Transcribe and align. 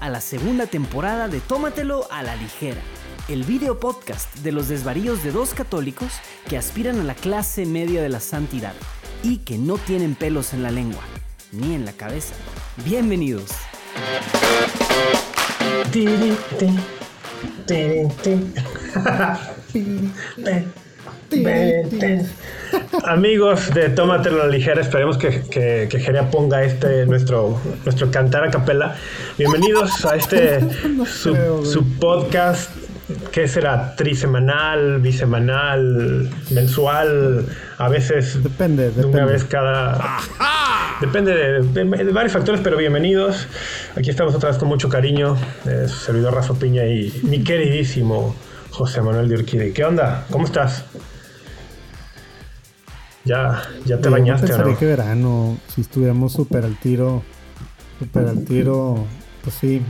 a 0.00 0.08
la 0.08 0.20
segunda 0.20 0.66
temporada 0.66 1.28
de 1.28 1.40
Tómatelo 1.40 2.06
a 2.10 2.22
la 2.22 2.34
ligera, 2.36 2.80
el 3.28 3.44
video 3.44 3.78
podcast 3.78 4.34
de 4.38 4.50
los 4.50 4.68
desvaríos 4.68 5.22
de 5.22 5.30
dos 5.30 5.52
católicos 5.52 6.12
que 6.48 6.56
aspiran 6.56 6.98
a 7.00 7.04
la 7.04 7.14
clase 7.14 7.66
media 7.66 8.02
de 8.02 8.08
la 8.08 8.20
santidad 8.20 8.72
y 9.22 9.38
que 9.38 9.58
no 9.58 9.76
tienen 9.76 10.14
pelos 10.14 10.54
en 10.54 10.62
la 10.62 10.70
lengua 10.70 11.02
ni 11.52 11.74
en 11.74 11.84
la 11.84 11.92
cabeza. 11.92 12.34
Bienvenidos. 12.84 13.50
Amigos 23.04 23.72
de 23.74 23.88
Tómatelo 23.88 24.42
a 24.42 24.46
la 24.46 24.50
ligera, 24.52 24.80
esperemos 24.80 25.16
que, 25.18 25.42
que, 25.50 25.88
que 25.90 26.00
Jerea 26.00 26.30
ponga 26.30 26.62
este 26.62 27.06
nuestro, 27.06 27.58
nuestro 27.84 28.10
cantar 28.10 28.44
a 28.44 28.50
capela. 28.50 28.94
Bienvenidos 29.38 30.04
a 30.04 30.16
este 30.16 30.60
su, 31.06 31.64
su 31.64 31.84
podcast 31.98 32.70
¿qué 33.32 33.48
será? 33.48 33.96
¿Trisemanal, 33.96 35.00
bisemanal, 35.00 36.30
mensual? 36.50 37.46
A 37.78 37.88
veces 37.88 38.42
depende, 38.42 38.90
depende. 38.90 39.06
una 39.08 39.24
vez 39.26 39.44
cada... 39.44 40.18
Depende 41.00 41.34
de, 41.34 41.62
de- 41.62 42.04
de 42.04 42.12
varios 42.12 42.32
factores, 42.34 42.60
pero 42.62 42.76
bienvenidos. 42.76 43.46
Aquí 43.96 44.10
estamos 44.10 44.34
otra 44.34 44.50
vez 44.50 44.58
con 44.58 44.68
mucho 44.68 44.90
cariño. 44.90 45.36
eh, 45.66 45.86
su 45.88 45.96
servidor 45.96 46.34
Rafa 46.34 46.52
Piña 46.54 46.84
y 46.86 47.18
mi 47.22 47.42
queridísimo 47.42 48.36
José 48.70 49.00
Manuel 49.00 49.26
de 49.28 49.36
Urquide. 49.36 49.72
¿Qué 49.72 49.84
onda? 49.84 50.26
¿Cómo 50.30 50.44
estás? 50.44 50.84
¿Ya, 53.24 53.62
ya 53.84 53.98
te 53.98 54.04
Yo 54.04 54.10
bañaste 54.10 54.56
no? 54.56 54.78
que 54.78 54.86
verano, 54.86 55.58
si 55.68 55.82
estuviéramos 55.82 56.32
súper 56.32 56.64
al 56.64 56.76
tiro, 56.78 57.22
súper 57.98 58.28
al 58.28 58.44
tiro, 58.44 59.04
pues 59.42 59.56
sí, 59.56 59.82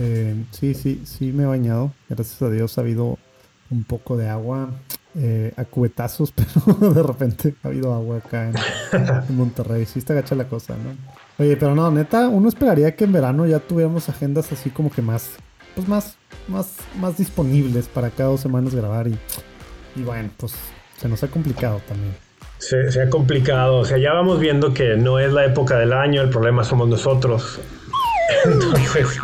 eh, 0.00 0.34
sí, 0.50 0.74
sí, 0.74 1.02
sí 1.04 1.32
me 1.32 1.44
he 1.44 1.46
bañado. 1.46 1.92
Gracias 2.08 2.42
a 2.42 2.50
Dios 2.50 2.76
ha 2.78 2.80
habido 2.80 3.18
un 3.70 3.84
poco 3.84 4.16
de 4.16 4.28
agua 4.28 4.70
eh, 5.14 5.52
a 5.56 5.64
cubetazos, 5.64 6.32
pero 6.34 6.92
de 6.92 7.02
repente 7.02 7.54
ha 7.62 7.68
habido 7.68 7.94
agua 7.94 8.18
acá 8.18 8.48
en, 8.48 8.54
en 9.28 9.36
Monterrey. 9.36 9.86
Sí 9.86 10.00
está 10.00 10.14
gacha 10.14 10.34
la 10.34 10.48
cosa, 10.48 10.74
¿no? 10.74 10.96
Oye, 11.42 11.56
pero 11.56 11.74
no, 11.74 11.90
neta, 11.90 12.28
uno 12.28 12.48
esperaría 12.48 12.94
que 12.94 13.04
en 13.04 13.12
verano 13.12 13.46
ya 13.46 13.60
tuviéramos 13.60 14.08
agendas 14.08 14.52
así 14.52 14.70
como 14.70 14.90
que 14.90 15.02
más, 15.02 15.30
pues 15.74 15.88
más, 15.88 16.16
más, 16.48 16.74
más 17.00 17.16
disponibles 17.16 17.86
para 17.86 18.10
cada 18.10 18.30
dos 18.30 18.40
semanas 18.40 18.74
grabar 18.74 19.08
y, 19.08 19.18
y 19.96 20.02
bueno, 20.02 20.30
pues 20.36 20.54
se 20.96 21.08
nos 21.08 21.22
ha 21.22 21.28
complicado 21.28 21.80
también. 21.88 22.23
Se, 22.58 22.90
se 22.90 23.02
ha 23.02 23.10
complicado, 23.10 23.76
o 23.76 23.84
sea, 23.84 23.98
ya 23.98 24.12
vamos 24.12 24.40
viendo 24.40 24.72
que 24.72 24.96
no 24.96 25.18
es 25.18 25.32
la 25.32 25.44
época 25.44 25.78
del 25.78 25.92
año, 25.92 26.22
el 26.22 26.30
problema 26.30 26.64
somos 26.64 26.88
nosotros. 26.88 27.60
Entonces, 28.44 29.20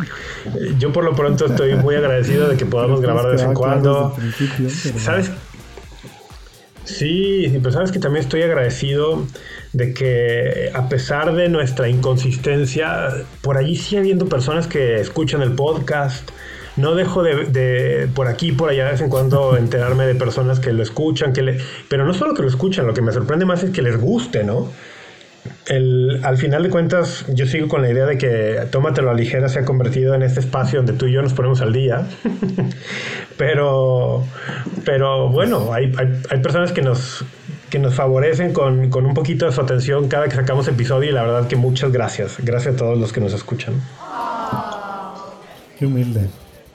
yo 0.79 0.93
por 0.93 1.05
lo 1.05 1.15
pronto 1.15 1.47
estoy 1.47 1.75
muy 1.75 1.95
agradecido 1.95 2.49
de 2.49 2.57
que 2.57 2.67
podamos 2.67 3.01
grabar 3.01 3.27
de 3.27 3.33
vez 3.33 3.43
en 3.43 3.55
cuando. 3.55 4.15
¿Sabes? 4.99 5.31
Sí, 6.85 7.59
pero 7.63 7.73
sabes 7.73 7.93
que 7.93 7.99
también 7.99 8.25
estoy 8.25 8.43
agradecido 8.43 9.25
de 9.73 9.95
que 9.95 10.71
a 10.75 10.89
pesar 10.89 11.35
de 11.35 11.49
nuestra 11.49 11.89
inconsistencia, 11.89 13.11
por 13.43 13.57
allí 13.57 13.77
sigue 13.77 14.01
habiendo 14.01 14.27
personas 14.27 14.67
que 14.67 15.01
escuchan 15.01 15.43
el 15.43 15.53
podcast. 15.53 16.29
No 16.77 16.95
dejo 16.95 17.23
de, 17.23 17.47
de 17.47 18.09
por 18.15 18.29
aquí 18.29 18.53
por 18.53 18.71
allá 18.71 18.85
de 18.87 18.93
vez 18.93 19.01
en 19.01 19.11
cuando 19.11 19.57
enterarme 19.57 20.07
de 20.07 20.15
personas 20.15 20.61
que 20.61 20.73
lo 20.73 20.83
escuchan, 20.83 21.33
que 21.33 21.43
le, 21.43 21.59
pero 21.89 22.05
no 22.05 22.15
solo 22.15 22.35
que 22.35 22.43
lo 22.43 22.49
escuchan, 22.49 22.87
lo 22.87 22.95
que 22.95 23.03
me 23.03 23.13
sorprende 23.13 23.45
más 23.45 23.63
es 23.63 23.71
que 23.71 23.83
les 23.83 23.99
guste, 23.99 24.45
¿no? 24.45 24.69
El, 25.67 26.21
al 26.25 26.37
final 26.37 26.63
de 26.63 26.71
cuentas, 26.71 27.25
yo 27.29 27.47
sigo 27.47 27.69
con 27.69 27.83
la 27.83 27.91
idea 27.91 28.05
de 28.05 28.19
que 28.19 28.67
Tómatelo 28.71 29.11
a 29.11 29.15
ligera 29.15 29.49
se 29.49 29.61
ha 29.61 29.65
convertido 29.65 30.15
en 30.15 30.23
este 30.23 30.41
espacio 30.41 30.81
donde 30.81 30.93
tú 30.93 31.07
y 31.07 31.13
yo 31.13 31.23
nos 31.23 31.33
ponemos 31.33 31.61
al 31.61 31.73
día. 31.73 32.07
pero, 33.37 34.25
pero 34.85 35.29
bueno, 35.29 35.73
hay, 35.73 35.93
hay, 35.97 36.23
hay 36.29 36.41
personas 36.41 36.73
que 36.73 36.83
nos, 36.83 37.25
que 37.71 37.79
nos 37.79 37.95
favorecen 37.95 38.53
con, 38.53 38.91
con 38.91 39.07
un 39.07 39.15
poquito 39.15 39.47
de 39.47 39.53
su 39.53 39.61
atención 39.61 40.09
cada 40.09 40.29
que 40.29 40.35
sacamos 40.35 40.67
episodio 40.69 41.11
y 41.11 41.13
la 41.13 41.23
verdad 41.23 41.49
que 41.49 41.57
muchas 41.57 41.93
gracias. 41.93 42.37
Gracias 42.41 42.75
a 42.75 42.79
todos 42.79 42.99
los 42.99 43.13
que 43.13 43.21
nos 43.21 43.33
escuchan. 43.33 43.75
Qué 45.79 45.87
humilde, 45.87 46.29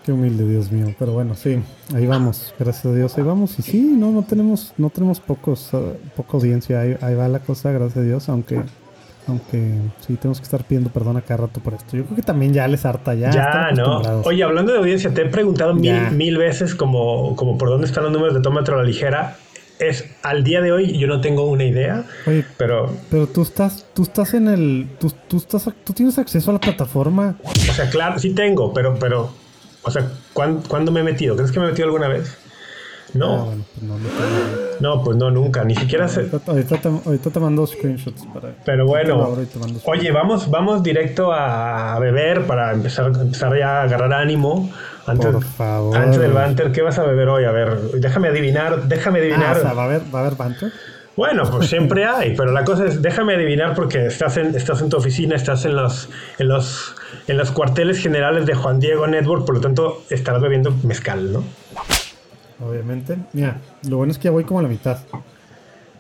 qué 0.06 0.12
humilde, 0.12 0.48
Dios 0.48 0.72
mío. 0.72 0.94
Pero 0.98 1.14
bueno, 1.14 1.34
sí, 1.36 1.58
ahí 1.94 2.06
vamos, 2.06 2.54
gracias 2.60 2.86
a 2.86 2.94
Dios, 2.94 3.18
ahí 3.18 3.24
vamos. 3.24 3.58
Y 3.58 3.64
sí, 3.64 3.82
no, 3.82 4.12
no 4.12 4.24
tenemos, 4.24 4.74
no 4.78 4.90
tenemos 4.90 5.20
pocos, 5.20 5.70
eh, 5.74 5.98
poca 6.16 6.38
audiencia, 6.38 6.80
ahí, 6.80 6.96
ahí 7.02 7.16
va 7.16 7.28
la 7.28 7.40
cosa, 7.40 7.72
gracias 7.72 7.98
a 7.98 8.02
Dios, 8.02 8.30
aunque, 8.30 8.62
aunque 9.28 9.74
sí 10.06 10.16
tenemos 10.16 10.40
que 10.40 10.44
estar 10.44 10.64
pidiendo 10.64 10.92
perdón 10.92 11.18
a 11.18 11.22
cada 11.22 11.48
rato 11.48 11.60
por 11.60 11.74
esto. 11.74 11.98
Yo 11.98 12.04
creo 12.04 12.16
que 12.16 12.22
también 12.22 12.54
ya 12.54 12.68
les 12.68 12.86
harta, 12.86 13.16
ya. 13.16 13.32
Ya, 13.32 13.72
¿no? 13.76 14.22
Oye, 14.26 14.44
hablando 14.44 14.74
de 14.74 14.80
audiencia, 14.80 15.12
te 15.12 15.24
he 15.24 15.26
preguntado 15.26 15.74
mil, 15.74 16.12
mil 16.12 16.38
veces 16.38 16.76
como, 16.76 17.36
como 17.36 17.58
por 17.58 17.70
dónde 17.70 17.88
están 17.88 18.04
los 18.04 18.14
números 18.14 18.36
de 18.36 18.42
Tómatelo 18.42 18.78
a 18.78 18.82
la 18.82 18.88
ligera. 18.88 19.38
Es 19.78 20.06
al 20.24 20.46
día 20.46 20.62
de 20.62 20.72
hoy 20.72 20.98
yo 20.98 21.06
no 21.06 21.20
tengo 21.20 21.50
una 21.50 21.66
idea, 21.66 22.06
Oye, 22.28 22.46
pero 22.56 22.96
pero 23.10 23.28
tú 23.28 23.42
estás, 23.42 23.86
tú 23.94 24.04
estás 24.04 24.34
en 24.34 24.48
el, 24.48 24.88
tú, 25.02 25.12
tú 25.28 25.36
estás, 25.36 25.68
tú 25.84 25.92
tienes 25.92 26.18
acceso 26.18 26.52
a 26.52 26.54
la 26.54 26.62
plataforma. 26.62 27.36
O 27.44 27.74
sea, 27.74 27.90
claro, 27.90 28.18
sí 28.18 28.34
tengo, 28.34 28.74
pero, 28.74 28.96
pero, 28.98 29.32
o 29.86 29.92
sea, 29.92 30.08
¿cuán- 30.34 30.62
¿cuándo, 30.68 30.92
me 30.92 31.00
he 31.00 31.04
metido? 31.04 31.36
¿Crees 31.36 31.52
que 31.52 31.60
me 31.60 31.68
he 31.68 31.70
metido 31.70 31.86
alguna 31.88 32.08
vez? 32.08 32.38
Ah, 32.38 33.18
No, 33.18 33.46
no, 33.82 33.98
no 33.98 34.10
tengo. 34.10 34.72
no, 34.82 35.04
pues 35.04 35.16
no, 35.16 35.32
nunca, 35.32 35.64
ni 35.64 35.74
siquiera 35.76 36.08
sé. 36.10 36.30
Ahorita, 36.48 36.78
te, 36.78 36.90
ahorita 36.90 37.30
te 37.30 37.40
mando 37.40 37.66
screenshots 37.66 38.26
para. 38.34 38.50
Pero 38.66 38.86
bueno, 38.86 39.38
oye, 39.86 40.12
vamos, 40.12 40.50
vamos 40.52 40.84
directo 40.84 41.32
a 41.32 41.98
beber 42.00 42.46
para 42.46 42.74
empezar, 42.74 43.06
empezar 43.08 43.58
ya 43.58 43.80
a 43.80 43.84
agarrar 43.84 44.12
ánimo. 44.14 44.70
Antes, 45.08 45.32
Por 45.32 45.44
favor. 45.44 45.96
antes 45.96 46.20
del 46.20 46.34
banter, 46.34 46.72
¿qué 46.72 46.82
vas 46.82 46.98
a 47.00 47.04
beber 47.04 47.30
hoy? 47.30 47.46
A 47.46 47.52
ver, 47.52 47.78
déjame 48.00 48.28
adivinar, 48.28 48.84
déjame 48.88 49.20
Ah, 49.20 49.22
adivinar. 49.22 49.58
o 49.58 49.62
sea, 49.62 49.74
va 49.74 49.84
a 49.84 49.86
haber, 49.86 50.02
va 50.14 50.20
a 50.20 50.26
haber 50.26 50.36
banter. 50.38 50.72
Bueno, 51.16 51.44
pues 51.50 51.68
siempre 51.70 52.04
hay, 52.06 52.36
pero 52.36 52.52
la 52.52 52.66
cosa 52.66 52.88
es, 52.88 53.02
déjame 53.02 53.36
adivinar 53.36 53.74
porque 53.76 54.08
estás 54.08 54.36
en, 54.36 54.54
estás 54.56 54.82
en 54.82 54.90
tu 54.90 54.98
oficina, 54.98 55.36
estás 55.38 55.64
en 55.64 55.76
los, 55.78 56.10
en 56.40 56.50
los, 56.50 56.94
en 57.28 57.38
los 57.38 57.52
cuarteles 57.52 58.00
generales 58.00 58.46
de 58.46 58.54
Juan 58.54 58.80
Diego 58.80 59.08
Network, 59.08 59.46
por 59.46 59.56
lo 59.56 59.62
tanto 59.62 60.04
estarás 60.10 60.42
bebiendo 60.42 60.74
mezcal, 60.84 61.32
¿no? 61.32 61.44
Obviamente. 62.66 63.18
Mira, 63.34 63.58
lo 63.90 63.98
bueno 63.98 64.12
es 64.12 64.18
que 64.18 64.26
ya 64.26 64.32
voy 64.32 64.44
como 64.44 64.60
a 64.60 64.64
la 64.64 64.70
mitad. 64.70 64.98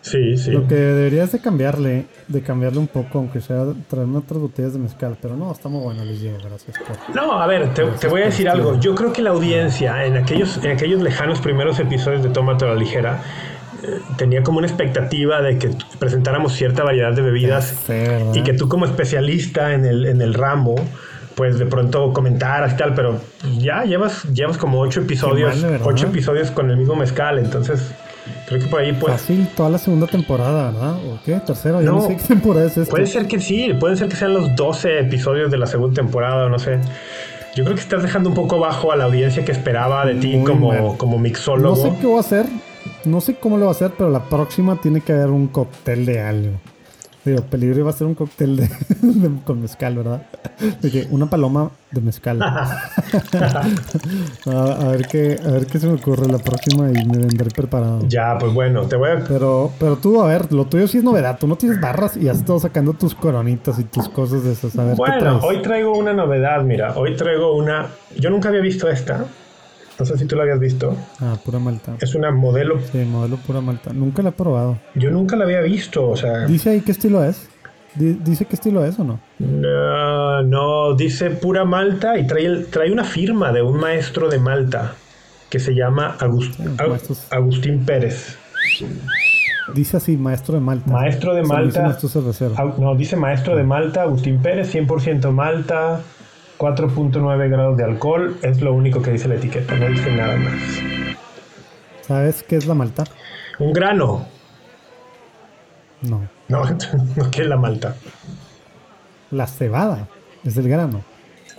Sí, 0.06 0.38
sí. 0.38 0.52
Lo 0.52 0.68
que 0.68 0.75
deberías 0.75 1.31
de 1.31 1.40
cambiarle, 1.40 2.06
de 2.28 2.41
cambiarle 2.41 2.78
un 2.78 2.88
poco, 2.88 3.18
aunque 3.18 3.41
sea 3.41 3.66
traerme 3.90 4.19
otras 4.19 4.40
botellas 4.40 4.74
de 4.74 4.80
mezcal. 4.80 5.18
Pero 5.19 5.35
no, 5.35 5.52
está 5.52 5.68
muy 5.68 5.81
bueno, 5.81 6.06
les 6.06 6.22
digo, 6.22 6.38
gracias 6.47 6.78
por. 6.78 7.16
No, 7.16 7.41
a 7.41 7.47
ver, 7.47 7.74
te, 7.74 7.84
te 7.84 8.08
voy 8.08 8.22
a 8.22 8.25
decir 8.25 8.47
algo. 8.47 8.80
Yo 8.80 8.94
creo 8.94 9.12
que 9.12 9.24
la 9.24 9.31
audiencia 9.31 10.06
en 10.06 10.16
aquellos, 10.16 10.64
en 10.64 10.72
aquellos 10.72 11.02
lejanos 11.02 11.41
primeros 11.41 11.80
episodios 11.80 12.22
de 12.22 12.30
Tómate 12.30 12.66
a 12.66 12.68
la 12.68 12.75
ligera 12.75 13.19
eh, 13.81 14.00
tenía 14.16 14.44
como 14.44 14.59
una 14.59 14.68
expectativa 14.68 15.41
de 15.41 15.58
que 15.58 15.72
presentáramos 15.97 16.53
cierta 16.53 16.84
variedad 16.84 17.12
de 17.14 17.24
bebidas 17.24 17.75
y 18.34 18.44
que 18.44 18.53
tú 18.53 18.69
como 18.69 18.85
especialista 18.85 19.74
en 19.74 19.85
el, 19.85 20.06
en 20.06 20.22
el 20.22 20.35
ramo 20.35 20.75
pues 21.35 21.59
de 21.59 21.66
pronto 21.66 22.13
comentaras 22.13 22.73
y 22.73 22.78
tal, 22.78 22.94
pero 22.94 23.19
ya 23.59 23.84
llevas, 23.84 24.23
llevas 24.34 24.57
como 24.57 24.79
ocho 24.79 25.01
episodios, 25.01 25.62
mal, 25.62 25.81
ocho 25.84 26.07
episodios 26.07 26.50
con 26.51 26.69
el 26.72 26.78
mismo 26.78 26.96
mezcal, 26.96 27.40
entonces 27.40 27.91
creo 28.47 28.62
que 28.62 28.68
por 28.68 28.79
ahí 28.81 28.94
pues 28.94 29.13
Fácil, 29.13 29.47
toda 29.56 29.69
la 29.69 29.78
segunda 29.78 30.07
temporada, 30.07 30.72
¿verdad? 30.72 30.94
¿O 30.96 31.19
qué? 31.25 31.40
Tercera, 31.46 31.81
yo 31.81 31.91
no, 31.91 31.97
No. 31.97 32.07
sé 32.07 32.16
qué 32.18 32.23
temporada 32.23 32.66
es 32.68 32.78
esta. 32.78 32.90
Puede 32.91 33.06
ser 33.07 33.28
que 33.28 33.40
sí, 33.40 33.73
pueden 33.79 33.97
ser 33.97 34.07
que 34.07 34.16
sean 34.16 34.34
los 34.34 34.56
12 34.56 35.00
episodios 35.00 35.52
de 35.52 35.58
la 35.58 35.67
segunda 35.67 35.93
temporada, 35.96 36.47
no 36.49 36.58
sé. 36.58 36.79
Yo 37.55 37.64
creo 37.64 37.76
que 37.76 37.82
estás 37.82 38.02
dejando 38.03 38.29
un 38.29 38.35
poco 38.35 38.59
bajo 38.59 38.91
a 38.91 38.96
la 38.96 39.05
audiencia 39.05 39.46
que 39.46 39.52
esperaba 39.52 40.05
de 40.05 40.16
ti 40.16 40.35
Muy 40.37 40.46
como, 40.52 40.67
mal. 40.70 40.97
como 40.97 41.17
No 41.17 41.23
mixólogo. 41.23 41.76
sé 41.76 41.93
qué 42.02 42.08
voy 42.08 42.17
a 42.17 42.20
hacer, 42.22 42.46
no 43.05 43.22
sé 43.22 43.35
cómo 43.35 43.58
lo 43.58 43.66
voy 43.66 43.73
a 43.73 43.76
hacer, 43.76 43.91
pero 43.97 44.09
la 44.09 44.23
próxima 44.23 44.76
tiene 44.82 45.02
que 45.02 45.14
haber 45.14 45.28
un 45.28 45.47
cóctel 45.47 46.05
de 46.05 46.22
algo. 46.22 46.52
Digo, 47.25 47.41
peligro 47.41 47.79
iba 47.79 47.89
a 47.89 47.93
ser 47.93 48.05
un 48.07 48.13
cóctel 48.16 48.55
de, 48.57 48.69
de- 49.01 49.41
con 49.43 49.59
mezcal, 49.61 49.95
¿verdad? 49.95 50.22
De 50.81 50.91
que 50.91 51.07
una 51.09 51.27
paloma 51.29 51.72
de 51.91 52.01
mezcal. 52.01 52.39
a, 52.43 53.66
a 54.45 54.87
ver 54.89 55.07
qué, 55.07 55.39
a 55.43 55.51
ver 55.51 55.66
qué 55.66 55.79
se 55.79 55.87
me 55.87 55.93
ocurre 55.93 56.27
la 56.27 56.37
próxima 56.37 56.89
y 56.89 56.93
me 57.05 57.17
vendré 57.19 57.49
preparado. 57.49 57.99
Ya, 58.07 58.37
pues 58.39 58.53
bueno, 58.53 58.83
te 58.83 58.95
voy 58.95 59.09
a... 59.09 59.23
Pero, 59.27 59.72
pero 59.79 59.95
tú, 59.97 60.22
a 60.22 60.27
ver, 60.27 60.51
lo 60.53 60.66
tuyo 60.66 60.87
sí 60.87 60.99
es 60.99 61.03
novedad. 61.03 61.37
Tú 61.39 61.47
no 61.47 61.55
tienes 61.55 61.79
barras 61.81 62.16
y 62.17 62.29
has 62.29 62.37
estado 62.37 62.59
sacando 62.59 62.93
tus 62.93 63.16
coronitas 63.16 63.79
y 63.79 63.83
tus 63.85 64.07
cosas 64.09 64.43
de 64.43 64.53
esas. 64.53 64.77
A 64.77 64.83
ver, 64.83 64.93
¿qué 64.93 64.97
Bueno, 64.97 65.39
hoy 65.43 65.61
traigo 65.61 65.97
una 65.97 66.13
novedad, 66.13 66.63
mira, 66.63 66.93
hoy 66.95 67.16
traigo 67.16 67.55
una... 67.55 67.87
Yo 68.17 68.29
nunca 68.29 68.49
había 68.49 68.61
visto 68.61 68.87
esta, 68.89 69.25
no 70.00 70.06
sé 70.06 70.18
si 70.18 70.26
tú 70.26 70.36
la 70.36 70.44
habías 70.44 70.59
visto. 70.59 70.96
Ah, 71.22 71.38
pura 71.44 71.59
malta. 71.59 71.94
Es 72.00 72.16
una 72.16 72.32
modelo, 72.32 72.80
Sí, 72.92 73.00
modelo 73.00 73.38
pura 73.38 73.62
malta. 73.62 73.92
Nunca 73.94 74.22
la 74.22 74.30
he 74.30 74.34
probado. 74.34 74.78
yo 74.96 75.09
nunca 75.12 75.36
la 75.36 75.46
había 75.46 75.62
visto, 75.62 76.09
o 76.09 76.16
sea... 76.18 76.46
¿Dice 76.46 76.70
ahí 76.72 76.82
qué 76.82 76.92
estilo 76.92 77.24
es? 77.24 77.47
Di- 77.96 78.20
¿Dice 78.26 78.44
qué 78.46 78.56
estilo 78.56 78.84
es 78.84 79.00
o 79.00 79.03
no? 79.06 79.20
No, 79.40 80.42
no, 80.44 80.96
dice 80.96 81.30
pura 81.30 81.64
Malta 81.64 82.18
y 82.20 82.28
trae, 82.28 82.46
el- 82.46 82.68
trae 82.68 82.92
una 82.92 83.06
firma 83.06 83.53
de 83.53 83.62
un 83.62 83.80
maestro 83.80 84.28
de 84.30 84.38
Malta 84.38 84.96
que 85.50 85.59
se 85.59 85.74
llama 85.74 86.18
Agust- 86.20 86.56
Sí. 87.08 87.14
Agustín 87.30 87.86
Pérez. 87.86 88.38
Dice 89.74 89.97
así, 89.97 90.18
maestro 90.18 90.56
de 90.56 90.59
Malta. 90.62 90.92
Maestro 90.92 91.34
de 91.34 91.44
Malta. 91.44 91.84
Maestro 91.84 92.09
cervecero. 92.09 92.53
Au- 92.58 92.76
No, 92.80 92.96
dice 92.96 93.16
maestro 93.16 93.56
de 93.56 93.64
Malta, 93.64 94.02
Agustín 94.03 94.40
Pérez, 94.42 94.70
100% 94.76 95.32
Malta. 95.32 96.02
4.9 96.57 97.49
grados 97.49 97.78
de 97.78 97.84
alcohol 97.84 98.37
es 98.41 98.61
lo 98.61 98.73
único 98.73 99.02
que 99.02 99.11
dice 99.11 99.28
la 99.28 99.35
etiqueta, 99.35 99.75
no 99.75 99.87
dice 99.87 100.11
nada 100.11 100.37
más. 100.37 100.53
¿Sabes 102.02 102.43
qué 102.43 102.55
es 102.55 102.66
la 102.66 102.75
malta? 102.75 103.03
Un 103.59 103.73
grano. 103.73 104.25
No. 106.02 106.28
No, 106.47 106.63
no 107.16 107.31
¿qué 107.31 107.41
es 107.41 107.47
la 107.47 107.57
malta? 107.57 107.96
La 109.31 109.47
cebada 109.47 110.07
es 110.43 110.57
el 110.57 110.69
grano. 110.69 111.03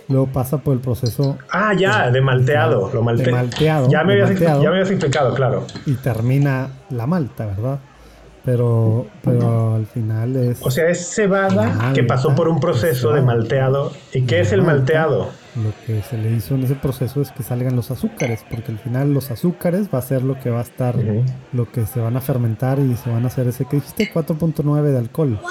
Luego 0.09 0.27
pasa 0.27 0.57
por 0.57 0.73
el 0.73 0.79
proceso. 0.79 1.37
Ah, 1.51 1.73
ya, 1.73 2.09
de 2.09 2.21
malteado. 2.21 2.89
Lo 2.93 3.03
malte... 3.03 3.23
de 3.23 3.31
malteado. 3.31 3.89
Ya 3.89 4.03
me, 4.03 4.13
habías 4.13 4.39
ya 4.39 4.57
me 4.57 4.67
habías 4.67 4.89
explicado, 4.89 5.33
claro. 5.33 5.67
Y 5.85 5.95
termina 5.95 6.69
la 6.89 7.05
malta, 7.05 7.45
¿verdad? 7.45 7.79
Pero, 8.47 9.05
pero 9.25 9.75
al 9.75 9.87
final 9.87 10.37
es. 10.37 10.65
O 10.65 10.71
sea, 10.71 10.87
es 10.87 11.13
cebada 11.13 11.91
que 11.93 12.03
pasó 12.03 12.33
por 12.33 12.47
un 12.47 12.61
proceso 12.61 13.11
de 13.11 13.21
malteado. 13.21 13.91
¿Y 14.13 14.21
qué 14.21 14.39
es 14.39 14.53
el 14.53 14.61
malteado? 14.61 15.31
Lo 15.57 15.73
que 15.85 16.01
se 16.01 16.17
le 16.17 16.31
hizo 16.31 16.55
en 16.55 16.63
ese 16.63 16.75
proceso 16.75 17.21
es 17.21 17.33
que 17.33 17.43
salgan 17.43 17.75
los 17.75 17.91
azúcares, 17.91 18.45
porque 18.49 18.71
al 18.71 18.79
final 18.79 19.13
los 19.13 19.31
azúcares 19.31 19.89
va 19.93 19.99
a 19.99 20.01
ser 20.01 20.23
lo 20.23 20.39
que 20.39 20.49
va 20.49 20.59
a 20.59 20.61
estar, 20.61 20.95
lo 21.51 21.69
que 21.69 21.85
se 21.85 21.99
van 21.99 22.15
a 22.15 22.21
fermentar 22.21 22.79
y 22.79 22.95
se 22.95 23.09
van 23.09 23.25
a 23.25 23.27
hacer 23.27 23.49
ese 23.49 23.65
que 23.65 23.75
dijiste, 23.75 24.09
4.9 24.13 24.81
de 24.81 24.97
alcohol. 24.97 25.41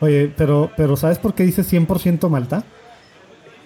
Oye, 0.00 0.32
pero, 0.34 0.70
pero 0.78 0.96
¿sabes 0.96 1.18
por 1.18 1.34
qué 1.34 1.42
dice 1.42 1.60
100% 1.60 2.30
malta? 2.30 2.64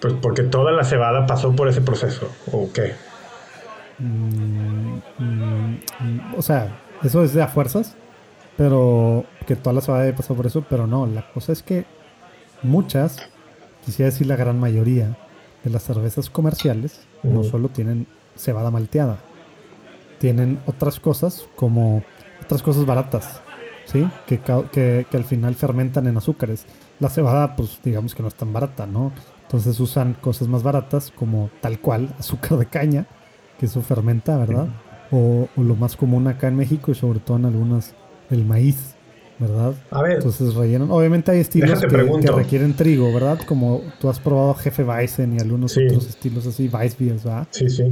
Pues 0.01 0.15
porque 0.21 0.43
toda 0.43 0.73
la 0.73 0.83
cebada 0.83 1.25
pasó 1.25 1.55
por 1.55 1.69
ese 1.69 1.79
proceso. 1.79 2.29
¿O 2.51 2.69
qué? 2.73 2.91
Mm, 3.99 4.97
mm, 5.17 5.79
mm, 5.99 6.33
o 6.37 6.41
sea, 6.41 6.77
eso 7.01 7.23
es 7.23 7.33
de 7.33 7.41
a 7.41 7.47
fuerzas, 7.47 7.95
pero 8.59 9.23
que 9.47 9.55
toda 9.55 9.71
la 9.71 9.79
cebada 9.79 10.03
haya 10.03 10.15
pasado 10.17 10.35
por 10.35 10.45
eso, 10.45 10.65
pero 10.69 10.85
no, 10.85 11.07
la 11.07 11.31
cosa 11.31 11.53
es 11.53 11.63
que 11.63 11.85
muchas, 12.61 13.21
quisiera 13.85 14.11
decir 14.11 14.27
la 14.27 14.35
gran 14.35 14.59
mayoría 14.59 15.17
de 15.63 15.69
las 15.69 15.83
cervezas 15.83 16.29
comerciales, 16.29 16.99
no 17.23 17.45
solo 17.45 17.69
tienen 17.69 18.05
cebada 18.35 18.69
malteada, 18.69 19.19
tienen 20.17 20.59
otras 20.65 20.99
cosas 20.99 21.47
como 21.55 22.03
otras 22.43 22.61
cosas 22.61 22.85
baratas, 22.85 23.39
¿sí? 23.85 24.05
Que, 24.27 24.41
que, 24.73 25.07
que 25.09 25.17
al 25.17 25.23
final 25.23 25.55
fermentan 25.55 26.07
en 26.07 26.17
azúcares. 26.17 26.65
La 26.99 27.07
cebada, 27.07 27.55
pues 27.55 27.79
digamos 27.81 28.13
que 28.13 28.23
no 28.23 28.27
es 28.27 28.35
tan 28.35 28.51
barata, 28.51 28.85
¿no? 28.85 29.13
Entonces 29.43 29.79
usan 29.79 30.15
cosas 30.15 30.49
más 30.49 30.63
baratas 30.63 31.13
como 31.15 31.49
tal 31.61 31.79
cual 31.79 32.13
azúcar 32.19 32.57
de 32.57 32.65
caña, 32.65 33.05
que 33.57 33.67
eso 33.67 33.81
fermenta, 33.81 34.35
¿verdad? 34.35 34.67
O, 35.11 35.47
o 35.55 35.63
lo 35.63 35.77
más 35.77 35.95
común 35.95 36.27
acá 36.27 36.49
en 36.49 36.57
México 36.57 36.91
y 36.91 36.95
sobre 36.95 37.21
todo 37.21 37.37
en 37.37 37.45
algunas, 37.45 37.95
el 38.29 38.45
maíz, 38.45 38.77
¿verdad? 39.39 39.73
A 39.91 40.01
ver, 40.01 40.13
Entonces 40.17 40.53
rellenan. 40.55 40.89
Obviamente 40.91 41.31
hay 41.31 41.39
estilos 41.39 41.79
que, 41.79 41.87
requieren 41.87 42.75
trigo, 42.75 43.13
¿verdad? 43.13 43.39
Como 43.47 43.81
tú 43.99 44.09
has 44.09 44.19
probado 44.19 44.53
Jefe 44.55 44.83
Weizen 44.83 45.33
y 45.35 45.39
algunos 45.39 45.71
Sí. 45.73 45.85
otros 45.87 46.07
estilos 46.07 46.45
así, 46.47 46.67
Weissbiers, 46.67 47.23
¿verdad? 47.23 47.47
sí, 47.51 47.69
sí. 47.69 47.83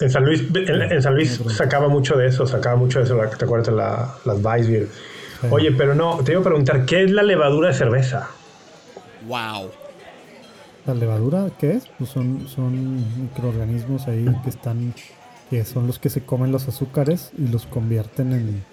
En 0.00 0.10
San 0.10 0.24
Luis, 0.24 0.42
en, 0.54 0.82
en 0.82 1.02
San 1.02 1.14
Luis 1.14 1.40
sacaba 1.56 1.86
mucho 1.88 2.16
de 2.16 2.26
eso, 2.26 2.44
sacaba 2.44 2.74
mucho 2.76 2.98
de 2.98 3.04
eso, 3.04 3.14
la- 3.16 3.30
¿te 3.30 3.44
acuerdas? 3.44 3.72
La, 3.72 4.12
las 4.24 4.44
Weissbier. 4.44 4.88
Sí. 5.40 5.46
Oye, 5.50 5.70
pero 5.72 5.94
no, 5.94 6.18
te 6.24 6.32
iba 6.32 6.40
a 6.40 6.44
preguntar, 6.44 6.84
¿qué 6.86 7.04
es 7.04 7.10
la 7.12 7.22
levadura 7.22 7.68
de 7.68 7.74
cerveza? 7.74 8.28
Wow. 9.28 9.70
La 10.86 10.94
levadura, 10.94 11.46
¿qué 11.60 11.72
es? 11.74 11.84
Pues 11.98 12.10
son, 12.10 12.48
son 12.48 12.96
microorganismos 13.22 14.08
ahí 14.08 14.24
que 14.42 14.50
están, 14.50 14.92
que 15.50 15.64
son 15.64 15.86
los 15.86 16.00
que 16.00 16.08
se 16.10 16.22
comen 16.22 16.50
los 16.50 16.66
azúcares 16.66 17.30
y 17.38 17.46
los 17.46 17.66
convierten 17.66 18.32
en 18.32 18.64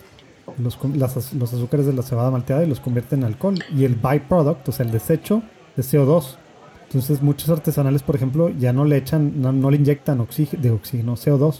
los, 0.57 0.77
las 0.95 1.33
los 1.33 1.53
azúcares 1.53 1.85
de 1.85 1.93
la 1.93 2.01
cebada 2.03 2.31
malteada 2.31 2.63
y 2.63 2.67
los 2.67 2.79
convierten 2.79 3.19
en 3.19 3.25
alcohol. 3.25 3.55
Y 3.75 3.85
el 3.85 3.95
byproduct, 3.95 4.69
o 4.69 4.71
sea, 4.71 4.85
el 4.85 4.91
desecho 4.91 5.41
de 5.75 5.83
CO2. 5.83 6.35
Entonces 6.87 7.21
muchos 7.21 7.49
artesanales, 7.49 8.01
por 8.01 8.15
ejemplo, 8.15 8.49
ya 8.49 8.73
no 8.73 8.83
le 8.85 8.97
echan, 8.97 9.41
no, 9.41 9.51
no 9.51 9.69
le 9.69 9.77
inyectan 9.77 10.19
oxígeno, 10.21 10.63
de 10.63 10.71
oxígeno, 10.71 11.15
CO2, 11.15 11.59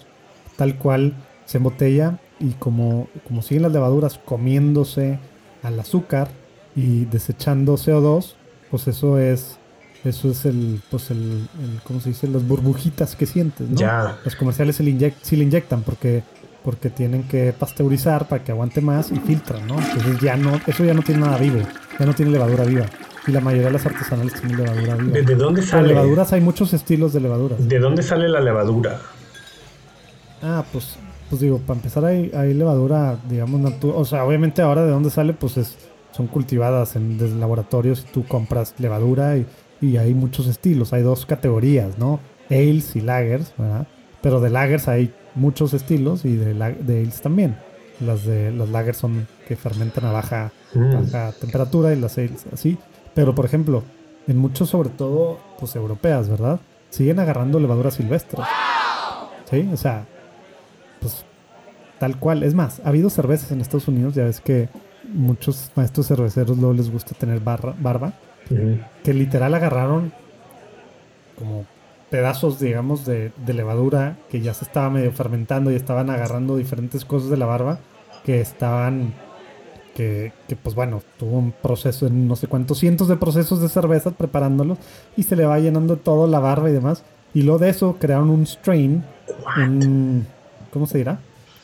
tal 0.55 0.75
cual 0.77 1.13
se 1.45 1.57
embotella 1.57 2.17
y 2.39 2.51
como, 2.53 3.07
como 3.27 3.41
siguen 3.43 3.63
las 3.63 3.71
levaduras 3.71 4.19
comiéndose 4.25 5.19
al 5.61 5.79
azúcar 5.79 6.29
y 6.75 7.05
desechando 7.05 7.75
CO2, 7.75 8.33
pues 8.71 8.87
eso 8.87 9.17
es 9.19 9.57
eso 10.05 10.29
es 10.31 10.45
el, 10.45 10.81
pues 10.89 11.11
el, 11.11 11.17
el- 11.61 11.81
¿cómo 11.83 11.99
se 11.99 12.09
dice? 12.09 12.27
Las 12.29 12.47
burbujitas 12.47 13.17
que 13.17 13.25
sientes, 13.25 13.69
¿no? 13.69 13.75
Ya. 13.75 14.17
Los 14.23 14.35
comerciales 14.37 14.79
le, 14.79 15.13
sí 15.21 15.35
le 15.35 15.43
inyectan 15.43 15.81
porque, 15.83 16.23
porque 16.63 16.89
tienen 16.89 17.23
que 17.23 17.53
pasteurizar 17.53 18.27
para 18.27 18.43
que 18.43 18.51
aguante 18.51 18.81
más 18.81 19.11
y 19.11 19.15
filtran, 19.19 19.65
¿no? 19.67 19.79
Entonces 19.79 20.19
ya 20.21 20.35
no, 20.37 20.59
eso 20.67 20.83
ya 20.83 20.93
no 20.93 21.01
tiene 21.01 21.21
nada 21.21 21.37
vivo, 21.37 21.59
ya 21.99 22.05
no 22.05 22.13
tiene 22.13 22.31
levadura 22.31 22.65
viva. 22.65 22.85
Y 23.27 23.31
la 23.31 23.41
mayoría 23.41 23.67
de 23.67 23.73
las 23.73 23.85
artesanales 23.85 24.33
tienen 24.33 24.57
levadura 24.57 24.95
viva. 24.95 25.13
¿De, 25.13 25.21
de 25.23 25.35
dónde 25.35 25.61
Pero 25.61 25.71
sale? 25.71 25.87
levaduras 25.89 26.33
hay 26.33 26.41
muchos 26.41 26.73
estilos 26.73 27.13
de 27.13 27.19
levaduras. 27.21 27.67
¿De 27.67 27.79
dónde 27.79 28.01
sale 28.03 28.27
la 28.27 28.39
levadura? 28.41 28.99
Ah, 30.41 30.63
pues, 30.71 30.97
pues 31.29 31.41
digo, 31.41 31.59
para 31.59 31.77
empezar 31.79 32.05
hay, 32.05 32.31
hay 32.33 32.53
levadura, 32.53 33.17
digamos, 33.29 33.59
natural. 33.59 33.97
O 33.97 34.05
sea, 34.05 34.23
obviamente 34.23 34.61
ahora 34.61 34.83
de 34.83 34.91
dónde 34.91 35.09
sale, 35.09 35.33
pues 35.33 35.57
es, 35.57 35.77
son 36.11 36.27
cultivadas 36.27 36.95
en 36.95 37.17
desde 37.17 37.35
laboratorios 37.35 38.05
y 38.07 38.11
tú 38.11 38.25
compras 38.25 38.73
levadura 38.79 39.37
y, 39.37 39.45
y 39.81 39.97
hay 39.97 40.13
muchos 40.13 40.47
estilos. 40.47 40.93
Hay 40.93 41.03
dos 41.03 41.25
categorías, 41.25 41.97
¿no? 41.97 42.19
Ales 42.49 42.95
y 42.95 43.01
lagers, 43.01 43.53
¿verdad? 43.57 43.85
Pero 44.21 44.39
de 44.39 44.49
lagers 44.49 44.87
hay 44.87 45.13
muchos 45.35 45.73
estilos 45.73 46.25
y 46.25 46.35
de, 46.35 46.53
de 46.53 46.99
ales 47.01 47.21
también. 47.21 47.57
Las 47.99 48.25
de 48.25 48.51
las 48.51 48.69
lagers 48.69 48.97
son 48.97 49.27
que 49.47 49.55
fermentan 49.55 50.05
a 50.05 50.11
baja, 50.11 50.51
Mm. 50.73 51.11
baja 51.11 51.31
temperatura 51.33 51.93
y 51.93 51.99
las 51.99 52.17
ales 52.17 52.45
así. 52.53 52.77
Pero 53.13 53.33
por 53.35 53.45
ejemplo, 53.45 53.83
en 54.27 54.37
muchos, 54.37 54.69
sobre 54.69 54.89
todo, 54.89 55.39
pues 55.59 55.75
europeas, 55.75 56.29
¿verdad? 56.29 56.59
Siguen 56.89 57.19
agarrando 57.19 57.59
levadura 57.59 57.91
silvestre. 57.91 58.41
Sí, 59.49 59.67
o 59.73 59.77
sea, 59.77 60.05
pues 61.01 61.25
tal 61.99 62.17
cual. 62.19 62.43
Es 62.43 62.53
más, 62.53 62.81
ha 62.85 62.89
habido 62.89 63.09
cervezas 63.09 63.51
en 63.51 63.61
Estados 63.61 63.87
Unidos, 63.87 64.13
ya 64.15 64.23
ves 64.25 64.39
que 64.41 64.69
muchos 65.11 65.71
maestros 65.75 66.07
cerveceros 66.07 66.57
luego 66.57 66.73
les 66.73 66.91
gusta 66.91 67.15
tener 67.15 67.39
barra- 67.39 67.75
barba, 67.79 68.13
que 69.03 69.13
literal 69.13 69.53
agarraron 69.55 70.11
como 71.37 71.65
pedazos, 72.09 72.59
digamos, 72.59 73.05
de, 73.05 73.31
de 73.45 73.53
levadura 73.53 74.17
que 74.29 74.41
ya 74.41 74.53
se 74.53 74.65
estaba 74.65 74.89
medio 74.89 75.11
fermentando 75.11 75.71
y 75.71 75.75
estaban 75.75 76.09
agarrando 76.09 76.57
diferentes 76.57 77.05
cosas 77.05 77.29
de 77.29 77.37
la 77.37 77.45
barba 77.45 77.79
que 78.25 78.41
estaban, 78.41 79.13
que, 79.95 80.33
que 80.47 80.55
pues 80.55 80.75
bueno, 80.75 81.01
tuvo 81.17 81.37
un 81.37 81.51
proceso 81.51 82.07
en 82.07 82.27
no 82.27 82.35
sé 82.35 82.47
cuántos 82.47 82.79
cientos 82.79 83.07
de 83.07 83.15
procesos 83.15 83.61
de 83.61 83.69
cerveza 83.69 84.11
preparándolos 84.11 84.77
y 85.15 85.23
se 85.23 85.35
le 85.35 85.45
va 85.45 85.59
llenando 85.59 85.97
todo 85.97 86.27
la 86.27 86.39
barba 86.39 86.69
y 86.69 86.73
demás. 86.73 87.03
Y 87.33 87.43
luego 87.43 87.59
de 87.59 87.69
eso 87.69 87.97
crearon 87.99 88.29
un 88.31 88.45
strain, 88.47 89.03
un, 89.57 90.25
¿cómo 90.73 90.87
se 90.87 90.97
dirá? 90.97 91.19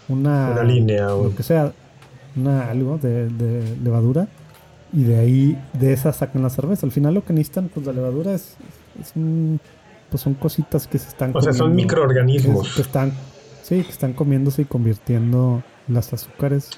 Una, 0.07 0.51
Una 0.51 0.63
línea, 0.63 1.15
o- 1.15 1.23
lo 1.25 1.35
que 1.35 1.41
sea, 1.43 1.71
una, 2.35 2.69
algo 2.69 2.99
de, 2.99 3.29
de 3.29 3.75
levadura 3.83 4.27
y 4.93 5.03
de 5.03 5.17
ahí, 5.17 5.61
de 5.73 5.93
esa 5.93 6.13
sacan 6.13 6.43
la 6.43 6.49
cerveza. 6.51 6.85
Al 6.85 6.91
final 6.91 7.15
lo 7.15 7.25
que 7.25 7.33
necesitan, 7.33 7.69
pues 7.73 7.85
la 7.87 7.93
levadura 7.93 8.33
es, 8.33 8.55
es 9.01 9.11
un- 9.15 9.59
pues 10.15 10.21
son 10.21 10.35
cositas 10.35 10.87
que 10.87 10.97
se 10.97 11.09
están 11.09 11.35
O 11.35 11.41
sea, 11.41 11.51
son 11.51 11.71
comiendo, 11.71 11.93
microorganismos. 11.93 12.69
Que, 12.69 12.75
que 12.75 12.81
están, 12.83 13.11
sí, 13.63 13.83
que 13.83 13.91
están 13.91 14.13
comiéndose 14.13 14.61
y 14.61 14.65
convirtiendo 14.65 15.61
las 15.89 16.13
azúcares 16.13 16.69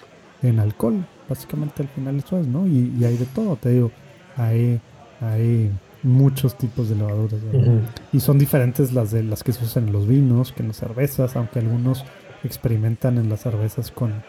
en 0.42 0.60
alcohol. 0.60 1.06
Básicamente 1.30 1.84
al 1.84 1.88
final 1.90 2.18
eso 2.18 2.40
es, 2.40 2.48
¿no? 2.48 2.66
Y, 2.66 2.96
y 3.00 3.06
hay 3.06 3.16
de 3.16 3.28
todo, 3.28 3.56
te 3.56 3.70
digo. 3.70 3.92
Hay, 4.38 4.82
hay 5.22 5.72
muchos 6.02 6.58
tipos 6.58 6.90
de 6.90 6.96
levaduras. 6.96 7.40
Y 8.12 8.22
son 8.22 8.40
diferentes 8.40 8.92
las 8.92 9.12
de 9.12 9.22
las 9.22 9.44
que 9.44 9.54
se 9.54 9.64
usan 9.64 9.86
en 9.86 9.94
los 9.94 10.08
vinos, 10.08 10.52
que 10.52 10.64
en 10.64 10.70
las 10.70 10.78
cervezas, 10.78 11.36
aunque 11.36 11.60
algunos 11.60 12.06
experimentan 12.44 13.20
en 13.20 13.30
las 13.30 13.42
cervezas 13.42 13.92
con, 13.92 14.24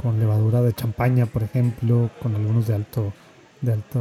con 0.00 0.20
levadura 0.20 0.62
de 0.62 0.72
champaña, 0.74 1.26
por 1.26 1.42
ejemplo, 1.42 2.08
con 2.22 2.36
algunos 2.36 2.68
de 2.68 2.76
alto 2.76 3.12
de 3.64 3.72
alto 3.72 4.00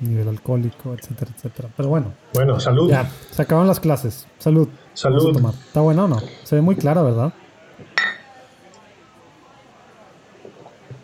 nivel 0.00 0.28
alcohólico, 0.28 0.94
etcétera, 0.94 1.30
etcétera. 1.34 1.68
Pero 1.76 1.88
bueno, 1.88 2.12
Bueno, 2.34 2.58
salud. 2.60 2.90
ya, 2.90 3.08
se 3.30 3.42
acaban 3.42 3.66
las 3.66 3.80
clases. 3.80 4.26
Salud. 4.38 4.66
Vamos 4.68 4.80
a 4.94 4.98
Salud. 4.98 5.32
tomar. 5.32 5.54
Está 5.54 5.80
bueno 5.80 6.04
o 6.04 6.08
no? 6.08 6.20
Se 6.44 6.56
ve 6.56 6.62
muy 6.62 6.76
clara, 6.76 7.02
¿verdad? 7.02 7.32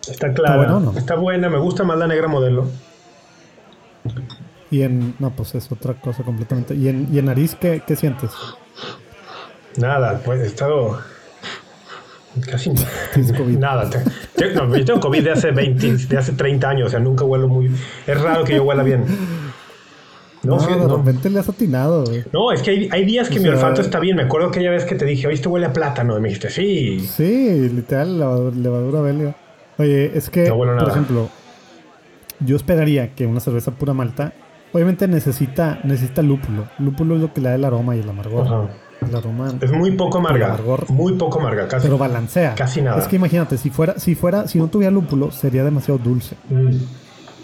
Está 0.08 0.32
clara. 0.32 0.56
bueno, 0.56 0.80
¿no? 0.80 0.98
Está 0.98 1.14
buena, 1.14 1.48
me 1.48 1.58
gusta 1.58 1.84
más 1.84 1.96
la 1.98 2.06
negra 2.06 2.28
modelo. 2.28 2.66
Y 4.70 4.82
en. 4.82 5.14
No, 5.18 5.30
pues 5.30 5.54
es 5.54 5.70
otra 5.70 5.94
cosa 5.94 6.22
completamente. 6.24 6.74
¿Y 6.74 6.88
en, 6.88 7.08
y 7.12 7.18
en 7.18 7.26
nariz 7.26 7.54
qué, 7.54 7.82
qué 7.86 7.94
sientes? 7.94 8.30
Nada, 9.76 10.20
pues 10.24 10.40
he 10.40 10.46
estado 10.46 10.98
casi 12.50 12.70
Tienes 13.14 13.32
COVID. 13.32 13.58
nada. 13.58 13.88
te- 13.90 13.98
te- 14.36 14.54
no, 14.54 14.74
yo 14.76 14.84
tengo 14.84 15.00
COVID 15.00 15.24
de 15.24 15.30
hace 15.32 15.50
20, 15.50 15.96
de 16.06 16.18
hace 16.18 16.32
30 16.32 16.68
años, 16.68 16.86
o 16.88 16.90
sea, 16.90 17.00
nunca 17.00 17.24
huelo 17.24 17.48
muy. 17.48 17.70
Es 18.06 18.20
raro 18.20 18.44
que 18.44 18.54
yo 18.56 18.64
huela 18.64 18.82
bien. 18.82 19.04
No, 20.42 20.56
No, 20.56 20.58
fíjate, 20.60 20.80
de 20.82 20.88
no. 20.88 20.96
repente 20.96 21.30
le 21.30 21.38
has 21.38 21.48
atinado, 21.48 22.04
güey. 22.04 22.24
No, 22.32 22.50
es 22.50 22.62
que 22.62 22.70
hay, 22.70 22.88
hay 22.90 23.04
días 23.04 23.28
que 23.28 23.38
O 23.38 23.42
mi 23.42 23.44
sea- 23.44 23.54
olfato 23.54 23.80
está 23.80 24.00
bien. 24.00 24.16
Me 24.16 24.22
acuerdo 24.24 24.48
aquella 24.48 24.70
vez 24.70 24.84
que 24.84 24.96
te 24.96 25.04
dije, 25.04 25.28
oye, 25.28 25.40
huele 25.46 25.66
a 25.66 25.72
plátano. 25.72 26.18
Y 26.18 26.20
me 26.20 26.28
dijiste, 26.28 26.50
sí. 26.50 26.98
Sí, 27.00 27.68
literal, 27.72 28.18
levadura, 28.60 29.00
belga. 29.02 29.36
Oye, 29.78 30.10
es 30.16 30.28
que, 30.30 30.48
No 30.48 30.56
por 30.56 30.66
nada. 30.66 30.90
ejemplo, 30.90 31.28
yo 32.40 32.56
esperaría 32.56 33.14
que 33.14 33.24
una 33.26 33.38
cerveza 33.40 33.70
pura 33.70 33.94
malta 33.94 34.32
obviamente 34.72 35.06
necesita, 35.06 35.78
necesita 35.84 36.22
lúpulo. 36.22 36.66
Lúpulo 36.78 37.14
es 37.16 37.20
lo 37.20 37.32
que 37.32 37.40
le 37.40 37.50
da 37.50 37.54
el 37.54 37.64
aroma 37.64 37.94
y 37.94 38.00
el 38.00 38.08
amargor. 38.08 38.46
Ajá. 38.46 38.68
Es 39.60 39.72
muy 39.72 39.92
poco 39.92 40.18
amarga. 40.18 40.46
amargor. 40.46 40.88
Muy 40.90 41.14
poco 41.14 41.40
amarga, 41.40 41.68
casi. 41.68 41.84
Pero 41.86 41.98
balancea. 41.98 42.54
Casi 42.54 42.82
nada. 42.82 42.98
Es 42.98 43.08
que 43.08 43.16
imagínate, 43.16 43.58
si 43.58 43.70
fuera, 43.70 43.98
si 43.98 44.14
fuera, 44.14 44.46
si 44.48 44.58
no 44.58 44.68
tuviera 44.68 44.90
lúpulo, 44.90 45.30
sería 45.30 45.64
demasiado 45.64 45.98
dulce. 45.98 46.36
Mm. 46.50 46.70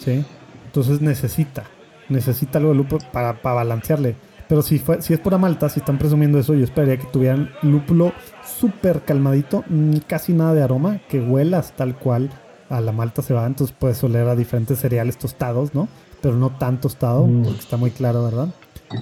¿Sí? 0.05 0.25
Entonces 0.67 1.01
necesita, 1.01 1.65
necesita 2.09 2.59
algo 2.59 2.71
de 2.71 2.77
lúpulo 2.77 3.01
para, 3.13 3.41
para 3.43 3.57
balancearle. 3.57 4.17
Pero 4.49 4.63
si, 4.63 4.79
fue, 4.79 5.03
si 5.03 5.13
es 5.13 5.21
pura 5.21 5.37
malta, 5.37 5.69
si 5.69 5.81
están 5.81 5.99
presumiendo 5.99 6.39
eso, 6.39 6.55
yo 6.55 6.65
esperaría 6.65 6.97
que 6.97 7.07
tuvieran 7.07 7.51
lúpulo 7.63 8.13
súper 8.59 9.03
calmadito, 9.03 9.63
casi 10.07 10.33
nada 10.33 10.55
de 10.55 10.63
aroma, 10.63 11.01
que 11.09 11.21
huelas 11.21 11.73
tal 11.77 11.97
cual 11.97 12.31
a 12.71 12.81
la 12.81 12.93
malta 12.93 13.21
se 13.23 13.35
va. 13.35 13.47
Entonces 13.47 13.75
puedes 13.79 14.03
oler 14.05 14.27
a 14.27 14.35
diferentes 14.37 14.79
cereales 14.79 15.19
tostados, 15.19 15.75
¿no? 15.75 15.89
Pero 16.23 16.37
no 16.37 16.51
tan 16.51 16.81
tostado, 16.81 17.27
Mm. 17.27 17.43
porque 17.45 17.59
está 17.61 17.77
muy 17.77 17.91
claro, 17.91 18.25
¿verdad? 18.25 18.49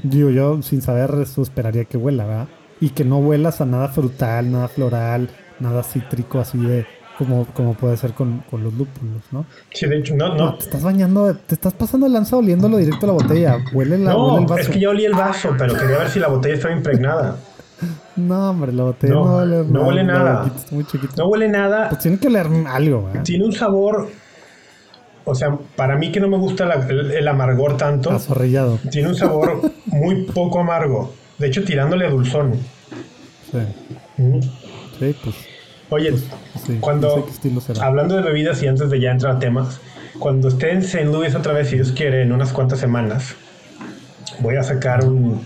Digo, 0.03 0.31
yo 0.31 0.63
sin 0.63 0.83
saber 0.83 1.11
eso 1.23 1.43
esperaría 1.43 1.85
que 1.85 1.97
huela, 1.97 2.25
¿verdad? 2.27 2.49
Y 2.81 2.91
que 2.91 3.05
no 3.05 3.19
huelas 3.19 3.61
a 3.61 3.67
nada 3.67 3.89
frutal, 3.89 4.51
nada 4.53 4.69
floral, 4.69 5.29
nada 5.61 5.83
cítrico, 5.83 6.41
así 6.41 6.59
de 6.59 6.87
como, 7.19 7.47
como 7.55 7.73
puede 7.75 7.97
ser 7.97 8.13
con, 8.13 8.43
con 8.51 8.63
los 8.63 8.75
lúpulos, 8.75 9.23
¿no? 9.33 9.47
Sí, 9.73 9.87
de 9.87 9.99
hecho, 9.99 10.15
no, 10.17 10.29
No, 10.29 10.35
no. 10.37 10.55
te 10.57 10.65
estás 10.65 10.83
bañando, 10.83 11.35
te 11.35 11.55
estás 11.55 11.73
pasando 11.73 12.07
el 12.07 12.13
lanza 12.13 12.37
oliéndolo 12.37 12.77
directo 12.77 13.07
a 13.07 13.09
la 13.09 13.13
botella. 13.15 13.59
Huele, 13.73 13.97
la, 13.99 14.15
huele 14.17 14.37
el 14.39 14.43
No, 14.43 14.47
vaso. 14.49 14.61
es 14.61 14.69
que 14.69 14.81
yo 14.81 14.91
olí 14.91 15.05
el 15.07 15.15
vaso, 15.15 15.55
pero 15.57 15.75
quería 15.75 15.99
ver 15.99 16.11
si 16.11 16.19
la 16.19 16.29
botella 16.29 16.55
estaba 16.55 16.75
impregnada. 16.75 17.37
No, 18.17 18.49
hombre, 18.51 18.73
la 18.73 18.85
botella 18.85 19.13
No, 19.13 19.25
no, 19.27 19.37
huele 19.37 19.65
no 19.71 19.87
huele 19.87 20.03
nada. 20.05 20.39
boquita 20.39 20.57
está 20.57 20.75
muy 20.75 20.85
chiquita. 20.87 21.13
No 21.19 21.27
huele 21.29 21.49
nada. 21.49 21.89
Pues 21.91 22.01
tiene 22.01 22.19
que 22.19 22.29
oler 22.29 22.47
algo, 22.67 23.05
¿verdad? 23.05 23.23
Tiene 23.23 23.45
un 23.45 23.53
sabor. 23.53 24.09
O 25.29 25.35
sea, 25.35 25.57
para 25.75 25.97
mí 25.97 26.13
que 26.13 26.21
no 26.21 26.29
me 26.29 26.39
gusta 26.39 26.65
la- 26.67 26.87
el, 26.89 27.11
el 27.11 27.29
amargor 27.29 27.77
tanto, 27.77 28.11
Azorrillado. 28.13 28.79
tiene 28.91 29.09
un 29.09 29.17
sabor 29.17 29.61
muy 29.87 30.23
poco 30.23 30.61
amargo. 30.61 31.13
De 31.39 31.49
hecho, 31.49 31.65
tirándole 31.65 32.07
a 32.07 32.11
dulzón. 32.11 32.55
Sí, 33.51 33.59
Mm. 34.23 34.41
sí, 34.99 35.15
pues 35.23 35.37
Oye, 35.91 36.13
sí. 36.65 36.79
cuando 36.81 37.27
no 37.45 37.61
sé 37.61 37.75
hablando 37.81 38.17
de 38.17 38.23
bebidas 38.23 38.63
y 38.63 38.67
antes 38.67 38.89
de 38.89 38.99
ya 39.01 39.11
entrar 39.11 39.37
a 39.37 39.39
temas, 39.39 39.81
cuando 40.19 40.49
esté 40.49 40.71
en 40.73 40.79
St. 40.79 41.05
Louis 41.05 41.35
otra 41.35 41.53
vez, 41.53 41.69
si 41.69 41.75
Dios 41.77 41.93
quiere, 41.93 42.23
en 42.23 42.33
unas 42.33 42.53
cuantas 42.53 42.79
semanas, 42.79 43.35
voy 44.41 44.57
a 44.57 44.63
sacar 44.63 45.05
un. 45.05 45.43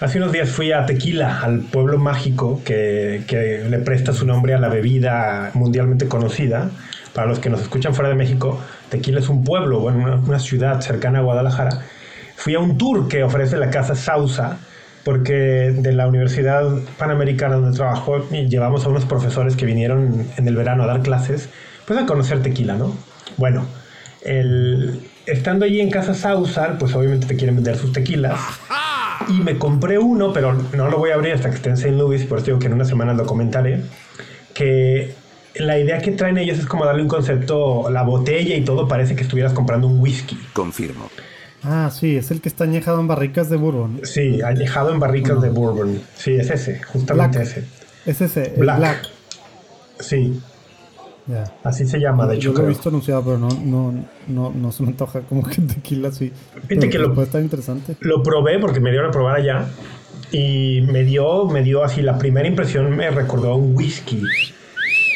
Hace 0.00 0.18
unos 0.18 0.32
días 0.32 0.50
fui 0.50 0.70
a 0.72 0.86
Tequila, 0.86 1.40
al 1.40 1.60
pueblo 1.60 1.98
mágico 1.98 2.60
que, 2.64 3.24
que 3.26 3.64
le 3.68 3.78
presta 3.78 4.12
su 4.12 4.26
nombre 4.26 4.54
a 4.54 4.58
la 4.58 4.68
bebida 4.68 5.50
mundialmente 5.54 6.06
conocida. 6.08 6.70
Para 7.14 7.28
los 7.28 7.38
que 7.38 7.48
nos 7.48 7.60
escuchan 7.62 7.94
fuera 7.94 8.08
de 8.08 8.16
México, 8.16 8.58
Tequila 8.94 9.18
es 9.20 9.28
un 9.28 9.42
pueblo, 9.42 9.80
bueno, 9.80 9.98
una, 9.98 10.14
una 10.16 10.38
ciudad 10.38 10.80
cercana 10.80 11.18
a 11.18 11.22
Guadalajara. 11.22 11.82
Fui 12.36 12.54
a 12.54 12.60
un 12.60 12.78
tour 12.78 13.08
que 13.08 13.24
ofrece 13.24 13.56
la 13.56 13.70
casa 13.70 13.94
Sausa, 13.94 14.58
porque 15.04 15.34
de 15.76 15.92
la 15.92 16.08
Universidad 16.08 16.64
Panamericana 16.98 17.56
donde 17.56 17.76
trabajo 17.76 18.26
llevamos 18.30 18.86
a 18.86 18.88
unos 18.88 19.04
profesores 19.04 19.54
que 19.54 19.66
vinieron 19.66 20.26
en 20.36 20.48
el 20.48 20.56
verano 20.56 20.84
a 20.84 20.86
dar 20.86 21.02
clases, 21.02 21.48
pues 21.86 21.98
a 21.98 22.06
conocer 22.06 22.42
tequila, 22.42 22.74
¿no? 22.74 22.96
Bueno, 23.36 23.66
estando 25.26 25.66
allí 25.66 25.80
en 25.80 25.90
casa 25.90 26.14
Sausa, 26.14 26.76
pues 26.78 26.94
obviamente 26.94 27.26
te 27.26 27.36
quieren 27.36 27.56
vender 27.56 27.76
sus 27.76 27.92
tequilas. 27.92 28.40
Y 29.28 29.42
me 29.42 29.58
compré 29.58 29.98
uno, 29.98 30.32
pero 30.32 30.52
no 30.52 30.88
lo 30.88 30.98
voy 30.98 31.10
a 31.10 31.14
abrir 31.14 31.34
hasta 31.34 31.50
que 31.50 31.56
esté 31.56 31.68
en 31.68 31.74
St. 31.74 31.92
Louis, 31.92 32.24
por 32.24 32.38
eso 32.38 32.46
digo 32.46 32.58
que 32.58 32.66
en 32.66 32.74
una 32.74 32.84
semana 32.84 33.12
lo 33.12 33.26
comentaré, 33.26 33.82
que 34.54 35.14
la 35.56 35.78
idea 35.78 35.98
que 35.98 36.10
traen 36.12 36.38
ellos 36.38 36.58
es 36.58 36.66
como 36.66 36.84
darle 36.84 37.02
un 37.02 37.08
concepto, 37.08 37.88
la 37.90 38.02
botella 38.02 38.56
y 38.56 38.62
todo 38.64 38.88
parece 38.88 39.14
que 39.14 39.22
estuvieras 39.22 39.52
comprando 39.52 39.86
un 39.86 40.00
whisky. 40.00 40.38
Confirmo. 40.52 41.08
Ah, 41.62 41.90
sí, 41.92 42.16
es 42.16 42.30
el 42.30 42.40
que 42.40 42.48
está 42.48 42.64
añejado 42.64 43.00
en 43.00 43.06
barricas 43.08 43.48
de 43.48 43.56
bourbon. 43.56 44.00
Sí, 44.02 44.42
añejado 44.42 44.92
en 44.92 45.00
barricas 45.00 45.40
de 45.40 45.48
bourbon. 45.50 46.00
Sí, 46.14 46.34
es 46.34 46.50
ese, 46.50 46.82
justamente 46.82 47.38
Black. 47.38 47.48
ese. 47.50 47.64
Es 48.04 48.20
ese, 48.20 48.54
Black. 48.58 48.78
black. 48.78 49.08
Sí, 50.00 50.38
Ya. 51.26 51.44
así 51.62 51.86
se 51.86 51.98
llama, 51.98 52.26
de 52.26 52.34
hecho. 52.36 52.52
Yo 52.52 52.58
lo 52.58 52.64
he 52.64 52.68
visto 52.68 52.90
anunciado, 52.90 53.22
pero 53.24 53.38
no, 53.38 53.48
no, 53.48 53.94
no, 54.28 54.50
no 54.54 54.72
se 54.72 54.82
me 54.82 54.90
antoja 54.90 55.20
como 55.20 55.42
que 55.42 55.62
tequila 55.62 56.08
así. 56.08 56.32
Pero, 56.68 56.90
que 56.90 56.98
lo- 56.98 57.14
puede 57.14 57.26
estar 57.28 57.40
interesante. 57.40 57.96
Lo 58.00 58.22
probé 58.22 58.58
porque 58.58 58.80
me 58.80 58.90
dieron 58.90 59.08
a 59.08 59.12
probar 59.12 59.36
allá 59.36 59.64
y 60.32 60.82
me 60.82 61.04
dio, 61.04 61.46
me 61.46 61.62
dio 61.62 61.82
así, 61.82 62.02
la 62.02 62.18
primera 62.18 62.46
impresión 62.46 62.94
me 62.94 63.08
recordó 63.10 63.52
a 63.52 63.56
un 63.56 63.74
whisky. 63.74 64.22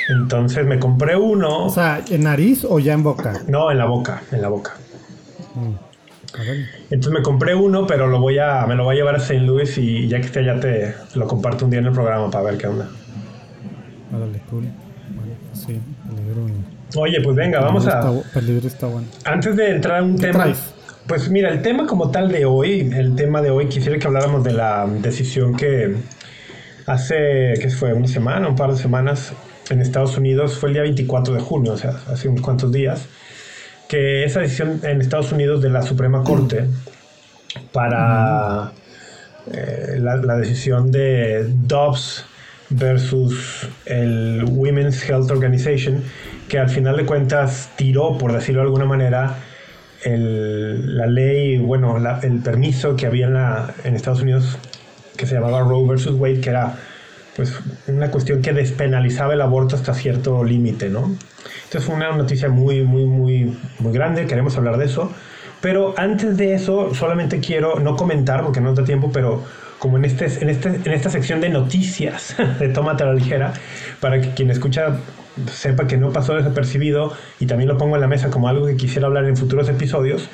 Entonces 0.08 0.64
me 0.66 0.78
compré 0.78 1.16
uno, 1.16 1.66
O 1.66 1.70
sea, 1.70 2.02
¿en 2.10 2.22
nariz 2.24 2.64
o 2.68 2.78
ya 2.78 2.92
en 2.94 3.02
boca? 3.02 3.42
no, 3.46 3.70
en 3.70 3.78
la 3.78 3.84
boca, 3.86 4.22
en 4.32 4.42
la 4.42 4.48
boca. 4.48 4.72
Mm. 5.54 5.74
Entonces 6.90 7.12
me 7.12 7.22
compré 7.22 7.54
uno, 7.54 7.86
pero 7.86 8.06
lo 8.06 8.20
voy 8.20 8.38
a, 8.38 8.64
me 8.66 8.74
lo 8.74 8.84
voy 8.84 8.94
a 8.94 8.98
llevar 8.98 9.14
a 9.16 9.18
St. 9.18 9.40
Louis 9.40 9.76
y 9.78 10.06
ya 10.08 10.20
que 10.20 10.26
esté 10.26 10.40
allá 10.40 10.60
te 10.60 10.94
lo 11.14 11.26
comparto 11.26 11.64
un 11.64 11.70
día 11.70 11.80
en 11.80 11.86
el 11.86 11.92
programa 11.92 12.30
para 12.30 12.44
ver 12.44 12.58
qué 12.58 12.66
onda. 12.68 12.88
Órale, 14.14 14.40
cool. 14.50 14.64
Vale, 14.64 15.32
pues 15.50 15.60
sí, 15.64 15.80
peligro. 16.06 16.46
Oye, 16.96 17.20
pues 17.22 17.34
venga, 17.36 17.60
vamos 17.60 17.86
a... 17.86 17.90
está 17.98 18.10
bu- 18.12 18.22
Peligro 18.32 18.66
está 18.68 18.86
bueno. 18.86 19.08
Antes 19.24 19.56
de 19.56 19.70
entrar 19.70 19.98
a 20.00 20.02
un 20.02 20.16
tema... 20.16 20.44
traes? 20.44 20.74
Pues 21.06 21.28
mira, 21.30 21.48
el 21.50 21.62
tema 21.62 21.86
como 21.86 22.10
tal 22.10 22.30
de 22.30 22.44
hoy, 22.44 22.90
el 22.94 23.16
tema 23.16 23.40
de 23.42 23.50
hoy, 23.50 23.66
quisiera 23.68 23.98
que 23.98 24.06
habláramos 24.06 24.44
de 24.44 24.52
la 24.52 24.86
decisión 24.86 25.56
que 25.56 25.96
hace, 26.86 27.54
¿qué 27.60 27.70
fue? 27.70 27.92
Una 27.94 28.06
semana, 28.08 28.48
un 28.48 28.54
par 28.56 28.70
de 28.72 28.76
semanas 28.78 29.32
en 29.70 29.80
Estados 29.80 30.16
Unidos, 30.16 30.56
fue 30.58 30.70
el 30.70 30.74
día 30.74 30.82
24 30.82 31.34
de 31.34 31.40
junio, 31.40 31.72
o 31.72 31.76
sea, 31.76 31.94
hace 32.10 32.28
unos 32.28 32.42
cuantos 32.42 32.72
días, 32.72 33.06
que 33.88 34.24
esa 34.24 34.40
decisión 34.40 34.80
en 34.82 35.00
Estados 35.00 35.32
Unidos 35.32 35.62
de 35.62 35.70
la 35.70 35.82
Suprema 35.82 36.22
Corte 36.24 36.66
para 37.72 38.72
eh, 39.52 39.98
la, 40.00 40.36
decisión 40.36 40.90
de 40.90 41.46
Dobbs 41.66 42.24
versus 42.70 43.66
el 43.86 44.44
Women's 44.46 45.08
Health 45.08 45.30
Organization, 45.30 46.02
que 46.48 46.58
al 46.58 46.68
final 46.68 46.96
de 46.96 47.06
cuentas 47.06 47.70
tiró, 47.76 48.18
por 48.18 48.32
decirlo 48.32 48.60
de 48.60 48.66
alguna 48.66 48.84
manera, 48.84 49.36
la 50.04 51.06
ley, 51.06 51.58
bueno, 51.58 51.96
el 52.22 52.38
permiso 52.40 52.94
que 52.94 53.06
había 53.06 53.26
en, 53.26 53.34
la- 53.34 53.74
en 53.84 53.96
Estados 53.96 54.20
Unidos 54.20 54.56
que 55.16 55.26
se 55.26 55.34
llamaba 55.34 55.60
Roe 55.60 55.86
versus 55.88 56.14
Wade, 56.14 56.40
que 56.40 56.50
era 56.50 56.76
pues 57.38 57.54
una 57.86 58.10
cuestión 58.10 58.42
que 58.42 58.52
despenalizaba 58.52 59.32
el 59.32 59.40
aborto 59.40 59.76
hasta 59.76 59.94
cierto 59.94 60.42
límite, 60.42 60.88
¿no? 60.88 61.04
Entonces 61.66 61.84
fue 61.84 61.94
una 61.94 62.10
noticia 62.10 62.48
muy, 62.48 62.82
muy, 62.82 63.04
muy, 63.04 63.56
muy 63.78 63.92
grande, 63.92 64.26
queremos 64.26 64.56
hablar 64.56 64.76
de 64.76 64.86
eso. 64.86 65.12
Pero 65.60 65.94
antes 65.96 66.36
de 66.36 66.54
eso, 66.54 66.92
solamente 66.96 67.38
quiero 67.38 67.78
no 67.78 67.94
comentar, 67.94 68.42
porque 68.42 68.60
no 68.60 68.70
nos 68.70 68.78
da 68.78 68.84
tiempo, 68.84 69.12
pero 69.12 69.44
como 69.78 69.98
en, 69.98 70.04
este, 70.04 70.26
en, 70.40 70.48
este, 70.48 70.68
en 70.68 70.90
esta 70.90 71.10
sección 71.10 71.40
de 71.40 71.48
noticias 71.48 72.34
de 72.58 72.70
Tómate 72.70 73.04
a 73.04 73.06
la 73.06 73.14
ligera, 73.14 73.52
para 74.00 74.20
que 74.20 74.34
quien 74.34 74.50
escucha 74.50 74.96
sepa 75.52 75.86
que 75.86 75.96
no 75.96 76.10
pasó 76.12 76.34
desapercibido 76.34 77.12
y 77.38 77.46
también 77.46 77.68
lo 77.68 77.78
pongo 77.78 77.94
en 77.94 78.00
la 78.00 78.08
mesa 78.08 78.30
como 78.30 78.48
algo 78.48 78.66
que 78.66 78.76
quisiera 78.76 79.06
hablar 79.06 79.26
en 79.26 79.36
futuros 79.36 79.68
episodios, 79.68 80.28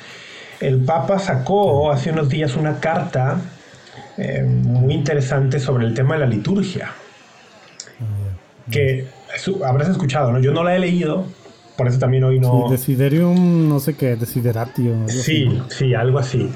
el 0.59 0.79
Papa 0.79 1.19
sacó 1.19 1.91
hace 1.91 2.09
unos 2.09 2.29
días 2.29 2.55
una 2.55 2.79
carta 2.79 3.41
eh, 4.17 4.43
muy 4.43 4.93
interesante 4.93 5.59
sobre 5.59 5.85
el 5.85 5.93
tema 5.93 6.15
de 6.15 6.21
la 6.21 6.25
liturgia, 6.27 6.91
que 8.71 9.07
su- 9.37 9.63
habrás 9.63 9.89
escuchado, 9.89 10.31
¿no? 10.31 10.39
Yo 10.39 10.51
no 10.51 10.63
la 10.63 10.75
he 10.75 10.79
leído, 10.79 11.25
por 11.77 11.87
eso 11.87 11.99
también 11.99 12.23
hoy 12.23 12.39
no... 12.39 12.65
Sí, 12.67 12.71
desiderium, 12.71 13.69
no 13.69 13.79
sé 13.79 13.95
qué, 13.95 14.15
desideratio. 14.15 14.95
así. 15.05 15.21
Sí, 15.21 15.61
sí, 15.69 15.93
algo 15.93 16.19
así. 16.19 16.49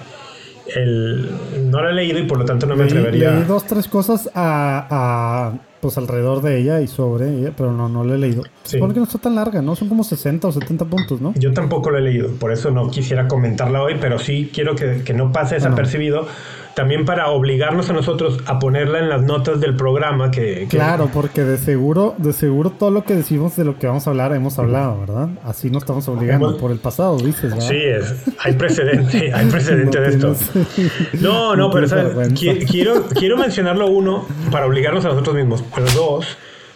El, 0.75 1.29
no 1.71 1.81
la 1.81 1.89
he 1.89 1.93
leído 1.93 2.19
y 2.19 2.23
por 2.23 2.37
lo 2.37 2.45
tanto 2.45 2.65
no 2.67 2.75
me 2.75 2.83
Leí, 2.85 2.91
atrevería. 2.97 3.31
leí 3.31 3.43
dos, 3.43 3.65
tres 3.65 3.87
cosas 3.87 4.29
a, 4.35 4.87
a, 4.89 5.53
pues 5.81 5.97
alrededor 5.97 6.41
de 6.43 6.59
ella 6.59 6.79
y 6.81 6.87
sobre 6.87 7.27
ella, 7.29 7.53
pero 7.57 7.71
no, 7.73 7.89
no 7.89 8.03
la 8.03 8.13
he 8.15 8.17
leído. 8.19 8.43
Sí. 8.63 8.77
Supone 8.77 8.93
que 8.93 8.99
no 8.99 9.05
está 9.05 9.17
tan 9.17 9.33
larga, 9.35 9.61
¿no? 9.63 9.75
Son 9.75 9.89
como 9.89 10.03
60 10.03 10.47
o 10.47 10.51
70 10.51 10.85
puntos, 10.85 11.21
¿no? 11.21 11.33
Yo 11.37 11.53
tampoco 11.53 11.89
lo 11.89 11.97
he 11.97 12.01
leído, 12.01 12.29
por 12.35 12.51
eso 12.51 12.69
no 12.69 12.89
quisiera 12.91 13.27
comentarla 13.27 13.81
hoy, 13.81 13.95
pero 13.99 14.19
sí 14.19 14.51
quiero 14.53 14.75
que, 14.75 15.01
que 15.03 15.13
no 15.13 15.31
pase 15.31 15.55
desapercibido. 15.55 16.27
También 16.75 17.03
para 17.03 17.27
obligarnos 17.29 17.89
a 17.89 17.93
nosotros 17.93 18.37
a 18.45 18.57
ponerla 18.59 18.99
en 18.99 19.09
las 19.09 19.21
notas 19.23 19.59
del 19.59 19.75
programa 19.75 20.31
que... 20.31 20.67
que- 20.69 20.77
Claro, 20.77 21.09
porque 21.13 21.43
de 21.43 21.57
seguro, 21.57 22.15
de 22.17 22.31
seguro 22.31 22.69
todo 22.69 22.89
lo 22.91 23.03
que 23.03 23.15
decimos 23.15 23.55
de 23.57 23.65
lo 23.65 23.77
que 23.77 23.87
vamos 23.87 24.07
a 24.07 24.11
hablar 24.11 24.33
hemos 24.33 24.57
hablado, 24.59 24.99
¿verdad? 25.01 25.29
Así 25.43 25.69
nos 25.69 25.83
estamos 25.83 26.07
obligando 26.07 26.49
Hemos- 26.51 26.61
por 26.61 26.71
el 26.71 26.77
pasado, 26.79 27.17
dices, 27.17 27.51
¿verdad? 27.53 27.67
Sí, 27.67 27.75
es, 27.75 28.23
hay 28.39 28.53
precedente, 28.53 29.33
hay 29.33 29.47
precedente 29.47 29.97
No 29.99 30.03
de 30.05 30.09
esto. 30.09 30.35
tienes- 30.73 31.21
No, 31.21 31.55
no, 31.55 31.67
no 31.67 31.71
pero 31.71 31.87
¿sabes? 31.87 32.33
quiero, 32.69 33.03
quiero 33.13 33.35
mencionarlo 33.37 33.87
uno 33.87 34.25
para 34.51 34.65
obligarnos 34.65 35.03
a 35.03 35.09
nosotros 35.09 35.35
mismos, 35.35 35.63
pero 35.75 35.87
dos, 35.95 36.25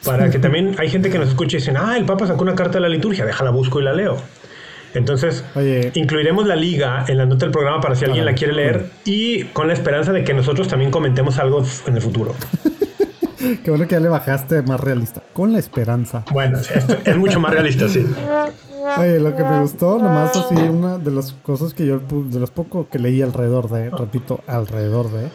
para 0.06 0.30
que 0.30 0.38
también 0.40 0.76
hay 0.80 0.90
gente 0.90 1.10
que 1.10 1.18
nos 1.18 1.30
escuche 1.30 1.56
y 1.58 1.60
dicen, 1.62 1.78
ah, 1.78 1.96
el 1.96 2.04
Papa 2.04 2.28
sacó 2.28 2.42
una 2.44 2.56
carta 2.56 2.74
de 2.74 2.82
la 2.82 2.90
liturgia, 2.90 3.26
déjala 3.26 3.52
busco 3.52 3.80
y 3.80 3.84
la 3.84 3.94
leo. 3.94 4.18
Entonces, 4.94 5.44
Oye. 5.56 5.92
incluiremos 5.96 6.46
la 6.46 6.56
liga 6.56 7.06
en 7.08 7.18
la 7.18 7.26
nota 7.26 7.46
del 7.46 7.52
programa 7.52 7.82
para 7.82 7.96
si 7.96 8.06
alguien 8.06 8.26
la 8.26 8.34
quiere 8.34 8.54
leer 8.54 8.92
y 9.06 9.46
con 9.46 9.68
la 9.68 9.74
esperanza 9.74 10.12
de 10.12 10.24
que 10.24 10.34
nosotros 10.34 10.68
también 10.68 10.92
comentemos 10.92 11.40
algo 11.40 11.64
en 11.88 11.96
el 11.96 12.02
futuro. 12.02 12.36
Qué 13.64 13.70
bueno 13.70 13.88
que 13.88 13.96
ya 13.96 14.00
le 14.00 14.10
bajaste 14.10 14.62
más 14.62 14.80
realista. 14.80 15.22
Con 15.34 15.52
la 15.52 15.60
esperanza. 15.60 16.24
Bueno, 16.32 16.60
es 16.60 17.18
mucho 17.18 17.40
más 17.40 17.52
realista, 17.52 17.90
sí. 17.90 18.06
Oye, 18.98 19.20
lo 19.20 19.36
que 19.36 19.44
me 19.44 19.62
gustó, 19.62 19.98
nomás 19.98 20.36
así, 20.36 20.56
una 20.56 20.98
de 20.98 21.12
las 21.12 21.34
cosas 21.34 21.74
que 21.74 21.86
yo, 21.86 22.00
de 22.00 22.40
los 22.40 22.52
poco 22.52 22.88
que 22.90 23.00
leí 23.00 23.22
alrededor 23.22 23.70
de, 23.70 23.90
repito, 23.90 24.42
alrededor 24.48 25.10
de, 25.12 25.30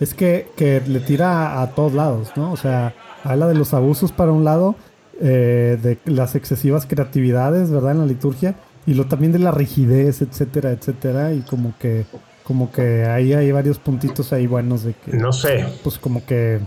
es 0.00 0.14
que, 0.14 0.48
que 0.56 0.82
le 0.86 1.00
tira 1.00 1.62
a, 1.62 1.70
todos 1.70 1.92
lados, 1.92 2.32
¿no? 2.36 2.52
O 2.52 2.56
sea, 2.56 2.94
habla 3.22 3.46
de 3.46 3.54
los 3.54 3.74
abusos 3.74 4.12
para 4.12 4.32
un 4.32 4.44
lado, 4.44 4.74
eh, 5.20 5.78
de 5.80 5.98
las 6.06 6.34
excesivas 6.34 6.86
creatividades, 6.86 7.70
¿verdad? 7.70 7.92
En 7.92 8.00
la 8.00 8.06
liturgia, 8.06 8.56
y 8.86 8.94
lo 8.94 9.06
también 9.06 9.32
de 9.32 9.38
la 9.38 9.50
rigidez, 9.50 10.22
etcétera, 10.22 10.70
etcétera, 10.70 11.32
y 11.32 11.40
como 11.42 11.74
que, 11.78 12.04
como 12.42 12.70
que 12.70 13.04
ahí 13.04 13.32
hay 13.32 13.50
varios 13.52 13.78
puntitos 13.78 14.32
ahí 14.32 14.46
buenos 14.46 14.84
de 14.84 14.94
que... 14.94 15.16
No 15.16 15.32
sé. 15.32 15.66
Pues 15.82 15.98
como 15.98 16.24
que... 16.26 16.60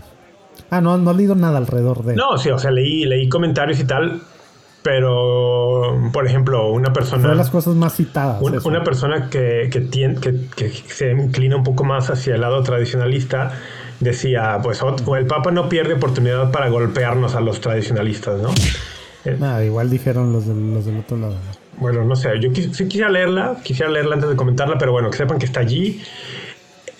Ah, 0.70 0.80
no, 0.80 0.98
no 0.98 1.12
he 1.12 1.14
leído 1.14 1.34
nada 1.34 1.58
alrededor 1.58 2.04
de... 2.04 2.16
No, 2.16 2.36
sí, 2.36 2.50
o 2.50 2.58
sea, 2.58 2.70
leí, 2.70 3.04
leí 3.04 3.28
comentarios 3.28 3.78
y 3.78 3.84
tal, 3.84 4.20
pero, 4.82 6.10
por 6.12 6.26
ejemplo, 6.26 6.70
una 6.70 6.92
persona... 6.92 7.28
de 7.28 7.34
las 7.34 7.50
cosas 7.50 7.74
más 7.74 7.94
citadas. 7.94 8.42
una 8.42 8.82
persona 8.82 9.30
que, 9.30 9.68
que, 9.70 9.80
tiene, 9.80 10.16
que, 10.20 10.70
se 10.88 11.12
inclina 11.12 11.56
un 11.56 11.64
poco 11.64 11.84
más 11.84 12.10
hacia 12.10 12.34
el 12.34 12.40
lado 12.40 12.62
tradicionalista 12.62 13.52
decía, 14.00 14.58
pues 14.62 14.80
el 15.16 15.26
Papa 15.26 15.50
no 15.50 15.68
pierde 15.68 15.94
oportunidad 15.94 16.50
para 16.52 16.68
golpearnos 16.68 17.34
a 17.34 17.40
los 17.40 17.60
tradicionalistas, 17.60 18.40
¿no? 18.40 18.50
Nada, 19.38 19.64
igual 19.64 19.90
dijeron 19.90 20.32
los 20.32 20.46
del, 20.46 20.72
los 20.72 20.86
del 20.86 20.98
otro 20.98 21.16
lado. 21.16 21.36
Bueno, 21.80 22.04
no 22.04 22.16
sé, 22.16 22.30
yo 22.40 22.50
sí 22.54 22.86
quisiera 22.86 23.08
leerla, 23.08 23.58
quisiera 23.62 23.90
leerla 23.90 24.14
antes 24.14 24.30
de 24.30 24.36
comentarla, 24.36 24.78
pero 24.78 24.92
bueno, 24.92 25.10
que 25.10 25.16
sepan 25.16 25.38
que 25.38 25.46
está 25.46 25.60
allí. 25.60 26.02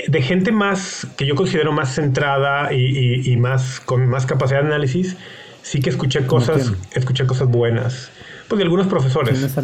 De 0.06 0.22
gente 0.22 0.52
más, 0.52 1.06
que 1.16 1.26
yo 1.26 1.34
considero 1.34 1.72
más 1.72 1.94
centrada 1.94 2.72
y, 2.72 3.32
y 3.32 3.36
más, 3.36 3.80
con 3.80 4.06
más 4.06 4.26
capacidad 4.26 4.60
de 4.60 4.68
análisis, 4.68 5.16
sí 5.62 5.80
que 5.80 5.90
escuché 5.90 6.26
cosas, 6.26 6.72
escuché 6.94 7.26
cosas 7.26 7.48
buenas. 7.48 8.10
Pues 8.48 8.58
de 8.58 8.64
algunos 8.64 8.86
profesores. 8.86 9.58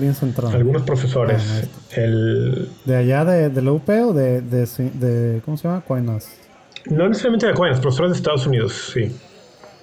Algunos 0.53 0.83
profesores. 0.83 1.43
Ah, 1.49 1.97
el... 1.97 2.69
¿De 2.85 2.97
allá 2.97 3.25
de, 3.25 3.49
de 3.49 3.63
la 3.63 3.73
UP 3.73 3.89
o 3.89 4.13
de, 4.13 4.43
de, 4.43 5.41
¿cómo 5.45 5.57
se 5.57 5.67
llama? 5.67 5.79
Aquinas. 5.79 6.29
No 6.87 7.09
necesariamente 7.09 7.47
de 7.47 7.53
Aquinas, 7.53 7.81
profesores 7.81 8.13
de 8.13 8.17
Estados 8.19 8.47
Unidos, 8.47 8.91
sí. 8.93 9.11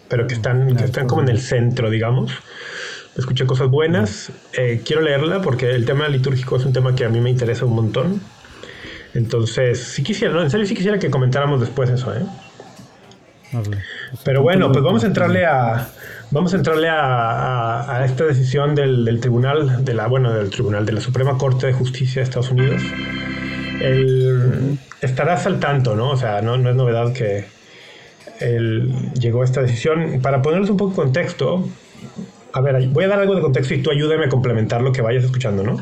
Pero 0.07 0.27
que 0.27 0.35
están, 0.35 0.75
que 0.75 0.83
están 0.83 1.07
como 1.07 1.23
en 1.23 1.29
el 1.29 1.39
centro, 1.39 1.89
digamos. 1.89 2.31
Escuché 3.18 3.46
cosas 3.46 3.70
buenas. 3.70 4.32
Eh, 4.53 4.82
quiero 4.86 5.01
leerla 5.01 5.41
porque 5.41 5.72
el 5.72 5.86
tema 5.86 6.08
litúrgico 6.08 6.56
es 6.56 6.65
un 6.65 6.74
tema 6.74 6.96
que 6.96 7.03
a 7.03 7.10
mí 7.10 7.20
me 7.20 7.30
interesa 7.30 7.65
un 7.65 7.75
montón. 7.75 8.22
Entonces, 9.13 9.84
sí 9.84 10.03
quisiera, 10.03 10.34
¿no? 10.34 10.41
En 10.41 10.50
serio, 10.50 10.65
sí 10.65 10.75
quisiera 10.75 10.98
que 10.98 11.12
comentáramos 11.12 11.60
después 11.60 11.89
eso, 11.89 12.15
¿eh? 12.15 12.24
Pero 14.24 14.41
bueno, 14.41 14.72
pues 14.72 14.82
vamos 14.82 15.03
a 15.03 15.08
entrarle 15.08 15.46
a 15.46 15.89
vamos 16.32 16.53
a 16.53 16.58
entrarle 16.58 16.88
a, 16.89 18.03
esta 18.06 18.24
decisión 18.24 18.75
del, 18.75 19.20
tribunal 19.20 19.84
de 19.84 19.94
la 19.94 20.08
bueno 20.08 20.32
del 20.32 20.50
tribunal 20.50 20.86
de 20.86 20.94
la 20.94 21.01
Suprema 21.01 21.38
Corte 21.38 21.68
de 21.68 21.74
Justicia 21.74 22.22
de 22.22 22.24
Estados 22.24 22.50
Unidos. 22.51 22.82
estarás 25.01 25.46
al 25.46 25.60
tanto, 25.60 25.96
¿no? 25.96 26.12
O 26.12 26.18
sea, 26.18 26.41
no, 26.41 26.56
es 26.56 26.75
novedad 26.75 27.12
que 27.12 27.46
llegó 29.20 29.41
a 29.41 29.46
esta 29.46 29.62
decisión. 29.62 30.22
Para 30.22 30.41
ponerles 30.41 30.70
un 30.70 30.77
poco 30.77 30.91
de 30.91 30.96
contexto, 30.96 31.68
a 32.53 32.62
ver, 32.62 32.88
voy 32.89 33.03
a 33.03 33.08
dar 33.08 33.20
algo 33.20 33.36
de 33.36 33.41
contexto 33.41 33.74
y 33.74 33.81
tú 33.81 33.91
ayúdame 33.91 34.25
a 34.25 34.29
complementar 34.29 34.81
lo 34.81 34.91
que 34.91 35.01
vayas 35.01 35.24
escuchando, 35.24 35.63
¿no? 35.63 35.77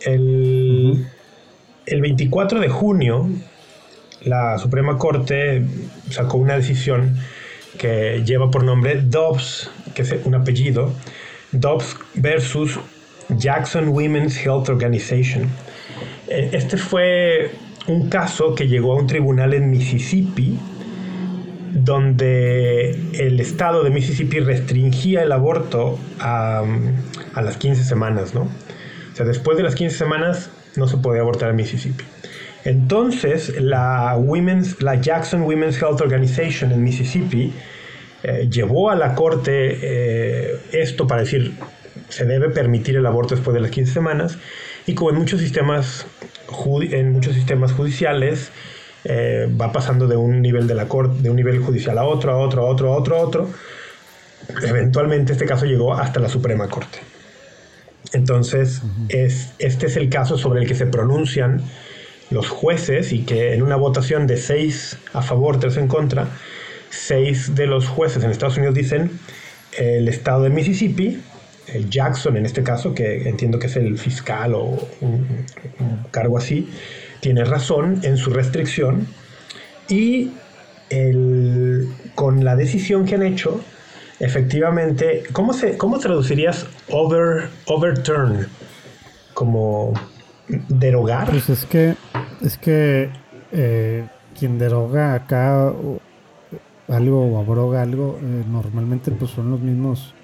El, 0.00 1.06
el 1.86 2.00
24 2.00 2.60
de 2.60 2.68
junio 2.68 3.28
la 4.26 4.58
Suprema 4.58 4.98
Corte 4.98 5.62
sacó 6.10 6.38
una 6.38 6.56
decisión 6.56 7.16
que 7.78 8.22
lleva 8.24 8.50
por 8.50 8.64
nombre 8.64 9.00
Dobbs, 9.00 9.70
que 9.94 10.02
es 10.02 10.14
un 10.24 10.34
apellido, 10.34 10.92
Dobbs 11.52 11.96
versus 12.14 12.78
Jackson 13.28 13.88
Women's 13.90 14.36
Health 14.44 14.68
Organization. 14.68 15.48
Eh, 16.28 16.50
este 16.52 16.76
fue 16.76 17.52
un 17.86 18.08
caso 18.08 18.54
que 18.54 18.66
llegó 18.66 18.94
a 18.94 18.96
un 18.96 19.06
tribunal 19.06 19.54
en 19.54 19.70
Mississippi, 19.70 20.58
donde 21.84 22.98
el 23.14 23.40
estado 23.40 23.84
de 23.84 23.90
Mississippi 23.90 24.40
restringía 24.40 25.22
el 25.22 25.32
aborto 25.32 25.98
a, 26.18 26.64
a 27.34 27.42
las 27.42 27.56
15 27.56 27.84
semanas, 27.84 28.34
¿no? 28.34 28.42
O 28.42 29.16
sea, 29.16 29.24
después 29.26 29.56
de 29.56 29.62
las 29.62 29.74
15 29.74 29.96
semanas 29.96 30.50
no 30.76 30.88
se 30.88 30.98
podía 30.98 31.22
abortar 31.22 31.50
en 31.50 31.56
Mississippi. 31.56 32.04
Entonces, 32.64 33.60
la, 33.60 34.16
Women's, 34.16 34.82
la 34.82 34.96
Jackson 34.96 35.42
Women's 35.42 35.80
Health 35.80 36.00
Organization 36.00 36.72
en 36.72 36.82
Mississippi 36.82 37.52
eh, 38.24 38.48
llevó 38.50 38.90
a 38.90 38.96
la 38.96 39.14
corte 39.14 39.78
eh, 39.80 40.56
esto 40.72 41.06
para 41.06 41.20
decir, 41.22 41.52
se 42.08 42.24
debe 42.24 42.50
permitir 42.50 42.96
el 42.96 43.06
aborto 43.06 43.36
después 43.36 43.54
de 43.54 43.60
las 43.60 43.70
15 43.70 43.92
semanas, 43.92 44.38
y 44.84 44.94
como 44.94 45.10
en 45.10 45.16
muchos 45.16 45.40
sistemas, 45.40 46.06
en 46.90 47.12
muchos 47.12 47.34
sistemas 47.34 47.72
judiciales, 47.72 48.50
eh, 49.08 49.48
va 49.60 49.72
pasando 49.72 50.06
de 50.06 50.16
un 50.16 50.42
nivel 50.42 50.66
de 50.66 50.74
la 50.74 50.88
corte, 50.88 51.22
de 51.22 51.30
un 51.30 51.36
nivel 51.36 51.60
judicial 51.60 51.96
a 51.98 52.04
otro, 52.04 52.32
a 52.32 52.36
otro, 52.36 52.62
a 52.62 52.66
otro, 52.66 52.92
a 52.92 52.96
otro, 52.96 53.16
a 53.16 53.20
otro. 53.20 53.48
Eventualmente 54.62 55.32
este 55.32 55.46
caso 55.46 55.64
llegó 55.66 55.94
hasta 55.94 56.20
la 56.20 56.28
Suprema 56.28 56.68
Corte. 56.68 56.98
Entonces, 58.12 58.82
es, 59.08 59.52
este 59.58 59.86
es 59.86 59.96
el 59.96 60.08
caso 60.08 60.38
sobre 60.38 60.62
el 60.62 60.68
que 60.68 60.74
se 60.74 60.86
pronuncian 60.86 61.62
los 62.30 62.48
jueces 62.48 63.12
y 63.12 63.24
que 63.24 63.54
en 63.54 63.62
una 63.62 63.76
votación 63.76 64.26
de 64.26 64.36
seis 64.36 64.98
a 65.12 65.22
favor, 65.22 65.60
tres 65.60 65.76
en 65.76 65.88
contra, 65.88 66.28
seis 66.90 67.54
de 67.54 67.66
los 67.66 67.88
jueces 67.88 68.22
en 68.24 68.30
Estados 68.30 68.56
Unidos 68.56 68.74
dicen 68.74 69.10
el 69.76 70.08
estado 70.08 70.44
de 70.44 70.50
Mississippi, 70.50 71.20
el 71.72 71.90
Jackson 71.90 72.36
en 72.36 72.46
este 72.46 72.62
caso, 72.62 72.94
que 72.94 73.28
entiendo 73.28 73.58
que 73.58 73.66
es 73.66 73.76
el 73.76 73.98
fiscal 73.98 74.54
o 74.54 74.88
un, 75.00 75.44
cargo 76.10 76.38
así, 76.38 76.68
tiene 77.20 77.44
razón 77.44 78.00
en 78.02 78.16
su 78.16 78.30
restricción 78.30 79.06
y 79.88 80.32
con 82.14 82.44
la 82.44 82.56
decisión 82.56 83.04
que 83.04 83.16
han 83.16 83.22
hecho, 83.22 83.60
efectivamente, 84.20 85.24
¿cómo, 85.32 85.52
se, 85.52 85.76
cómo 85.76 85.98
traducirías 85.98 86.66
over, 86.88 87.48
overturn? 87.66 88.46
Como 89.34 89.92
derogar. 90.68 91.30
Pues 91.30 91.50
es 91.50 91.64
que, 91.66 91.94
es 92.40 92.56
que 92.56 93.10
eh, 93.52 94.06
quien 94.38 94.58
deroga 94.58 95.14
acá 95.14 95.72
algo 96.88 97.26
o 97.26 97.40
abroga 97.40 97.82
algo, 97.82 98.18
eh, 98.22 98.44
normalmente 98.48 99.10
pues 99.10 99.32
son 99.32 99.50
los 99.50 99.60
mismos 99.60 100.14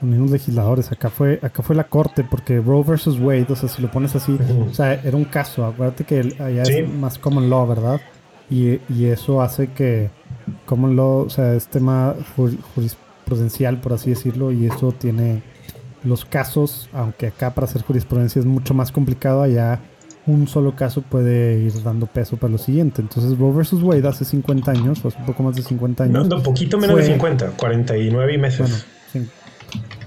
los 0.00 0.10
mismos 0.10 0.30
legisladores. 0.30 0.92
Acá 0.92 1.10
fue, 1.10 1.38
acá 1.42 1.62
fue 1.62 1.76
la 1.76 1.84
corte, 1.84 2.24
porque 2.24 2.60
Roe 2.60 2.82
versus 2.84 3.18
Wade, 3.18 3.46
o 3.50 3.56
sea, 3.56 3.68
si 3.68 3.82
lo 3.82 3.90
pones 3.90 4.14
así, 4.14 4.38
o 4.68 4.74
sea, 4.74 4.94
era 4.94 5.16
un 5.16 5.24
caso. 5.24 5.64
Acuérdate 5.64 6.04
que 6.04 6.34
allá 6.38 6.62
es 6.62 6.92
más 6.92 7.18
common 7.18 7.50
law, 7.50 7.66
¿verdad? 7.66 8.00
Y, 8.48 8.80
y, 8.88 9.06
eso 9.06 9.42
hace 9.42 9.68
que 9.68 10.10
common 10.66 10.94
law, 10.94 11.24
o 11.26 11.30
sea, 11.30 11.54
es 11.54 11.66
tema 11.66 12.14
jurisprudencial, 12.74 13.80
por 13.80 13.94
así 13.94 14.10
decirlo, 14.10 14.52
y 14.52 14.66
eso 14.66 14.92
tiene 14.92 15.42
los 16.04 16.24
casos, 16.24 16.88
aunque 16.92 17.26
acá 17.26 17.54
para 17.54 17.66
hacer 17.66 17.82
jurisprudencia 17.82 18.38
es 18.38 18.46
mucho 18.46 18.72
más 18.72 18.92
complicado, 18.92 19.42
allá 19.42 19.80
un 20.26 20.48
solo 20.48 20.74
caso 20.74 21.02
puede 21.02 21.58
ir 21.58 21.82
dando 21.82 22.06
peso 22.06 22.36
para 22.36 22.52
lo 22.52 22.58
siguiente. 22.58 23.00
Entonces, 23.00 23.38
Roe 23.38 23.52
vs. 23.52 23.74
Wade 23.82 24.06
hace 24.08 24.24
50 24.24 24.70
años, 24.70 25.04
o 25.04 25.08
hace 25.08 25.18
un 25.18 25.26
poco 25.26 25.42
más 25.42 25.54
de 25.56 25.62
50 25.62 26.04
años. 26.04 26.28
No, 26.28 26.36
un 26.36 26.42
poquito 26.42 26.78
menos 26.78 26.96
de 26.96 27.04
50, 27.04 27.52
49 27.56 28.38
meses. 28.38 28.60
Bueno, 28.60 28.76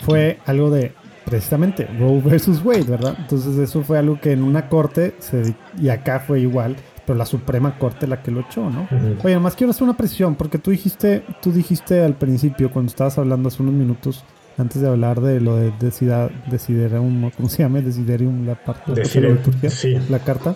fue 0.10 0.40
algo 0.46 0.70
de 0.70 0.94
precisamente 1.30 1.88
Roe 2.00 2.22
vs. 2.22 2.64
Wade, 2.64 2.84
¿verdad? 2.84 3.16
Entonces, 3.20 3.58
eso 3.58 3.84
fue 3.84 4.00
algo 4.00 4.20
que 4.20 4.32
en 4.32 4.44
una 4.44 4.68
corte, 4.68 5.16
se, 5.20 5.56
y 5.80 5.90
acá 5.90 6.20
fue 6.20 6.42
igual, 6.42 6.76
pero 7.06 7.18
la 7.18 7.26
Suprema 7.26 7.78
Corte 7.78 8.08
la 8.08 8.22
que 8.22 8.32
lo 8.32 8.42
echó, 8.42 8.70
¿no? 8.70 8.88
Oye, 9.24 9.34
además 9.34 9.56
quiero 9.56 9.72
hacer 9.72 9.84
una 9.84 9.98
presión, 9.98 10.36
porque 10.36 10.58
tú 10.58 10.72
dijiste, 10.72 11.24
tú 11.42 11.52
dijiste 11.52 12.04
al 12.04 12.16
principio, 12.16 12.72
cuando 12.72 12.90
estabas 12.90 13.18
hablando 13.18 13.48
hace 13.50 13.62
unos 13.62 13.76
minutos, 13.76 14.24
antes 14.58 14.82
de 14.82 14.90
hablar 14.90 15.22
de 15.22 15.40
lo 15.40 15.56
de 15.56 15.72
Desiderium, 15.80 17.32
¿cómo 17.32 17.50
se 17.50 17.64
llama? 17.64 17.80
Desiderium, 17.80 18.46
la 18.46 18.56
parte 18.56 18.94
de 18.94 19.36
Turquía, 19.36 19.70
la 20.10 20.20
carta. 20.20 20.56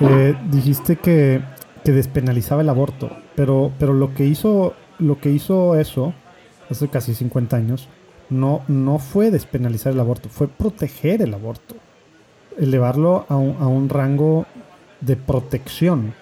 Eh, 0.00 0.34
dijiste 0.50 0.96
que, 0.96 1.40
que, 1.84 1.92
despenalizaba 1.92 2.62
el 2.62 2.68
aborto, 2.68 3.10
pero, 3.36 3.70
pero 3.78 3.92
lo 3.92 4.14
que 4.14 4.26
hizo 4.26 4.74
lo 4.98 5.20
que 5.20 5.30
hizo 5.30 5.76
eso 5.76 6.14
hace 6.70 6.88
casi 6.88 7.14
50 7.14 7.56
años 7.56 7.88
no, 8.30 8.62
no 8.68 8.98
fue 8.98 9.30
despenalizar 9.30 9.92
el 9.92 10.00
aborto, 10.00 10.28
fue 10.28 10.48
proteger 10.48 11.22
el 11.22 11.34
aborto, 11.34 11.76
elevarlo 12.58 13.26
a 13.28 13.36
un, 13.36 13.56
a 13.60 13.66
un 13.66 13.88
rango 13.88 14.46
de 15.00 15.16
protección. 15.16 16.14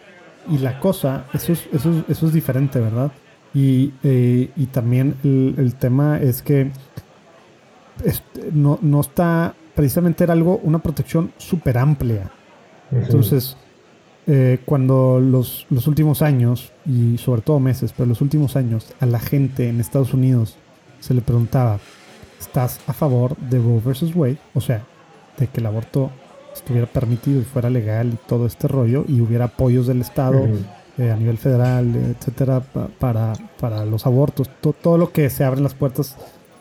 Y 0.50 0.58
la 0.58 0.78
cosa, 0.78 1.24
eso 1.32 1.52
es, 1.52 1.66
eso, 1.72 2.04
eso 2.08 2.26
es 2.26 2.32
diferente, 2.32 2.78
¿verdad? 2.78 3.12
Y, 3.54 3.92
eh, 4.02 4.50
y 4.56 4.66
también 4.66 5.14
el, 5.22 5.74
tema 5.76 6.18
es 6.18 6.42
que 6.42 6.70
no, 8.52 8.78
no, 8.82 9.00
está, 9.00 9.54
precisamente 9.74 10.24
era 10.24 10.32
algo, 10.32 10.58
una 10.62 10.80
protección 10.80 11.32
súper 11.38 11.78
amplia. 11.78 12.30
Entonces, 12.90 13.56
eh, 14.26 14.58
cuando 14.64 15.20
los, 15.20 15.66
los, 15.70 15.86
últimos 15.86 16.20
años, 16.20 16.72
y 16.84 17.16
sobre 17.18 17.42
todo 17.42 17.60
meses, 17.60 17.94
pero 17.96 18.08
los 18.08 18.20
últimos 18.20 18.56
años, 18.56 18.92
a 19.00 19.06
la 19.06 19.20
gente 19.20 19.68
en 19.68 19.80
Estados 19.80 20.12
Unidos 20.12 20.58
se 21.04 21.12
le 21.12 21.20
preguntaba, 21.20 21.78
estás 22.40 22.80
a 22.86 22.94
favor 22.94 23.36
de 23.36 23.58
Roe 23.58 23.80
versus 23.84 24.16
Wade, 24.16 24.38
o 24.54 24.60
sea, 24.62 24.84
de 25.36 25.48
que 25.48 25.60
el 25.60 25.66
aborto 25.66 26.10
estuviera 26.54 26.86
permitido 26.86 27.40
y 27.40 27.44
fuera 27.44 27.68
legal 27.68 28.12
y 28.14 28.28
todo 28.28 28.46
este 28.46 28.68
rollo 28.68 29.04
y 29.06 29.20
hubiera 29.20 29.46
apoyos 29.46 29.86
del 29.86 30.00
Estado 30.00 30.48
eh, 30.96 31.10
a 31.10 31.16
nivel 31.16 31.36
federal, 31.36 31.94
etcétera, 31.94 32.62
para, 32.98 33.34
para 33.60 33.84
los 33.84 34.06
abortos, 34.06 34.48
todo 34.80 34.96
lo 34.96 35.12
que 35.12 35.28
se 35.28 35.44
abren 35.44 35.62
las 35.62 35.74
puertas 35.74 36.16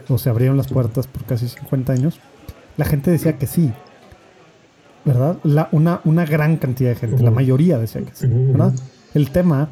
o 0.09 0.17
se 0.17 0.29
abrieron 0.29 0.57
las 0.57 0.67
puertas 0.67 1.07
por 1.07 1.23
casi 1.23 1.47
50 1.47 1.93
años, 1.93 2.19
la 2.75 2.83
gente 2.83 3.11
decía 3.11 3.37
que 3.37 3.47
sí, 3.47 3.71
¿verdad? 5.05 5.37
La, 5.43 5.69
una, 5.71 6.01
una 6.03 6.25
gran 6.25 6.57
cantidad 6.57 6.89
de 6.89 6.95
gente, 6.95 7.23
la 7.23 7.31
mayoría 7.31 7.77
decía 7.77 8.01
que 8.01 8.13
sí, 8.13 8.27
¿verdad? 8.27 8.73
El 9.13 9.31
tema 9.31 9.69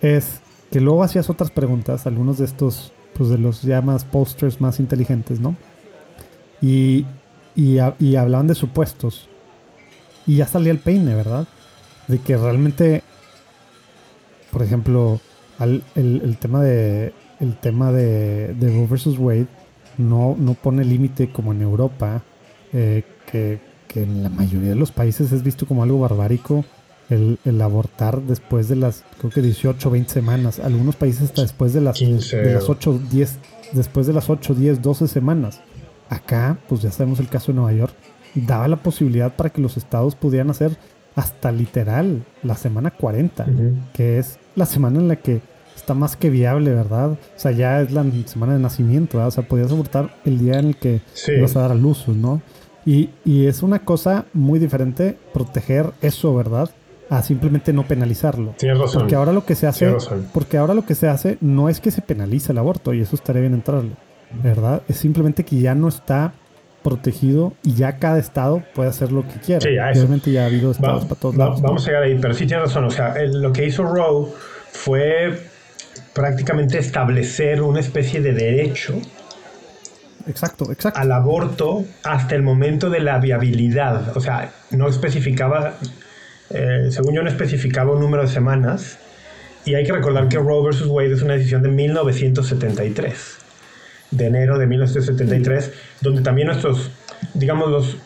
es 0.00 0.40
que 0.70 0.80
luego 0.80 1.02
hacías 1.02 1.28
otras 1.28 1.50
preguntas, 1.50 2.06
algunos 2.06 2.38
de 2.38 2.46
estos, 2.46 2.94
pues 3.20 3.28
de 3.28 3.36
los 3.36 3.60
ya 3.60 3.82
más 3.82 4.06
posters 4.06 4.62
más 4.62 4.80
inteligentes, 4.80 5.40
¿no? 5.40 5.54
Y, 6.62 7.04
y, 7.54 7.76
hablaban 8.16 8.46
de 8.46 8.54
supuestos. 8.54 9.28
Y 10.26 10.36
ya 10.36 10.46
salía 10.46 10.72
el 10.72 10.78
peine, 10.78 11.14
¿verdad? 11.14 11.46
De 12.08 12.18
que 12.18 12.38
realmente, 12.38 13.02
por 14.50 14.62
ejemplo, 14.62 15.20
el, 15.58 15.82
el, 15.96 16.38
tema 16.38 16.62
de 16.62 17.12
el 17.40 17.56
tema 17.56 17.92
de, 17.92 18.54
de 18.54 18.68
Roe 18.68 19.18
Wade 19.18 19.48
no, 19.98 20.34
no 20.38 20.54
pone 20.54 20.82
límite 20.82 21.30
como 21.30 21.52
en 21.52 21.60
Europa, 21.60 22.22
eh, 22.72 23.04
que, 23.30 23.60
que, 23.86 24.04
en 24.04 24.22
la 24.22 24.30
mayoría 24.30 24.70
de 24.70 24.76
los 24.76 24.92
países 24.92 25.30
es 25.32 25.42
visto 25.42 25.66
como 25.66 25.82
algo 25.82 26.00
barbárico 26.00 26.64
el, 27.10 27.38
el, 27.44 27.60
abortar 27.60 28.22
después 28.22 28.68
de 28.68 28.76
las, 28.76 29.04
creo 29.18 29.30
que 29.30 29.42
18, 29.42 29.90
20 29.90 30.12
semanas. 30.12 30.60
Algunos 30.60 30.96
países 30.96 31.22
hasta 31.22 31.42
después 31.42 31.72
de 31.72 31.80
las, 31.80 31.98
de 31.98 32.54
las 32.54 32.68
8, 32.68 33.00
10, 33.10 33.38
después 33.72 34.06
de 34.06 34.12
las 34.12 34.30
8, 34.30 34.54
10, 34.54 34.82
12 34.82 35.08
semanas. 35.08 35.60
Acá, 36.08 36.58
pues 36.68 36.82
ya 36.82 36.90
sabemos 36.90 37.20
el 37.20 37.28
caso 37.28 37.52
de 37.52 37.56
Nueva 37.56 37.72
York, 37.72 37.94
daba 38.34 38.68
la 38.68 38.76
posibilidad 38.76 39.34
para 39.34 39.50
que 39.50 39.60
los 39.60 39.76
estados 39.76 40.14
pudieran 40.14 40.50
hacer 40.50 40.76
hasta 41.14 41.52
literal 41.52 42.24
la 42.42 42.56
semana 42.56 42.90
40, 42.90 43.46
que 43.92 44.18
es 44.18 44.38
la 44.54 44.66
semana 44.66 45.00
en 45.00 45.08
la 45.08 45.16
que 45.16 45.40
está 45.76 45.94
más 45.94 46.16
que 46.16 46.30
viable, 46.30 46.72
¿verdad? 46.72 47.12
O 47.12 47.18
sea, 47.36 47.52
ya 47.52 47.80
es 47.80 47.92
la 47.92 48.04
semana 48.26 48.54
de 48.54 48.60
nacimiento, 48.60 49.18
¿verdad? 49.18 49.28
O 49.28 49.32
sea, 49.32 49.48
podías 49.48 49.70
abortar 49.70 50.14
el 50.24 50.38
día 50.38 50.58
en 50.58 50.68
el 50.68 50.76
que 50.76 51.00
vas 51.40 51.56
a 51.56 51.60
dar 51.60 51.72
a 51.72 51.74
luz, 51.74 52.06
¿no? 52.08 52.42
Y, 52.86 53.10
y, 53.24 53.46
es 53.46 53.62
una 53.62 53.84
cosa 53.84 54.24
muy 54.32 54.58
diferente 54.58 55.18
proteger 55.34 55.90
eso, 56.00 56.34
¿verdad? 56.34 56.70
A 57.10 57.22
simplemente 57.22 57.72
no 57.72 57.82
penalizarlo. 57.86 58.54
Tienes 58.56 58.78
razón. 58.78 59.02
Porque 59.02 59.16
ahora 59.16 59.32
lo 59.32 59.44
que 59.44 59.54
se 59.54 59.66
hace, 59.66 59.94
porque 60.32 60.56
ahora 60.56 60.74
lo 60.74 60.86
que 60.86 60.94
se 60.94 61.08
hace 61.08 61.36
no 61.40 61.68
es 61.68 61.80
que 61.80 61.90
se 61.90 62.02
penalice 62.02 62.52
el 62.52 62.58
aborto, 62.58 62.94
y 62.94 63.00
eso 63.00 63.16
estaría 63.16 63.42
bien 63.42 63.54
entrarle, 63.54 63.92
¿verdad? 64.42 64.82
Es 64.88 64.96
simplemente 64.96 65.44
que 65.44 65.58
ya 65.58 65.74
no 65.74 65.88
está 65.88 66.32
protegido 66.82 67.52
y 67.62 67.74
ya 67.74 67.98
cada 67.98 68.18
estado 68.18 68.62
puede 68.74 68.88
hacer 68.88 69.12
lo 69.12 69.26
que 69.26 69.38
quiera. 69.40 69.60
Sí, 69.60 69.76
Obviamente 69.98 70.32
ya 70.32 70.44
ha 70.44 70.46
habido 70.46 70.70
estados 70.70 71.04
para 71.04 71.20
todos 71.20 71.36
lados. 71.36 71.60
Vamos 71.60 71.84
a 71.84 71.86
llegar 71.88 72.02
ahí, 72.04 72.18
pero 72.20 72.32
sí 72.32 72.46
tienes 72.46 72.68
razón. 72.68 72.84
O 72.84 72.90
sea, 72.90 73.14
lo 73.26 73.52
que 73.52 73.66
hizo 73.66 73.82
Roe 73.82 74.28
fue 74.72 75.38
prácticamente 76.14 76.78
establecer 76.78 77.60
una 77.60 77.80
especie 77.80 78.20
de 78.20 78.32
derecho 78.32 78.94
exacto, 80.26 80.70
exacto. 80.72 80.98
al 80.98 81.12
aborto 81.12 81.84
hasta 82.02 82.34
el 82.34 82.42
momento 82.42 82.90
de 82.90 83.00
la 83.00 83.18
viabilidad. 83.18 84.16
O 84.16 84.20
sea, 84.20 84.50
no 84.70 84.88
especificaba, 84.88 85.74
eh, 86.50 86.88
según 86.90 87.14
yo 87.14 87.22
no 87.22 87.28
especificaba 87.28 87.92
un 87.92 88.00
número 88.00 88.22
de 88.22 88.28
semanas. 88.28 88.98
Y 89.64 89.74
hay 89.74 89.84
que 89.84 89.92
recordar 89.92 90.28
que 90.28 90.38
Roe 90.38 90.68
vs. 90.68 90.86
Wade 90.86 91.12
es 91.12 91.22
una 91.22 91.34
decisión 91.34 91.62
de 91.62 91.68
1973, 91.68 93.38
de 94.10 94.26
enero 94.26 94.58
de 94.58 94.66
1973, 94.66 95.72
donde 96.00 96.22
también 96.22 96.48
nuestros, 96.48 96.90
digamos, 97.34 97.70
los... 97.70 97.96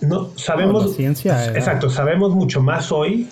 No, 0.00 0.30
sabemos... 0.36 0.94
ciencia. 0.94 1.46
Exacto, 1.48 1.90
sabemos 1.90 2.34
mucho 2.34 2.62
más 2.62 2.92
hoy 2.92 3.28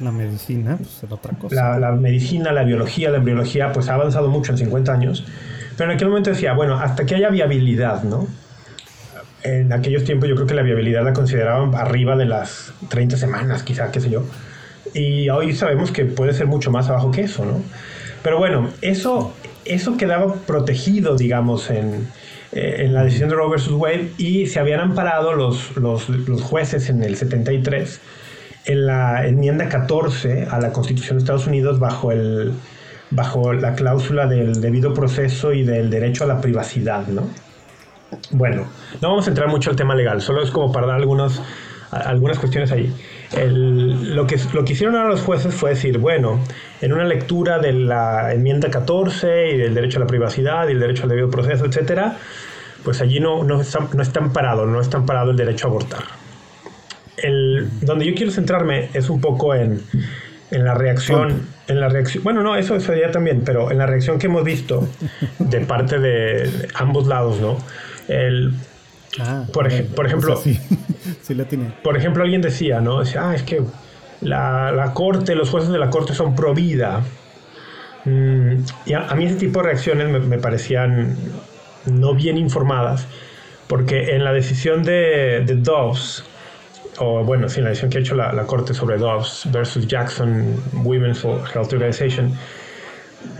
la 0.00 0.12
medicina, 0.12 0.76
pues 0.76 1.02
era 1.02 1.14
otra 1.14 1.34
cosa. 1.38 1.78
La, 1.78 1.92
medicina, 1.92 2.52
la 2.52 2.64
biología, 2.64 3.10
la 3.10 3.18
embriología, 3.18 3.72
pues 3.72 3.88
ha 3.88 3.94
avanzado 3.94 4.28
mucho 4.28 4.52
en 4.52 4.58
50 4.58 4.92
años. 4.92 5.24
Pero 5.76 5.90
en 5.90 5.96
aquel 5.96 6.08
momento 6.08 6.30
decía, 6.30 6.52
bueno, 6.52 6.78
hasta 6.78 7.06
que 7.06 7.14
haya 7.14 7.30
viabilidad, 7.30 8.02
¿no? 8.02 8.26
En 9.46 9.72
aquellos 9.72 10.02
tiempos 10.02 10.28
yo 10.28 10.34
creo 10.34 10.46
que 10.46 10.54
la 10.54 10.62
viabilidad 10.62 11.04
la 11.04 11.12
consideraban 11.12 11.74
arriba 11.74 12.16
de 12.16 12.24
las 12.24 12.72
30 12.88 13.16
semanas, 13.16 13.62
quizá, 13.62 13.92
qué 13.92 14.00
sé 14.00 14.10
yo. 14.10 14.24
Y 14.92 15.28
hoy 15.28 15.54
sabemos 15.54 15.92
que 15.92 16.04
puede 16.04 16.32
ser 16.32 16.46
mucho 16.46 16.72
más 16.72 16.88
abajo 16.88 17.12
que 17.12 17.22
eso, 17.22 17.44
¿no? 17.44 17.62
Pero 18.22 18.38
bueno, 18.38 18.70
eso, 18.82 19.32
eso 19.64 19.96
quedaba 19.96 20.34
protegido, 20.34 21.14
digamos, 21.14 21.70
en, 21.70 22.08
eh, 22.50 22.76
en 22.86 22.92
la 22.92 23.04
decisión 23.04 23.28
de 23.28 23.36
Roe 23.36 23.50
versus 23.50 23.74
Wade 23.74 24.10
y 24.18 24.46
se 24.46 24.58
habían 24.58 24.80
amparado 24.80 25.34
los, 25.34 25.76
los, 25.76 26.08
los 26.08 26.42
jueces 26.42 26.88
en 26.90 27.04
el 27.04 27.16
73 27.16 28.00
en 28.66 28.86
la 28.86 29.26
enmienda 29.26 29.68
14 29.68 30.48
a 30.50 30.58
la 30.58 30.72
Constitución 30.72 31.18
de 31.18 31.22
Estados 31.22 31.46
Unidos 31.46 31.78
bajo, 31.78 32.10
el, 32.10 32.52
bajo 33.10 33.52
la 33.52 33.74
cláusula 33.74 34.26
del 34.26 34.60
debido 34.60 34.92
proceso 34.92 35.52
y 35.52 35.62
del 35.62 35.88
derecho 35.88 36.24
a 36.24 36.26
la 36.26 36.40
privacidad, 36.40 37.06
¿no? 37.06 37.28
Bueno, 38.30 38.66
no 39.00 39.08
vamos 39.08 39.26
a 39.26 39.30
entrar 39.30 39.48
mucho 39.48 39.70
al 39.70 39.76
tema 39.76 39.94
legal, 39.94 40.20
solo 40.20 40.42
es 40.42 40.50
como 40.50 40.72
para 40.72 40.86
dar 40.86 40.96
algunos, 40.96 41.40
algunas 41.90 42.38
cuestiones 42.38 42.72
ahí. 42.72 42.92
lo, 43.34 44.26
que, 44.26 44.38
lo 44.52 44.64
que 44.64 44.72
hicieron 44.72 44.96
ahora 44.96 45.10
los 45.10 45.22
jueces 45.22 45.54
fue 45.54 45.70
decir, 45.70 45.98
bueno, 45.98 46.40
en 46.80 46.92
una 46.92 47.04
lectura 47.04 47.58
de 47.58 47.72
la 47.72 48.32
enmienda 48.32 48.70
14 48.70 49.50
y 49.50 49.56
del 49.58 49.74
derecho 49.74 49.98
a 49.98 50.00
la 50.00 50.06
privacidad 50.06 50.68
y 50.68 50.72
el 50.72 50.80
derecho 50.80 51.04
al 51.04 51.10
debido 51.10 51.30
proceso, 51.30 51.66
etcétera, 51.66 52.16
pues 52.84 53.00
allí 53.00 53.20
no, 53.20 53.44
no, 53.44 53.60
está, 53.60 53.80
no 53.92 54.02
está 54.02 54.20
amparado, 54.20 54.66
no 54.66 54.80
está 54.80 54.98
amparado 54.98 55.30
el 55.30 55.36
derecho 55.36 55.66
a 55.66 55.70
abortar 55.70 56.26
el, 57.16 57.68
donde 57.80 58.06
yo 58.06 58.14
quiero 58.14 58.30
centrarme 58.30 58.90
es 58.94 59.08
un 59.08 59.20
poco 59.20 59.54
en, 59.54 59.80
en 60.50 60.64
la 60.64 60.74
reacción, 60.74 61.46
en 61.68 61.80
la 61.80 61.88
reacción, 61.88 62.24
bueno, 62.24 62.42
no, 62.42 62.56
eso 62.56 62.78
sería 62.80 63.10
también, 63.10 63.42
pero 63.44 63.70
en 63.70 63.78
la 63.78 63.86
reacción 63.86 64.18
que 64.18 64.26
hemos 64.26 64.44
visto 64.44 64.88
de 65.38 65.60
parte 65.60 65.98
de, 65.98 66.68
ambos 66.74 67.06
lados, 67.06 67.40
¿no? 67.40 67.58
El, 68.08 68.54
ah, 69.20 69.44
por, 69.52 69.68
por, 69.94 70.06
ejemplo, 70.06 70.36
sí, 70.36 70.58
sí 71.22 71.34
la 71.34 71.44
tiene. 71.44 71.72
por 71.82 71.96
ejemplo, 71.96 72.22
alguien 72.22 72.42
decía, 72.42 72.80
¿no? 72.80 73.00
Decía, 73.00 73.30
ah, 73.30 73.34
es 73.34 73.42
que 73.42 73.62
la, 74.20 74.72
la 74.72 74.92
corte, 74.92 75.34
los 75.34 75.50
jueces 75.50 75.70
de 75.70 75.78
la 75.78 75.90
corte 75.90 76.14
son 76.14 76.34
pro 76.34 76.54
vida. 76.54 77.02
Mm, 78.04 78.58
y 78.86 78.92
a, 78.94 79.14
mí 79.14 79.24
ese 79.26 79.36
tipo 79.36 79.60
de 79.60 79.66
reacciones 79.66 80.08
me, 80.08 80.20
me, 80.20 80.38
parecían 80.38 81.16
no 81.86 82.14
bien 82.14 82.38
informadas, 82.38 83.06
porque 83.66 84.14
en 84.14 84.24
la 84.24 84.32
decisión 84.32 84.84
de, 84.84 85.42
de 85.44 85.56
Dobbs, 85.56 86.24
o 86.98 87.24
bueno, 87.24 87.48
sí, 87.48 87.60
la 87.60 87.70
decisión 87.70 87.90
que 87.90 87.98
ha 87.98 88.00
hecho 88.00 88.14
la, 88.14 88.32
la 88.32 88.44
Corte 88.44 88.74
sobre 88.74 88.96
Dobbs 88.96 89.48
versus 89.50 89.86
Jackson 89.86 90.62
Women's 90.84 91.24
Health 91.24 91.72
Organization, 91.72 92.32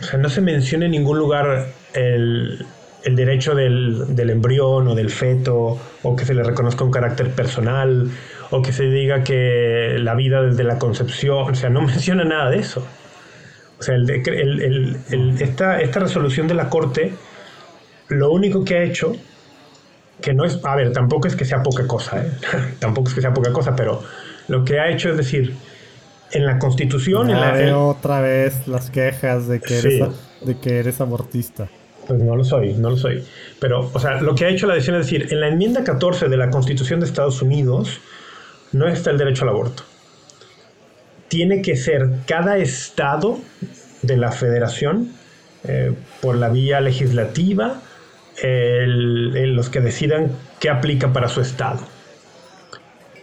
o 0.01 0.03
sea, 0.03 0.19
no 0.19 0.29
se 0.29 0.41
menciona 0.41 0.87
en 0.87 0.91
ningún 0.91 1.19
lugar 1.19 1.69
el, 1.95 2.67
el 3.07 3.15
derecho 3.15 3.55
del, 3.55 4.17
del, 4.17 4.31
embrión 4.31 4.89
o 4.89 4.95
del 4.97 5.11
feto, 5.11 5.79
o 6.03 6.17
que 6.17 6.25
se 6.25 6.35
le 6.35 6.43
reconozca 6.43 6.83
un 6.83 6.91
carácter 6.91 7.31
personal, 7.31 8.11
o 8.51 8.63
que 8.63 8.73
se 8.73 8.87
diga 8.87 9.23
que 9.23 9.97
la 10.01 10.17
vida 10.17 10.43
desde 10.43 10.65
la 10.65 10.77
concepción, 10.81 11.53
o 11.53 11.55
sea, 11.55 11.71
no 11.71 11.83
menciona 11.93 12.25
nada 12.25 12.51
de 12.51 12.59
eso. 12.59 12.85
O 13.79 13.83
sea, 13.83 13.95
el, 13.95 14.11
el, 14.11 14.97
el, 15.09 15.41
esta, 15.41 15.81
esta 15.81 16.01
resolución 16.01 16.49
de 16.49 16.55
la 16.55 16.69
Corte, 16.69 17.13
lo 18.09 18.33
único 18.33 18.65
que 18.65 18.79
ha 18.79 18.83
hecho 18.83 19.13
que 20.21 20.35
no 20.35 20.45
es, 20.45 20.59
a 20.65 20.75
ver, 20.75 20.93
tampoco 20.93 21.29
es 21.29 21.37
que 21.37 21.45
sea 21.45 21.63
poca 21.63 21.87
cosa, 21.87 22.25
¿eh? 22.25 22.33
tampoco 22.81 23.09
es 23.09 23.15
que 23.15 23.21
sea 23.21 23.33
poca 23.33 23.53
cosa, 23.53 23.77
pero 23.77 24.03
lo 24.49 24.65
que 24.65 24.81
ha 24.81 24.91
hecho 24.91 25.11
es 25.11 25.17
decir, 25.17 25.55
en 26.33 26.45
la 26.45 26.59
Constitución... 26.59 27.31
en 27.31 27.41
la, 27.41 27.79
otra 27.79 28.21
vez 28.21 28.67
las 28.67 28.91
quejas 28.91 29.47
de 29.47 29.61
que, 29.61 29.79
eres, 29.79 30.09
de 30.41 30.59
que 30.59 30.79
eres 30.81 31.01
abortista. 31.01 31.69
Pues 32.07 32.21
no 32.21 32.37
lo 32.37 32.45
soy, 32.45 32.75
no 32.75 32.91
lo 32.91 32.97
soy. 32.97 33.25
Pero, 33.61 33.91
o 33.93 33.99
sea, 33.99 34.21
lo 34.21 34.35
que 34.35 34.45
ha 34.45 34.49
hecho 34.49 34.67
la 34.67 34.75
decisión 34.75 34.97
es 34.97 35.07
decir, 35.07 35.29
en 35.31 35.41
la 35.41 35.49
enmienda 35.49 35.83
14 35.83 36.29
de 36.29 36.37
la 36.37 36.51
Constitución 36.51 37.01
de 37.01 37.07
Estados 37.07 37.43
Unidos 37.43 38.01
no 38.73 38.87
está 38.89 39.11
el 39.11 39.19
derecho 39.19 39.45
al 39.45 39.51
aborto. 39.51 39.83
Tiene 41.29 41.63
que 41.63 41.77
ser 41.77 42.09
cada 42.27 42.59
estado 42.59 43.39
de 44.03 44.17
la 44.17 44.31
federación, 44.31 45.11
eh, 45.65 45.93
por 46.21 46.37
la 46.37 46.49
vía 46.49 46.81
legislativa, 46.81 47.83
los 48.43 49.71
que 49.71 49.81
decidan 49.81 50.31
qué 50.61 50.69
aplica 50.69 51.13
para 51.13 51.29
su 51.29 51.41
estado. 51.41 51.81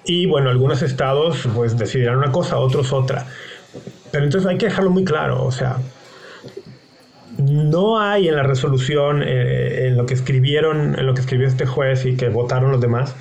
Y 0.05 0.25
bueno, 0.25 0.49
algunos 0.49 0.81
estados 0.81 1.47
pues 1.53 1.77
decidirán 1.77 2.17
una 2.17 2.31
cosa, 2.31 2.57
otros 2.57 2.91
otra. 2.91 3.27
Pero 4.11 4.25
entonces 4.25 4.49
hay 4.49 4.57
que 4.57 4.65
dejarlo 4.65 4.89
muy 4.89 5.05
claro, 5.05 5.45
o 5.45 5.51
sea, 5.51 5.77
no 7.45 7.99
hay 7.99 8.27
en 8.27 8.35
la 8.35 8.43
resolución, 8.43 9.23
eh, 9.23 9.87
en 9.87 9.97
lo 9.97 10.05
que 10.05 10.13
escribieron, 10.13 10.97
en 10.97 11.05
lo 11.05 11.13
que 11.13 11.21
escribió 11.21 11.47
este 11.47 11.65
juez 11.65 12.05
y 12.05 12.15
que 12.15 12.29
votaron 12.29 12.71
los 12.71 12.81
demás, 12.81 13.15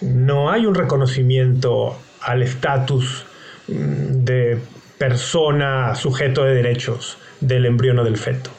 no 0.00 0.50
hay 0.50 0.66
un 0.66 0.74
reconocimiento 0.74 1.96
al 2.20 2.42
estatus 2.42 3.24
mm, 3.68 4.24
de 4.24 4.58
persona 4.98 5.94
sujeto 5.94 6.44
de 6.44 6.54
derechos 6.54 7.18
del 7.40 7.66
embrión 7.66 7.98
o 7.98 8.04
del 8.04 8.16
feto. 8.16 8.50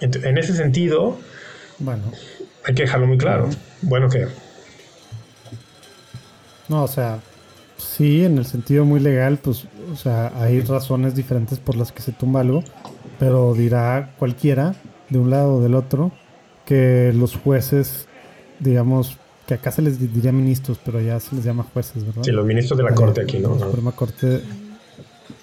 En 0.00 0.36
ese 0.36 0.54
sentido, 0.54 1.16
bueno. 1.78 2.04
Hay 2.64 2.74
que 2.74 2.82
dejarlo 2.82 3.06
muy 3.06 3.18
claro. 3.18 3.48
Bueno, 3.82 4.08
que 4.08 4.26
No, 6.68 6.84
o 6.84 6.88
sea, 6.88 7.18
sí, 7.76 8.24
en 8.24 8.38
el 8.38 8.46
sentido 8.46 8.84
muy 8.84 9.00
legal, 9.00 9.38
pues, 9.42 9.64
o 9.92 9.96
sea, 9.96 10.32
hay 10.36 10.60
razones 10.60 11.14
diferentes 11.14 11.58
por 11.58 11.76
las 11.76 11.90
que 11.90 12.02
se 12.02 12.12
tumba 12.12 12.40
algo, 12.40 12.62
pero 13.22 13.54
dirá 13.54 14.14
cualquiera, 14.18 14.74
de 15.08 15.16
un 15.16 15.30
lado 15.30 15.54
o 15.54 15.60
del 15.60 15.76
otro, 15.76 16.10
que 16.66 17.12
los 17.14 17.36
jueces, 17.36 18.08
digamos, 18.58 19.16
que 19.46 19.54
acá 19.54 19.70
se 19.70 19.80
les 19.80 20.00
diría 20.00 20.32
ministros, 20.32 20.80
pero 20.84 21.00
ya 21.00 21.20
se 21.20 21.36
les 21.36 21.44
llama 21.44 21.64
jueces, 21.72 22.04
¿verdad? 22.04 22.24
Sí, 22.24 22.32
los 22.32 22.44
ministros 22.44 22.76
de 22.76 22.82
la 22.82 22.92
Corte 22.92 23.20
aquí, 23.20 23.38
¿no? 23.38 23.54
La 23.54 23.66
Suprema 23.66 23.92
Corte, 23.92 24.40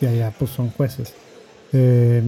y 0.01 0.05
allá, 0.05 0.33
pues 0.37 0.51
son 0.51 0.71
jueces. 0.71 1.13
Eh, 1.71 2.21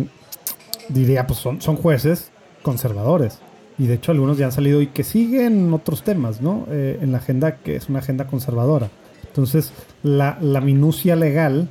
diría, 0.88 1.28
pues 1.28 1.40
son, 1.40 1.60
son 1.60 1.76
jueces 1.76 2.32
conservadores. 2.62 3.40
Y 3.78 3.88
de 3.88 3.96
hecho 3.96 4.14
algunos 4.14 4.38
ya 4.38 4.46
han 4.46 4.54
salido 4.54 4.82
y 4.82 4.88
que 4.88 5.04
siguen 5.04 5.74
otros 5.74 6.04
temas, 6.04 6.40
¿no? 6.40 6.66
Eh, 6.72 7.00
en 7.02 7.12
la 7.12 7.18
agenda 7.18 7.58
que 7.58 7.76
es 7.76 7.90
una 7.90 8.00
agenda 8.00 8.26
conservadora. 8.26 8.90
Entonces, 9.28 9.74
la, 10.02 10.38
la 10.40 10.62
minucia 10.62 11.18
legal 11.18 11.68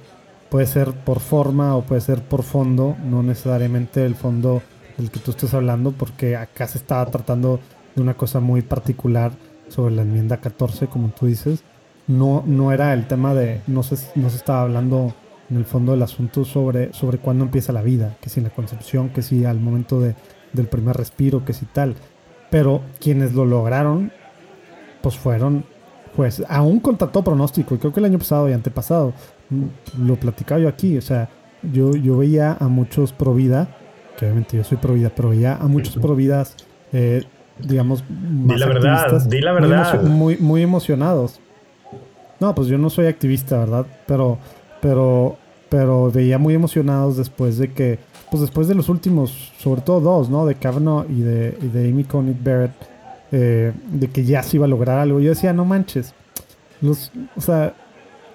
puede 0.51 0.67
ser 0.67 0.93
por 0.93 1.21
forma 1.21 1.77
o 1.77 1.83
puede 1.83 2.01
ser 2.01 2.23
por 2.23 2.43
fondo, 2.43 2.97
no 3.05 3.23
necesariamente 3.23 4.05
el 4.05 4.17
fondo 4.17 4.63
del 4.99 5.11
que 5.11 5.21
tú 5.21 5.31
estás 5.31 5.55
hablando, 5.55 5.93
porque 5.93 6.37
acá 6.37 6.67
se 6.67 6.79
estaba 6.79 7.07
tratando 7.07 7.61
de 7.95 8.03
una 8.03 8.15
cosa 8.15 8.41
muy 8.41 8.63
particular 8.63 9.33
sobre 9.69 9.95
la 9.95 10.03
enmienda 10.03 10.39
14, 10.39 10.89
como 10.89 11.09
tú 11.09 11.27
dices. 11.27 11.63
No, 12.09 12.43
no 12.45 12.73
era 12.73 12.93
el 12.93 13.07
tema 13.07 13.35
de, 13.35 13.61
no 13.69 13.83
se, 13.85 13.97
no 14.17 14.29
se 14.31 14.37
estaba 14.37 14.63
hablando 14.63 15.15
en 15.49 15.57
el 15.57 15.65
fondo 15.65 15.93
del 15.93 16.03
asunto 16.03 16.45
sobre, 16.45 16.93
sobre 16.93 17.19
cuándo 17.19 17.45
empieza 17.45 17.73
la 17.73 17.83
vida, 17.83 18.17
que 18.21 18.29
si 18.29 18.41
en 18.41 18.45
la 18.45 18.51
concepción, 18.51 19.11
que 19.11 19.23
si 19.23 19.45
al 19.45 19.61
momento 19.61 20.01
de, 20.01 20.17
del 20.53 20.67
primer 20.67 20.97
respiro, 20.97 21.45
que 21.45 21.53
si 21.53 21.67
tal. 21.67 21.95
Pero 22.51 22.83
quienes 22.99 23.33
lo 23.33 23.45
lograron, 23.45 24.13
pues 25.03 25.17
fueron 25.17 25.65
pues 26.16 26.42
aún 26.49 26.81
contra 26.81 27.09
todo 27.09 27.25
pronóstico, 27.25 27.75
y 27.75 27.79
creo 27.79 27.92
que 27.92 28.01
el 28.01 28.07
año 28.07 28.18
pasado 28.18 28.49
y 28.49 28.53
antepasado, 28.53 29.12
mm, 29.51 30.07
lo 30.07 30.16
platicaba 30.16 30.61
yo 30.61 30.68
aquí, 30.68 30.96
o 30.99 31.03
sea, 31.03 31.29
yo, 31.62 31.94
yo 31.94 32.16
veía 32.18 32.57
a 32.59 32.68
muchos 32.68 33.12
pro 33.12 33.35
vida, 33.35 33.68
que 34.16 34.27
obviamente 34.27 34.57
yo 34.57 34.64
soy 34.64 34.79
pro 34.79 34.94
vida, 34.94 35.11
pero 35.14 35.31
veía 35.31 35.57
a 35.57 35.66
muchos 35.66 35.96
pro 35.96 36.14
vidas, 36.14 36.57
eh, 36.92 37.25
digamos, 37.59 38.05
más 38.09 38.57
di 38.57 38.61
la 38.61 38.66
verdad, 38.66 39.23
di 39.27 39.40
la 39.40 39.53
verdad. 39.53 40.03
Muy, 40.03 40.37
muy, 40.38 40.62
emocionados. 40.62 41.40
No, 42.38 42.55
pues 42.55 42.68
yo 42.68 42.79
no 42.79 42.88
soy 42.88 43.07
activista, 43.07 43.59
¿verdad? 43.59 43.87
Pero, 44.07 44.38
pero, 44.81 45.37
pero 45.68 46.11
veía 46.11 46.38
muy 46.38 46.55
emocionados 46.55 47.18
después 47.18 47.59
de 47.59 47.73
que, 47.73 47.99
pues 48.31 48.40
después 48.40 48.66
de 48.68 48.75
los 48.75 48.88
últimos, 48.88 49.53
sobre 49.59 49.83
todo 49.83 50.01
dos, 50.01 50.31
¿no? 50.31 50.46
De 50.46 50.55
Kavanaugh 50.55 51.05
y 51.11 51.20
de, 51.20 51.59
y 51.61 51.68
de 51.68 51.90
Amy 51.90 52.05
Coney 52.05 52.35
Barrett, 52.42 52.73
eh, 53.33 53.73
de 53.93 54.09
que 54.09 54.25
ya 54.25 54.43
se 54.43 54.57
iba 54.57 54.66
a 54.66 54.69
lograr 54.69 54.99
algo. 54.99 55.21
Yo 55.21 55.31
decía, 55.31 55.53
no 55.53 55.64
manches. 55.64 56.14
Los, 56.81 57.12
o 57.37 57.40
sea, 57.40 57.75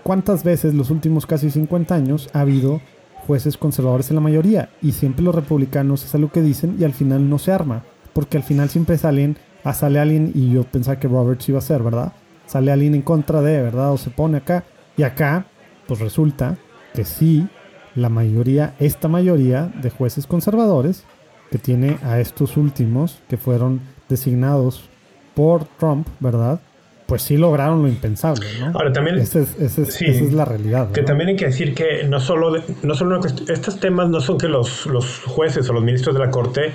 ¿cuántas 0.03 0.43
veces 0.43 0.73
los 0.73 0.89
últimos 0.89 1.25
casi 1.25 1.49
50 1.49 1.93
años 1.93 2.29
ha 2.33 2.41
habido 2.41 2.81
jueces 3.27 3.57
conservadores 3.57 4.09
en 4.09 4.15
la 4.15 4.21
mayoría? 4.21 4.69
Y 4.81 4.93
siempre 4.93 5.23
los 5.23 5.35
republicanos 5.35 6.05
es 6.05 6.15
algo 6.15 6.31
que 6.31 6.41
dicen 6.41 6.77
y 6.79 6.83
al 6.83 6.93
final 6.93 7.29
no 7.29 7.39
se 7.39 7.51
arma. 7.51 7.83
Porque 8.13 8.37
al 8.37 8.43
final 8.43 8.69
siempre 8.69 8.97
salen, 8.97 9.37
ah, 9.63 9.73
sale 9.73 9.99
alguien, 9.99 10.31
y 10.33 10.51
yo 10.51 10.63
pensaba 10.63 10.99
que 10.99 11.09
Roberts 11.09 11.49
iba 11.49 11.59
a 11.59 11.61
ser, 11.61 11.83
¿verdad? 11.83 12.13
Sale 12.45 12.71
alguien 12.71 12.95
en 12.95 13.01
contra 13.01 13.41
de, 13.41 13.61
¿verdad? 13.61 13.91
O 13.91 13.97
se 13.97 14.09
pone 14.09 14.37
acá. 14.37 14.63
Y 14.95 15.03
acá, 15.03 15.47
pues 15.87 15.99
resulta 15.99 16.57
que 16.93 17.03
sí, 17.03 17.45
la 17.95 18.07
mayoría, 18.07 18.75
esta 18.79 19.09
mayoría 19.09 19.65
de 19.81 19.89
jueces 19.89 20.27
conservadores, 20.27 21.03
que 21.51 21.57
tiene 21.57 21.97
a 22.03 22.19
estos 22.19 22.55
últimos, 22.55 23.21
que 23.27 23.37
fueron 23.37 23.81
designados 24.09 24.89
por 25.35 25.65
Trump, 25.79 26.07
¿verdad? 26.19 26.59
Pues 27.05 27.21
sí 27.21 27.37
lograron 27.37 27.83
lo 27.83 27.87
impensable, 27.87 28.47
¿no? 28.59 28.67
Ahora 28.73 28.91
también... 28.91 29.17
Esa 29.19 29.39
es, 29.39 30.33
la 30.33 30.45
realidad. 30.45 30.91
Que 30.91 31.03
también 31.03 31.29
hay 31.29 31.35
que 31.35 31.45
decir 31.45 31.75
que 31.75 32.03
no 32.03 32.19
solo, 32.19 32.63
no 32.81 32.95
solo 32.95 33.19
estos 33.23 33.79
temas 33.79 34.09
no 34.09 34.21
son 34.21 34.39
que 34.39 34.47
los, 34.47 34.87
los 34.87 35.19
jueces 35.19 35.69
o 35.69 35.73
los 35.73 35.83
ministros 35.83 36.15
de 36.15 36.25
la 36.25 36.31
Corte 36.31 36.71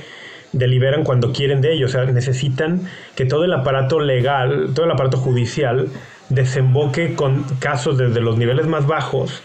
deliberan 0.52 1.04
cuando 1.04 1.32
quieren 1.32 1.60
de 1.60 1.72
ellos, 1.72 1.90
o 1.90 1.92
sea, 1.92 2.04
necesitan 2.04 2.82
que 3.14 3.24
todo 3.24 3.44
el 3.44 3.52
aparato 3.52 4.00
legal, 4.00 4.70
todo 4.74 4.86
el 4.86 4.92
aparato 4.92 5.16
judicial 5.16 5.88
desemboque 6.28 7.14
con 7.14 7.42
casos 7.58 7.98
desde 7.98 8.20
los 8.20 8.38
niveles 8.38 8.66
más 8.66 8.86
bajos 8.86 9.42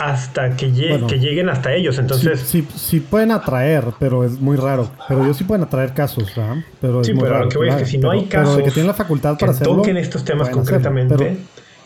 hasta 0.00 0.56
que, 0.56 0.72
que 1.06 1.18
lleguen 1.18 1.50
hasta 1.50 1.74
ellos. 1.74 1.98
Entonces, 1.98 2.40
sí, 2.40 2.66
sí, 2.74 3.00
pueden 3.00 3.30
atraer, 3.32 3.84
pero 3.98 4.24
es 4.24 4.40
muy 4.40 4.56
raro. 4.56 4.90
Pero 5.06 5.24
ellos 5.24 5.36
sí 5.36 5.44
pueden 5.44 5.62
atraer 5.62 5.92
casos, 5.92 6.34
¿verdad? 6.34 6.56
Pero 6.80 7.04
sí, 7.04 7.12
pero 7.12 7.40
lo 7.40 7.48
que 7.50 7.58
voy 7.58 7.68
es 7.68 7.76
que 7.76 7.84
si 7.84 7.98
no 7.98 8.10
hay 8.10 8.24
casos 8.24 8.56
que 8.62 8.70
tienen 8.70 8.86
la 8.86 8.94
facultad 8.94 9.36
para 9.38 9.52
hacerlo, 9.52 9.76
toquen 9.76 9.98
estos 9.98 10.24
temas 10.24 10.48
concretamente. 10.48 11.36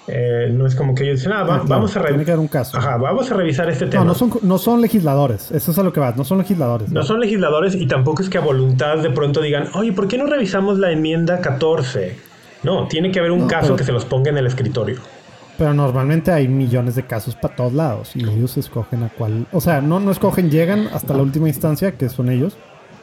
Eh, 0.07 0.51
no 0.53 0.67
es 0.67 0.75
como 0.75 0.95
que 0.95 1.05
ellos 1.05 1.21
dicen, 1.21 1.33
ah, 1.33 1.47
ah 1.49 1.63
vamos 1.67 1.97
a 1.97 2.01
revisar. 2.03 2.39
un 2.39 2.47
caso. 2.47 2.77
Ajá, 2.77 2.99
vamos 2.99 3.31
a 3.31 3.35
revisar 3.35 3.69
este 3.71 3.87
tema. 3.87 4.05
No, 4.05 4.11
no 4.11 4.15
son, 4.15 4.33
no 4.43 4.59
son 4.59 4.81
legisladores. 4.81 5.51
Eso 5.51 5.73
es 5.73 5.79
a 5.79 5.83
lo 5.83 5.93
que 5.93 5.99
va. 5.99 6.13
No 6.15 6.25
son 6.25 6.39
legisladores. 6.39 6.91
No, 6.93 7.03
son 7.03 7.21
legisladores 7.21 7.75
y 7.75 7.87
tampoco 7.87 8.23
es 8.23 8.29
que 8.29 8.39
a 8.39 8.43
voluntad 8.43 8.99
de 8.99 9.11
pronto 9.11 9.41
digan, 9.41 9.69
oye, 9.75 9.93
¿por 9.93 10.07
qué 10.07 10.19
no 10.19 10.27
revisamos 10.27 10.79
la 10.79 10.93
enmienda 10.93 11.41
14? 11.41 12.17
No, 12.63 12.87
tiene 12.87 13.11
que 13.11 13.19
haber 13.19 13.33
un 13.33 13.49
caso 13.49 13.75
que 13.75 13.83
se 13.83 13.93
los 13.93 14.05
ponga 14.05 14.31
en 14.31 14.39
el 14.39 14.47
escritorio. 14.47 14.99
Pero 15.57 15.73
normalmente 15.73 16.33
hay 16.33 16.49
millones 16.49 16.97
de 16.97 17.07
casos 17.07 17.37
para 17.37 17.55
todos 17.55 17.73
lados 17.73 18.17
y 18.17 18.29
ellos 18.29 18.57
escogen 18.57 19.05
a 19.05 19.09
cuál. 19.09 19.47
O 19.53 19.61
sea, 19.61 19.81
no, 19.81 20.01
no 20.01 20.11
escogen, 20.11 20.51
llegan 20.51 20.89
hasta 20.89 21.15
la 21.15 21.23
última 21.23 21.49
instancia, 21.49 21.93
que 21.93 22.09
son 22.09 22.29
ellos, 22.29 22.57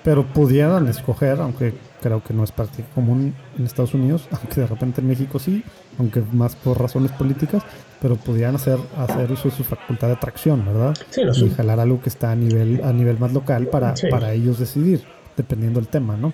pero 0.03 0.25
pudieran 0.25 0.87
escoger, 0.87 1.39
aunque 1.39 1.73
creo 2.01 2.23
que 2.23 2.33
no 2.33 2.43
es 2.43 2.51
práctica 2.51 2.87
común 2.93 3.33
en 3.57 3.65
Estados 3.65 3.93
Unidos, 3.93 4.27
aunque 4.31 4.61
de 4.61 4.67
repente 4.67 5.01
en 5.01 5.07
México 5.07 5.39
sí, 5.39 5.63
aunque 5.99 6.21
más 6.33 6.55
por 6.55 6.79
razones 6.79 7.11
políticas, 7.11 7.63
pero 8.01 8.15
pudieran 8.15 8.55
hacer, 8.55 8.79
hacer 8.97 9.31
uso 9.31 9.49
de 9.49 9.55
su 9.55 9.63
facultad 9.63 10.07
de 10.07 10.13
atracción, 10.13 10.65
¿verdad? 10.65 10.97
Sí, 11.09 11.21
y 11.21 11.49
jalar 11.51 11.79
algo 11.79 12.01
que 12.01 12.09
está 12.09 12.31
a 12.31 12.35
nivel, 12.35 12.81
a 12.83 12.91
nivel 12.91 13.19
más 13.19 13.31
local 13.31 13.67
para, 13.67 13.93
para 14.09 14.33
ellos 14.33 14.59
decidir, 14.59 15.03
dependiendo 15.37 15.79
del 15.79 15.87
tema, 15.87 16.17
¿no? 16.17 16.33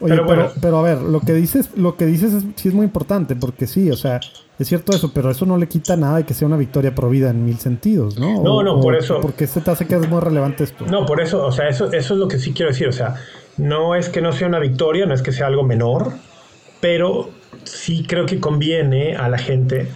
Oye, 0.00 0.20
pero, 0.26 0.52
pero, 0.60 0.78
a 0.78 0.82
ver, 0.82 1.02
lo 1.02 1.20
que 1.20 1.32
dices, 1.32 1.70
lo 1.76 1.96
que 1.96 2.06
dices 2.06 2.32
es, 2.32 2.44
sí 2.54 2.68
es 2.68 2.74
muy 2.74 2.84
importante, 2.84 3.34
porque 3.34 3.66
sí, 3.66 3.90
o 3.90 3.96
sea, 3.96 4.20
es 4.58 4.68
cierto 4.68 4.92
eso, 4.92 5.12
pero 5.12 5.30
eso 5.30 5.46
no 5.46 5.56
le 5.56 5.68
quita 5.68 5.96
nada 5.96 6.18
de 6.18 6.24
que 6.24 6.34
sea 6.34 6.46
una 6.46 6.56
victoria 6.56 6.94
provida 6.94 7.30
en 7.30 7.44
mil 7.44 7.58
sentidos, 7.58 8.18
¿no? 8.18 8.42
No, 8.42 8.62
no, 8.62 8.80
por 8.80 8.96
eso. 8.96 9.20
Porque 9.20 9.46
se 9.46 9.60
te 9.60 9.70
hace 9.70 9.86
que 9.86 9.94
es 9.94 10.08
muy 10.08 10.20
relevante 10.20 10.64
esto. 10.64 10.84
No, 10.86 11.06
por 11.06 11.20
eso, 11.20 11.46
o 11.46 11.52
sea, 11.52 11.68
eso, 11.68 11.92
eso 11.92 12.14
es 12.14 12.20
lo 12.20 12.26
que 12.26 12.38
sí 12.38 12.52
quiero 12.52 12.70
decir, 12.72 12.88
o 12.88 12.92
sea, 12.92 13.14
no 13.56 13.94
es 13.94 14.08
que 14.08 14.20
no 14.20 14.32
sea 14.32 14.48
una 14.48 14.58
victoria, 14.58 15.06
no 15.06 15.14
es 15.14 15.22
que 15.22 15.32
sea 15.32 15.46
algo 15.46 15.62
menor, 15.62 16.12
pero 16.80 17.30
sí 17.64 18.04
creo 18.06 18.26
que 18.26 18.40
conviene 18.40 19.16
a 19.16 19.28
la 19.28 19.38
gente, 19.38 19.88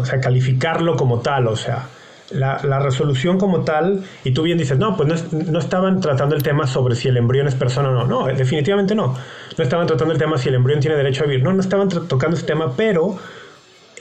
o 0.00 0.04
sea, 0.04 0.20
calificarlo 0.20 0.96
como 0.96 1.20
tal, 1.20 1.48
o 1.48 1.56
sea, 1.56 1.88
la, 2.30 2.78
resolución 2.78 3.38
como 3.38 3.62
tal, 3.62 4.02
y 4.24 4.32
tú 4.32 4.42
bien 4.42 4.58
dices, 4.58 4.78
no, 4.78 4.96
pues 4.96 5.32
no, 5.32 5.58
estaban 5.58 6.00
tratando 6.00 6.34
el 6.34 6.42
tema 6.42 6.66
sobre 6.66 6.96
si 6.96 7.08
el 7.08 7.16
embrión 7.16 7.46
es 7.46 7.54
persona 7.54 7.90
o 7.90 7.92
no. 7.92 8.06
No, 8.06 8.26
definitivamente 8.26 8.94
no. 8.94 9.14
No 9.56 9.64
estaban 9.64 9.86
tratando 9.86 10.12
el 10.12 10.18
tema 10.18 10.38
si 10.38 10.48
el 10.48 10.54
embrión 10.54 10.80
tiene 10.80 10.96
derecho 10.96 11.24
a 11.24 11.26
vivir. 11.26 11.44
No, 11.44 11.52
no 11.52 11.60
estaban 11.60 11.88
tocando 11.88 12.36
ese 12.36 12.46
tema, 12.46 12.72
pero 12.76 13.18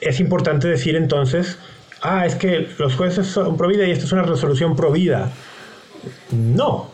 es 0.06 0.20
importante 0.20 0.68
decir 0.68 0.96
entonces, 0.96 1.58
ah, 2.02 2.26
es 2.26 2.36
que 2.36 2.68
los 2.78 2.96
jueces 2.96 3.28
son 3.28 3.58
pro 3.58 3.68
vida 3.68 3.88
y 3.88 3.92
esta 3.92 4.06
es 4.06 4.12
una 4.12 4.24
resolución 4.24 4.76
pro 4.76 4.92
vida. 4.92 5.32
No. 6.32 6.92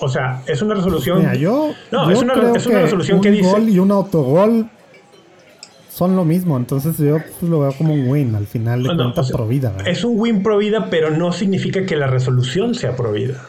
O 0.00 0.08
sea, 0.08 0.42
es 0.46 0.62
una 0.62 0.74
resolución. 0.74 1.34
yo, 1.34 1.72
no, 1.90 2.10
es, 2.10 2.20
una, 2.20 2.34
resolución 2.34 3.20
que 3.20 3.30
dice. 3.30 3.50
Gol 3.50 3.68
y 3.68 3.78
un 3.78 3.90
autogol 3.90 4.68
son 5.90 6.14
lo 6.14 6.24
mismo. 6.24 6.56
Entonces 6.56 6.96
yo 6.98 7.18
pues, 7.18 7.50
lo 7.50 7.60
veo 7.60 7.72
como 7.72 7.92
un 7.92 8.08
win 8.08 8.34
al 8.36 8.46
final 8.46 8.84
de 8.84 8.94
cuentas 8.94 9.32
pro 9.32 9.48
vida. 9.48 9.74
Es 9.84 10.04
un 10.04 10.18
win 10.18 10.42
pro 10.44 10.58
vida, 10.58 10.88
pero 10.88 11.10
no 11.10 11.32
significa 11.32 11.84
que 11.84 11.96
la 11.96 12.06
resolución 12.06 12.74
sea 12.74 12.94
pro 12.94 13.12
vida. 13.12 13.44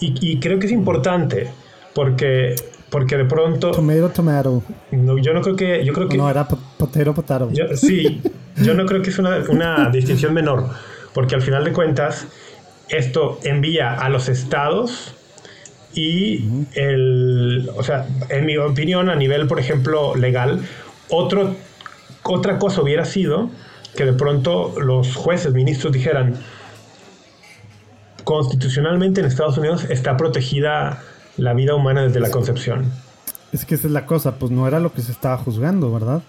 Y, 0.00 0.38
creo 0.38 0.58
que 0.58 0.66
es 0.66 0.72
importante 0.72 1.48
porque 1.94 2.56
porque 2.94 3.16
de 3.16 3.24
pronto 3.24 3.72
tomato 3.72 4.08
tomato. 4.10 4.62
No, 4.92 5.18
yo 5.18 5.34
no 5.34 5.40
creo 5.42 5.56
que 5.56 5.84
yo 5.84 5.92
creo 5.92 6.08
que 6.08 6.16
no 6.16 6.30
era 6.30 6.46
potero 6.46 7.12
potaro 7.12 7.50
sí 7.74 8.22
yo 8.58 8.74
no 8.74 8.86
creo 8.86 9.02
que 9.02 9.10
es 9.10 9.18
una, 9.18 9.42
una 9.48 9.90
distinción 9.90 10.32
menor 10.32 10.68
porque 11.12 11.34
al 11.34 11.42
final 11.42 11.64
de 11.64 11.72
cuentas 11.72 12.28
esto 12.88 13.40
envía 13.42 13.94
a 13.94 14.08
los 14.10 14.28
estados 14.28 15.12
y 15.92 16.44
el 16.74 17.68
o 17.76 17.82
sea 17.82 18.06
en 18.28 18.46
mi 18.46 18.56
opinión 18.58 19.10
a 19.10 19.16
nivel 19.16 19.48
por 19.48 19.58
ejemplo 19.58 20.14
legal 20.14 20.60
otro, 21.08 21.56
otra 22.22 22.60
cosa 22.60 22.80
hubiera 22.80 23.04
sido 23.04 23.50
que 23.96 24.04
de 24.04 24.12
pronto 24.12 24.72
los 24.80 25.16
jueces, 25.16 25.52
ministros 25.52 25.92
dijeran, 25.92 26.34
constitucionalmente 28.24 29.20
en 29.20 29.26
Estados 29.26 29.58
Unidos 29.58 29.84
está 29.88 30.16
protegida 30.16 31.02
la 31.36 31.52
vida 31.54 31.74
humana 31.74 32.02
desde 32.02 32.20
la 32.20 32.30
concepción. 32.30 32.84
Es 33.52 33.64
que 33.64 33.76
esa 33.76 33.86
es 33.86 33.92
la 33.92 34.06
cosa, 34.06 34.36
pues 34.36 34.50
no 34.50 34.66
era 34.66 34.80
lo 34.80 34.92
que 34.92 35.02
se 35.02 35.12
estaba 35.12 35.36
juzgando, 35.38 35.92
¿verdad? 35.92 36.22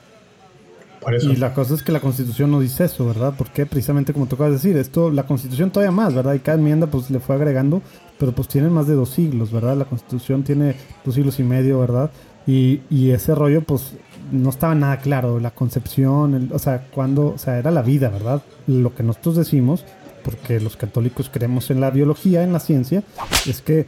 Por 1.01 1.15
eso. 1.15 1.31
Y 1.31 1.35
la 1.35 1.53
cosa 1.53 1.73
es 1.75 1.83
que 1.83 1.91
la 1.91 1.99
constitución 1.99 2.51
no 2.51 2.59
dice 2.59 2.85
eso, 2.85 3.05
¿verdad? 3.05 3.33
Porque 3.37 3.65
precisamente 3.65 4.13
como 4.13 4.25
de 4.25 4.51
decir, 4.51 4.77
esto, 4.77 5.11
la 5.11 5.23
constitución 5.23 5.71
todavía 5.71 5.91
más, 5.91 6.13
¿verdad? 6.13 6.33
Y 6.33 6.39
cada 6.39 6.57
enmienda 6.57 6.87
pues 6.87 7.09
le 7.09 7.19
fue 7.19 7.35
agregando, 7.35 7.81
pero 8.19 8.31
pues 8.31 8.47
tiene 8.47 8.69
más 8.69 8.87
de 8.87 8.95
dos 8.95 9.09
siglos, 9.09 9.51
¿verdad? 9.51 9.75
La 9.77 9.85
constitución 9.85 10.43
tiene 10.43 10.75
dos 11.03 11.15
siglos 11.15 11.39
y 11.39 11.43
medio, 11.43 11.79
¿verdad? 11.79 12.11
Y, 12.47 12.81
y 12.89 13.11
ese 13.11 13.33
rollo, 13.33 13.61
pues, 13.61 13.93
no 14.31 14.49
estaba 14.49 14.75
nada 14.75 14.97
claro. 14.97 15.39
La 15.39 15.51
concepción, 15.51 16.49
o 16.53 16.59
sea, 16.59 16.87
cuando, 16.91 17.27
o 17.27 17.37
sea, 17.37 17.57
era 17.57 17.71
la 17.71 17.81
vida, 17.81 18.09
¿verdad? 18.09 18.41
Lo 18.67 18.93
que 18.93 19.03
nosotros 19.03 19.35
decimos, 19.35 19.85
porque 20.23 20.59
los 20.59 20.75
católicos 20.77 21.29
creemos 21.31 21.69
en 21.69 21.81
la 21.81 21.91
biología, 21.91 22.43
en 22.43 22.53
la 22.53 22.59
ciencia, 22.59 23.03
es 23.47 23.61
que 23.61 23.85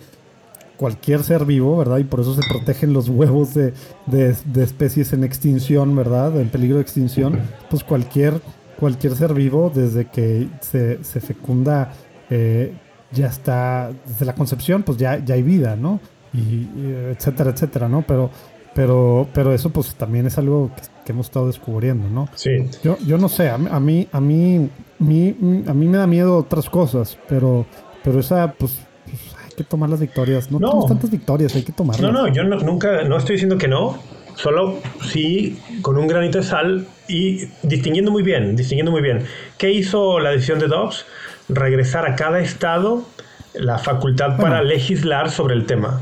cualquier 0.78 1.24
ser 1.24 1.44
vivo, 1.46 1.78
¿verdad? 1.78 1.98
Y 1.98 2.04
por 2.04 2.22
eso 2.22 2.34
se 2.34 2.42
protegen 2.48 2.94
los 2.94 3.10
huevos 3.10 3.54
de, 3.54 3.74
de, 4.06 4.64
especies 4.64 5.12
en 5.12 5.24
extinción, 5.24 5.96
¿verdad? 5.96 6.40
En 6.40 6.50
peligro 6.50 6.78
de 6.78 6.84
extinción. 6.84 7.40
Pues 7.70 7.84
cualquier, 7.84 8.40
cualquier 8.80 9.16
ser 9.16 9.34
vivo, 9.34 9.72
desde 9.74 10.06
que 10.06 10.48
se, 10.62 11.04
se 11.04 11.20
fecunda, 11.20 11.92
eh, 12.30 12.74
ya 13.12 13.28
está, 13.28 13.92
desde 14.06 14.26
la 14.26 14.36
concepción, 14.36 14.84
pues 14.84 14.98
ya, 14.98 15.24
ya 15.24 15.36
hay 15.36 15.42
vida, 15.42 15.76
¿no? 15.76 16.00
Y, 16.34 16.68
etcétera, 17.12 17.50
etcétera, 17.50 17.90
¿no? 17.90 18.04
Pero, 18.08 18.30
pero, 18.76 19.28
pero 19.34 19.54
eso 19.54 19.72
pues 19.72 19.96
también 19.96 20.28
es 20.28 20.38
algo 20.38 20.70
que, 21.04 21.12
hemos 21.12 21.28
estado 21.28 21.48
descubriendo, 21.48 22.10
¿no? 22.10 22.28
Sí. 22.36 22.70
Yo, 22.84 22.98
yo 23.00 23.18
no 23.18 23.30
sé, 23.30 23.50
a 23.50 23.58
mí, 23.58 23.68
a 23.72 23.80
mí, 23.80 24.08
a 24.12 24.20
mí, 24.20 25.64
a 25.68 25.74
mí 25.74 25.88
me 25.88 25.98
da 25.98 26.06
miedo 26.06 26.38
otras 26.38 26.70
cosas, 26.70 27.18
pero, 27.28 27.66
pero 28.04 28.20
esa, 28.20 28.54
pues 28.54 28.78
que 29.58 29.64
tomar 29.64 29.90
las 29.90 30.00
victorias. 30.00 30.52
No, 30.52 30.60
tenemos 30.60 30.86
tantas 30.86 31.10
victorias, 31.10 31.56
hay 31.56 31.64
que 31.64 31.72
tomarlas. 31.72 32.02
No, 32.02 32.12
no, 32.12 32.28
yo 32.32 32.44
nunca, 32.44 33.04
no 33.04 33.18
estoy 33.18 33.34
diciendo 33.34 33.58
que 33.58 33.68
no, 33.68 33.98
solo 34.36 34.78
sí 35.02 35.60
con 35.82 35.98
un 35.98 36.08
granito 36.08 36.38
de 36.38 36.44
sal 36.44 36.88
y 37.08 37.46
distinguiendo 37.64 38.12
muy 38.12 38.22
bien, 38.22 38.56
distinguiendo 38.56 38.92
muy 38.92 39.02
bien. 39.02 39.26
¿Qué 39.58 39.72
hizo 39.72 40.20
la 40.20 40.30
decisión 40.30 40.60
de 40.60 40.68
Dobbs? 40.68 41.06
Regresar 41.50 42.06
a 42.06 42.16
cada 42.16 42.40
estado 42.40 43.04
la 43.56 43.80
facultad 43.80 44.38
para 44.38 44.62
legislar 44.62 45.32
sobre 45.32 45.56
el 45.56 45.66
tema. 45.66 46.02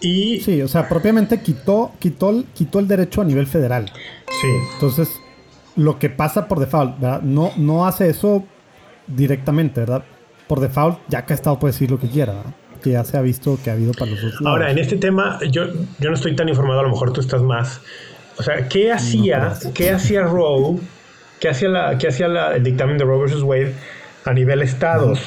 Y, 0.00 0.40
sí, 0.40 0.62
o 0.62 0.68
sea, 0.68 0.88
propiamente 0.88 1.42
quitó, 1.42 1.92
quitó, 1.98 2.42
quitó 2.54 2.78
el 2.78 2.88
derecho 2.88 3.20
a 3.20 3.24
nivel 3.24 3.46
federal. 3.46 3.92
Sí. 4.28 4.48
Entonces, 4.74 5.08
lo 5.76 5.98
que 5.98 6.08
pasa 6.08 6.48
por 6.48 6.58
default, 6.58 6.98
¿verdad? 6.98 7.20
No, 7.20 7.52
no 7.56 7.86
hace 7.86 8.08
eso 8.08 8.44
directamente, 9.06 9.80
¿verdad? 9.80 10.04
Por 10.48 10.60
default, 10.60 10.98
ya 11.08 11.26
que 11.26 11.34
estado 11.34 11.58
puede 11.58 11.72
decir 11.72 11.90
lo 11.90 11.98
que 11.98 12.08
quiera, 12.08 12.32
¿verdad? 12.32 12.54
Que 12.84 12.90
ya 12.90 13.02
se 13.02 13.16
ha 13.16 13.22
visto 13.22 13.58
que 13.64 13.70
ha 13.70 13.72
habido 13.72 13.92
para 13.92 14.10
los 14.10 14.20
dos 14.20 14.34
Ahora, 14.44 14.70
en 14.70 14.76
este 14.78 14.96
tema, 14.96 15.40
yo, 15.50 15.68
yo 15.98 16.10
no 16.10 16.14
estoy 16.14 16.36
tan 16.36 16.50
informado, 16.50 16.80
a 16.80 16.82
lo 16.82 16.90
mejor 16.90 17.14
tú 17.14 17.22
estás 17.22 17.40
más. 17.40 17.80
O 18.36 18.42
sea, 18.42 18.68
¿qué 18.68 18.92
hacía, 18.92 19.54
¿qué 19.72 19.90
hacía 19.90 20.22
Roe? 20.22 20.78
¿Qué 21.40 21.48
hacía, 21.48 21.70
la, 21.70 21.96
qué 21.96 22.08
hacía 22.08 22.28
la, 22.28 22.54
el 22.54 22.62
dictamen 22.62 22.98
de 22.98 23.04
Roe 23.04 23.20
versus 23.20 23.42
Wade 23.42 23.72
a 24.26 24.34
nivel 24.34 24.60
estados? 24.60 25.18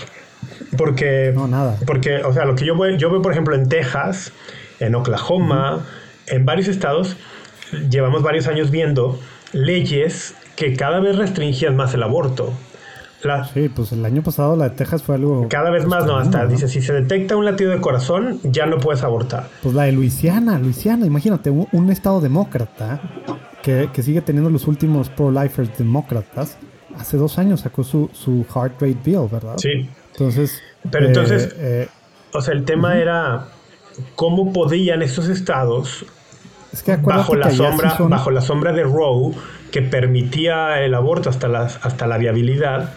Porque, 0.78 1.32
no, 1.34 1.48
nada. 1.48 1.78
porque, 1.88 2.18
o 2.18 2.32
sea, 2.32 2.46
lo 2.46 2.56
que 2.56 2.66
yo 2.66 2.78
veo, 2.78 2.96
yo 2.96 3.10
veo, 3.10 3.24
por 3.24 3.32
ejemplo, 3.32 3.56
en 3.56 3.68
Texas, 3.68 4.32
en 4.80 4.94
Oklahoma, 4.94 5.84
en 6.28 6.46
varios 6.46 6.68
estados, 6.68 7.18
llevamos 7.90 8.22
varios 8.22 8.48
años 8.48 8.70
viendo 8.70 9.20
leyes 9.52 10.36
que 10.56 10.76
cada 10.76 11.00
vez 11.00 11.16
restringían 11.16 11.76
más 11.76 11.96
el 11.96 12.04
aborto 12.04 12.54
sí, 13.54 13.70
pues 13.70 13.92
el 13.92 14.06
año 14.06 14.22
pasado 14.22 14.56
la 14.56 14.70
de 14.70 14.76
Texas 14.76 15.04
fue 15.04 15.16
algo... 15.16 15.48
Cada 15.50 15.70
vez 15.70 15.86
más, 15.86 16.06
no, 16.06 16.18
hasta 16.18 16.46
dice, 16.46 16.68
si 16.68 16.82
se 16.82 16.94
detecta 16.94 17.36
un 17.36 17.46
latido 17.46 17.72
de 17.72 17.80
corazón, 17.80 18.40
ya 18.44 18.66
no 18.66 18.78
puedes 18.78 19.04
abortar. 19.04 19.48
Pues 19.62 19.74
la 19.76 19.84
de 19.84 19.92
Luisiana, 19.92 20.60
Luisiana, 20.60 21.06
imagínate, 21.06 21.50
un, 21.50 21.90
estado 21.92 22.22
demócrata 22.22 23.02
que, 23.62 23.90
sigue 24.02 24.22
teniendo 24.22 24.50
los 24.50 24.68
últimos 24.68 25.10
pro-lifers 25.10 25.78
demócratas, 25.78 26.58
hace 26.98 27.18
dos 27.18 27.38
años 27.38 27.62
sacó 27.62 27.84
su, 27.84 28.10
su 28.14 28.46
heart 28.54 28.82
rate 28.82 28.98
bill, 29.04 29.28
¿verdad? 29.32 29.58
Sí. 29.58 29.90
Entonces... 30.12 30.62
Pero 30.90 31.06
eh, 31.06 31.08
entonces, 31.10 31.56
eh, 31.58 31.88
o 32.34 32.42
sea, 32.42 32.54
el 32.54 32.66
tema 32.66 32.98
era 32.98 33.48
cómo 34.16 34.54
podían 34.54 35.02
estos 35.02 35.28
estados 35.28 36.06
bajo 37.02 37.36
la 37.36 37.52
sombra 37.52 37.96
bajo 38.00 38.32
la 38.32 38.42
sombra 38.42 38.72
de 38.72 38.84
Roe 38.84 39.34
que 39.72 39.82
permitía 39.82 40.82
el 40.82 40.94
aborto 40.94 41.30
hasta 41.30 41.48
hasta 41.48 42.08
la 42.08 42.18
viabilidad 42.18 42.94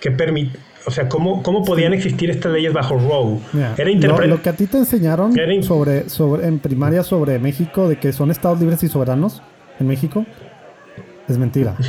que 0.00 0.10
permite, 0.10 0.58
o 0.86 0.90
sea, 0.90 1.08
¿cómo, 1.08 1.42
cómo 1.42 1.64
podían 1.64 1.92
existir 1.92 2.30
estas 2.30 2.52
leyes 2.52 2.72
bajo 2.72 2.98
Roe? 2.98 3.38
Era 3.76 4.26
lo, 4.26 4.42
que 4.42 4.48
a 4.48 4.54
ti 4.54 4.66
te 4.66 4.78
enseñaron 4.78 5.34
sobre, 5.62 6.08
sobre, 6.08 6.46
en 6.46 6.58
primaria 6.58 7.02
sobre 7.02 7.38
México, 7.38 7.88
de 7.88 7.98
que 7.98 8.12
son 8.12 8.30
estados 8.30 8.60
libres 8.60 8.82
y 8.82 8.88
soberanos 8.88 9.42
en 9.78 9.86
México, 9.86 10.24
es 11.28 11.38
mentira. 11.38 11.76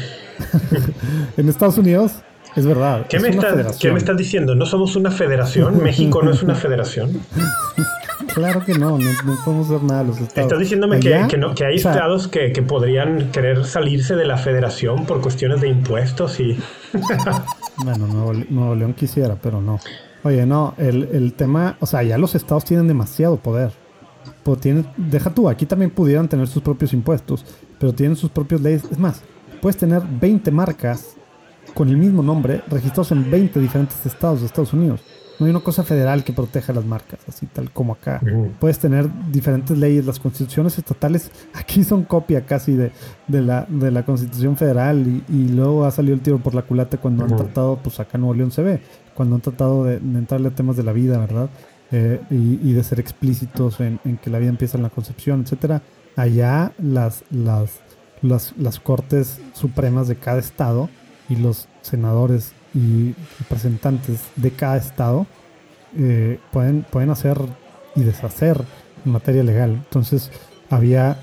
en 1.38 1.50
Estados 1.50 1.78
Unidos 1.78 2.24
es 2.56 2.66
verdad. 2.66 3.06
¿Qué, 3.08 3.20
me, 3.20 3.32
¿Qué 3.80 3.92
me 3.92 3.98
estás 3.98 4.18
diciendo? 4.18 4.56
¿No 4.56 4.66
somos 4.66 4.96
una 4.96 5.12
federación? 5.12 5.82
¿México 5.82 6.22
no 6.22 6.32
es 6.32 6.44
una 6.44 6.56
federación? 6.56 7.22
Claro 8.34 8.64
que 8.66 8.74
no, 8.74 8.98
no, 8.98 9.38
podemos 9.44 9.68
hacer 9.68 9.84
nada 9.84 10.04
los 10.04 10.20
estados. 10.20 10.44
Estás 10.44 10.60
diciéndome 10.60 11.00
que, 11.00 11.26
que, 11.30 11.38
no, 11.38 11.54
que, 11.54 11.66
hay 11.66 11.76
estados 11.76 12.28
que, 12.28 12.52
que, 12.52 12.62
podrían 12.62 13.32
querer 13.32 13.66
salirse 13.66 14.16
de 14.16 14.26
la 14.26 14.38
federación 14.38 15.06
por 15.06 15.22
cuestiones 15.22 15.62
de 15.62 15.70
impuestos 15.70 16.40
y... 16.40 16.58
bueno, 17.84 18.08
Nuevo, 18.50 18.76
León 18.76 18.94
quisiera, 18.94 19.36
pero 19.36 19.62
no. 19.62 19.80
Oye, 20.24 20.46
no, 20.46 20.76
el, 20.78 21.10
el, 21.12 21.34
tema, 21.34 21.78
o 21.80 21.86
sea, 21.86 22.04
ya 22.04 22.18
los 22.18 22.36
estados 22.36 22.66
tienen 22.66 22.88
demasiado 22.88 23.38
poder. 23.38 23.72
Pues 24.44 24.60
tienen, 24.60 24.88
deja 24.98 25.34
tú, 25.34 25.50
aquí 25.50 25.66
también 25.66 25.92
pudieran 25.92 26.28
tener 26.28 26.48
sus 26.48 26.62
propios 26.62 26.94
impuestos, 26.94 27.46
pero 27.80 27.94
tienen 27.94 28.16
sus 28.16 28.30
propias 28.30 28.62
leyes. 28.62 28.84
Es 28.92 29.00
más, 29.00 29.22
puedes 29.62 29.78
tener 29.78 30.02
20 30.04 30.52
marcas 30.52 31.16
con 31.74 31.90
el 31.90 31.98
mismo 31.98 32.22
nombre 32.22 32.62
registrados 32.68 33.12
en 33.12 33.30
20 33.30 33.60
diferentes 33.60 34.06
estados 34.06 34.42
de 34.42 34.48
Estados 34.48 34.74
Unidos. 34.74 35.02
No 35.42 35.48
hay 35.48 35.50
una 35.50 35.62
cosa 35.62 35.82
federal 35.82 36.24
que 36.24 36.34
proteja 36.34 36.72
las 36.72 36.86
marcas, 36.86 37.20
así 37.28 37.48
tal 37.48 37.72
como 37.72 37.94
acá. 37.94 38.22
Puedes 38.60 38.78
tener 38.78 39.10
diferentes 39.32 39.76
leyes. 39.76 40.06
Las 40.06 40.20
constituciones 40.20 40.78
estatales 40.78 41.32
aquí 41.56 41.84
son 41.84 42.04
copia 42.04 42.46
casi 42.46 42.74
de, 42.74 42.92
de, 43.28 43.42
la, 43.42 43.66
de 43.68 43.90
la 43.90 44.06
constitución 44.06 44.56
federal 44.56 45.24
y, 45.28 45.48
luego 45.48 45.84
ha 45.86 45.90
salido 45.90 46.14
el 46.14 46.22
tiro 46.22 46.38
por 46.38 46.54
la 46.54 46.62
culata 46.62 46.98
cuando 46.98 47.24
han 47.24 47.36
tratado, 47.36 47.80
pues 47.82 48.00
acá 48.00 48.12
en 48.18 48.22
Nuevo 48.22 48.36
León 48.36 48.52
se 48.52 48.62
ve, 48.62 48.82
cuando 49.16 49.34
han 49.34 49.42
tratado 49.42 49.84
de, 49.84 49.96
entrarle 49.96 50.50
a 50.50 50.52
temas 50.52 50.78
de 50.78 50.84
la 50.84 50.94
vida, 50.94 51.18
¿verdad? 51.18 51.50
Eh, 51.92 52.22
y, 52.30 52.74
de 52.74 52.84
ser 52.84 53.00
explícitos 53.00 53.80
en, 53.80 53.98
que 54.22 54.30
la 54.30 54.38
vida 54.38 54.50
empieza 54.50 54.78
en 54.78 54.84
la 54.84 54.92
concepción, 54.92 55.42
etcétera. 55.42 55.82
Allá 56.16 56.72
las, 56.78 57.24
las, 57.32 57.80
las, 58.22 58.54
las 58.60 58.80
cortes 58.80 59.42
supremas 59.54 60.08
de 60.08 60.18
cada 60.18 60.38
estado 60.38 60.88
y 61.30 61.36
los 61.38 61.68
senadores 61.82 62.54
y 62.74 63.14
representantes 63.40 64.22
de 64.36 64.52
cada 64.52 64.78
estado 64.78 65.26
eh, 65.98 66.40
pueden, 66.52 66.84
pueden 66.84 67.10
hacer 67.10 67.38
y 67.96 68.04
deshacer 68.04 68.64
en 69.06 69.12
materia 69.12 69.44
legal. 69.44 69.72
Entonces 69.72 70.32
había 70.70 71.18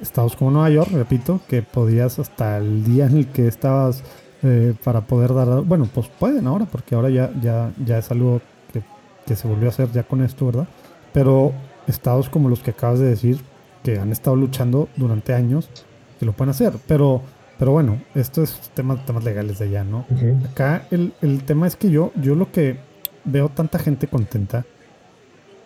estados 0.00 0.36
como 0.36 0.50
Nueva 0.50 0.70
York, 0.70 0.90
repito, 0.92 1.40
que 1.48 1.62
podías 1.62 2.18
hasta 2.18 2.58
el 2.58 2.84
día 2.84 3.06
en 3.06 3.16
el 3.18 3.26
que 3.28 3.48
estabas 3.48 4.02
eh, 4.42 4.74
para 4.84 5.02
poder 5.02 5.32
dar... 5.32 5.62
Bueno, 5.62 5.88
pues 5.92 6.08
pueden 6.08 6.46
ahora, 6.46 6.66
porque 6.66 6.94
ahora 6.94 7.08
ya, 7.08 7.30
ya, 7.40 7.72
ya 7.84 7.98
es 7.98 8.10
algo 8.10 8.42
que, 8.72 8.82
que 9.26 9.36
se 9.36 9.48
volvió 9.48 9.68
a 9.68 9.70
hacer 9.70 9.90
ya 9.92 10.02
con 10.02 10.22
esto, 10.22 10.46
¿verdad? 10.46 10.66
Pero 11.12 11.52
estados 11.86 12.28
como 12.28 12.48
los 12.48 12.60
que 12.60 12.72
acabas 12.72 12.98
de 12.98 13.06
decir, 13.06 13.40
que 13.82 13.98
han 13.98 14.12
estado 14.12 14.36
luchando 14.36 14.88
durante 14.96 15.32
años, 15.32 15.70
que 16.18 16.26
lo 16.26 16.32
pueden 16.32 16.50
hacer. 16.50 16.74
Pero 16.86 17.22
pero 17.58 17.72
bueno, 17.72 18.02
esto 18.14 18.42
es 18.42 18.58
temas, 18.74 19.04
temas 19.06 19.24
legales 19.24 19.58
de 19.58 19.66
allá, 19.66 19.84
¿no? 19.84 20.06
Acá 20.50 20.86
el, 20.90 21.12
tema 21.44 21.66
es 21.66 21.76
que 21.76 21.90
yo, 21.90 22.12
yo 22.16 22.34
lo 22.34 22.50
que 22.50 22.76
veo 23.24 23.48
tanta 23.48 23.78
gente 23.78 24.06
contenta 24.06 24.64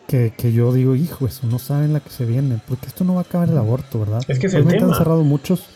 que, 0.06 0.32
yo 0.52 0.72
digo, 0.72 0.94
hijo, 0.94 1.26
eso 1.26 1.46
no 1.46 1.58
saben 1.58 1.92
la 1.92 2.00
que 2.00 2.08
se 2.08 2.24
viene, 2.24 2.58
porque 2.66 2.86
esto 2.86 3.04
no 3.04 3.14
va 3.14 3.20
a 3.20 3.24
acabar 3.24 3.50
el 3.50 3.58
aborto, 3.58 4.00
¿verdad? 4.00 4.22
Es 4.26 4.38
que 4.38 4.46
es 4.46 4.54
el 4.54 4.66
tema. 4.66 4.86
han 4.86 4.94
cerrado 4.94 5.22
muchos, 5.22 5.66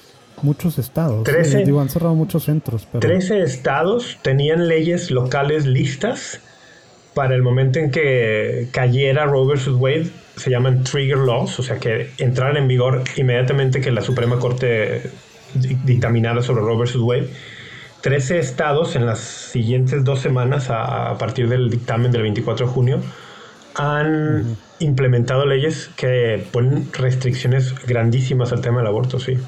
muchos 0.41 0.78
estados. 0.78 1.24
13, 1.24 1.64
digo, 1.64 1.82
han 1.82 1.91
cerrado 1.91 2.14
muchos 2.14 2.45
centros. 2.45 2.89
Pero... 2.91 3.01
13 3.01 3.43
estados 3.43 4.18
tenían 4.22 4.68
leyes 4.68 5.11
locales 5.11 5.66
listas 5.66 6.41
para 7.12 7.34
el 7.34 7.43
momento 7.43 7.78
en 7.78 7.91
que 7.91 8.68
cayera 8.72 9.26
Roe 9.26 9.55
vs. 9.55 9.68
Wade. 9.68 10.11
Se 10.37 10.51
llaman 10.51 10.82
trigger 10.82 11.18
laws, 11.18 11.59
o 11.59 11.62
sea, 11.62 11.76
que 11.76 12.09
entraran 12.16 12.57
en 12.57 12.66
vigor 12.66 13.05
inmediatamente 13.16 13.82
que 13.82 13.91
la 13.91 14.01
Suprema 14.01 14.39
Corte 14.39 15.11
dictaminada 15.55 16.42
sobre 16.42 16.62
Roe 16.62 16.84
vs. 16.84 16.96
Wade, 16.96 17.28
13 18.03 18.38
estados 18.38 18.96
en 18.96 19.07
las 19.07 19.20
siguientes 19.20 20.05
dos 20.05 20.20
semanas, 20.20 20.70
a, 20.70 21.16
partir 21.18 21.48
del 21.48 21.70
dictamen 21.70 22.11
del 22.11 22.22
24 22.22 22.66
de 22.66 22.72
junio, 22.72 23.00
han 23.74 24.57
implementado 24.80 25.46
leyes 25.46 25.88
que 25.96 26.44
ponen 26.50 26.88
restricciones 26.92 27.74
grandísimas 27.86 28.53
al 28.53 28.61
tema 28.61 28.78
del 28.78 28.88
aborto, 28.88 29.20
sí. 29.20 29.38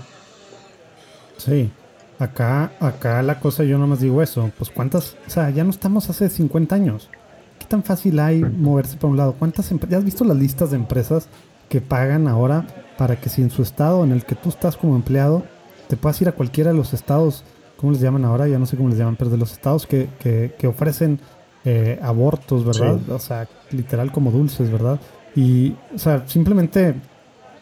Sí, 1.37 1.71
acá, 2.19 2.73
acá 2.79 3.23
la 3.23 3.41
cosa 3.41 3.65
yo 3.65 3.77
nomás 3.77 4.01
digo 4.01 4.23
eso, 4.23 4.51
pues 4.57 4.71
cuántas, 4.71 5.17
o 5.27 5.31
sea, 5.31 5.51
ya 5.51 5.65
no 5.65 5.71
estamos 5.71 6.09
hace 6.09 6.31
50 6.31 6.75
años. 6.75 7.11
¿Qué 7.59 7.67
tan 7.67 7.83
fácil 7.83 8.21
hay 8.21 8.41
moverse 8.41 8.97
para 8.97 9.11
un 9.11 9.17
lado? 9.17 9.35
¿Cuántas 9.39 9.73
¿Ya 9.89 9.99
has 9.99 10.05
visto 10.05 10.25
las 10.25 10.37
listas 10.37 10.71
de 10.71 10.77
empresas 10.77 11.29
que 11.69 11.81
pagan 11.81 12.29
ahora 12.29 12.67
para 12.97 13.17
que 13.17 13.29
si 13.29 13.43
en 13.43 13.51
su 13.51 13.63
estado 13.63 14.05
en 14.05 14.13
el 14.13 14.25
que 14.25 14.37
tú 14.37 14.49
estás 14.49 14.77
como 14.77 14.95
empleado 14.95 15.45
te 15.89 15.97
puedes 15.97 16.21
ir 16.21 16.29
a 16.29 16.33
cualquiera 16.33 16.71
de 16.71 16.77
los 16.77 16.93
estados, 16.95 17.45
¿cómo 17.77 17.93
les 17.93 18.01
llaman 18.01 18.25
ahora? 18.25 18.49
Ya 18.49 18.59
no 18.59 18.67
sé 18.67 18.77
cómo 18.77 18.89
les 18.89 18.99
llaman, 18.99 19.17
pero 19.17 19.31
de 19.31 19.37
los 19.37 19.53
estados 19.53 19.87
que, 19.87 20.09
que, 20.21 20.67
ofrecen 20.67 21.21
eh, 21.65 21.99
abortos, 22.03 22.65
¿verdad? 22.65 22.99
O 23.11 23.19
sea, 23.19 23.49
literal 23.71 24.13
como 24.13 24.31
dulces, 24.31 24.71
¿verdad? 24.71 25.01
Y, 25.37 25.75
o 25.95 25.99
sea, 25.99 26.25
simplemente 26.27 26.95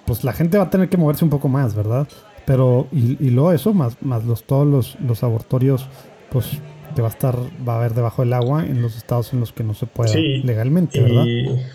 pues 0.04 0.24
la 0.24 0.32
gente 0.32 0.58
va 0.58 0.64
a 0.64 0.70
tener 0.70 0.88
que 0.88 0.96
moverse 0.96 1.24
un 1.24 1.30
poco 1.30 1.48
más, 1.48 1.74
¿verdad? 1.74 2.08
Pero, 2.44 2.88
y, 2.92 3.16
y 3.24 3.30
luego 3.30 3.52
eso, 3.52 3.72
más, 3.72 3.96
más 4.02 4.24
los, 4.24 4.44
todos 4.44 4.66
los, 4.66 5.00
los 5.00 5.22
abortorios, 5.22 5.88
pues 6.30 6.60
que 6.94 7.02
va 7.02 7.08
a 7.08 7.10
estar, 7.10 7.38
va 7.66 7.74
a 7.74 7.78
haber 7.78 7.94
debajo 7.94 8.22
del 8.22 8.32
agua 8.32 8.64
en 8.64 8.82
los 8.82 8.96
estados 8.96 9.32
en 9.32 9.40
los 9.40 9.52
que 9.52 9.64
no 9.64 9.74
se 9.74 9.86
puede 9.86 10.38
legalmente, 10.44 11.00
¿verdad? 11.00 11.24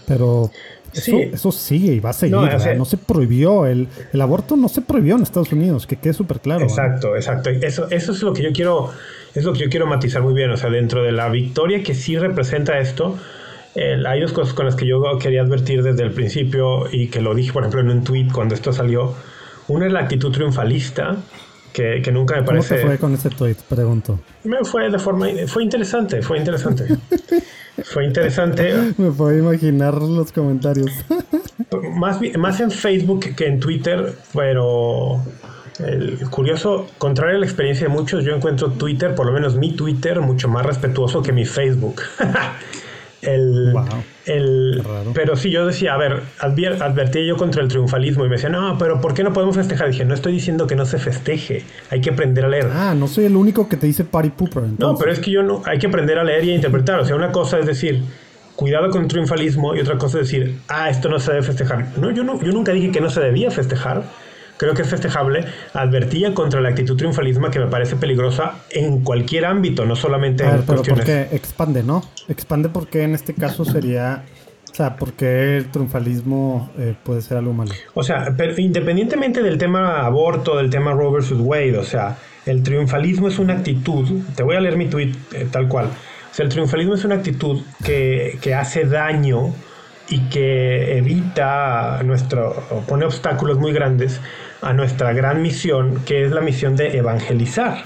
Pero 0.06 0.52
eso, 0.94 1.18
eso, 1.18 1.52
sigue 1.52 1.94
y 1.94 2.00
va 2.00 2.12
a 2.12 2.14
seguir. 2.14 2.38
No, 2.78 2.86
se 2.86 2.98
prohibió, 2.98 3.66
el, 3.66 3.88
el, 4.14 4.22
aborto 4.22 4.56
no 4.56 4.70
se 4.70 4.82
prohibió 4.82 5.16
en 5.16 5.24
Estados 5.24 5.52
Unidos, 5.52 5.88
que 5.88 5.96
quede 5.96 6.14
súper 6.14 6.40
claro. 6.40 6.64
Exacto, 6.64 7.16
exacto. 7.16 7.50
Eso, 7.50 7.90
eso 7.90 8.12
es 8.12 8.22
lo 8.22 8.34
que 8.34 8.44
yo 8.44 8.52
quiero, 8.54 8.92
es 9.34 9.44
lo 9.44 9.54
que 9.54 9.60
yo 9.60 9.70
quiero 9.70 9.88
matizar 9.88 10.22
muy 10.22 10.34
bien. 10.34 10.52
O 10.52 10.58
sea, 10.58 10.70
dentro 10.70 11.04
de 11.04 11.12
la 11.12 11.30
victoria 11.30 11.84
que 11.84 11.94
sí 11.94 12.18
representa 12.18 12.80
esto, 12.80 13.18
hay 14.08 14.22
dos 14.22 14.34
cosas 14.34 14.54
con 14.54 14.66
las 14.66 14.76
que 14.76 14.88
yo 14.88 15.02
quería 15.20 15.42
advertir 15.42 15.84
desde 15.84 16.04
el 16.04 16.12
principio 16.12 16.92
y 16.92 17.08
que 17.08 17.22
lo 17.22 17.36
dije, 17.36 17.54
por 17.54 17.64
ejemplo, 17.64 17.82
en 17.82 17.90
un 17.90 18.04
tweet 18.04 18.28
cuando 18.34 18.56
esto 18.56 18.74
salió. 18.74 19.14
Una 19.68 19.86
es 19.86 19.92
la 19.92 20.00
actitud 20.02 20.32
triunfalista, 20.32 21.18
que, 21.74 22.02
que 22.02 22.12
nunca 22.12 22.36
me 22.36 22.44
parece... 22.44 22.76
¿Cómo 22.76 22.82
te 22.82 22.88
fue 22.88 22.98
con 22.98 23.14
ese 23.14 23.30
tweet? 23.30 23.58
Pregunto. 23.68 24.20
Me 24.46 24.64
fue 24.64 24.90
de 24.90 24.98
forma... 24.98 25.28
Fue 25.48 25.64
interesante, 25.64 26.22
fue 26.22 26.38
interesante. 26.40 26.86
fue 27.98 28.06
interesante. 28.06 28.94
Me 29.00 29.10
puedo 29.10 29.36
imaginar 29.36 29.96
los 29.96 30.32
comentarios. 30.32 30.92
más, 31.96 32.20
más 32.38 32.60
en 32.60 32.70
Facebook 32.70 33.36
que 33.36 33.48
en 33.48 33.60
Twitter, 33.60 34.14
pero... 34.36 35.20
El 35.80 36.18
curioso, 36.32 36.88
contrario 36.98 37.38
a 37.38 37.40
la 37.40 37.46
experiencia 37.46 37.88
de 37.88 37.94
muchos, 37.94 38.24
yo 38.24 38.36
encuentro 38.36 38.72
Twitter, 38.72 39.14
por 39.14 39.28
lo 39.28 39.32
menos 39.32 39.56
mi 39.58 39.74
Twitter, 39.74 40.22
mucho 40.22 40.48
más 40.48 40.66
respetuoso 40.66 41.22
que 41.22 41.32
mi 41.32 41.46
Facebook. 41.46 42.02
El, 43.22 43.74
el, 44.26 44.84
pero 45.14 45.36
sí, 45.36 45.50
yo 45.50 45.66
decía, 45.66 45.96
a 45.96 45.98
ver, 45.98 46.22
advertí 46.40 47.26
yo 47.26 47.36
contra 47.36 47.64
el 47.64 47.68
triunfalismo 47.68 48.26
y 48.26 48.30
me 48.30 48.36
decía, 48.36 48.50
no, 48.50 48.78
pero 48.78 49.02
¿por 49.02 49.14
qué 49.14 49.24
no 49.24 49.34
podemos 49.34 49.56
festejar? 49.56 49.90
dije, 49.90 50.06
no 50.06 50.14
estoy 50.14 50.34
diciendo 50.34 50.68
que 50.68 50.76
no 50.76 50.86
se 50.86 51.00
festeje, 51.00 51.64
hay 51.90 52.00
que 52.02 52.12
aprender 52.12 52.46
a 52.46 52.48
leer. 52.48 52.70
Ah, 52.72 52.94
no 52.96 53.08
soy 53.08 53.26
el 53.26 53.36
único 53.36 53.68
que 53.68 53.76
te 53.76 53.88
dice 53.88 54.04
party 54.04 54.30
pooper. 54.30 54.64
No, 54.78 54.96
pero 54.98 55.12
es 55.12 55.20
que 55.20 55.32
yo 55.32 55.42
no, 55.42 55.64
hay 55.66 55.80
que 55.80 55.88
aprender 55.88 56.20
a 56.20 56.24
leer 56.24 56.44
y 56.46 56.52
a 56.52 56.56
interpretar. 56.56 57.00
O 57.00 57.06
sea, 57.06 57.16
una 57.16 57.32
cosa 57.32 57.58
es 57.60 57.66
decir, 57.66 58.04
cuidado 58.56 58.90
con 58.92 59.04
el 59.04 59.08
triunfalismo 59.08 59.76
y 59.76 59.80
otra 59.80 59.98
cosa 59.98 60.20
es 60.20 60.30
decir, 60.30 60.60
ah, 60.68 60.90
esto 60.90 61.10
no 61.10 61.20
se 61.20 61.32
debe 61.32 61.44
festejar. 61.44 61.88
No, 61.98 62.12
yo, 62.12 62.24
no, 62.24 62.42
yo 62.42 62.52
nunca 62.52 62.72
dije 62.72 62.92
que 62.92 63.02
no 63.02 63.10
se 63.10 63.22
debía 63.22 63.50
festejar 63.50 64.04
creo 64.58 64.74
que 64.74 64.82
es 64.82 64.90
festejable, 64.90 65.46
advertía 65.74 66.34
contra 66.34 66.60
la 66.62 66.70
actitud 66.70 66.98
triunfalismo 66.98 67.50
que 67.50 67.60
me 67.60 67.68
parece 67.68 67.96
peligrosa 67.96 68.56
en 68.70 69.04
cualquier 69.04 69.46
ámbito, 69.46 69.86
no 69.86 69.96
solamente 69.96 70.44
en 70.44 70.64
pero 70.64 70.82
porque 70.84 71.28
expande, 71.32 71.84
¿no? 71.84 72.04
Expande 72.28 72.70
porque 72.70 73.04
en 73.04 73.16
este 73.16 73.34
caso 73.34 73.66
sería... 73.66 74.24
O 74.70 74.76
sea, 74.78 74.96
¿por 74.96 75.14
qué 75.14 75.58
el 75.58 75.72
triunfalismo 75.72 76.70
eh, 76.78 76.94
puede 77.02 77.22
ser 77.22 77.38
algo 77.38 77.52
malo? 77.52 77.72
O 77.96 78.04
sea, 78.04 78.28
pero 78.38 78.54
independientemente 78.58 79.42
del 79.42 79.58
tema 79.58 80.06
aborto, 80.06 80.56
del 80.58 80.70
tema 80.70 80.92
Roe 80.92 81.20
vs. 81.20 81.32
Wade, 81.40 81.80
o 81.80 81.84
sea, 81.84 82.16
el 82.46 82.62
triunfalismo 82.62 83.28
es 83.28 83.40
una 83.40 83.54
actitud, 83.54 84.08
te 84.36 84.44
voy 84.44 84.56
a 84.56 84.60
leer 84.60 84.78
mi 84.78 84.88
tweet 84.88 85.14
eh, 85.34 85.48
tal 85.50 85.68
cual, 85.68 85.88
o 85.88 86.34
sea, 86.34 86.44
el 86.44 86.50
triunfalismo 86.50 86.94
es 86.94 87.04
una 87.06 87.16
actitud 87.16 87.62
que, 87.84 88.38
que 88.40 88.54
hace 88.54 88.86
daño 88.86 89.52
y 90.10 90.30
que 90.30 90.98
evita 90.98 92.02
nuestro, 92.04 92.54
pone 92.88 93.06
obstáculos 93.06 93.58
muy 93.60 93.74
grandes 93.74 94.22
a 94.62 94.74
nuestra 94.74 95.14
gran 95.14 95.42
misión, 95.42 96.02
que 96.06 96.26
es 96.26 96.32
la 96.32 96.42
misión 96.42 96.76
de 96.76 96.98
evangelizar. 96.98 97.84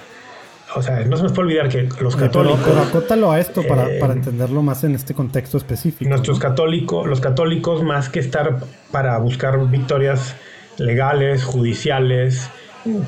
O 0.73 0.81
sea, 0.81 1.01
no 1.01 1.17
se 1.17 1.23
nos 1.23 1.33
puede 1.33 1.47
olvidar 1.47 1.69
que 1.69 1.89
los 2.01 2.15
católicos. 2.15 2.59
Pero, 2.63 2.81
acótalo 2.81 3.31
a 3.31 3.39
esto 3.39 3.61
para, 3.67 3.89
eh, 3.89 3.99
para, 3.99 4.13
entenderlo 4.13 4.61
más 4.61 4.83
en 4.85 4.95
este 4.95 5.13
contexto 5.13 5.57
específico. 5.57 6.09
Nuestros 6.09 6.39
católicos, 6.39 7.07
los 7.07 7.19
católicos, 7.19 7.83
más 7.83 8.07
que 8.07 8.19
estar 8.19 8.59
para 8.89 9.17
buscar 9.17 9.69
victorias 9.69 10.35
legales, 10.77 11.43
judiciales, 11.43 12.49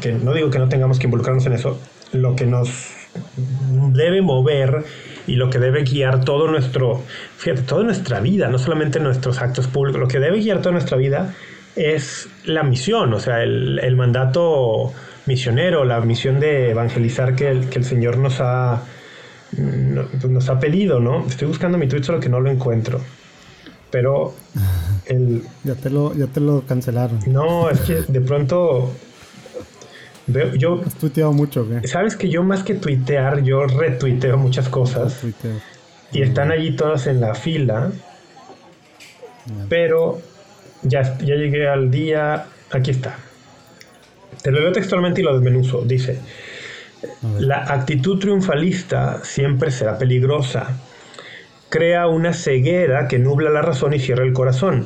que 0.02 0.12
no 0.12 0.34
digo 0.34 0.50
que 0.50 0.60
no 0.60 0.68
tengamos 0.68 1.00
que 1.00 1.06
involucrarnos 1.06 1.46
en 1.46 1.54
eso, 1.54 1.80
lo 2.12 2.36
que 2.36 2.46
nos 2.46 2.90
debe 3.94 4.22
mover 4.22 4.84
y 5.26 5.36
lo 5.36 5.50
que 5.50 5.60
debe 5.60 5.84
guiar 5.84 6.26
todo 6.26 6.48
nuestro, 6.48 7.02
fíjate, 7.38 7.62
toda 7.62 7.84
nuestra 7.84 8.20
vida, 8.20 8.50
no 8.50 8.58
solamente 8.58 9.00
nuestros 9.00 9.42
actos 9.42 9.68
públicos, 9.68 10.02
lo 10.02 10.08
que 10.08 10.20
debe 10.20 10.40
guiar 10.40 10.60
toda 10.60 10.74
nuestra 10.74 10.98
vida 10.98 11.34
es 11.76 12.28
la 12.46 12.64
misión, 12.64 13.14
o 13.14 13.20
sea, 13.20 13.44
el, 13.44 13.96
mandato 13.96 14.94
misionero, 15.26 15.86
la 15.86 16.00
misión 16.02 16.40
de 16.40 16.72
evangelizar 16.72 17.36
que 17.36 17.50
el, 17.50 17.70
que 17.70 17.80
el 17.80 17.86
Señor 17.86 18.18
nos 18.18 18.40
ha, 18.40 18.84
pues 19.52 20.30
nos 20.30 20.50
ha 20.50 20.60
pedido, 20.60 21.00
¿no? 21.00 21.26
Estoy 21.28 21.48
buscando 21.48 21.78
mi 21.78 21.88
tweet 21.88 22.04
solo 22.04 22.20
que 22.20 22.30
no 22.30 22.40
lo 22.40 22.52
encuentro. 22.52 23.02
Pero 23.90 24.34
el... 25.06 25.44
Ya 25.64 25.76
te 25.76 25.90
lo, 25.90 26.16
ya 26.16 26.28
te 26.28 26.40
lo 26.40 26.62
cancelaron. 26.66 27.20
No, 27.28 27.70
es 27.70 27.80
que 27.82 28.02
de 28.08 28.22
pronto... 28.22 28.92
Veo, 30.26 30.56
yo... 30.56 30.82
Has 30.86 30.96
tuiteado 30.96 31.34
mucho, 31.34 31.68
Sabes 31.86 32.16
que 32.16 32.30
yo 32.30 32.44
más 32.44 32.64
que 32.64 32.76
tuitear, 32.76 33.44
yo 33.44 33.66
retuiteo 33.66 34.38
muchas 34.38 34.70
cosas. 34.70 35.22
Y 36.12 36.22
están 36.22 36.52
allí 36.52 36.76
todas 36.76 37.08
en 37.08 37.22
la 37.22 37.36
fila. 37.36 37.92
Pero 39.70 40.22
ya, 40.84 41.18
ya 41.20 41.36
llegué 41.36 41.68
al 41.68 41.90
día. 41.90 42.46
Aquí 42.72 42.92
está. 42.92 43.18
Te 44.42 44.52
lo 44.52 44.60
leo 44.60 44.72
textualmente 44.72 45.22
y 45.22 45.24
lo 45.24 45.34
desmenuzo. 45.34 45.82
Dice: 45.82 46.20
La 47.40 47.64
actitud 47.74 48.20
triunfalista 48.20 49.24
siempre 49.24 49.72
será 49.72 49.98
peligrosa. 49.98 50.80
Crea 51.70 52.08
una 52.08 52.34
ceguera 52.34 53.08
que 53.08 53.20
nubla 53.20 53.50
la 53.50 53.62
razón 53.62 53.94
y 53.94 54.00
cierra 54.00 54.24
el 54.24 54.34
corazón. 54.34 54.86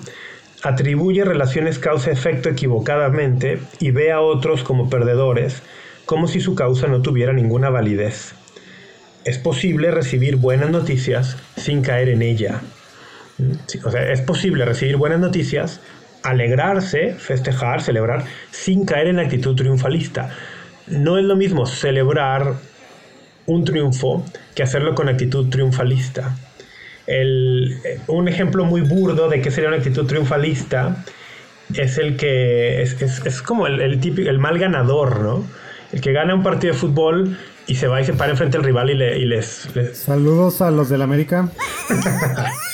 Atribuye 0.63 1.23
relaciones 1.23 1.79
causa-efecto 1.79 2.49
equivocadamente 2.49 3.59
y 3.79 3.91
ve 3.91 4.11
a 4.11 4.21
otros 4.21 4.63
como 4.63 4.89
perdedores, 4.89 5.61
como 6.05 6.27
si 6.27 6.39
su 6.39 6.55
causa 6.55 6.87
no 6.87 7.01
tuviera 7.01 7.33
ninguna 7.33 7.69
validez. 7.69 8.33
Es 9.23 9.37
posible 9.37 9.91
recibir 9.91 10.37
buenas 10.37 10.69
noticias 10.69 11.37
sin 11.57 11.81
caer 11.81 12.09
en 12.09 12.21
ella 12.21 12.61
o 13.83 13.91
sea, 13.91 14.11
es 14.11 14.21
posible 14.21 14.65
recibir 14.65 14.97
buenas 14.97 15.19
noticias, 15.19 15.79
alegrarse, 16.23 17.13
festejar, 17.13 17.81
celebrar, 17.81 18.23
sin 18.51 18.85
caer 18.85 19.07
en 19.07 19.17
la 19.17 19.23
actitud 19.23 19.55
triunfalista. 19.55 20.29
No 20.87 21.17
es 21.17 21.25
lo 21.25 21.35
mismo 21.35 21.65
celebrar 21.65 22.55
un 23.45 23.63
triunfo 23.63 24.25
que 24.55 24.63
hacerlo 24.63 24.95
con 24.95 25.09
actitud 25.09 25.49
triunfalista. 25.49 26.35
un 28.07 28.27
ejemplo 28.27 28.65
muy 28.65 28.81
burdo 28.81 29.29
de 29.29 29.41
qué 29.41 29.51
sería 29.51 29.69
una 29.69 29.77
actitud 29.77 30.05
triunfalista 30.05 31.03
es 31.73 31.97
el 31.97 32.17
que 32.17 32.81
es, 32.81 33.41
como 33.41 33.67
el, 33.67 33.99
típico, 33.99 34.29
el 34.29 34.39
mal 34.39 34.57
ganador, 34.57 35.19
¿no? 35.21 35.45
El 35.91 36.01
que 36.01 36.11
gana 36.11 36.35
un 36.35 36.43
partido 36.43 36.73
de 36.73 36.79
fútbol 36.79 37.37
y 37.65 37.75
se 37.75 37.87
va 37.87 38.01
y 38.01 38.05
se 38.05 38.13
para 38.13 38.31
enfrente 38.31 38.57
del 38.57 38.65
rival 38.65 38.89
y, 38.89 38.95
le, 38.95 39.19
les, 39.25 39.75
les, 39.75 39.97
Saludos 39.97 40.61
a 40.61 40.71
los 40.71 40.89
del 40.89 41.01
América. 41.01 41.49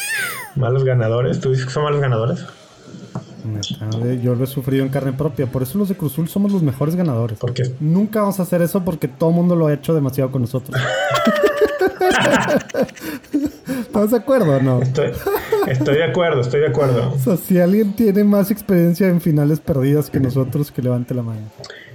Malos 0.55 0.83
ganadores. 0.83 1.39
¿Tú 1.39 1.49
dices 1.51 1.65
que 1.65 1.71
son 1.71 1.83
malos 1.83 2.01
ganadores? 2.01 2.45
Yo 4.21 4.35
lo 4.35 4.43
he 4.43 4.47
sufrido 4.47 4.83
en 4.83 4.89
carne 4.89 5.13
propia. 5.13 5.47
Por 5.47 5.63
eso 5.63 5.77
los 5.77 5.89
de 5.89 5.95
Cruzul 5.95 6.29
somos 6.29 6.51
los 6.51 6.61
mejores 6.63 6.95
ganadores. 6.95 7.39
¿Por 7.39 7.53
qué? 7.53 7.63
Nunca 7.79 8.21
vamos 8.21 8.39
a 8.39 8.43
hacer 8.43 8.61
eso 8.61 8.83
porque 8.85 9.07
todo 9.07 9.31
el 9.31 9.35
mundo 9.35 9.55
lo 9.55 9.67
ha 9.67 9.73
hecho 9.73 9.93
demasiado 9.93 10.31
con 10.31 10.41
nosotros. 10.41 10.79
¿Estás 13.67 14.11
de 14.11 14.17
acuerdo 14.17 14.57
o 14.57 14.61
no? 14.61 14.81
Estoy, 14.81 15.11
estoy, 15.67 15.95
de 15.95 16.03
acuerdo, 16.05 16.41
estoy 16.41 16.61
de 16.61 16.67
acuerdo. 16.67 17.13
O 17.13 17.19
sea, 17.19 17.37
si 17.37 17.59
alguien 17.59 17.95
tiene 17.95 18.23
más 18.23 18.49
experiencia 18.49 19.07
en 19.07 19.21
finales 19.21 19.59
perdidas 19.59 20.09
que 20.09 20.19
nosotros, 20.19 20.71
que 20.71 20.81
levante 20.81 21.13
la 21.13 21.23
mano. 21.23 21.41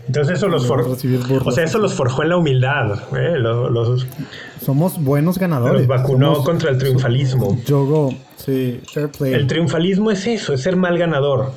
Entonces 0.09 0.39
eso 0.39 0.49
los 0.49 0.67
forjó. 0.67 0.97
O 1.45 1.53
sea, 1.53 1.65
eso 1.65 1.79
los 1.79 1.93
forjó 1.93 2.23
en 2.23 2.31
la 2.31 2.39
humildad. 2.39 2.99
¿eh? 3.15 3.35
Los, 3.39 4.07
Somos 4.61 5.03
buenos 5.03 5.39
ganadores. 5.39 5.81
Los 5.81 5.87
vacunó 5.87 6.43
contra 6.43 6.71
el 6.71 6.79
triunfalismo. 6.79 7.59
Yogo, 7.67 8.15
sí, 8.37 8.81
fair 8.91 9.11
play. 9.11 9.35
El 9.35 9.47
triunfalismo 9.47 10.11
es 10.11 10.27
eso, 10.27 10.55
es 10.55 10.63
ser 10.63 10.77
mal 10.77 10.97
ganador. 10.97 11.53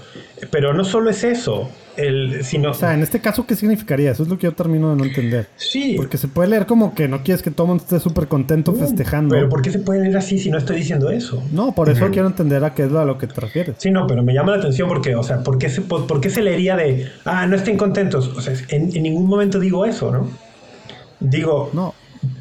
Pero 0.51 0.73
no 0.73 0.83
solo 0.83 1.09
es 1.09 1.23
eso. 1.23 1.69
El, 1.97 2.43
sino... 2.43 2.71
O 2.71 2.73
sea, 2.73 2.93
en 2.93 3.01
este 3.01 3.19
caso, 3.19 3.45
¿qué 3.45 3.55
significaría? 3.55 4.11
Eso 4.11 4.23
es 4.23 4.29
lo 4.29 4.37
que 4.37 4.47
yo 4.47 4.53
termino 4.53 4.91
de 4.91 4.95
no 4.95 5.03
entender. 5.03 5.47
Sí. 5.55 5.95
Porque 5.97 6.17
se 6.17 6.27
puede 6.27 6.49
leer 6.49 6.65
como 6.65 6.93
que 6.95 7.07
no 7.07 7.23
quieres 7.23 7.41
que 7.41 7.51
todo 7.51 7.65
el 7.65 7.69
mundo 7.69 7.83
esté 7.83 7.99
súper 7.99 8.27
contento 8.27 8.73
festejando. 8.73 9.35
Pero 9.35 9.49
¿por 9.49 9.61
qué 9.61 9.71
se 9.71 9.79
puede 9.79 10.01
leer 10.01 10.17
así 10.17 10.39
si 10.39 10.49
no 10.49 10.57
estoy 10.57 10.77
diciendo 10.77 11.09
eso? 11.09 11.43
No, 11.51 11.73
por 11.73 11.89
eso 11.89 12.09
quiero 12.11 12.27
entender 12.27 12.63
a 12.63 12.73
qué 12.73 12.83
es 12.83 12.93
a 12.93 13.05
lo 13.05 13.17
que 13.17 13.27
te 13.27 13.39
refieres. 13.41 13.75
Sí, 13.77 13.91
no, 13.91 14.07
pero 14.07 14.23
me 14.23 14.33
llama 14.33 14.51
la 14.51 14.57
atención 14.57 14.87
porque, 14.87 15.15
o 15.15 15.23
sea, 15.23 15.43
¿por 15.43 15.57
qué 15.57 15.69
se, 15.69 15.81
por, 15.81 16.21
qué 16.21 16.29
se 16.29 16.41
leería 16.41 16.75
de, 16.75 17.07
ah, 17.25 17.45
no 17.47 17.55
estén 17.55 17.77
contentos? 17.77 18.27
O 18.29 18.41
sea, 18.41 18.53
en, 18.69 18.95
en 18.95 19.03
ningún 19.03 19.27
momento 19.27 19.59
digo 19.59 19.85
eso, 19.85 20.11
¿no? 20.11 20.29
Digo, 21.19 21.69
no, 21.73 21.93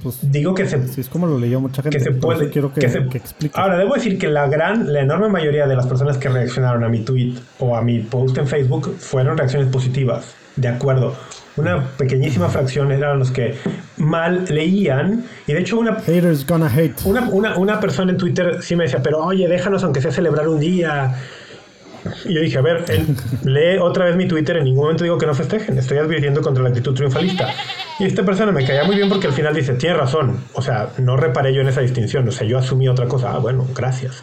pues, 0.02 0.18
digo 0.22 0.54
que 0.54 0.66
se. 0.66 0.86
Sí, 0.88 1.00
es 1.00 1.08
como 1.08 1.26
lo 1.26 1.38
leyó 1.38 1.60
mucha 1.60 1.82
gente. 1.82 1.98
Que 1.98 2.04
se 2.04 2.12
puede. 2.12 2.50
Quiero 2.50 2.72
que, 2.72 2.86
explique. 2.86 3.58
Ahora, 3.58 3.78
debo 3.78 3.94
decir 3.94 4.18
que 4.18 4.28
la 4.28 4.46
gran, 4.48 4.92
la 4.92 5.00
enorme 5.00 5.28
mayoría 5.28 5.66
de 5.66 5.76
las 5.76 5.86
personas 5.86 6.16
que 6.18 6.28
reaccionaron 6.28 6.84
a 6.84 6.88
mi 6.88 7.00
tweet 7.00 7.34
o 7.58 7.76
a 7.76 7.82
mi 7.82 8.00
post 8.00 8.38
en 8.38 8.46
Facebook 8.46 8.94
fueron 8.98 9.36
reacciones 9.36 9.68
positivas. 9.68 10.34
De 10.56 10.68
acuerdo. 10.68 11.14
Una 11.56 11.84
pequeñísima 11.96 12.48
fracción 12.48 12.92
eran 12.92 13.18
los 13.18 13.30
que 13.30 13.56
mal 13.96 14.44
leían. 14.48 15.24
Y 15.46 15.52
de 15.52 15.60
hecho, 15.60 15.78
una. 15.78 15.96
Haters 15.96 16.46
gonna 16.46 16.72
hate. 16.72 16.94
Una, 17.04 17.28
una, 17.28 17.58
una 17.58 17.80
persona 17.80 18.12
en 18.12 18.18
Twitter 18.18 18.62
sí 18.62 18.76
me 18.76 18.84
decía, 18.84 19.02
pero 19.02 19.18
oye, 19.24 19.46
déjanos 19.48 19.84
aunque 19.84 20.00
sea 20.00 20.12
celebrar 20.12 20.48
un 20.48 20.60
día. 20.60 21.14
Y 22.24 22.34
yo 22.34 22.40
dije, 22.40 22.58
a 22.58 22.62
ver, 22.62 22.84
lee 23.44 23.78
otra 23.78 24.06
vez 24.06 24.16
mi 24.16 24.26
Twitter, 24.26 24.56
en 24.56 24.64
ningún 24.64 24.84
momento 24.84 25.04
digo 25.04 25.18
que 25.18 25.26
no 25.26 25.34
festejen, 25.34 25.78
estoy 25.78 25.98
advirtiendo 25.98 26.40
contra 26.42 26.62
la 26.62 26.70
actitud 26.70 26.94
triunfalista. 26.94 27.52
Y 27.98 28.04
esta 28.04 28.24
persona 28.24 28.52
me 28.52 28.64
caía 28.64 28.84
muy 28.84 28.96
bien 28.96 29.08
porque 29.08 29.26
al 29.26 29.32
final 29.32 29.54
dice, 29.54 29.74
tiene 29.74 29.96
razón, 29.96 30.44
o 30.54 30.62
sea, 30.62 30.90
no 30.98 31.16
reparé 31.16 31.52
yo 31.52 31.60
en 31.60 31.68
esa 31.68 31.80
distinción, 31.80 32.26
o 32.28 32.32
sea, 32.32 32.46
yo 32.46 32.58
asumí 32.58 32.88
otra 32.88 33.06
cosa, 33.06 33.32
ah, 33.32 33.38
bueno, 33.38 33.66
gracias. 33.74 34.22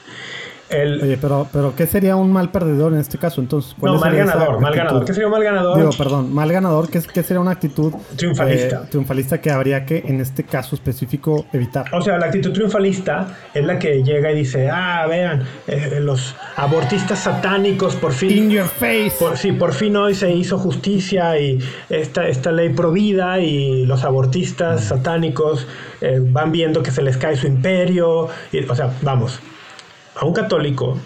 Oye, 0.70 1.18
pero, 1.20 1.48
pero 1.52 1.74
¿qué 1.76 1.88
sería 1.88 2.16
un 2.16 2.32
mal 2.32 2.52
perdedor 2.52 2.94
en 2.94 3.00
este 3.00 3.18
caso? 3.18 3.40
Entonces, 3.40 3.74
¿cuál 3.80 3.94
no, 3.94 4.00
mal 4.00 4.16
ganador, 4.16 4.60
mal 4.60 4.76
ganador. 4.76 5.06
¿Qué 5.06 5.14
sería 5.14 5.28
un 5.28 5.32
mal 5.32 5.44
ganador? 5.44 5.78
Digo, 5.78 5.90
perdón, 5.98 6.34
mal 6.34 6.52
ganador, 6.52 6.90
¿qué, 6.90 7.02
qué 7.02 7.24
sería 7.24 7.40
una 7.40 7.52
actitud 7.52 7.94
triunfalista? 8.16 8.84
Eh, 8.84 8.88
triunfalista 8.90 9.40
que 9.40 9.50
habría 9.52 9.86
que, 9.86 10.04
en 10.06 10.20
este 10.20 10.44
caso 10.44 10.76
específico, 10.76 11.46
evitar. 11.54 11.86
O 11.94 12.02
sea, 12.02 12.18
la 12.18 12.26
actitud 12.26 12.52
triunfalista 12.52 13.28
es 13.54 13.66
la 13.66 13.80
que 13.80 14.04
llega 14.04 14.32
y 14.32 14.36
dice, 14.36 14.70
ah, 14.70 15.06
vean, 15.08 15.44
eh, 15.68 16.00
los 16.02 16.36
abortistas 16.58 17.20
satánicos 17.20 17.96
por 17.96 18.12
fin... 18.12 18.32
In 18.32 18.50
your 18.50 18.68
face. 18.68 19.14
Por, 19.20 19.38
sí, 19.38 19.54
por 19.54 19.74
fin 19.74 19.96
hoy 19.96 20.16
se 20.16 20.32
hizo 20.32 20.58
justicia 20.58 21.40
y 21.40 21.60
esta, 21.90 22.28
esta 22.28 22.52
ley 22.52 22.70
provida 22.70 23.40
y 23.40 23.86
los 23.86 24.04
abortistas 24.04 24.84
satánicos 24.86 25.66
eh, 26.02 26.20
van 26.22 26.52
viendo 26.52 26.84
que 26.84 26.92
se 26.92 27.02
les 27.02 27.18
cae 27.18 27.38
su 27.38 27.48
imperio. 27.48 28.28
Y, 28.52 28.66
o 28.66 28.76
sea, 28.76 28.92
vamos 29.02 29.40
a 30.20 30.26
un 30.26 30.34
católico, 30.34 30.98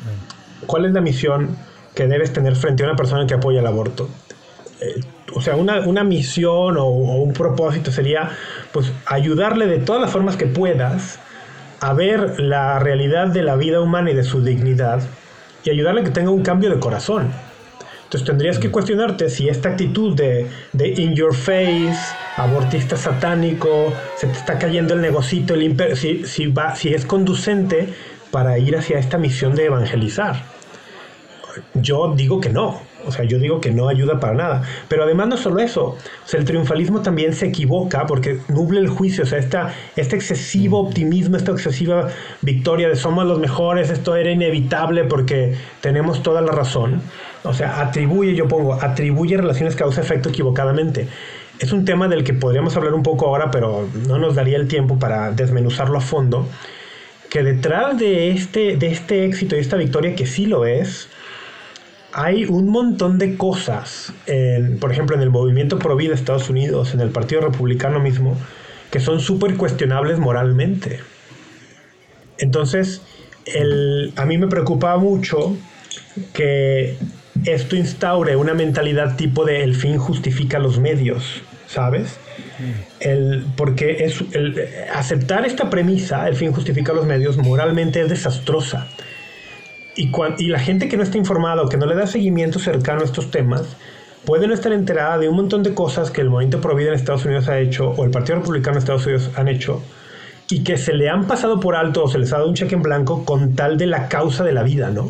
¿cuál 0.66 0.86
es 0.86 0.93
la 0.93 1.01
misión 1.01 1.57
que 1.93 2.07
debes 2.07 2.34
tener 2.34 2.55
frente 2.55 2.84
a 2.84 2.88
una 2.88 2.95
persona 2.95 3.28
que 3.28 3.34
apoya 3.34 3.59
el 3.59 3.68
aborto? 3.68 4.09
Eh, 4.80 5.01
o 5.34 5.41
sea, 5.41 5.55
una, 5.55 6.03
misión 6.03 6.78
o, 6.78 6.88
un 6.88 7.34
propósito 7.34 7.91
sería 7.91 8.32
pues 8.72 8.91
ayudarle 9.05 9.68
de 9.68 9.80
todas 9.80 10.01
las 10.01 10.12
formas 10.12 10.36
que 10.36 10.47
puedas 10.47 11.20
a 11.80 11.93
ver 11.93 12.39
la 12.39 12.80
realidad 12.80 13.28
de 13.28 13.43
la 13.43 13.55
vida 13.55 13.82
humana 13.82 14.12
y 14.12 14.14
de 14.14 14.24
su 14.24 14.43
dignidad 14.43 15.01
y 15.64 15.70
ayudarle 15.70 16.01
a 16.01 16.03
que 16.03 16.12
tenga 16.12 16.32
un 16.32 16.43
cambio 16.43 16.70
de 16.70 16.80
corazón. 16.80 17.32
Entonces 18.03 18.28
tendrías 18.28 18.59
que 18.59 18.70
cuestionarte 18.70 19.30
si 19.30 19.47
esta 19.47 19.70
actitud 19.70 20.16
de, 20.16 20.47
in 20.97 21.16
your 21.16 21.34
face, 21.34 21.95
abortista 22.36 22.97
satánico, 22.97 23.93
se 24.18 24.28
te 24.28 24.34
está 24.34 24.59
cayendo 24.59 24.93
el 24.95 25.01
negocito, 25.01 25.53
el 25.53 25.64
imperio, 25.64 25.95
si, 25.95 26.26
si, 26.26 26.47
va, 26.47 26.76
si 26.76 26.93
es 26.93 27.05
conducente 27.05 27.93
para 28.32 28.57
ir 28.57 28.75
hacia 28.75 28.97
esta 28.97 29.17
misión 29.17 29.55
de 29.55 29.65
evangelizar. 29.65 30.43
Yo 31.73 32.13
digo 32.15 32.39
que 32.39 32.49
no, 32.49 32.82
o 33.05 33.11
sea, 33.11 33.25
yo 33.25 33.39
digo 33.39 33.59
que 33.59 33.71
no 33.71 33.88
ayuda 33.88 34.19
para 34.19 34.34
nada. 34.34 34.63
Pero 34.88 35.03
además 35.03 35.27
no 35.27 35.38
solo 35.38 35.59
eso, 35.59 35.86
o 35.86 35.97
sea, 36.27 36.39
el 36.39 36.45
triunfalismo 36.45 37.01
también 37.01 37.34
se 37.34 37.47
equivoca 37.47 38.05
porque 38.05 38.39
nuble 38.47 38.79
el 38.79 38.88
juicio, 38.88 39.23
o 39.23 39.27
sea, 39.27 39.39
esta, 39.39 39.73
este 39.95 40.15
excesivo 40.15 40.79
optimismo, 40.79 41.38
esta 41.38 41.51
excesiva 41.51 42.07
victoria 42.41 42.88
de 42.88 42.95
somos 42.95 43.25
los 43.25 43.39
mejores, 43.39 43.89
esto 43.89 44.15
era 44.15 44.32
inevitable 44.32 45.03
porque 45.03 45.55
tenemos 45.82 46.23
toda 46.23 46.41
la 46.41 46.51
razón. 46.51 47.01
O 47.43 47.53
sea, 47.53 47.82
atribuye, 47.82 48.36
yo 48.36 48.47
pongo, 48.47 48.75
atribuye 48.75 49.38
relaciones 49.38 49.75
causa-efecto 49.75 50.29
equivocadamente. 50.29 51.07
Es 51.59 51.71
un 51.71 51.86
tema 51.86 52.07
del 52.07 52.23
que 52.23 52.34
podríamos 52.34 52.75
hablar 52.75 52.93
un 52.93 53.03
poco 53.03 53.27
ahora, 53.27 53.51
pero 53.51 53.88
no 54.07 54.17
nos 54.17 54.36
daría 54.36 54.57
el 54.57 54.67
tiempo 54.67 54.97
para 54.97 55.32
desmenuzarlo 55.32 55.97
a 55.97 56.01
fondo 56.01 56.47
que 57.32 57.43
detrás 57.43 57.97
de 57.97 58.32
este, 58.32 58.75
de 58.75 58.88
este 58.88 59.23
éxito 59.23 59.55
y 59.55 59.59
esta 59.59 59.77
victoria, 59.77 60.15
que 60.17 60.25
sí 60.25 60.47
lo 60.47 60.65
es, 60.65 61.07
hay 62.11 62.43
un 62.43 62.67
montón 62.67 63.17
de 63.17 63.38
cosas, 63.38 64.11
por 64.82 64.91
ejemplo, 64.91 65.15
en 65.15 65.21
el 65.21 65.29
movimiento 65.29 65.79
pro 65.79 65.95
vida 65.95 66.09
de 66.09 66.15
Estados 66.15 66.49
Unidos, 66.49 66.93
en 66.93 66.99
el 66.99 67.09
Partido 67.09 67.39
Republicano 67.39 68.01
mismo, 68.01 68.38
que 68.91 68.99
son 68.99 69.21
súper 69.21 69.55
cuestionables 69.55 70.19
moralmente. 70.19 70.99
Entonces, 72.38 73.01
el, 73.45 74.11
a 74.17 74.25
mí 74.25 74.38
me 74.38 74.47
preocupa 74.47 74.97
mucho 74.97 75.55
que 76.34 76.97
esto 77.45 77.77
instaure 77.77 78.36
una 78.36 78.53
mentalidad 78.53 79.15
tipo 79.15 79.45
de 79.45 79.63
el 79.63 79.75
fin 79.75 79.97
justifica 79.97 80.59
los 80.59 80.79
medios, 80.79 81.43
¿sabes? 81.72 82.19
El, 82.99 83.45
porque 83.55 84.03
es, 84.03 84.22
el, 84.34 84.55
aceptar 84.93 85.45
esta 85.45 85.69
premisa, 85.69 86.28
el 86.28 86.36
fin 86.36 86.51
justifica 86.51 86.91
los 86.91 87.05
medios, 87.05 87.38
moralmente 87.38 88.01
es 88.01 88.09
desastrosa. 88.09 88.88
Y, 89.95 90.11
y 90.38 90.47
la 90.47 90.59
gente 90.59 90.89
que 90.89 90.97
no 90.97 91.03
está 91.03 91.17
informada 91.17 91.61
o 91.61 91.69
que 91.69 91.78
no 91.78 91.86
le 91.86 91.95
da 91.95 92.07
seguimiento 92.07 92.59
cercano 92.59 93.01
a 93.01 93.05
estos 93.05 93.32
temas, 93.32 93.78
puede 94.26 94.47
no 94.47 94.53
estar 94.53 94.74
enterada 94.74 95.17
de 95.17 95.30
un 95.30 95.36
montón 95.38 95.63
de 95.63 95.74
cosas 95.74 96.11
que 96.11 96.22
el 96.22 96.30
movimiento 96.30 96.59
Pro 96.59 96.78
en 96.78 96.93
Estados 96.93 97.26
Unidos 97.26 97.47
ha 97.47 97.59
hecho 97.59 97.89
o 97.89 98.03
el 98.03 98.11
Partido 98.11 98.39
Republicano 98.39 98.76
en 98.76 98.80
Estados 98.80 99.05
Unidos 99.05 99.32
han 99.36 99.47
hecho 99.47 99.82
y 100.49 100.63
que 100.63 100.78
se 100.78 100.93
le 100.93 101.09
han 101.09 101.26
pasado 101.26 101.59
por 101.59 101.76
alto 101.76 102.03
o 102.03 102.07
se 102.09 102.19
les 102.19 102.34
ha 102.34 102.38
dado 102.38 102.49
un 102.49 102.55
cheque 102.55 102.76
en 102.76 102.82
blanco 102.82 103.24
con 103.24 103.55
tal 103.55 103.78
de 103.78 103.88
la 103.88 104.09
causa 104.09 104.43
de 104.43 104.51
la 104.51 104.63
vida, 104.63 104.89
¿no? 104.89 105.09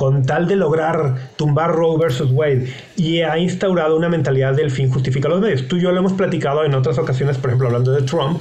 Con 0.00 0.24
tal 0.24 0.48
de 0.48 0.56
lograr 0.56 1.14
tumbar 1.36 1.72
Roe 1.72 1.98
versus 1.98 2.30
Wade 2.32 2.72
y 2.96 3.20
ha 3.20 3.36
instaurado 3.36 3.98
una 3.98 4.08
mentalidad 4.08 4.54
del 4.54 4.70
fin 4.70 4.90
justifica 4.90 5.28
los 5.28 5.42
medios. 5.42 5.68
Tú 5.68 5.76
y 5.76 5.82
yo 5.82 5.92
lo 5.92 5.98
hemos 5.98 6.14
platicado 6.14 6.64
en 6.64 6.72
otras 6.72 6.96
ocasiones, 6.96 7.36
por 7.36 7.50
ejemplo, 7.50 7.66
hablando 7.66 7.92
de 7.92 8.00
Trump, 8.00 8.40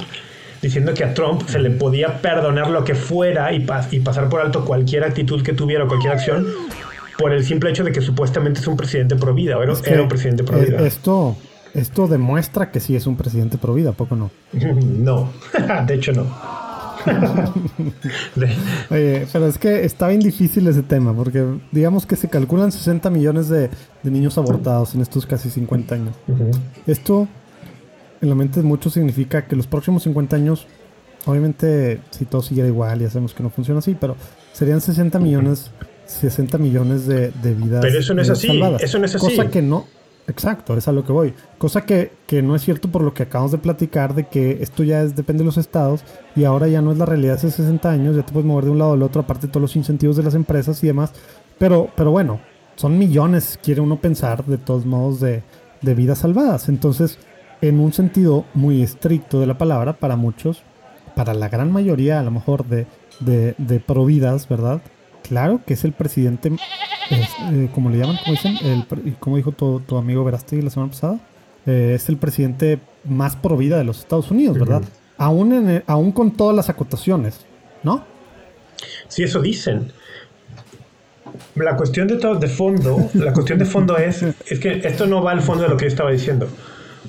diciendo 0.61 0.93
que 0.93 1.03
a 1.03 1.13
Trump 1.13 1.41
se 1.49 1.59
le 1.59 1.71
podía 1.71 2.21
perdonar 2.21 2.69
lo 2.69 2.85
que 2.85 2.95
fuera 2.95 3.51
y, 3.51 3.67
y 3.91 3.99
pasar 3.99 4.29
por 4.29 4.39
alto 4.39 4.63
cualquier 4.63 5.03
actitud 5.03 5.43
que 5.43 5.51
tuviera 5.51 5.83
o 5.83 5.89
cualquier 5.89 6.13
acción 6.13 6.47
por 7.17 7.33
el 7.33 7.43
simple 7.43 7.71
hecho 7.71 7.83
de 7.83 7.91
que 7.91 7.99
supuestamente 7.99 8.61
es 8.61 8.67
un 8.67 8.77
presidente 8.77 9.17
pro 9.17 9.33
vida 9.33 9.57
o 9.57 9.61
era, 9.61 9.73
un 9.73 10.07
presidente 10.07 10.45
pro 10.45 10.59
vida. 10.59 10.87
Esto, 10.87 11.35
esto 11.73 12.07
demuestra 12.07 12.71
que 12.71 12.79
sí 12.79 12.95
es 12.95 13.05
un 13.05 13.17
presidente 13.17 13.57
pro 13.57 13.73
vida, 13.73 13.91
poco 13.91 14.15
no? 14.15 14.31
no, 14.53 15.33
de 15.85 15.93
hecho 15.93 16.13
no. 16.13 16.68
pero 18.89 19.47
es 19.47 19.57
que 19.57 19.85
está 19.85 20.07
bien 20.07 20.19
difícil 20.19 20.67
ese 20.67 20.83
tema, 20.83 21.13
porque 21.13 21.45
digamos 21.71 22.05
que 22.05 22.15
se 22.15 22.27
calculan 22.29 22.71
60 22.71 23.09
millones 23.09 23.49
de, 23.49 23.69
niños 24.03 24.37
abortados 24.37 24.95
en 24.95 25.01
estos 25.01 25.25
casi 25.25 25.49
50 25.49 25.95
años. 25.95 26.15
Esto, 26.87 27.27
en 28.21 28.29
la 28.29 28.35
mente 28.35 28.61
de 28.61 28.67
muchos, 28.67 28.93
significa 28.93 29.45
que 29.45 29.55
los 29.55 29.67
próximos 29.67 30.03
50 30.03 30.35
años, 30.35 30.67
obviamente, 31.25 32.01
si 32.11 32.25
todo 32.25 32.41
siguiera 32.41 32.67
igual, 32.67 32.99
ya 32.99 33.09
sabemos 33.09 33.33
que 33.33 33.43
no 33.43 33.49
funciona 33.49 33.79
así, 33.79 33.95
pero 33.99 34.15
serían 34.53 34.81
60 34.81 35.19
millones, 35.19 35.71
60 36.05 36.57
millones 36.57 37.07
de, 37.07 37.31
vidas. 37.43 37.81
Pero 37.81 37.99
eso 37.99 38.13
no 38.13 38.21
es 38.21 38.29
así, 38.29 38.61
eso 38.79 38.99
no 38.99 39.05
es 39.05 39.15
así. 39.15 39.25
Cosa 39.25 39.49
que 39.49 39.61
no, 39.61 39.85
Exacto, 40.29 40.77
es 40.77 40.87
a 40.87 40.91
lo 40.91 41.03
que 41.03 41.11
voy. 41.11 41.33
Cosa 41.57 41.85
que, 41.85 42.11
no 42.43 42.55
es 42.55 42.61
cierto 42.61 42.89
por 42.91 43.01
lo 43.01 43.13
que 43.13 43.23
acabamos 43.23 43.51
de 43.51 43.57
platicar, 43.57 44.13
de 44.13 44.27
que 44.27 44.61
esto 44.61 44.83
ya 44.83 45.01
es, 45.01 45.15
depende 45.15 45.41
de 45.41 45.45
los 45.45 45.57
estados 45.57 46.03
y 46.35 46.43
ahora 46.43 46.67
ya 46.67 46.81
no 46.81 46.91
es 46.91 46.99
la 46.99 47.05
realidad 47.05 47.35
hace 47.35 47.49
60 47.49 47.89
años, 47.89 48.15
ya 48.15 48.23
te 48.23 48.31
puedes 48.31 48.45
mover 48.45 48.65
de 48.65 48.71
un 48.71 48.77
lado 48.77 48.93
al 48.93 49.01
otro, 49.01 49.21
aparte 49.21 49.47
de 49.47 49.51
todos 49.51 49.63
los 49.63 49.75
incentivos 49.75 50.15
de 50.17 50.23
las 50.23 50.35
empresas 50.35 50.83
y 50.83 50.87
demás. 50.87 51.13
Pero, 51.57 51.89
pero 51.95 52.11
bueno, 52.11 52.39
son 52.75 52.97
millones, 52.99 53.59
quiere 53.61 53.81
uno 53.81 53.99
pensar, 53.99 54.45
de 54.45 54.59
todos 54.59 54.85
modos, 54.85 55.19
de, 55.19 55.43
vidas 55.81 56.19
salvadas. 56.19 56.69
Entonces, 56.69 57.17
en 57.61 57.79
un 57.79 57.91
sentido 57.91 58.45
muy 58.53 58.83
estricto 58.83 59.39
de 59.39 59.47
la 59.47 59.57
palabra, 59.57 59.93
para 59.93 60.15
muchos, 60.15 60.61
para 61.15 61.33
la 61.33 61.49
gran 61.49 61.71
mayoría 61.71 62.19
a 62.19 62.23
lo 62.23 62.31
mejor 62.31 62.67
de, 62.67 62.85
de, 63.19 63.55
de 63.57 63.79
providas, 63.79 64.47
¿verdad? 64.47 64.81
Claro 65.23 65.61
que 65.65 65.73
es 65.73 65.83
el 65.83 65.91
presidente, 65.91 66.51
eh, 67.11 67.69
como 67.73 67.89
le 67.89 67.97
llaman, 67.97 68.17
como 68.23 68.31
dicen, 68.31 68.57
el, 68.63 69.15
como 69.19 69.37
dijo 69.37 69.51
tu, 69.51 69.79
tu 69.81 69.97
amigo 69.97 70.23
Verástegui 70.23 70.61
la 70.61 70.69
semana 70.69 70.91
pasada, 70.91 71.19
eh, 71.65 71.93
es 71.95 72.09
el 72.09 72.17
presidente 72.17 72.79
más 73.05 73.35
pro 73.35 73.57
vida 73.57 73.77
de 73.77 73.83
los 73.83 73.99
Estados 73.99 74.31
Unidos, 74.31 74.57
¿verdad? 74.57 74.81
aún, 75.17 75.53
en 75.53 75.83
aún 75.85 76.11
con 76.11 76.31
todas 76.31 76.55
las 76.55 76.69
acotaciones, 76.69 77.45
¿no? 77.83 78.03
Sí, 79.07 79.23
eso 79.23 79.41
dicen. 79.41 79.91
La 81.55 81.75
cuestión 81.77 82.07
de, 82.07 82.15
todo, 82.15 82.35
de 82.35 82.47
fondo, 82.47 83.09
la 83.13 83.33
cuestión 83.33 83.59
de 83.59 83.65
fondo 83.65 83.97
es, 83.97 84.23
es 84.23 84.59
que 84.59 84.81
esto 84.83 85.05
no 85.05 85.21
va 85.21 85.31
al 85.31 85.41
fondo 85.41 85.63
de 85.63 85.69
lo 85.69 85.77
que 85.77 85.85
yo 85.85 85.89
estaba 85.89 86.11
diciendo. 86.11 86.47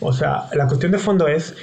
O 0.01 0.13
sea, 0.13 0.49
la 0.53 0.67
cuestión 0.67 0.93
de 0.93 0.99
fondo 0.99 1.27
es 1.27 1.55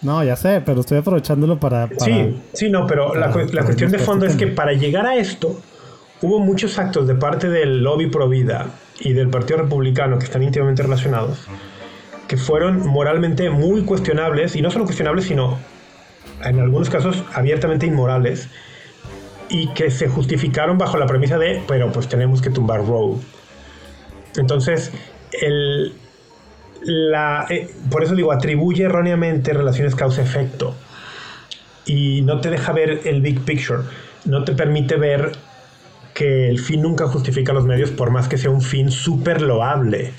no, 0.00 0.22
ya 0.22 0.36
sé, 0.36 0.62
pero 0.64 0.82
estoy 0.82 0.98
aprovechándolo 0.98 1.58
para... 1.58 1.88
sí, 1.98 2.40
sí, 2.52 2.70
no, 2.70 2.86
pero 2.86 3.16
la, 3.16 3.34
la 3.52 3.64
cuestión 3.64 3.90
de 3.90 3.98
fondo 3.98 4.26
es 4.26 4.36
que 4.36 4.46
para 4.46 4.72
llegar 4.72 5.06
a 5.06 5.16
esto, 5.16 5.60
hubo 6.22 6.40
muchos 6.40 6.78
actos 6.78 7.06
de 7.06 7.14
parte 7.14 7.48
del 7.48 7.82
lobby 7.82 8.08
pro 8.08 8.28
vida 8.28 8.66
y 9.00 9.12
del 9.12 9.28
Partido 9.28 9.60
Republicano 9.60 10.18
que 10.18 10.24
están 10.24 10.42
íntimamente 10.42 10.82
relacionados, 10.82 11.46
que 12.26 12.36
fueron 12.36 12.86
moralmente 12.86 13.50
muy 13.50 13.82
cuestionables, 13.82 14.56
y 14.56 14.62
no 14.62 14.70
solo 14.70 14.84
cuestionables, 14.84 15.26
sino 15.26 15.58
en 16.44 16.58
algunos 16.60 16.90
casos 16.90 17.24
abiertamente 17.32 17.86
inmorales, 17.86 18.48
y 19.48 19.68
que 19.68 19.90
se 19.90 20.08
justificaron 20.08 20.76
bajo 20.76 20.98
la 20.98 21.06
premisa 21.06 21.38
de, 21.38 21.62
pero 21.66 21.90
pues 21.92 22.08
tenemos 22.08 22.42
que 22.42 22.50
tumbar 22.50 22.84
Roe. 22.86 23.16
Entonces, 24.36 24.92
el, 25.40 25.94
la, 26.82 27.46
eh, 27.48 27.70
por 27.90 28.02
eso 28.04 28.14
digo, 28.14 28.32
atribuye 28.32 28.84
erróneamente 28.84 29.52
relaciones 29.52 29.94
causa-efecto 29.94 30.74
y 31.86 32.22
no 32.22 32.40
te 32.40 32.50
deja 32.50 32.72
ver 32.72 33.00
el 33.04 33.22
big 33.22 33.40
picture, 33.40 33.82
no 34.26 34.44
te 34.44 34.52
permite 34.52 34.96
ver 34.96 35.32
que 36.18 36.48
el 36.48 36.58
fin 36.58 36.82
nunca 36.82 37.06
justifica 37.06 37.52
los 37.52 37.64
medios 37.64 37.92
por 37.92 38.10
más 38.10 38.26
que 38.26 38.38
sea 38.38 38.50
un 38.50 38.60
fin 38.60 38.90
súper 38.90 39.40
loable, 39.40 40.10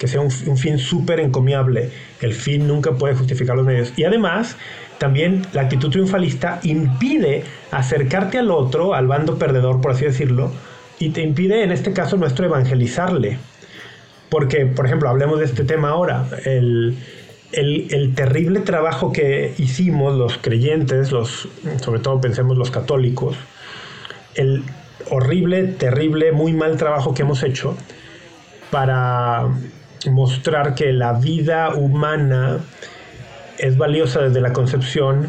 que 0.00 0.08
sea 0.08 0.20
un, 0.20 0.32
fin 0.32 0.80
súper 0.80 1.20
encomiable. 1.20 1.90
El 2.20 2.34
fin 2.34 2.66
nunca 2.66 2.94
puede 2.94 3.14
justificar 3.14 3.54
los 3.54 3.64
medios. 3.64 3.92
Y 3.96 4.02
además, 4.02 4.56
también 4.98 5.46
la 5.52 5.60
actitud 5.62 5.90
triunfalista 5.90 6.58
impide 6.64 7.44
acercarte 7.70 8.38
al 8.38 8.50
otro, 8.50 8.94
al 8.94 9.06
bando 9.06 9.38
perdedor, 9.38 9.80
por 9.80 9.92
así 9.92 10.04
decirlo, 10.04 10.50
y 10.98 11.10
te 11.10 11.22
impide 11.22 11.62
en 11.62 11.70
este 11.70 11.92
caso 11.92 12.16
nuestro 12.16 12.46
evangelizarle. 12.46 13.38
Porque, 14.30 14.66
por 14.66 14.86
ejemplo, 14.86 15.08
hablemos 15.08 15.38
de 15.38 15.44
este 15.44 15.62
tema 15.62 15.90
ahora, 15.90 16.26
el, 16.46 16.96
el, 17.52 18.12
terrible 18.16 18.58
trabajo 18.58 19.12
que 19.12 19.54
hicimos 19.58 20.16
los 20.16 20.36
creyentes, 20.36 21.12
los, 21.12 21.48
sobre 21.80 22.00
todo 22.00 22.20
pensemos 22.20 22.58
los 22.58 22.72
católicos, 22.72 23.36
el 24.34 24.64
horrible, 25.10 25.64
terrible, 25.64 26.32
muy 26.32 26.52
mal 26.52 26.76
trabajo 26.76 27.14
que 27.14 27.22
hemos 27.22 27.42
hecho 27.42 27.76
para 28.70 29.48
mostrar 30.10 30.74
que 30.74 30.92
la 30.92 31.12
vida 31.14 31.74
humana 31.74 32.58
es 33.58 33.76
valiosa 33.76 34.20
desde 34.20 34.40
la 34.40 34.52
concepción 34.52 35.28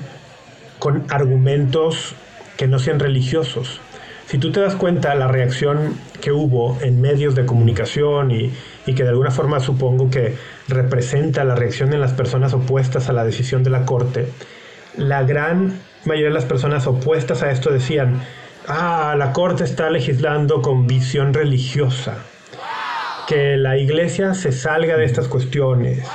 con 0.80 1.06
argumentos 1.10 2.16
que 2.58 2.68
no 2.68 2.80
sean 2.80 3.00
religiosos. 3.00 3.80
Si 4.26 4.40
tú 4.40 4.52
te 4.52 4.60
das 4.60 4.76
cuenta 4.76 5.14
la 5.14 5.28
reacción 5.28 5.94
que 6.20 6.32
hubo 6.32 6.78
en 6.82 7.00
medios 7.00 7.36
de 7.36 7.46
comunicación 7.46 8.32
y, 8.32 8.52
y 8.86 8.96
que 8.96 9.04
de 9.04 9.10
alguna 9.10 9.30
forma 9.30 9.60
supongo 9.60 10.10
que 10.10 10.36
representa 10.68 11.44
la 11.44 11.56
reacción 11.56 11.92
de 11.92 12.00
las 12.00 12.14
personas 12.14 12.54
opuestas 12.54 13.08
a 13.08 13.14
la 13.14 13.24
decisión 13.24 13.64
de 13.64 13.70
la 13.70 13.86
Corte, 13.86 14.28
la 14.98 15.24
gran 15.24 15.80
mayoría 16.06 16.30
de 16.30 16.34
las 16.34 16.46
personas 16.46 16.88
opuestas 16.88 17.44
a 17.44 17.52
esto 17.52 17.72
decían, 17.72 18.22
ah, 18.68 19.16
la 19.18 19.34
Corte 19.34 19.64
está 19.64 19.90
legislando 19.90 20.62
con 20.62 20.88
visión 20.88 21.34
religiosa, 21.34 22.18
que 23.28 23.58
la 23.58 23.78
Iglesia 23.78 24.34
se 24.34 24.52
salga 24.52 24.98
de 24.98 25.06
estas 25.06 25.28
cuestiones, 25.28 26.06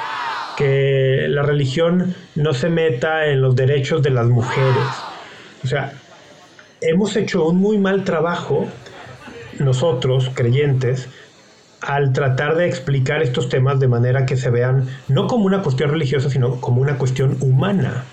que 0.56 1.26
la 1.28 1.42
religión 1.42 2.14
no 2.34 2.52
se 2.52 2.68
meta 2.68 3.26
en 3.26 3.40
los 3.40 3.56
derechos 3.56 4.02
de 4.02 4.10
las 4.10 4.26
mujeres. 4.26 4.86
O 5.64 5.66
sea, 5.66 5.92
hemos 6.80 7.16
hecho 7.16 7.46
un 7.46 7.58
muy 7.58 7.78
mal 7.78 8.04
trabajo 8.04 8.66
nosotros, 9.58 10.30
creyentes, 10.34 11.08
al 11.80 12.12
tratar 12.12 12.56
de 12.56 12.66
explicar 12.66 13.22
estos 13.22 13.48
temas 13.48 13.80
de 13.80 13.88
manera 13.88 14.26
que 14.26 14.36
se 14.36 14.50
vean 14.50 14.88
no 15.08 15.26
como 15.26 15.46
una 15.46 15.62
cuestión 15.62 15.90
religiosa, 15.90 16.28
sino 16.30 16.60
como 16.60 16.82
una 16.82 16.98
cuestión 16.98 17.36
humana. 17.40 18.04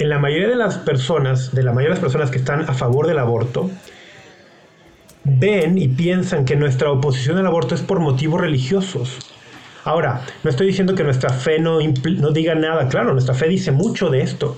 En 0.00 0.08
la 0.08 0.18
mayoría 0.18 0.48
de 0.48 0.56
las 0.56 0.78
personas, 0.78 1.54
de 1.54 1.62
la 1.62 1.72
mayoría 1.72 1.94
de 1.94 2.00
las 2.00 2.02
personas 2.02 2.30
que 2.30 2.38
están 2.38 2.62
a 2.62 2.74
favor 2.74 3.06
del 3.06 3.18
aborto, 3.18 3.70
ven 5.22 5.78
y 5.78 5.88
piensan 5.88 6.44
que 6.44 6.56
nuestra 6.56 6.90
oposición 6.90 7.38
al 7.38 7.46
aborto 7.46 7.74
es 7.74 7.82
por 7.82 8.00
motivos 8.00 8.40
religiosos. 8.40 9.18
Ahora, 9.84 10.22
no 10.42 10.50
estoy 10.50 10.66
diciendo 10.66 10.94
que 10.94 11.04
nuestra 11.04 11.30
fe 11.30 11.58
no, 11.58 11.78
no 11.80 12.30
diga 12.32 12.54
nada, 12.54 12.88
claro, 12.88 13.12
nuestra 13.12 13.34
fe 13.34 13.46
dice 13.48 13.70
mucho 13.70 14.10
de 14.10 14.22
esto, 14.22 14.56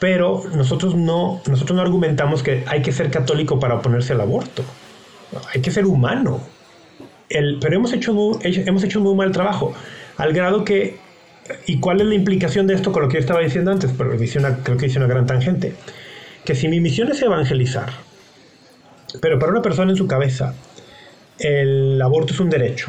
pero 0.00 0.42
nosotros 0.54 0.96
no, 0.96 1.40
nosotros 1.46 1.76
no 1.76 1.82
argumentamos 1.82 2.42
que 2.42 2.64
hay 2.66 2.82
que 2.82 2.92
ser 2.92 3.10
católico 3.10 3.60
para 3.60 3.76
oponerse 3.76 4.14
al 4.14 4.22
aborto. 4.22 4.64
Hay 5.54 5.60
que 5.60 5.70
ser 5.70 5.86
humano 5.86 6.40
pero 7.60 7.76
hemos 7.76 7.92
hecho, 7.92 8.12
hemos 8.42 8.82
hecho 8.82 8.98
un 8.98 9.04
muy 9.04 9.14
mal 9.14 9.30
trabajo, 9.30 9.72
al 10.16 10.32
grado 10.32 10.64
que, 10.64 10.98
¿y 11.66 11.80
cuál 11.80 12.00
es 12.00 12.06
la 12.06 12.14
implicación 12.14 12.66
de 12.66 12.74
esto 12.74 12.92
con 12.92 13.02
lo 13.02 13.08
que 13.08 13.14
yo 13.14 13.20
estaba 13.20 13.40
diciendo 13.40 13.70
antes? 13.70 13.92
Pero 13.96 14.10
creo 14.10 14.76
que 14.76 14.86
hice 14.86 14.98
una 14.98 15.06
gran 15.06 15.26
tangente, 15.26 15.74
que 16.44 16.54
si 16.54 16.68
mi 16.68 16.80
misión 16.80 17.10
es 17.10 17.20
evangelizar, 17.22 17.90
pero 19.20 19.38
para 19.38 19.52
una 19.52 19.62
persona 19.62 19.90
en 19.90 19.96
su 19.96 20.06
cabeza, 20.06 20.54
el 21.38 22.00
aborto 22.02 22.32
es 22.32 22.40
un 22.40 22.50
derecho, 22.50 22.88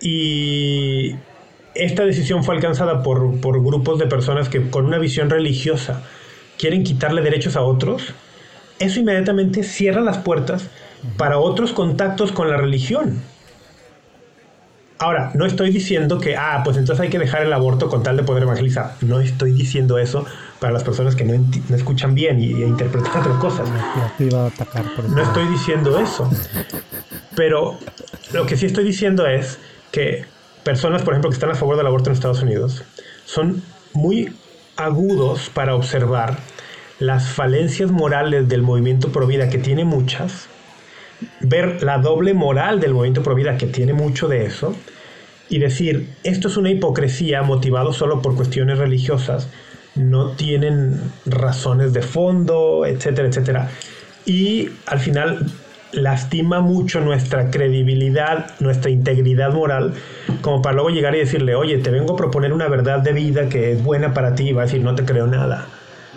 y 0.00 1.14
esta 1.74 2.04
decisión 2.04 2.44
fue 2.44 2.54
alcanzada 2.54 3.02
por, 3.02 3.40
por 3.40 3.62
grupos 3.62 3.98
de 3.98 4.06
personas 4.06 4.48
que 4.48 4.70
con 4.70 4.86
una 4.86 4.98
visión 4.98 5.30
religiosa 5.30 6.02
quieren 6.58 6.84
quitarle 6.84 7.22
derechos 7.22 7.56
a 7.56 7.62
otros, 7.62 8.12
eso 8.78 9.00
inmediatamente 9.00 9.62
cierra 9.62 10.00
las 10.00 10.18
puertas 10.18 10.68
para 11.16 11.38
otros 11.38 11.72
contactos 11.72 12.32
con 12.32 12.50
la 12.50 12.56
religión. 12.56 13.22
Ahora, 15.02 15.30
no 15.32 15.46
estoy 15.46 15.70
diciendo 15.70 16.20
que, 16.20 16.36
ah, 16.36 16.60
pues 16.62 16.76
entonces 16.76 17.02
hay 17.02 17.08
que 17.08 17.18
dejar 17.18 17.40
el 17.42 17.52
aborto 17.54 17.88
con 17.88 18.02
tal 18.02 18.18
de 18.18 18.22
poder 18.22 18.42
evangelizar. 18.42 18.96
No 19.00 19.18
estoy 19.18 19.52
diciendo 19.52 19.98
eso 19.98 20.26
para 20.58 20.74
las 20.74 20.84
personas 20.84 21.16
que 21.16 21.24
no, 21.24 21.42
escuchan 21.74 22.14
bien 22.14 22.38
y, 22.38 22.50
interpretan 22.50 23.20
otras 23.20 23.38
cosas. 23.38 23.66
no 24.18 25.22
estoy 25.22 25.46
diciendo 25.48 25.98
eso. 25.98 26.30
Pero 27.34 27.78
lo 28.34 28.44
que 28.44 28.58
sí 28.58 28.66
estoy 28.66 28.84
diciendo 28.84 29.26
es 29.26 29.58
que 29.90 30.26
personas, 30.64 31.00
por 31.00 31.14
ejemplo, 31.14 31.30
que 31.30 31.34
están 31.34 31.50
a 31.50 31.54
favor 31.54 31.78
del 31.78 31.86
aborto 31.86 32.10
en 32.10 32.14
Estados 32.14 32.42
Unidos, 32.42 32.84
son 33.24 33.62
muy 33.94 34.34
agudos 34.76 35.48
para 35.48 35.76
observar 35.76 36.36
las 36.98 37.30
falencias 37.30 37.90
morales 37.90 38.50
del 38.50 38.60
movimiento 38.60 39.10
pro 39.12 39.26
vida, 39.26 39.48
que 39.48 39.56
tiene 39.56 39.86
muchas, 39.86 40.50
ver 41.40 41.82
la 41.82 41.98
doble 41.98 42.34
moral 42.34 42.80
del 42.80 42.94
movimiento 42.94 43.22
pro 43.22 43.34
vida, 43.34 43.56
que 43.56 43.66
tiene 43.66 43.92
mucho 43.92 44.28
de 44.28 44.44
eso, 44.44 44.74
y 45.48 45.58
decir, 45.58 46.08
esto 46.22 46.48
es 46.48 46.56
una 46.56 46.70
hipocresía 46.70 47.42
motivado 47.42 47.92
solo 47.92 48.22
por 48.22 48.36
cuestiones 48.36 48.78
religiosas, 48.78 49.48
no 49.96 50.30
tienen 50.32 51.00
razones 51.26 51.92
de 51.92 52.02
fondo, 52.02 52.86
etcétera, 52.86 53.28
etcétera. 53.28 53.68
Y 54.24 54.68
al 54.86 55.00
final 55.00 55.46
lastima 55.92 56.60
mucho 56.60 57.00
nuestra 57.00 57.50
credibilidad, 57.50 58.52
nuestra 58.60 58.90
integridad 58.90 59.52
moral, 59.52 59.94
como 60.40 60.62
para 60.62 60.74
luego 60.74 60.90
llegar 60.90 61.16
y 61.16 61.18
decirle, 61.18 61.56
oye, 61.56 61.78
te 61.78 61.90
vengo 61.90 62.14
a 62.14 62.16
proponer 62.16 62.52
una 62.52 62.68
verdad 62.68 63.00
de 63.00 63.12
vida 63.12 63.48
que 63.48 63.72
es 63.72 63.82
buena 63.82 64.14
para 64.14 64.36
ti, 64.36 64.50
y 64.50 64.52
va 64.52 64.62
a 64.62 64.64
decir, 64.66 64.82
no 64.82 64.94
te 64.94 65.04
creo 65.04 65.26
nada. 65.26 65.66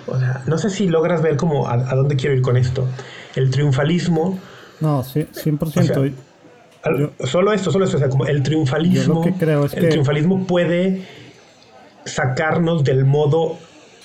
O 0.05 0.19
sea, 0.19 0.43
no 0.45 0.57
sé 0.59 0.69
si 0.69 0.87
logras 0.87 1.23
ver 1.23 1.37
cómo 1.37 1.67
a 1.67 1.95
dónde 1.95 2.17
quiero 2.17 2.35
ir 2.35 2.41
con 2.41 2.57
esto. 2.57 2.87
El 3.35 3.49
triunfalismo 3.49 4.37
no, 4.83 5.01
sí, 5.01 5.21
100%. 5.33 6.11
solo 7.23 7.53
esto, 7.53 7.71
solo 7.71 7.85
esto. 7.85 7.95
O 7.95 7.99
sea, 8.01 8.09
como 8.09 8.25
el 8.25 8.43
triunfalismo. 8.43 9.23
el 9.23 9.89
triunfalismo 9.89 10.45
puede 10.45 11.03
sacarnos 12.03 12.83
del 12.83 13.05
modo 13.05 13.57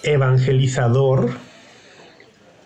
evangelizador 0.05 1.31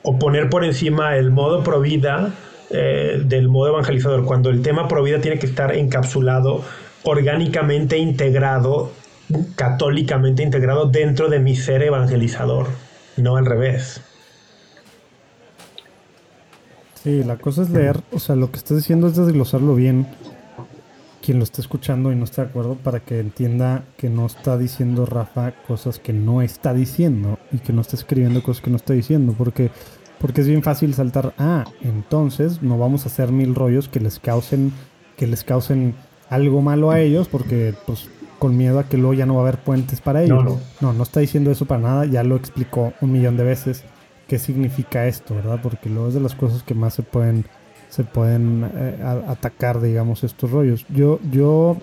o 0.02 0.18
poner 0.18 0.50
por 0.50 0.62
encima 0.62 1.16
el 1.16 1.30
modo 1.30 1.64
pro 1.64 1.80
vida 1.80 2.34
eh, 2.68 3.22
del 3.24 3.48
modo 3.48 3.68
evangelizador, 3.68 4.26
cuando 4.26 4.50
el 4.50 4.60
tema 4.60 4.88
pro 4.88 5.02
vida 5.02 5.22
tiene 5.22 5.38
que 5.38 5.46
estar 5.46 5.74
encapsulado, 5.74 6.62
orgánicamente 7.04 7.96
integrado, 7.96 8.92
católicamente 9.56 10.42
integrado 10.42 10.84
dentro 10.84 11.30
de 11.30 11.38
mi 11.38 11.56
ser 11.56 11.82
evangelizador, 11.82 12.66
no 13.16 13.36
al 13.36 13.46
revés. 13.46 14.02
Sí, 17.02 17.24
la 17.24 17.36
cosa 17.36 17.62
es 17.62 17.70
leer, 17.70 18.00
o 18.12 18.20
sea, 18.20 18.36
lo 18.36 18.52
que 18.52 18.58
estás 18.58 18.76
diciendo 18.76 19.08
es 19.08 19.16
desglosarlo 19.16 19.74
bien, 19.74 20.06
quien 21.20 21.38
lo 21.38 21.44
está 21.44 21.60
escuchando 21.60 22.12
y 22.12 22.14
no 22.14 22.22
está 22.22 22.44
de 22.44 22.50
acuerdo, 22.50 22.76
para 22.76 23.00
que 23.00 23.18
entienda 23.18 23.82
que 23.96 24.08
no 24.08 24.24
está 24.24 24.56
diciendo 24.56 25.04
Rafa 25.04 25.52
cosas 25.66 25.98
que 25.98 26.12
no 26.12 26.42
está 26.42 26.72
diciendo 26.72 27.40
y 27.50 27.58
que 27.58 27.72
no 27.72 27.80
está 27.80 27.96
escribiendo 27.96 28.40
cosas 28.44 28.62
que 28.62 28.70
no 28.70 28.76
está 28.76 28.92
diciendo, 28.92 29.34
porque, 29.36 29.70
porque 30.20 30.42
es 30.42 30.46
bien 30.46 30.62
fácil 30.62 30.94
saltar, 30.94 31.34
ah, 31.38 31.64
entonces 31.80 32.62
no 32.62 32.78
vamos 32.78 33.04
a 33.04 33.08
hacer 33.08 33.32
mil 33.32 33.56
rollos 33.56 33.88
que 33.88 33.98
les 33.98 34.20
causen, 34.20 34.72
que 35.16 35.26
les 35.26 35.42
causen 35.42 35.96
algo 36.30 36.62
malo 36.62 36.92
a 36.92 37.00
ellos, 37.00 37.26
porque 37.26 37.74
pues 37.84 38.08
con 38.38 38.56
miedo 38.56 38.78
a 38.78 38.84
que 38.84 38.96
luego 38.96 39.14
ya 39.14 39.26
no 39.26 39.34
va 39.34 39.40
a 39.40 39.48
haber 39.48 39.58
puentes 39.58 40.00
para 40.00 40.22
ellos. 40.22 40.44
no, 40.44 40.60
no, 40.80 40.92
no 40.92 41.02
está 41.02 41.18
diciendo 41.18 41.50
eso 41.50 41.66
para 41.66 41.80
nada, 41.80 42.04
ya 42.06 42.22
lo 42.22 42.36
explicó 42.36 42.92
un 43.00 43.10
millón 43.10 43.36
de 43.36 43.42
veces 43.42 43.82
qué 44.32 44.38
significa 44.38 45.06
esto, 45.06 45.34
¿verdad? 45.34 45.60
Porque 45.62 45.90
luego 45.90 46.08
es 46.08 46.14
de 46.14 46.20
las 46.20 46.34
cosas 46.34 46.62
que 46.62 46.72
más 46.72 46.94
se 46.94 47.02
pueden 47.02 47.44
se 47.90 48.02
pueden 48.02 48.64
eh, 48.74 49.22
atacar, 49.28 49.78
digamos, 49.82 50.24
estos 50.24 50.50
rollos. 50.50 50.86
Yo, 50.88 51.20
yo 51.30 51.76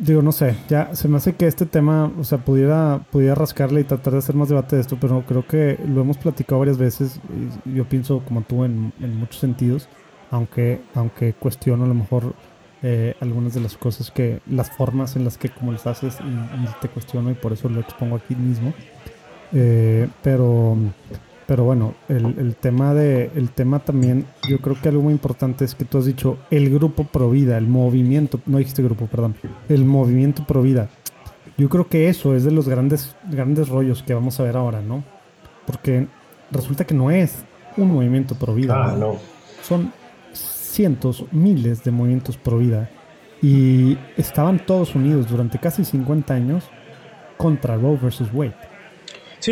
digo, 0.00 0.22
no 0.22 0.32
sé, 0.32 0.56
ya 0.68 0.92
se 0.96 1.06
me 1.06 1.18
hace 1.18 1.34
que 1.36 1.46
este 1.46 1.66
tema, 1.66 2.10
o 2.18 2.24
sea, 2.24 2.38
pudiera, 2.38 3.06
pudiera 3.12 3.36
rascarle 3.36 3.82
y 3.82 3.84
tratar 3.84 4.14
de 4.14 4.18
hacer 4.18 4.34
más 4.34 4.48
debate 4.48 4.74
de 4.74 4.82
esto, 4.82 4.98
pero 5.00 5.22
creo 5.24 5.46
que 5.46 5.78
lo 5.86 6.00
hemos 6.00 6.18
platicado 6.18 6.58
varias 6.58 6.78
veces. 6.78 7.20
Y 7.64 7.76
yo 7.76 7.84
pienso 7.84 8.18
como 8.24 8.42
tú 8.42 8.64
en, 8.64 8.92
muchos 8.98 9.38
sentidos, 9.38 9.88
aunque, 10.32 10.80
aunque 10.96 11.32
cuestiono 11.34 11.84
a 11.84 11.86
lo 11.86 11.94
mejor 11.94 12.34
eh, 12.82 13.14
algunas 13.20 13.54
de 13.54 13.60
las 13.60 13.76
cosas 13.76 14.10
que, 14.10 14.40
las 14.50 14.68
formas 14.68 15.14
en 15.14 15.22
las 15.22 15.38
que 15.38 15.48
como 15.48 15.70
las 15.70 15.86
haces 15.86 16.18
y 16.20 16.80
te 16.80 16.88
cuestiono 16.88 17.30
y 17.30 17.34
por 17.34 17.52
eso 17.52 17.68
lo 17.68 17.78
expongo 17.78 18.16
aquí 18.16 18.34
mismo. 18.34 18.74
Eh, 19.54 20.08
pero, 20.22 20.76
pero 21.46 21.64
bueno, 21.64 21.94
el, 22.08 22.56
tema 22.56 22.92
de, 22.92 23.30
el 23.36 23.50
tema 23.50 23.78
también, 23.78 24.26
yo 24.48 24.58
creo 24.58 24.76
que 24.80 24.88
algo 24.88 25.02
muy 25.02 25.12
importante 25.12 25.64
es 25.64 25.74
que 25.74 25.84
tú 25.84 25.98
has 25.98 26.06
dicho 26.06 26.38
el 26.50 26.70
grupo 26.70 27.04
Provida, 27.04 27.56
el 27.56 27.68
movimiento, 27.68 28.40
no 28.46 28.58
dijiste 28.58 28.82
grupo, 28.82 29.06
perdón, 29.06 29.36
el 29.68 29.84
movimiento 29.84 30.44
Provida. 30.46 30.88
Yo 31.56 31.68
creo 31.68 31.88
que 31.88 32.08
eso 32.08 32.34
es 32.34 32.42
de 32.42 32.50
los 32.50 32.68
grandes, 32.68 33.14
grandes 33.30 33.68
rollos 33.68 34.02
que 34.02 34.12
vamos 34.12 34.40
a 34.40 34.42
ver 34.42 34.56
ahora, 34.56 34.80
¿no? 34.82 35.04
Porque 35.66 36.08
resulta 36.50 36.84
que 36.84 36.94
no 36.94 37.12
es 37.12 37.44
un 37.76 37.92
movimiento 37.92 38.34
Provida. 38.34 38.74
Ah, 38.74 38.96
no. 38.98 39.18
Son 39.62 39.92
cientos, 40.32 41.24
miles 41.30 41.84
de 41.84 41.92
movimientos 41.92 42.36
Provida. 42.36 42.90
Y 43.40 43.96
estaban 44.16 44.64
todos 44.66 44.94
unidos 44.96 45.28
durante 45.28 45.58
casi 45.58 45.84
50 45.84 46.34
años 46.34 46.64
contra 47.36 47.76
Roe 47.76 47.98
versus 48.02 48.28
Wade. 48.32 48.73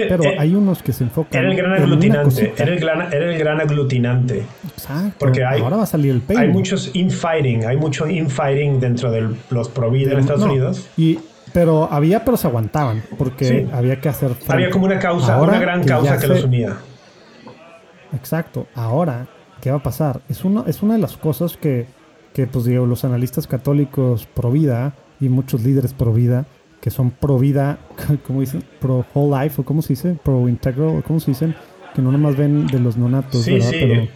Pero 0.08 0.24
eh, 0.24 0.36
hay 0.38 0.54
unos 0.54 0.82
que 0.82 0.92
se 0.92 1.04
enfocan. 1.04 1.42
Era 1.42 1.50
el 1.50 1.56
gran 1.56 1.72
aglutinante. 1.74 2.54
Era 2.56 2.72
el 2.72 2.80
gran, 2.80 3.12
era 3.12 3.32
el 3.32 3.38
gran 3.38 3.60
aglutinante. 3.60 4.44
Exacto. 4.68 5.16
Porque 5.18 5.44
hay, 5.44 5.60
ahora 5.60 5.78
va 5.78 5.82
a 5.84 5.86
salir 5.86 6.12
el 6.12 6.20
paywall. 6.20 6.44
Hay 6.44 6.52
muchos 6.52 6.90
infighting. 6.94 7.64
Hay 7.64 7.76
mucho 7.76 8.06
infighting 8.08 8.80
dentro 8.80 9.10
de 9.10 9.28
los 9.50 9.68
pro 9.68 9.90
vida 9.90 10.12
en 10.12 10.20
Estados 10.20 10.44
Unidos. 10.44 10.88
Y, 10.96 11.18
pero 11.52 11.88
había, 11.90 12.24
pero 12.24 12.36
se 12.36 12.46
aguantaban. 12.46 13.02
Porque 13.18 13.68
había 13.72 14.00
que 14.00 14.08
hacer. 14.08 14.32
Había 14.48 14.70
como 14.70 14.86
una 14.86 14.98
causa, 14.98 15.40
una 15.40 15.58
gran 15.58 15.84
causa 15.84 16.18
que 16.18 16.26
los 16.26 16.44
unía. 16.44 16.76
Exacto. 18.14 18.66
Ahora, 18.74 19.26
¿qué 19.60 19.70
va 19.70 19.78
a 19.78 19.82
pasar? 19.82 20.20
Es, 20.28 20.44
uno, 20.44 20.64
es 20.66 20.82
una 20.82 20.94
de 20.94 21.00
las 21.00 21.16
cosas 21.16 21.56
que, 21.56 21.86
que 22.34 22.46
pues 22.46 22.64
digo, 22.64 22.86
los 22.86 23.04
analistas 23.04 23.46
católicos 23.46 24.26
pro 24.26 24.50
vida 24.50 24.94
y 25.20 25.28
muchos 25.28 25.62
líderes 25.62 25.94
pro 25.94 26.12
vida 26.12 26.46
que 26.82 26.90
son 26.90 27.12
pro 27.12 27.38
vida, 27.38 27.78
¿cómo 28.26 28.40
dicen? 28.40 28.64
Pro 28.80 29.06
whole 29.14 29.44
life, 29.44 29.62
o 29.62 29.64
cómo 29.64 29.80
se 29.82 29.90
dice? 29.90 30.16
Pro 30.22 30.48
integral, 30.48 31.02
¿cómo 31.06 31.20
se 31.20 31.30
dicen? 31.30 31.54
Que 31.94 32.02
no 32.02 32.10
nomás 32.10 32.36
ven 32.36 32.66
de 32.66 32.80
los 32.80 32.96
nonatos, 32.96 33.42
sí, 33.42 33.60
Sí. 33.60 33.76
Pero, 33.80 34.08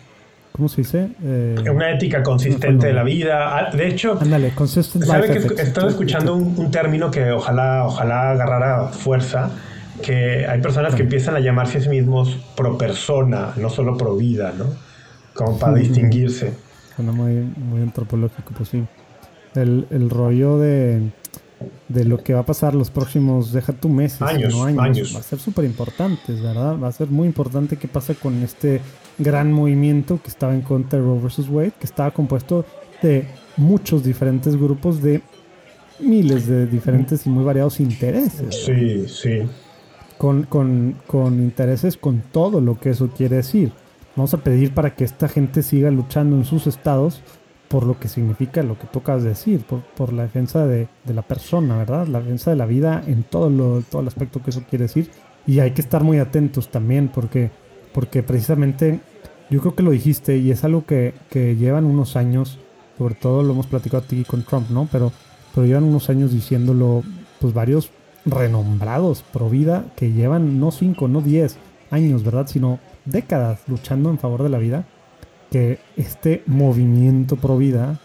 ¿cómo 0.51 0.69
se 0.69 0.79
dice? 0.79 1.11
Eh, 1.23 1.55
una 1.73 1.93
ética 1.93 2.25
consistente 2.25 2.89
de 2.89 2.93
la 2.93 3.05
vida. 3.05 3.57
Ah, 3.57 3.71
de 3.71 3.87
hecho, 3.87 4.19
Ándale, 4.21 4.51
consistent 4.51 5.05
¿sabe 5.05 5.31
que 5.31 5.62
Estoy 5.62 5.91
escuchando 5.91 6.35
un, 6.35 6.71
término 6.73 7.09
que 7.09 7.31
ojalá, 7.31 7.85
ojalá 7.87 8.33
agarrara 8.33 8.89
fuerza, 8.89 9.51
que 10.03 10.45
hay 10.49 10.61
personas 10.61 10.97
que 10.97 11.03
empiezan 11.03 11.37
a 11.37 11.41
llamarse 11.41 11.79
a 11.79 11.83
sí 11.83 11.89
mismos 11.89 12.37
pro 12.57 12.77
persona, 12.77 13.53
no 13.59 13.71
solo 13.71 13.97
pro 13.97 14.17
vida, 14.17 14.53
¿no? 14.59 14.64
Como 15.35 15.57
para 15.57 15.75
distinguirse. 15.75 16.53
Suena 16.97 17.12
muy, 17.12 17.33
muy 17.35 17.83
antropológico, 17.83 18.53
pues 18.57 18.71
sí. 18.71 18.83
El, 19.55 19.87
el 19.91 20.11
rollo 20.11 20.59
de 20.59 21.12
de 21.88 22.04
lo 22.04 22.22
que 22.22 22.34
va 22.34 22.40
a 22.40 22.46
pasar 22.46 22.74
los 22.74 22.90
próximos, 22.90 23.52
deja 23.52 23.72
tu 23.72 23.88
meses, 23.88 24.20
años, 24.22 24.54
no 24.54 24.64
años, 24.64 25.14
Va 25.14 25.20
a 25.20 25.22
ser 25.22 25.38
súper 25.38 25.64
importante, 25.64 26.32
¿verdad? 26.32 26.78
Va 26.78 26.88
a 26.88 26.92
ser 26.92 27.09
muy 27.09 27.26
importante 27.26 27.76
qué 27.76 27.88
pasa 27.88 28.14
con 28.14 28.42
este 28.42 28.80
gran 29.18 29.52
movimiento 29.52 30.20
que 30.22 30.28
estaba 30.28 30.54
en 30.54 30.62
contra 30.62 30.98
de 30.98 31.04
Roe 31.04 31.18
vs. 31.20 31.48
Wade, 31.48 31.72
que 31.78 31.86
estaba 31.86 32.11
compuesto 32.11 32.64
de 33.02 33.26
muchos 33.57 34.04
diferentes 34.04 34.57
grupos 34.57 35.02
de 35.02 35.22
miles 36.00 36.46
de 36.46 36.66
diferentes 36.66 37.26
y 37.26 37.30
muy 37.30 37.44
variados 37.44 37.80
intereses. 37.80 38.64
Sí, 38.64 39.09
sí. 39.09 39.42
Con, 40.18 40.44
con, 40.44 40.96
con 41.07 41.34
intereses 41.40 41.96
con 41.96 42.22
todo 42.32 42.61
lo 42.61 42.78
que 42.78 42.90
eso 42.90 43.09
quiere 43.09 43.36
decir. 43.36 43.72
Vamos 44.14 44.32
a 44.32 44.38
pedir 44.38 44.72
para 44.72 44.94
que 44.94 45.04
esta 45.04 45.28
gente 45.28 45.62
siga 45.62 45.90
luchando 45.90 46.36
en 46.36 46.44
sus 46.44 46.66
estados 46.66 47.20
por 47.69 47.85
lo 47.85 47.99
que 47.99 48.09
significa 48.09 48.62
lo 48.62 48.79
que 48.79 48.87
tocas 48.87 49.23
decir, 49.23 49.64
por, 49.97 50.12
la 50.12 50.23
defensa 50.23 50.67
de, 50.67 50.89
la 51.07 51.23
persona, 51.23 51.77
¿verdad? 51.79 52.07
La 52.07 52.21
defensa 52.21 52.51
de 52.51 52.57
la 52.57 52.67
vida 52.67 53.03
en 53.07 53.25
todo, 53.25 53.51
lo, 53.51 53.83
todo 53.83 54.03
el 54.03 54.09
aspecto 54.09 54.43
que 54.43 54.51
eso 54.51 54.62
quiere 54.69 54.85
decir. 54.85 55.11
Y 55.47 55.61
hay 55.61 55.73
que 55.73 55.81
estar 55.81 56.03
muy 56.03 56.19
atentos 56.19 56.71
también 56.71 57.09
porque, 57.09 57.51
porque 57.93 58.23
precisamente 58.23 59.01
yo 59.51 59.61
creo 59.61 59.75
que 59.75 59.83
lo 59.83 59.91
dijiste 59.91 60.39
y 60.39 60.51
es 60.51 60.64
algo 60.64 60.85
que, 60.87 61.14
llevan 61.33 61.85
unos 61.85 62.17
años, 62.17 62.59
sobre 62.99 63.14
todo 63.14 63.43
lo 63.43 63.53
hemos 63.53 63.67
platicado 63.67 64.05
aquí 64.05 64.25
con 64.25 64.43
Trump, 64.43 64.71
¿no? 64.71 64.89
Pero, 64.91 65.12
pero 65.55 65.67
llevan 65.67 65.85
unos 65.85 66.11
años 66.11 66.33
diciéndolo, 66.33 67.03
pues 67.41 67.55
varios 67.55 67.91
renombrados 68.25 69.23
pro 69.33 69.49
vida 69.49 69.85
que 69.95 70.12
llevan 70.12 70.59
no 70.59 70.73
cinco, 70.73 71.07
no 71.07 71.21
diez 71.21 71.59
años, 71.91 72.25
¿verdad? 72.25 72.47
Sino 72.49 72.81
décadas 73.05 73.61
luchando 73.69 74.11
en 74.11 74.19
favor 74.19 74.43
de 74.43 74.49
la 74.49 74.59
vida 74.59 74.85
que 75.51 75.78
este 75.97 76.42
movimiento 76.47 77.36
pro 77.36 77.57
vida 77.57 78.01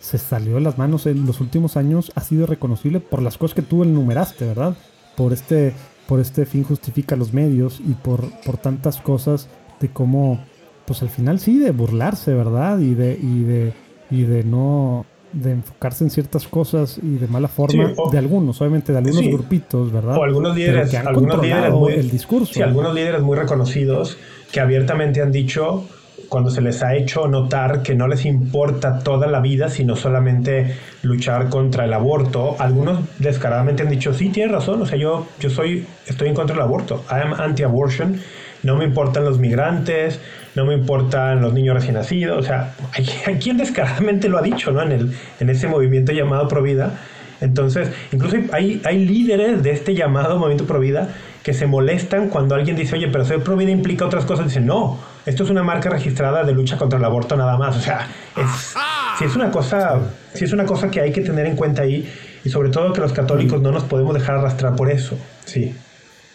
se 0.00 0.18
salió 0.18 0.54
de 0.54 0.60
las 0.60 0.78
manos 0.78 1.06
en 1.06 1.26
los 1.26 1.40
últimos 1.40 1.76
años 1.76 2.12
ha 2.14 2.20
sido 2.20 2.46
reconocible 2.46 3.00
por 3.00 3.22
las 3.22 3.38
cosas 3.38 3.54
que 3.54 3.62
tú 3.62 3.82
enumeraste, 3.82 4.44
¿verdad? 4.44 4.76
Por 5.16 5.32
este, 5.32 5.72
por 6.06 6.20
este 6.20 6.46
fin 6.46 6.62
justifica 6.62 7.16
los 7.16 7.32
medios 7.32 7.80
y 7.80 7.94
por, 7.94 8.30
por 8.44 8.56
tantas 8.56 9.00
cosas 9.00 9.48
de 9.80 9.88
cómo, 9.88 10.44
pues 10.86 11.02
al 11.02 11.08
final 11.08 11.40
sí, 11.40 11.58
de 11.58 11.72
burlarse, 11.72 12.34
¿verdad? 12.34 12.78
Y 12.78 12.94
de, 12.94 13.18
y 13.20 13.42
de, 13.42 13.72
y 14.10 14.22
de 14.22 14.44
no, 14.44 15.06
de 15.32 15.52
enfocarse 15.52 16.04
en 16.04 16.10
ciertas 16.10 16.46
cosas 16.46 16.98
y 17.02 17.16
de 17.16 17.26
mala 17.26 17.48
forma 17.48 17.92
de 18.10 18.18
algunos, 18.18 18.60
obviamente 18.60 18.92
de 18.92 18.98
algunos 18.98 19.26
grupitos, 19.26 19.92
¿verdad? 19.92 20.16
O 20.18 20.22
algunos 20.22 20.56
líderes, 20.56 20.94
algunos 20.94 21.42
líderes 21.42 21.72
muy, 21.72 21.94
el 21.94 22.10
discurso. 22.10 22.54
Sí, 22.54 22.62
algunos 22.62 22.94
líderes 22.94 23.22
muy 23.22 23.36
reconocidos 23.36 24.16
que 24.52 24.60
abiertamente 24.60 25.20
han 25.20 25.32
dicho 25.32 25.84
cuando 26.28 26.50
se 26.50 26.60
les 26.60 26.82
ha 26.82 26.94
hecho 26.94 27.28
notar 27.28 27.82
que 27.82 27.94
no 27.94 28.08
les 28.08 28.24
importa 28.24 28.98
toda 28.98 29.26
la 29.26 29.40
vida, 29.40 29.68
sino 29.68 29.96
solamente 29.96 30.74
luchar 31.02 31.48
contra 31.48 31.84
el 31.84 31.92
aborto, 31.92 32.56
algunos 32.58 33.00
descaradamente 33.18 33.82
han 33.82 33.90
dicho, 33.90 34.12
sí, 34.12 34.30
tienes 34.30 34.52
razón, 34.52 34.82
o 34.82 34.86
sea, 34.86 34.98
yo, 34.98 35.26
yo 35.38 35.50
soy, 35.50 35.86
estoy 36.06 36.28
en 36.28 36.34
contra 36.34 36.54
del 36.54 36.62
aborto, 36.62 37.04
I 37.10 37.20
am 37.22 37.34
anti-abortion, 37.34 38.20
no 38.62 38.76
me 38.76 38.84
importan 38.84 39.24
los 39.24 39.38
migrantes, 39.38 40.20
no 40.54 40.64
me 40.64 40.74
importan 40.74 41.40
los 41.42 41.52
niños 41.52 41.74
recién 41.74 41.94
nacidos, 41.94 42.38
o 42.38 42.42
sea, 42.42 42.74
hay, 42.92 43.04
quien 43.40 43.58
descaradamente 43.58 44.28
lo 44.28 44.38
ha 44.38 44.42
dicho, 44.42 44.72
¿no? 44.72 44.82
En, 44.82 44.92
el, 44.92 45.12
en 45.38 45.50
ese 45.50 45.68
movimiento 45.68 46.12
llamado 46.12 46.48
Provida. 46.48 46.98
Entonces, 47.42 47.90
incluso 48.12 48.38
hay, 48.52 48.80
hay 48.84 49.04
líderes 49.04 49.62
de 49.62 49.70
este 49.70 49.94
llamado 49.94 50.38
movimiento 50.38 50.64
Provida 50.64 51.10
que 51.42 51.52
se 51.52 51.66
molestan 51.66 52.30
cuando 52.30 52.54
alguien 52.54 52.74
dice, 52.74 52.96
oye, 52.96 53.08
pero 53.08 53.26
ser 53.26 53.40
Provida 53.40 53.70
implica 53.70 54.06
otras 54.06 54.24
cosas. 54.24 54.46
Dicen, 54.46 54.66
no, 54.66 54.98
esto 55.26 55.42
es 55.42 55.50
una 55.50 55.64
marca 55.64 55.90
registrada 55.90 56.44
de 56.44 56.52
lucha 56.52 56.78
contra 56.78 56.98
el 56.98 57.04
aborto 57.04 57.36
nada 57.36 57.58
más. 57.58 57.76
O 57.76 57.80
sea, 57.80 58.08
es, 58.36 58.74
si 59.18 59.24
es 59.24 59.34
una 59.34 59.50
cosa, 59.50 60.00
si 60.32 60.44
es 60.44 60.52
una 60.52 60.64
cosa 60.64 60.90
que 60.90 61.00
hay 61.00 61.12
que 61.12 61.20
tener 61.20 61.46
en 61.46 61.56
cuenta 61.56 61.82
ahí 61.82 62.08
y 62.44 62.48
sobre 62.48 62.70
todo 62.70 62.92
que 62.92 63.00
los 63.00 63.12
católicos 63.12 63.60
no 63.60 63.72
nos 63.72 63.82
podemos 63.84 64.14
dejar 64.14 64.36
arrastrar 64.36 64.76
por 64.76 64.88
eso. 64.88 65.18
Sí. 65.44 65.74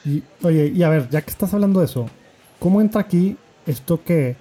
Y, 0.04 0.24
oye, 0.44 0.68
y 0.76 0.84
a 0.84 0.90
ver, 0.90 1.08
ya 1.10 1.22
que 1.22 1.30
estás 1.30 1.54
hablando 1.54 1.80
de 1.80 1.86
eso, 1.86 2.10
¿cómo 2.60 2.82
entra 2.82 3.00
aquí 3.00 3.38
esto 3.66 4.04
que, 4.04 4.36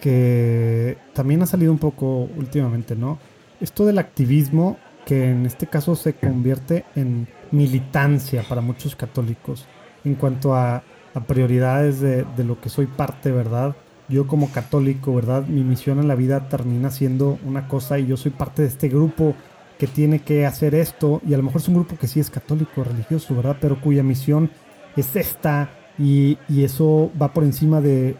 que 0.00 0.98
también 1.12 1.40
ha 1.42 1.46
salido 1.46 1.70
un 1.70 1.78
poco 1.78 2.28
últimamente, 2.36 2.96
¿no? 2.96 3.20
Esto 3.60 3.86
del 3.86 3.98
activismo 3.98 4.76
que 5.04 5.30
en 5.30 5.46
este 5.46 5.68
caso 5.68 5.94
se 5.94 6.14
convierte 6.14 6.84
en 6.96 7.28
militancia 7.52 8.42
para 8.42 8.60
muchos 8.60 8.96
católicos 8.96 9.66
en 10.04 10.16
cuanto 10.16 10.56
a 10.56 10.82
a 11.16 11.20
prioridades 11.20 12.00
de, 12.00 12.26
lo 12.44 12.60
que 12.60 12.68
soy 12.68 12.84
parte, 12.84 13.30
¿verdad? 13.32 13.74
Yo 14.10 14.26
como 14.26 14.52
católico, 14.52 15.14
¿verdad? 15.14 15.46
Mi 15.46 15.64
misión 15.64 15.98
en 15.98 16.08
la 16.08 16.14
vida 16.14 16.50
termina 16.50 16.90
siendo 16.90 17.38
una 17.46 17.68
cosa 17.68 17.98
y 17.98 18.06
yo 18.06 18.18
soy 18.18 18.32
parte 18.32 18.60
de 18.60 18.68
este 18.68 18.90
grupo 18.90 19.34
que 19.78 19.86
tiene 19.86 20.18
que 20.18 20.44
hacer 20.44 20.74
esto 20.74 21.22
y 21.26 21.32
a 21.32 21.38
lo 21.38 21.42
mejor 21.42 21.62
es 21.62 21.68
un 21.68 21.76
grupo 21.76 21.96
que 21.96 22.06
sí 22.06 22.20
es 22.20 22.28
católico, 22.28 22.84
religioso, 22.84 23.34
¿verdad? 23.34 23.56
Pero 23.58 23.80
cuya 23.80 24.02
misión 24.02 24.50
es 24.94 25.16
esta 25.16 25.70
y, 25.98 26.36
y 26.50 26.64
eso 26.64 27.10
va 27.20 27.32
por 27.32 27.44
encima 27.44 27.80
de 27.80 28.16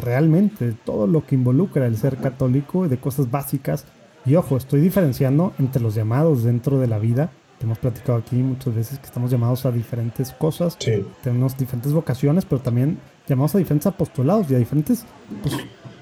realmente 0.00 0.72
todo 0.84 1.08
lo 1.08 1.26
que 1.26 1.34
involucra 1.34 1.86
el 1.86 1.96
ser 1.96 2.16
católico, 2.16 2.88
de 2.88 2.98
cosas 2.98 3.28
básicas. 3.28 3.86
Y 4.24 4.36
ojo, 4.36 4.56
estoy 4.56 4.80
diferenciando 4.80 5.52
entre 5.58 5.82
los 5.82 5.96
llamados 5.96 6.44
dentro 6.44 6.78
de 6.78 6.86
la 6.86 7.00
vida 7.00 7.32
hemos 7.60 7.78
platicado 7.78 8.18
aquí 8.18 8.36
muchas 8.36 8.74
veces 8.74 8.98
que 8.98 9.06
estamos 9.06 9.30
llamados 9.30 9.66
a 9.66 9.70
diferentes 9.70 10.32
cosas, 10.32 10.78
tenemos 11.22 11.56
diferentes 11.56 11.92
vocaciones, 11.92 12.44
pero 12.44 12.60
también 12.60 12.98
llamados 13.28 13.54
a 13.54 13.58
diferentes 13.58 13.86
apostolados 13.86 14.50
y 14.50 14.54
a 14.54 14.58
diferentes, 14.58 15.04
pues, 15.42 15.56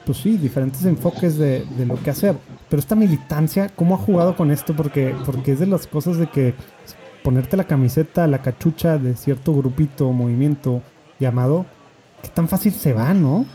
pues 0.06 0.18
sí, 0.18 0.36
diferentes 0.36 0.84
enfoques 0.84 1.36
de, 1.36 1.66
lo 1.86 2.00
que 2.00 2.10
hacer. 2.10 2.36
Pero 2.68 2.80
esta 2.80 2.94
militancia, 2.94 3.68
¿cómo 3.74 3.96
ha 3.96 3.98
jugado 3.98 4.36
con 4.36 4.50
esto? 4.50 4.74
Porque, 4.74 5.14
porque 5.26 5.52
es 5.52 5.60
de 5.60 5.66
las 5.66 5.86
cosas 5.86 6.18
de 6.18 6.28
que 6.28 6.54
ponerte 7.24 7.56
la 7.56 7.64
camiseta, 7.64 8.26
la 8.26 8.40
cachucha 8.40 8.96
de 8.98 9.16
cierto 9.16 9.52
grupito, 9.52 10.12
movimiento 10.12 10.82
llamado, 11.18 11.66
qué 12.22 12.28
tan 12.28 12.48
fácil 12.48 12.72
se 12.72 12.92
va, 12.92 13.12
¿no? 13.14 13.46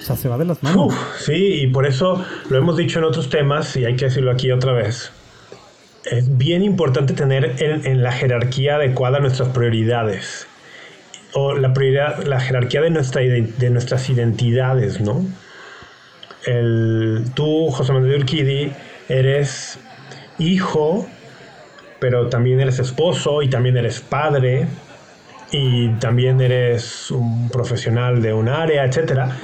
O 0.00 0.02
sea, 0.02 0.16
se 0.16 0.28
va 0.28 0.36
de 0.36 0.44
las 0.44 0.62
manos. 0.62 0.92
sí, 1.18 1.62
y 1.62 1.66
por 1.68 1.86
eso 1.86 2.22
lo 2.50 2.58
hemos 2.58 2.76
dicho 2.76 2.98
en 2.98 3.04
otros 3.04 3.30
temas 3.30 3.76
y 3.76 3.84
hay 3.84 3.94
que 3.94 4.06
decirlo 4.06 4.32
aquí 4.32 4.50
otra 4.50 4.72
vez 4.72 5.12
es 6.10 6.36
bien 6.36 6.62
importante 6.62 7.14
tener 7.14 7.56
en, 7.58 8.02
la 8.02 8.12
jerarquía 8.12 8.76
adecuada 8.76 9.20
nuestras 9.20 9.48
prioridades 9.50 10.46
o 11.32 11.54
la 11.54 11.72
prioridad, 11.72 12.24
la 12.24 12.40
jerarquía 12.40 12.82
de, 12.82 12.90
nuestra, 12.90 13.22
de 13.22 13.70
nuestras 13.70 14.08
identidades, 14.08 15.00
¿no? 15.00 15.24
El, 16.46 17.24
tú, 17.34 17.70
José 17.70 17.92
Manuel 17.92 18.20
Urquidi, 18.20 18.70
eres 19.08 19.78
hijo, 20.38 21.08
pero 21.98 22.28
también 22.28 22.60
eres 22.60 22.78
esposo 22.78 23.42
y 23.42 23.48
también 23.48 23.76
eres 23.76 24.00
padre 24.00 24.66
y 25.50 25.88
también 26.00 26.40
eres 26.40 27.10
un 27.10 27.48
profesional 27.48 28.20
de 28.20 28.32
un 28.32 28.48
área, 28.48 28.84
etcétera. 28.84 29.36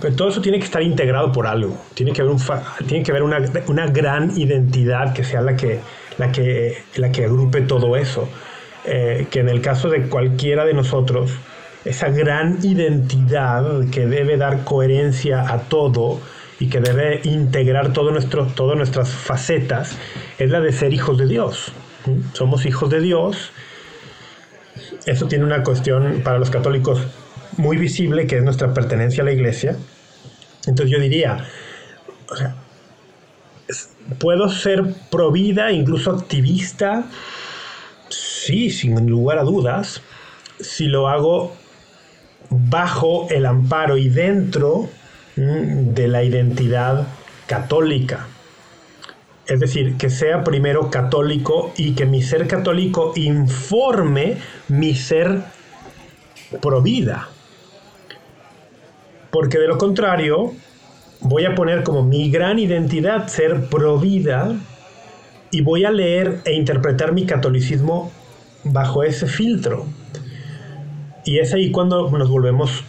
Pero 0.00 0.14
todo 0.14 0.28
eso 0.28 0.40
tiene 0.40 0.58
que 0.58 0.64
estar 0.64 0.82
integrado 0.82 1.32
por 1.32 1.46
algo. 1.46 1.76
Tiene 1.94 2.12
que 2.12 2.22
haber, 2.22 2.34
un, 2.34 2.40
tiene 2.86 3.04
que 3.04 3.10
haber 3.10 3.22
una, 3.22 3.38
una 3.66 3.86
gran 3.86 4.36
identidad 4.38 5.12
que 5.12 5.24
sea 5.24 5.40
la 5.40 5.56
que, 5.56 5.80
la 6.18 6.30
que, 6.30 6.82
la 6.96 7.10
que 7.10 7.24
agrupe 7.24 7.62
todo 7.62 7.96
eso. 7.96 8.28
Eh, 8.84 9.26
que 9.30 9.40
en 9.40 9.48
el 9.48 9.60
caso 9.60 9.88
de 9.88 10.08
cualquiera 10.08 10.64
de 10.64 10.72
nosotros, 10.72 11.32
esa 11.84 12.08
gran 12.08 12.58
identidad 12.62 13.88
que 13.90 14.06
debe 14.06 14.36
dar 14.36 14.64
coherencia 14.64 15.52
a 15.52 15.58
todo 15.62 16.20
y 16.60 16.68
que 16.68 16.80
debe 16.80 17.20
integrar 17.24 17.92
todo 17.92 18.10
nuestro, 18.10 18.46
todas 18.46 18.76
nuestras 18.76 19.10
facetas, 19.10 19.96
es 20.38 20.50
la 20.50 20.60
de 20.60 20.72
ser 20.72 20.92
hijos 20.92 21.18
de 21.18 21.26
Dios. 21.26 21.72
Somos 22.32 22.64
hijos 22.66 22.90
de 22.90 23.00
Dios 23.00 23.52
eso 25.06 25.26
tiene 25.26 25.44
una 25.44 25.62
cuestión 25.62 26.22
para 26.22 26.38
los 26.38 26.50
católicos 26.50 27.00
muy 27.56 27.76
visible, 27.76 28.26
que 28.26 28.38
es 28.38 28.44
nuestra 28.44 28.72
pertenencia 28.72 29.22
a 29.22 29.26
la 29.26 29.32
iglesia. 29.32 29.76
Entonces 30.66 30.90
yo 30.90 31.00
diría, 31.00 31.44
puedo 34.18 34.48
ser 34.48 34.84
pro 35.10 35.30
vida, 35.30 35.72
incluso 35.72 36.12
activista, 36.12 37.04
sí, 38.08 38.70
sin 38.70 39.08
lugar 39.08 39.38
a 39.38 39.42
dudas, 39.42 40.00
si 40.60 40.86
lo 40.86 41.08
hago 41.08 41.52
bajo 42.50 43.28
el 43.30 43.46
amparo 43.46 43.96
y 43.96 44.08
dentro 44.08 44.88
mm, 45.36 45.94
de 45.94 46.08
la 46.08 46.22
identidad 46.22 47.06
católica. 47.46 48.27
Es 49.48 49.60
decir, 49.60 49.96
que 49.96 50.10
sea 50.10 50.44
primero 50.44 50.90
católico 50.90 51.72
y 51.78 51.94
que 51.94 52.04
mi 52.04 52.22
ser 52.22 52.46
católico 52.46 53.12
informe 53.16 54.36
mi 54.68 54.94
ser 54.94 55.42
pro 56.60 56.82
vida. 56.82 57.30
Porque 59.30 59.58
de 59.58 59.66
lo 59.66 59.78
contrario, 59.78 60.52
voy 61.20 61.46
a 61.46 61.54
poner 61.54 61.82
como 61.82 62.02
mi 62.02 62.30
gran 62.30 62.58
identidad 62.58 63.28
ser 63.28 63.68
pro 63.70 63.98
vida 63.98 64.54
y 65.50 65.62
voy 65.62 65.84
a 65.84 65.90
leer 65.90 66.40
e 66.44 66.52
interpretar 66.52 67.12
mi 67.12 67.24
catolicismo 67.24 68.10
bajo 68.64 69.02
ese 69.02 69.26
filtro. 69.26 69.86
Y 71.24 71.38
es 71.38 71.54
ahí 71.54 71.70
cuando 71.70 72.10
nos 72.10 72.28
volvemos 72.28 72.84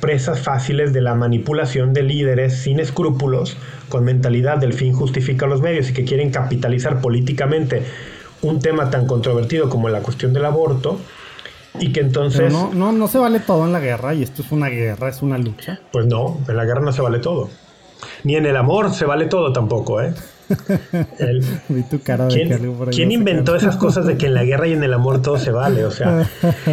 presas 0.00 0.40
fáciles 0.40 0.92
de 0.92 1.00
la 1.00 1.14
manipulación 1.14 1.92
de 1.92 2.02
líderes 2.02 2.62
sin 2.62 2.80
escrúpulos, 2.80 3.56
con 3.88 4.04
mentalidad 4.04 4.58
del 4.58 4.72
fin 4.72 4.92
justifica 4.92 5.46
los 5.46 5.60
medios 5.60 5.90
y 5.90 5.92
que 5.92 6.04
quieren 6.04 6.30
capitalizar 6.30 7.00
políticamente 7.00 7.82
un 8.42 8.60
tema 8.60 8.90
tan 8.90 9.06
controvertido 9.06 9.68
como 9.68 9.88
la 9.88 10.00
cuestión 10.00 10.32
del 10.32 10.44
aborto. 10.44 10.98
Y 11.78 11.92
que 11.92 12.00
entonces... 12.00 12.52
no, 12.52 12.72
no, 12.74 12.90
no 12.90 13.06
se 13.06 13.18
vale 13.18 13.38
todo 13.38 13.64
en 13.64 13.72
la 13.72 13.80
guerra 13.80 14.12
y 14.14 14.22
esto 14.22 14.42
es 14.42 14.50
una 14.50 14.68
guerra, 14.68 15.08
es 15.08 15.22
una 15.22 15.38
lucha. 15.38 15.80
Pues 15.92 16.06
no, 16.06 16.38
en 16.48 16.56
la 16.56 16.64
guerra 16.64 16.80
no 16.80 16.92
se 16.92 17.00
vale 17.00 17.20
todo. 17.20 17.48
Ni 18.24 18.34
en 18.36 18.46
el 18.46 18.56
amor 18.56 18.92
se 18.92 19.04
vale 19.04 19.26
todo 19.26 19.52
tampoco, 19.52 20.00
¿eh? 20.00 20.12
¿Quién, 22.90 23.12
inventó 23.12 23.54
esas 23.56 23.76
cosas 23.76 24.06
de 24.06 24.16
que 24.16 24.26
en 24.26 24.34
la 24.34 24.44
guerra 24.44 24.66
y 24.68 24.72
en 24.72 24.82
el 24.82 24.92
amor 24.92 25.22
todo 25.22 25.38
se 25.38 25.50
vale? 25.50 25.84
O 25.84 25.90
sea, 25.90 26.28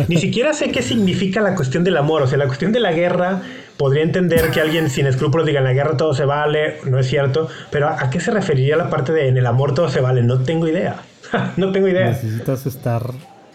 ni 0.08 0.18
siquiera 0.22 0.54
sé 0.54 0.72
qué 0.72 0.82
significa 0.82 1.42
la 1.42 1.56
cuestión 1.56 1.84
del 1.84 1.98
amor. 1.98 2.22
O 2.22 2.28
sea, 2.28 2.38
la 2.38 2.48
cuestión 2.48 2.72
de 2.72 2.80
la 2.80 2.92
guerra 2.92 3.42
podría 3.78 4.04
entender 4.04 4.50
que 4.52 4.62
alguien 4.62 4.90
sin 4.90 5.06
escrúpulos 5.06 5.46
diga 5.46 5.60
en 5.60 5.66
la 5.66 5.74
guerra 5.74 5.98
todo 5.98 6.14
se 6.14 6.26
vale, 6.26 6.78
no 6.86 7.00
es 7.00 7.08
cierto. 7.08 7.48
Pero 7.72 7.90
¿a, 7.90 8.10
qué 8.10 8.20
se 8.20 8.32
referiría 8.32 8.78
la 8.78 8.90
parte 8.90 9.14
de 9.14 9.28
en 9.28 9.38
el 9.38 9.46
amor 9.46 9.74
todo 9.74 9.90
se 9.90 10.02
vale? 10.02 10.24
No 10.24 10.40
tengo 10.40 10.68
idea. 10.68 11.02
no 11.58 11.72
tengo 11.72 11.88
idea. 11.88 12.08
Necesitas 12.08 12.66
estar 12.66 13.04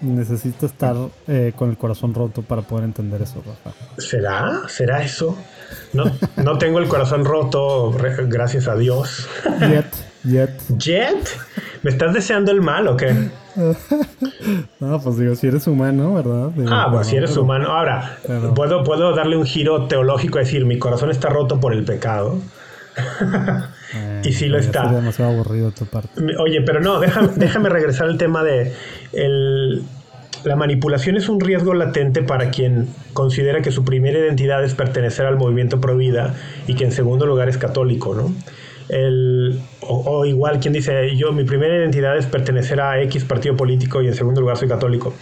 necesito 0.02 0.66
estar 0.66 0.96
eh, 1.28 1.52
con 1.54 1.70
el 1.70 1.76
corazón 1.76 2.12
roto 2.12 2.42
para 2.42 2.62
poder 2.62 2.84
entender 2.84 3.22
eso, 3.22 3.42
Rafa. 3.46 3.76
¿Será? 3.98 4.62
¿Será 4.68 5.02
eso? 5.02 5.36
No, 5.92 6.04
no 6.36 6.58
tengo 6.58 6.78
el 6.78 6.88
corazón 6.88 7.24
roto, 7.24 7.94
gracias 8.26 8.68
a 8.68 8.76
Dios. 8.76 9.28
Jet, 9.60 9.86
jet. 10.24 10.62
¿Jet? 10.78 11.28
¿Me 11.82 11.90
estás 11.90 12.14
deseando 12.14 12.52
el 12.52 12.60
mal 12.60 12.88
o 12.88 12.96
qué? 12.96 13.14
No, 14.80 15.00
pues 15.00 15.18
digo, 15.18 15.34
si 15.34 15.46
eres 15.46 15.66
humano, 15.66 16.14
¿verdad? 16.14 16.50
ah, 16.68 16.88
pues 16.90 17.06
si 17.06 17.16
eres 17.16 17.36
humano. 17.36 17.70
Ahora, 17.70 18.18
¿puedo, 18.54 18.82
puedo 18.82 19.14
darle 19.14 19.36
un 19.36 19.44
giro 19.44 19.86
teológico 19.86 20.38
y 20.38 20.44
decir, 20.44 20.64
mi 20.64 20.78
corazón 20.78 21.10
está 21.10 21.28
roto 21.28 21.60
por 21.60 21.72
el 21.72 21.84
pecado. 21.84 22.38
y 24.24 24.32
sí 24.32 24.48
lo 24.48 24.58
está. 24.58 24.90
demasiado 24.90 25.32
aburrido 25.32 25.70
tu 25.70 25.86
parte. 25.86 26.10
Oye, 26.38 26.62
pero 26.62 26.80
no, 26.80 26.98
déjame, 26.98 27.28
déjame 27.36 27.68
regresar 27.68 28.08
al 28.08 28.18
tema 28.18 28.42
de 28.42 28.74
el, 29.12 29.84
la 30.44 30.56
manipulación 30.56 31.16
es 31.16 31.28
un 31.28 31.40
riesgo 31.40 31.74
latente 31.74 32.22
para 32.22 32.50
quien 32.50 32.88
considera 33.12 33.62
que 33.62 33.70
su 33.70 33.84
primera 33.84 34.18
identidad 34.18 34.64
es 34.64 34.74
pertenecer 34.74 35.26
al 35.26 35.36
movimiento 35.36 35.80
pro 35.80 35.96
vida 35.96 36.34
y 36.66 36.74
que 36.74 36.84
en 36.84 36.92
segundo 36.92 37.26
lugar 37.26 37.48
es 37.48 37.58
católico, 37.58 38.14
¿no? 38.14 38.34
El, 38.88 39.60
o, 39.80 40.24
igual 40.26 40.58
quien 40.60 40.74
dice, 40.74 41.16
yo 41.16 41.32
mi 41.32 41.44
primera 41.44 41.76
identidad 41.76 42.16
es 42.16 42.26
pertenecer 42.26 42.80
a 42.80 43.00
X 43.02 43.24
partido 43.24 43.56
político 43.56 44.02
y 44.02 44.08
en 44.08 44.14
segundo 44.14 44.40
lugar 44.40 44.56
soy 44.56 44.68
católico. 44.68 45.14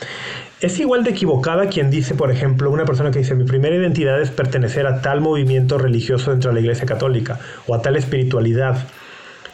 Es 0.61 0.81
igual 0.81 1.05
de 1.05 1.11
equivocada 1.11 1.68
quien 1.68 1.91
dice, 1.91 2.14
por 2.14 2.31
ejemplo, 2.31 2.71
una 2.71 2.85
persona 2.85 3.11
que 3.11 3.21
dice, 3.21 3.35
mi 3.35 3.45
primera 3.45 3.77
identidad 3.77 4.21
es 4.21 4.31
pertenecer 4.31 4.87
a 4.87 5.03
tal 5.03 5.21
movimiento 5.21 5.79
religioso 5.79 6.31
dentro 6.31 6.51
de 6.51 6.55
la 6.55 6.61
Iglesia 6.61 6.87
Católica 6.87 7.39
o 7.66 7.75
a 7.75 7.83
tal 7.83 7.97
espiritualidad. 7.97 8.79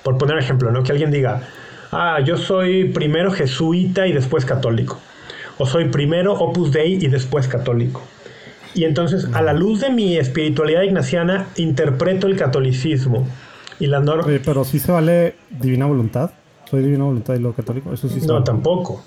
Por 0.02 0.16
poner 0.18 0.38
ejemplo, 0.38 0.70
¿no? 0.70 0.82
Que 0.82 0.92
alguien 0.92 1.10
diga, 1.10 1.42
ah, 1.90 2.20
yo 2.24 2.36
soy 2.36 2.84
primero 2.84 3.32
jesuita 3.32 4.06
y 4.06 4.12
después 4.12 4.44
católico 4.44 5.00
o 5.58 5.66
soy 5.66 5.86
primero 5.86 6.34
Opus 6.34 6.72
Dei 6.72 6.94
y 6.94 7.08
después 7.08 7.48
católico. 7.48 8.02
Y 8.74 8.84
entonces, 8.84 9.26
a 9.32 9.40
la 9.40 9.54
luz 9.54 9.80
de 9.80 9.90
mi 9.90 10.16
espiritualidad 10.16 10.82
ignaciana, 10.82 11.48
interpreto 11.56 12.26
el 12.26 12.36
catolicismo. 12.36 13.26
Y 13.80 13.86
la 13.86 14.00
norma... 14.00 14.26
pero 14.44 14.64
sí 14.64 14.78
se 14.78 14.92
vale 14.92 15.34
divina 15.48 15.86
voluntad. 15.86 16.30
Soy 16.70 16.82
divina 16.82 17.04
voluntad 17.04 17.34
y 17.34 17.38
lo 17.38 17.54
católico. 17.54 17.92
Eso 17.92 18.08
sí 18.08 18.20
No, 18.26 18.44
tampoco. 18.44 19.02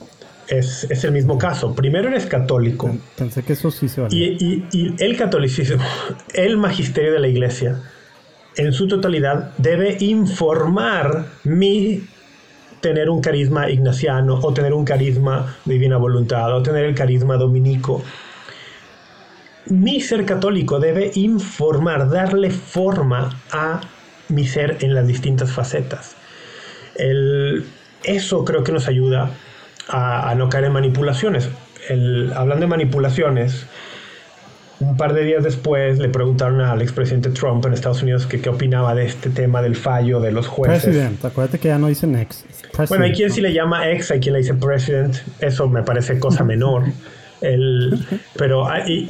Es, 0.48 0.88
es, 0.90 1.04
el 1.04 1.12
mismo 1.12 1.38
caso. 1.38 1.76
Primero 1.76 2.10
eres 2.10 2.26
católico. 2.26 2.90
Pensé 3.16 3.44
que 3.44 3.54
eso 3.54 3.70
sí 3.70 3.88
se 3.88 4.02
vale. 4.02 4.16
Y, 4.16 4.24
y, 4.40 4.68
y 4.72 4.96
el 4.98 5.16
catolicismo, 5.16 5.84
el 6.34 6.58
magisterio 6.58 7.14
de 7.14 7.20
la 7.20 7.28
iglesia, 7.28 7.80
en 8.56 8.74
su 8.74 8.88
totalidad, 8.88 9.52
debe 9.58 9.98
informar 10.00 11.26
mi 11.44 12.02
tener 12.82 13.10
un 13.10 13.22
carisma 13.22 13.70
ignaciano 13.70 14.40
o 14.42 14.54
tener 14.54 14.74
un 14.74 14.86
carisma 14.86 15.56
divina 15.66 15.98
voluntad 15.98 16.56
o 16.56 16.64
tener 16.64 16.86
el 16.86 16.96
carisma 16.96 17.36
dominico. 17.36 18.04
Mi 19.68 20.02
ser 20.02 20.26
católico 20.26 20.80
debe 20.80 21.12
informar, 21.16 22.10
darle 22.10 22.50
forma 22.50 23.42
a 23.52 23.82
mi 24.30 24.48
ser 24.48 24.78
en 24.82 24.96
las 24.96 25.08
distintas 25.08 25.52
facetas. 25.52 26.16
eso 28.04 28.46
creo 28.46 28.64
que 28.64 28.72
nos 28.72 28.88
ayuda 28.88 29.32
a, 29.88 30.34
no 30.36 30.50
caer 30.50 30.66
en 30.66 30.74
manipulaciones. 30.74 31.50
hablando 32.36 32.62
de 32.62 32.68
manipulaciones, 32.68 33.66
un 34.80 34.96
par 34.96 35.14
de 35.14 35.24
días 35.24 35.44
después 35.44 36.00
le 36.00 36.10
preguntaron 36.10 36.62
al 36.62 36.82
expresidente 36.82 37.30
Trump 37.30 37.66
en 37.66 37.74
Estados 37.74 38.02
Unidos 38.02 38.26
que 38.26 38.40
qué 38.40 38.50
opinaba 38.50 38.96
de 38.96 39.06
este 39.06 39.30
tema 39.30 39.62
del 39.62 39.76
fallo 39.76 40.20
de 40.20 40.32
los 40.32 40.48
jueces. 40.48 40.84
President, 40.84 41.24
acuérdate 41.26 41.60
que 41.60 41.68
ya 41.68 41.78
no 41.78 41.88
dicen 41.88 42.16
ex. 42.16 42.46
Bueno, 42.88 43.06
hay 43.06 43.12
quien 43.12 43.30
sí 43.32 43.42
le 43.42 43.54
llama 43.54 43.90
ex, 43.90 44.12
hay 44.12 44.20
quien 44.20 44.34
le 44.34 44.40
dice 44.40 44.54
president. 44.54 45.16
Eso 45.40 45.68
me 45.68 45.84
parece 45.84 46.18
cosa 46.20 46.44
menor. 46.44 46.84
El, 47.42 48.06
pero 48.38 48.68
y, 48.88 49.08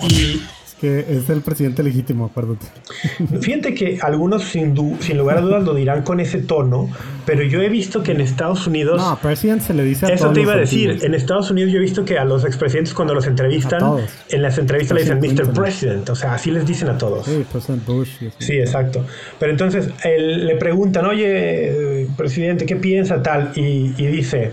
que 0.80 1.00
es 1.00 1.30
el 1.30 1.42
presidente 1.42 1.84
legítimo, 1.84 2.26
acuérdate. 2.26 2.66
Fíjate 3.42 3.74
que 3.74 4.00
algunos 4.02 4.44
sin, 4.44 4.76
sin 5.02 5.18
lugar 5.18 5.40
a 5.40 5.42
dudas 5.42 5.64
lo 5.64 5.74
dirán 5.74 6.04
con 6.04 6.20
ese 6.20 6.40
tono, 6.40 6.90
pero 7.26 7.44
yo 7.44 7.62
he 7.62 7.70
visto 7.70 8.02
que 8.02 8.14
en 8.14 8.22
Estados 8.22 8.66
Unidos... 8.66 9.02
No, 9.02 9.18
president 9.22 9.62
se 9.62 9.74
le 9.74 9.84
dice 9.84 10.06
a 10.06 10.10
Eso 10.10 10.32
te 10.32 10.42
iba 10.42 10.54
a 10.54 10.58
decir, 10.58 11.00
en 11.02 11.14
Estados 11.14 11.52
Unidos 11.52 11.72
yo 11.72 11.80
he 11.80 11.82
visto 11.82 12.06
que 12.06 12.18
a 12.18 12.24
los 12.24 12.46
expresidentes 12.46 12.94
cuando 12.94 13.14
los 13.14 13.28
entrevistan, 13.28 13.82
en 14.30 14.42
las 14.42 14.58
entrevistas 14.58 14.96
le 14.96 15.04
dicen 15.04 15.20
Mr. 15.20 15.54
President, 15.54 16.10
o 16.10 16.16
sea, 16.16 16.36
así 16.36 16.50
les 16.50 16.66
dicen 16.66 16.90
a 16.90 16.98
todos. 16.98 17.26
Sí, 17.26 17.46
President 17.52 17.86
Bush. 17.86 18.10
Sí, 18.38 18.54
exacto. 18.54 19.06
Pero 19.38 19.52
entonces 19.52 19.90
le 20.06 20.56
preguntan, 20.56 21.06
oye, 21.06 22.08
presidente, 22.16 22.66
¿qué 22.66 22.78
piensa 22.78 23.22
tal? 23.22 23.52
Y, 23.56 23.94
y 23.98 24.08
dice, 24.08 24.52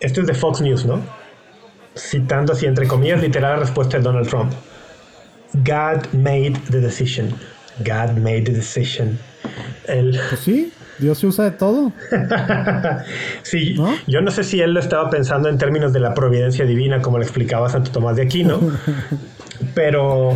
esto 0.00 0.22
es 0.22 0.26
de 0.26 0.34
Fox 0.34 0.62
News, 0.62 0.86
¿no? 0.86 1.21
Citando 1.96 2.52
así 2.52 2.66
entre 2.66 2.86
comillas 2.86 3.20
literal 3.20 3.52
la 3.52 3.60
respuesta 3.60 3.98
de 3.98 4.02
Donald 4.02 4.28
Trump. 4.28 4.52
God 5.64 6.12
made 6.12 6.54
the 6.70 6.80
decision. 6.80 7.34
God 7.78 8.16
made 8.18 8.42
the 8.42 8.52
decision. 8.52 9.18
El... 9.86 10.18
Pues 10.30 10.40
sí, 10.40 10.72
Dios 10.98 11.18
se 11.18 11.26
usa 11.26 11.44
de 11.44 11.50
todo. 11.52 11.92
sí, 13.42 13.76
yo 14.06 14.20
no 14.20 14.30
sé 14.30 14.44
si 14.44 14.60
él 14.60 14.72
lo 14.72 14.80
estaba 14.80 15.10
pensando 15.10 15.48
en 15.48 15.58
términos 15.58 15.92
de 15.92 16.00
la 16.00 16.14
providencia 16.14 16.64
divina, 16.64 17.02
como 17.02 17.18
le 17.18 17.24
explicaba 17.24 17.68
Santo 17.68 17.90
Tomás 17.90 18.16
de 18.16 18.22
Aquino, 18.22 18.60
pero 19.74 20.30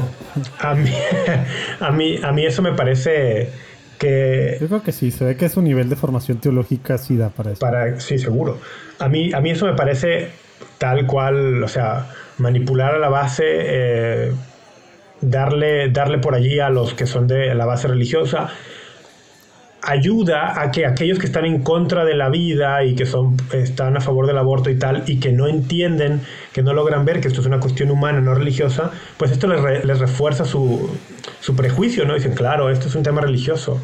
a 0.60 0.74
mí, 0.74 0.92
a 1.80 1.90
mí, 1.92 2.18
a 2.22 2.32
mí 2.32 2.46
eso 2.46 2.62
me 2.62 2.72
parece 2.72 3.50
que... 3.98 4.58
Yo 4.60 4.66
creo 4.66 4.82
que 4.82 4.92
sí, 4.92 5.10
se 5.10 5.24
ve 5.24 5.36
que 5.36 5.46
es 5.46 5.56
un 5.56 5.64
nivel 5.64 5.88
de 5.88 5.96
formación 5.96 6.38
teológica 6.38 6.98
sí 6.98 7.16
da 7.16 7.30
para 7.30 7.52
eso. 7.52 7.60
Para, 7.60 8.00
sí, 8.00 8.18
seguro. 8.18 8.58
A 8.98 9.08
mí, 9.08 9.32
a 9.32 9.40
mí 9.40 9.50
eso 9.50 9.66
me 9.66 9.74
parece 9.74 10.30
tal 10.78 11.06
cual, 11.06 11.62
o 11.62 11.68
sea, 11.68 12.06
manipular 12.38 12.94
a 12.94 12.98
la 12.98 13.08
base, 13.08 13.44
eh, 13.46 14.32
darle, 15.20 15.90
darle 15.90 16.18
por 16.18 16.34
allí 16.34 16.60
a 16.60 16.68
los 16.68 16.94
que 16.94 17.06
son 17.06 17.26
de 17.26 17.54
la 17.54 17.66
base 17.66 17.88
religiosa, 17.88 18.50
ayuda 19.82 20.60
a 20.60 20.70
que 20.72 20.84
aquellos 20.84 21.18
que 21.18 21.26
están 21.26 21.44
en 21.44 21.62
contra 21.62 22.04
de 22.04 22.14
la 22.14 22.28
vida 22.28 22.82
y 22.84 22.96
que 22.96 23.06
son, 23.06 23.36
están 23.52 23.96
a 23.96 24.00
favor 24.00 24.26
del 24.26 24.36
aborto 24.36 24.68
y 24.68 24.78
tal, 24.78 25.04
y 25.06 25.20
que 25.20 25.32
no 25.32 25.46
entienden, 25.46 26.20
que 26.52 26.62
no 26.62 26.74
logran 26.74 27.04
ver 27.04 27.20
que 27.20 27.28
esto 27.28 27.40
es 27.40 27.46
una 27.46 27.60
cuestión 27.60 27.90
humana, 27.90 28.20
no 28.20 28.34
religiosa, 28.34 28.90
pues 29.16 29.30
esto 29.30 29.46
les, 29.46 29.98
refuerza 29.98 30.44
su, 30.44 30.90
su, 31.40 31.54
prejuicio, 31.54 32.04
¿no? 32.04 32.14
Dicen, 32.14 32.34
claro, 32.34 32.68
esto 32.68 32.88
es 32.88 32.94
un 32.96 33.02
tema 33.04 33.20
religioso. 33.20 33.80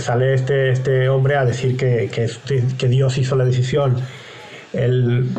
Sale 0.00 0.34
este, 0.34 0.70
este 0.70 1.08
hombre 1.08 1.36
a 1.36 1.46
decir 1.46 1.76
que, 1.76 2.10
que, 2.12 2.28
que 2.76 2.88
Dios 2.88 3.16
hizo 3.16 3.36
la 3.36 3.44
decisión. 3.44 3.96
El, 4.74 5.30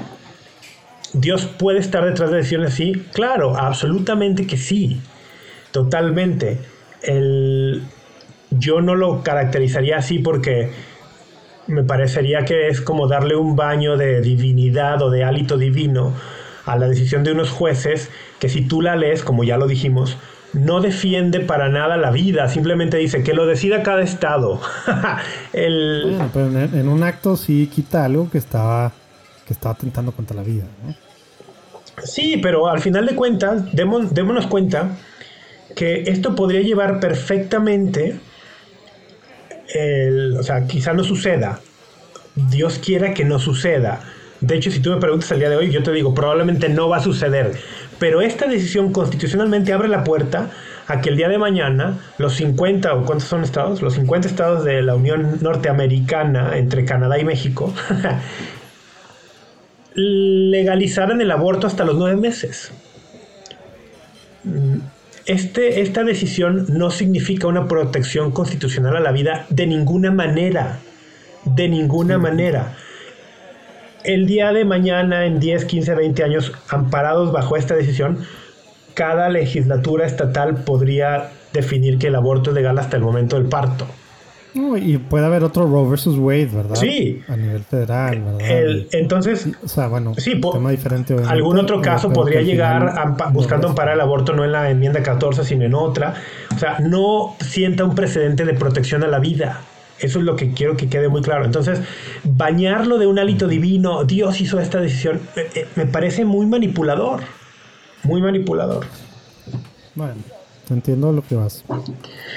Dios 1.14 1.46
puede 1.46 1.80
estar 1.80 2.06
detrás 2.06 2.32
de 2.32 2.38
decisiones 2.38 2.74
así. 2.74 2.94
Claro, 3.14 3.58
absolutamente 3.58 4.46
que 4.46 4.58
sí. 4.58 5.02
Totalmente. 5.72 6.60
El, 7.02 7.84
yo 8.52 8.82
no 8.82 8.96
lo 8.96 9.24
caracterizaría 9.24 9.98
así 9.98 10.20
porque 10.20 10.72
me 11.68 11.84
parecería 11.84 12.46
que 12.46 12.68
es 12.68 12.82
como 12.82 13.08
darle 13.08 13.36
un 13.36 13.56
baño 13.56 13.96
de 13.96 14.22
divinidad 14.22 15.02
o 15.02 15.10
de 15.10 15.24
hálito 15.24 15.58
divino 15.58 16.14
a 16.66 16.78
la 16.78 16.88
decisión 16.88 17.24
de 17.24 17.32
unos 17.32 17.50
jueces 17.50 18.10
que 18.40 18.50
si 18.50 18.62
tú 18.62 18.82
la 18.82 18.96
lees, 18.96 19.24
como 19.24 19.44
ya 19.44 19.58
lo 19.58 19.68
dijimos, 19.68 20.18
no 20.54 20.82
defiende 20.82 21.40
para 21.40 21.70
nada 21.70 21.98
la 21.98 22.12
vida, 22.12 22.48
simplemente 22.48 22.98
dice 22.98 23.24
que 23.24 23.34
lo 23.34 23.46
decida 23.46 23.84
cada 23.84 24.02
estado. 24.02 24.60
en, 25.54 26.88
un 26.88 27.04
acto 27.04 27.38
sí 27.38 27.70
quita 27.74 28.06
algo 28.06 28.30
que 28.32 28.40
estaba, 28.40 28.92
que 29.50 29.54
estaba 29.54 29.74
atentando 29.74 30.12
contra 30.12 30.36
la 30.36 30.44
vida. 30.44 30.66
Sí, 32.04 32.38
pero 32.38 32.68
al 32.70 32.80
final 32.82 33.08
de 33.08 33.16
cuentas, 33.16 33.64
démonos 33.74 34.46
cuenta 34.46 34.92
que 35.76 36.04
esto 36.04 36.36
podría 36.36 36.62
llevar 36.62 37.00
perfectamente 37.00 38.20
o 40.38 40.44
sea, 40.44 40.66
quizá 40.68 40.94
no 40.94 41.04
suceda. 41.04 41.60
Dios 42.36 42.80
quiera 42.80 43.14
que 43.14 43.26
no 43.26 43.40
suceda. 43.40 44.02
De 44.40 44.56
hecho, 44.56 44.72
si 44.72 44.80
tú 44.80 44.92
me 44.92 44.98
preguntas 44.98 45.32
el 45.32 45.40
día 45.40 45.50
de 45.50 45.58
hoy, 45.58 45.72
yo 45.72 45.84
te 45.84 45.92
digo, 45.92 46.14
probablemente 46.14 46.70
no 46.70 46.90
va 46.90 46.98
a 46.98 47.02
suceder. 47.02 47.54
Pero 47.98 48.22
esta 48.22 48.48
decisión 48.48 48.94
constitucionalmente 48.94 49.74
abre 49.74 49.90
la 49.90 50.04
puerta 50.04 50.50
a 50.88 51.02
que 51.02 51.10
el 51.10 51.18
día 51.18 51.28
de 51.28 51.38
mañana 51.38 52.00
los 52.18 52.36
50, 52.36 52.94
o 52.94 53.06
cuántos 53.06 53.28
son 53.28 53.44
estados, 53.44 53.82
los 53.82 53.94
50 53.96 54.28
estados 54.28 54.64
de 54.64 54.82
la 54.82 54.96
Unión 54.96 55.40
Norteamericana 55.42 56.58
entre 56.58 56.86
Canadá 56.86 57.20
y 57.20 57.26
México, 57.26 57.74
legalizaran 59.96 61.22
el 61.22 61.32
aborto 61.32 61.68
hasta 61.68 61.84
los 61.84 61.96
nueve 61.96 62.16
meses 62.16 62.72
este, 65.30 65.82
esta 65.82 66.04
decisión 66.04 66.66
no 66.70 66.90
significa 66.90 67.46
una 67.46 67.68
protección 67.68 68.32
constitucional 68.32 68.96
a 68.96 69.00
la 69.00 69.12
vida 69.12 69.46
de 69.50 69.68
ninguna 69.68 70.10
manera. 70.12 70.80
De 71.46 71.70
ninguna 71.70 72.18
manera. 72.18 72.74
El 74.04 74.26
día 74.26 74.52
de 74.54 74.66
mañana, 74.66 75.26
en 75.26 75.40
10, 75.40 75.66
15, 75.66 75.94
20 75.94 76.24
años, 76.24 76.52
amparados 76.70 77.32
bajo 77.32 77.58
esta 77.58 77.76
decisión, 77.76 78.26
cada 78.96 79.30
legislatura 79.30 80.08
estatal 80.08 80.64
podría 80.64 81.30
definir 81.54 82.00
que 82.00 82.08
el 82.08 82.16
aborto 82.16 82.50
es 82.50 82.56
legal 82.56 82.80
hasta 82.80 82.98
el 82.98 83.04
momento 83.04 83.36
del 83.36 83.48
parto 83.48 83.86
y 84.54 84.98
puede 84.98 85.26
haber 85.26 85.44
otro 85.44 85.68
Roe 85.68 85.90
versus 85.90 86.18
Wade, 86.18 86.48
¿verdad? 86.48 86.76
Sí. 86.76 87.22
A 87.28 87.36
nivel 87.36 87.64
federal, 87.64 88.22
¿verdad? 88.22 88.86
entonces, 88.92 89.48
o 89.64 89.68
sea, 89.68 89.88
bueno, 89.88 90.14
sí, 90.18 90.40
tema 90.40 90.72
diferente. 90.72 91.16
Algún 91.28 91.60
otro 91.60 91.82
caso 91.82 92.12
podría 92.12 92.42
llegar 92.42 93.16
buscando 93.32 93.70
amparar 93.70 93.96
el 93.96 94.02
aborto 94.02 94.34
no 94.34 94.44
en 94.44 94.52
la 94.52 94.70
enmienda 94.70 95.04
14, 95.04 95.44
sino 95.44 95.66
en 95.66 95.76
otra. 95.76 96.16
O 96.56 96.60
sea, 96.60 96.80
no 96.80 97.36
sienta 97.40 97.84
un 97.84 97.96
precedente 97.96 98.46
de 98.46 98.54
protección 98.54 99.04
a 99.04 99.08
la 99.08 99.20
vida. 99.20 99.62
Eso 100.00 100.20
es 100.20 100.26
lo 100.26 100.36
que 100.36 100.54
quiero 100.54 100.78
que 100.78 100.88
quede 100.88 101.10
muy 101.10 101.22
claro. 101.22 101.46
Entonces, 101.46 101.82
bañarlo 102.24 102.98
de 102.98 103.06
un 103.06 103.20
hálito 103.20 103.48
divino, 103.48 104.06
Dios 104.06 104.40
hizo 104.40 104.60
esta 104.60 104.80
decisión, 104.80 105.20
eh, 105.36 105.50
eh, 105.54 105.68
me 105.76 105.86
parece 105.86 106.26
muy 106.26 106.46
manipulador. 106.46 107.20
Muy 108.04 108.22
manipulador. 108.22 108.86
Bueno 109.96 110.16
entiendo 110.74 111.12
lo 111.12 111.22
que 111.22 111.36
vas. 111.36 111.64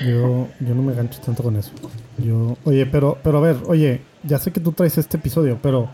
Yo, 0.04 0.48
yo 0.60 0.74
no 0.74 0.82
me 0.82 0.94
gancho 0.94 1.20
tanto 1.20 1.42
con 1.42 1.56
eso. 1.56 1.72
Yo, 2.18 2.56
oye, 2.64 2.86
pero, 2.86 3.18
pero 3.22 3.38
a 3.38 3.40
ver, 3.40 3.56
oye, 3.66 4.02
ya 4.22 4.38
sé 4.38 4.52
que 4.52 4.60
tú 4.60 4.72
traes 4.72 4.98
este 4.98 5.16
episodio, 5.16 5.58
pero, 5.62 5.90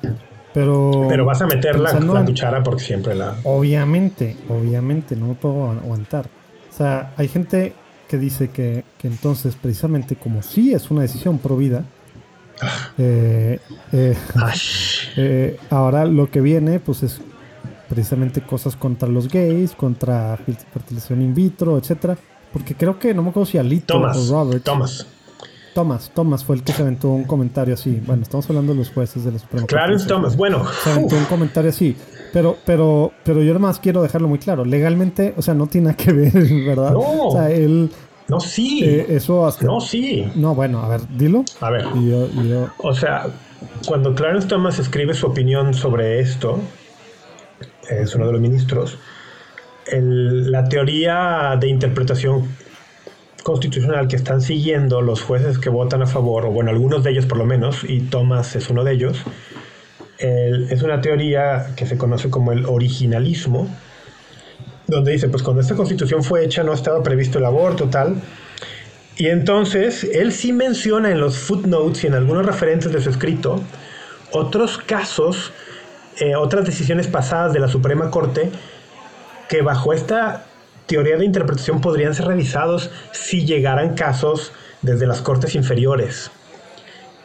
pero. 0.52 1.06
Pero 1.08 1.24
vas 1.24 1.40
a 1.42 1.46
meter 1.46 1.78
la, 1.78 1.92
la 1.98 2.24
cuchara 2.24 2.62
porque 2.62 2.82
siempre 2.82 3.14
la. 3.14 3.36
Obviamente, 3.44 4.36
obviamente, 4.48 5.16
no 5.16 5.28
me 5.28 5.34
puedo 5.34 5.70
aguantar. 5.70 6.26
O 6.70 6.76
sea, 6.76 7.12
hay 7.16 7.28
gente 7.28 7.74
que 8.08 8.18
dice 8.18 8.50
que, 8.50 8.84
que 8.98 9.08
entonces, 9.08 9.54
precisamente, 9.54 10.16
como 10.16 10.42
sí 10.42 10.72
es 10.72 10.90
una 10.90 11.02
decisión 11.02 11.38
pro 11.38 11.56
vida, 11.56 11.84
ah. 12.60 12.90
eh, 12.98 13.58
eh, 13.92 14.16
eh, 15.16 15.56
ahora 15.70 16.04
lo 16.06 16.30
que 16.30 16.40
viene, 16.40 16.80
pues 16.80 17.02
es 17.02 17.20
precisamente 17.88 18.42
cosas 18.42 18.76
contra 18.76 19.08
los 19.08 19.28
gays, 19.28 19.72
contra 19.72 20.36
fertilización 20.36 21.22
in 21.22 21.34
vitro, 21.34 21.78
etcétera. 21.78 22.16
Porque 22.52 22.74
creo 22.74 22.98
que 22.98 23.12
no 23.14 23.22
me 23.22 23.30
acuerdo 23.30 23.46
si 23.46 23.58
Alito 23.58 23.98
o 23.98 24.30
Robert. 24.30 24.64
Thomas. 24.64 25.06
Thomas, 25.78 26.10
Thomas 26.12 26.44
fue 26.44 26.56
el 26.56 26.64
que 26.64 26.72
se 26.72 26.82
aventó 26.82 27.10
un 27.10 27.22
comentario 27.22 27.74
así. 27.74 28.02
Bueno, 28.04 28.22
estamos 28.22 28.50
hablando 28.50 28.72
de 28.72 28.78
los 28.80 28.90
jueces 28.90 29.24
de 29.24 29.30
la 29.30 29.38
Suprema 29.38 29.64
Clarence 29.68 30.08
Thomas, 30.08 30.36
bueno. 30.36 30.64
Se 30.82 30.90
aventó 30.90 31.14
un 31.14 31.24
comentario 31.26 31.70
así. 31.70 31.96
Pero, 32.32 32.56
pero, 32.66 33.12
pero 33.22 33.44
yo 33.44 33.52
además 33.52 33.78
quiero 33.78 34.02
dejarlo 34.02 34.26
muy 34.26 34.40
claro. 34.40 34.64
Legalmente, 34.64 35.34
o 35.36 35.42
sea, 35.42 35.54
no 35.54 35.68
tiene 35.68 35.90
nada 35.90 35.96
que 35.96 36.12
ver, 36.12 36.32
¿verdad? 36.66 36.90
No. 36.90 37.28
O 37.28 37.30
sea, 37.30 37.48
él. 37.52 37.92
No, 38.26 38.40
sí. 38.40 38.82
Eh, 38.82 39.06
eso 39.10 39.46
hasta. 39.46 39.66
No, 39.66 39.80
sí. 39.80 40.28
No, 40.34 40.52
bueno, 40.52 40.82
a 40.82 40.88
ver, 40.88 41.02
dilo. 41.16 41.44
A 41.60 41.70
ver. 41.70 41.84
yo, 41.94 42.28
yo... 42.28 42.66
O 42.78 42.92
sea, 42.92 43.26
cuando 43.86 44.16
Clarence 44.16 44.48
Thomas 44.48 44.80
escribe 44.80 45.14
su 45.14 45.28
opinión 45.28 45.74
sobre 45.74 46.18
esto, 46.18 46.58
es 47.88 48.16
uno 48.16 48.26
de 48.26 48.32
los 48.32 48.40
ministros, 48.40 48.98
la 49.92 50.68
teoría 50.68 51.56
de 51.60 51.68
interpretación 51.68 52.48
constitucional 53.42 54.08
que 54.08 54.16
están 54.16 54.40
siguiendo 54.40 55.00
los 55.00 55.22
jueces 55.22 55.58
que 55.58 55.70
votan 55.70 56.02
a 56.02 56.06
favor, 56.06 56.46
o 56.46 56.50
bueno, 56.50 56.70
algunos 56.70 57.04
de 57.04 57.10
ellos 57.10 57.26
por 57.26 57.38
lo 57.38 57.46
menos, 57.46 57.84
y 57.84 58.00
Thomas 58.00 58.56
es 58.56 58.68
uno 58.70 58.84
de 58.84 58.92
ellos, 58.92 59.22
es 60.18 60.82
una 60.82 61.00
teoría 61.00 61.74
que 61.76 61.86
se 61.86 61.96
conoce 61.96 62.28
como 62.28 62.52
el 62.52 62.66
originalismo, 62.66 63.68
donde 64.86 65.12
dice, 65.12 65.28
pues 65.28 65.42
cuando 65.42 65.62
esta 65.62 65.76
constitución 65.76 66.24
fue 66.24 66.44
hecha 66.44 66.62
no 66.62 66.72
estaba 66.72 67.02
previsto 67.02 67.38
el 67.38 67.44
aborto, 67.44 67.88
tal, 67.88 68.20
y 69.16 69.26
entonces 69.26 70.04
él 70.04 70.32
sí 70.32 70.52
menciona 70.52 71.10
en 71.10 71.20
los 71.20 71.38
footnotes 71.38 72.04
y 72.04 72.06
en 72.06 72.14
algunos 72.14 72.46
referentes 72.46 72.92
de 72.92 73.00
su 73.00 73.10
escrito 73.10 73.60
otros 74.30 74.78
casos 74.78 75.52
eh, 76.20 76.34
otras 76.34 76.64
decisiones 76.64 77.06
pasadas 77.06 77.52
de 77.52 77.60
la 77.60 77.68
Suprema 77.68 78.10
Corte 78.10 78.50
que 79.48 79.62
bajo 79.62 79.92
esta 79.92 80.46
teoría 80.88 81.18
de 81.18 81.24
interpretación 81.26 81.80
podrían 81.80 82.14
ser 82.14 82.26
revisados 82.26 82.90
si 83.12 83.44
llegaran 83.44 83.94
casos 83.94 84.52
desde 84.82 85.06
las 85.06 85.20
cortes 85.20 85.54
inferiores. 85.54 86.32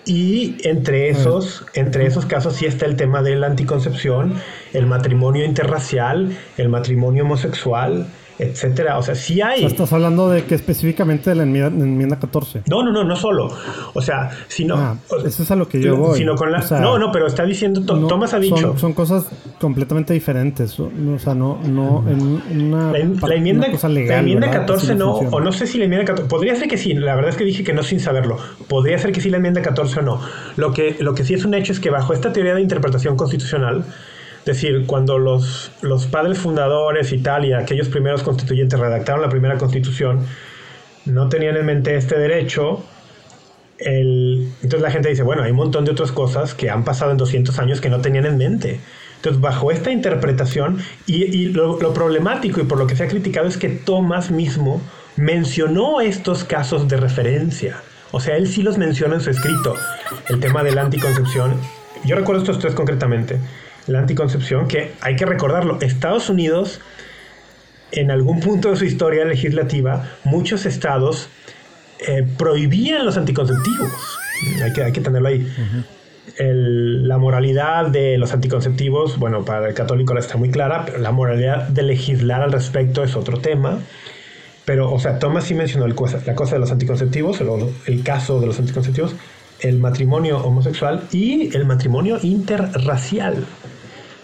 Y 0.05 0.57
entre 0.68 1.09
esos, 1.09 1.66
entre 1.74 2.05
esos 2.05 2.26
casos 2.26 2.57
sí 2.57 2.66
está 2.66 2.86
el 2.86 2.97
tema 2.97 3.22
de 3.22 3.38
la 3.38 3.47
anticoncepción, 3.47 4.36
el 4.74 4.86
matrimonio 4.86 5.45
interracial, 5.45 6.38
el 6.57 6.68
matrimonio 6.68 7.24
homosexual, 7.24 8.07
etcétera. 8.39 8.97
O 8.97 9.03
sea, 9.03 9.15
sí 9.15 9.41
hay. 9.41 9.63
estás 9.63 9.91
hablando 9.93 10.29
de 10.29 10.43
que 10.43 10.55
específicamente 10.55 11.29
de 11.29 11.36
la 11.36 11.43
enmienda, 11.43 12.19
14. 12.19 12.63
No, 12.69 12.84
no, 12.84 12.91
no, 12.91 13.03
no 13.03 13.15
solo. 13.15 13.49
O 13.93 14.01
sea, 14.01 14.31
sino. 14.47 14.75
Ah, 14.75 14.97
eso 15.25 15.43
es 15.43 15.51
a 15.51 15.55
lo 15.55 15.67
que 15.67 15.81
yo 15.81 15.95
voy. 15.95 16.17
Sino 16.17 16.36
con 16.36 16.51
la, 16.51 16.59
no, 16.79 16.97
no, 16.97 17.11
pero 17.11 17.27
está 17.27 17.45
diciendo. 17.45 17.81
Thomas 18.07 18.34
ha 18.34 18.39
dicho. 18.39 18.77
Son, 18.77 18.93
cosas 18.93 19.25
completamente 19.59 20.13
diferentes. 20.13 20.79
O 20.79 20.89
sea, 21.19 21.34
no, 21.34 21.59
no 21.63 22.03
en 22.07 22.21
una. 22.61 22.91
La, 22.91 22.99
enmienda, 23.36 23.67
la 23.67 24.19
enmienda 24.19 24.51
14 24.51 24.95
no. 24.95 25.13
O 25.13 25.39
no 25.39 25.51
sé 25.51 25.67
si 25.67 25.77
la 25.77 25.86
enmienda 25.86 26.05
14. 26.05 26.29
Podría 26.29 26.55
ser 26.55 26.67
que 26.67 26.77
sí. 26.77 26.93
La 26.93 27.15
verdad 27.15 27.31
es 27.31 27.38
que 27.38 27.43
dije 27.43 27.63
que 27.63 27.73
no 27.73 27.84
sin 27.84 27.99
saberlo. 27.99 28.38
Podría 28.67 28.97
ser 28.97 29.11
que 29.11 29.21
sí 29.21 29.29
la 29.29 29.38
enmienda 29.38 29.61
14 29.61 29.99
o 29.99 30.03
no. 30.03 30.21
Lo 30.55 30.73
que, 30.73 30.97
lo 30.99 31.13
que 31.13 31.23
sí 31.23 31.34
es 31.34 31.45
un 31.45 31.53
hecho 31.53 31.71
es 31.71 31.79
que 31.79 31.89
bajo 31.89 32.13
esta 32.13 32.34
teoría 32.34 32.55
de 32.55 32.61
interpretación 32.61 33.15
constitucional 33.15 33.86
es 34.44 34.46
decir, 34.46 34.84
cuando 34.86 35.18
los, 35.20 35.72
los 35.82 36.06
padres 36.06 36.38
fundadores 36.38 37.14
y 37.14 37.20
tal, 37.20 37.46
y 37.46 37.54
aquellos 37.54 37.88
primeros 37.88 38.24
constituyentes 38.24 38.78
redactaron 38.78 39.22
la 39.22 39.30
primera 39.30 39.58
constitución, 39.58 40.20
no 41.06 41.30
tenían 41.30 41.56
en 41.56 41.66
mente 41.66 41.96
este 41.96 42.20
derecho, 42.20 42.84
el, 43.78 44.52
entonces 44.56 44.82
la 44.82 44.91
gente 44.91 45.08
dice, 45.08 45.24
bueno, 45.24 45.44
hay 45.44 45.52
un 45.52 45.58
montón 45.58 45.86
de 45.86 45.91
otras 45.91 46.12
cosas 46.12 46.54
que 46.56 46.70
han 46.70 46.84
pasado 46.84 47.12
en 47.12 47.18
200 47.18 47.58
años 47.58 47.80
que 47.80 47.89
no 47.89 48.02
tenían 48.02 48.26
en 48.26 48.38
mente. 48.38 48.82
Entonces, 49.16 49.41
bajo 49.41 49.72
esta 49.72 49.91
interpretación, 49.91 50.80
y, 51.06 51.24
y 51.24 51.46
lo, 51.46 51.80
lo, 51.80 51.94
problemático 51.94 52.60
y 52.60 52.66
por 52.66 52.78
lo 52.78 52.86
que 52.86 52.98
se 52.98 53.04
ha 53.06 53.08
criticado 53.08 53.48
es 53.48 53.56
que 53.56 53.70
Thomas 53.70 54.30
mismo 54.30 54.82
mencionó 55.16 56.02
estos 56.02 56.44
casos 56.44 56.89
de 56.89 56.98
referencia. 56.98 57.82
O 58.12 58.20
sea, 58.20 58.36
él 58.36 58.50
sí 58.50 58.62
los 58.62 58.78
menciona 58.78 59.16
en 59.16 59.22
su 59.22 59.30
escrito. 59.30 59.76
El 60.28 60.41
tema 60.41 60.64
de 60.64 60.74
la 60.74 60.82
anticoncepción. 60.82 61.54
Yo 62.04 62.18
recuerdo 62.18 62.41
estos 62.41 62.60
tres 62.60 62.76
concretamente 62.76 63.39
la 63.88 63.99
anticoncepción, 63.99 64.67
que 64.67 64.93
hay 65.01 65.15
que 65.15 65.25
recordarlo, 65.25 65.77
Estados 65.81 66.29
Unidos, 66.29 66.79
en 67.91 68.11
algún 68.11 68.39
punto 68.39 68.71
de 68.71 68.75
su 68.75 68.86
historia 68.86 69.25
legislativa, 69.25 70.09
muchos 70.23 70.65
estados 70.65 71.29
eh, 72.07 72.25
prohibían 72.38 73.05
los 73.05 73.17
anticonceptivos. 73.17 73.91
Hay 74.63 74.73
que, 74.73 74.84
hay 74.84 74.91
que 74.91 75.01
tenerlo 75.01 75.27
ahí. 75.29 75.47
la 76.38 77.17
moralidad 77.17 77.88
de 77.88 78.17
los 78.17 78.34
anticonceptivos, 78.34 79.17
bueno, 79.19 79.45
para 79.45 79.67
el 79.67 79.73
católico 79.73 80.17
está 80.17 80.38
muy 80.38 80.49
clara, 80.49 80.86
pero 80.86 80.97
la 80.97 81.11
moralidad 81.11 81.67
de 81.67 81.84
legislar 81.84 82.41
al 82.41 82.51
respecto 82.51 83.03
es 83.03 83.15
otro 83.15 83.39
tema. 83.39 83.79
Pero, 84.65 84.91
o 84.91 84.99
sea, 84.99 85.19
Thomas 85.19 85.43
sí 85.43 85.53
mencionó 85.53 85.86
el 85.86 85.95
la 86.25 86.36
cosa 86.36 86.55
de 86.55 86.59
los 86.59 86.71
anticonceptivos, 86.71 87.41
el, 87.41 87.49
el 87.86 88.03
caso 88.03 88.39
de 88.39 88.47
los 88.47 88.59
anticonceptivos, 88.59 89.15
el 89.59 89.79
matrimonio 89.79 90.39
homosexual 90.43 91.03
y 91.11 91.55
el 91.55 91.65
matrimonio 91.65 92.17
interracial 92.21 93.45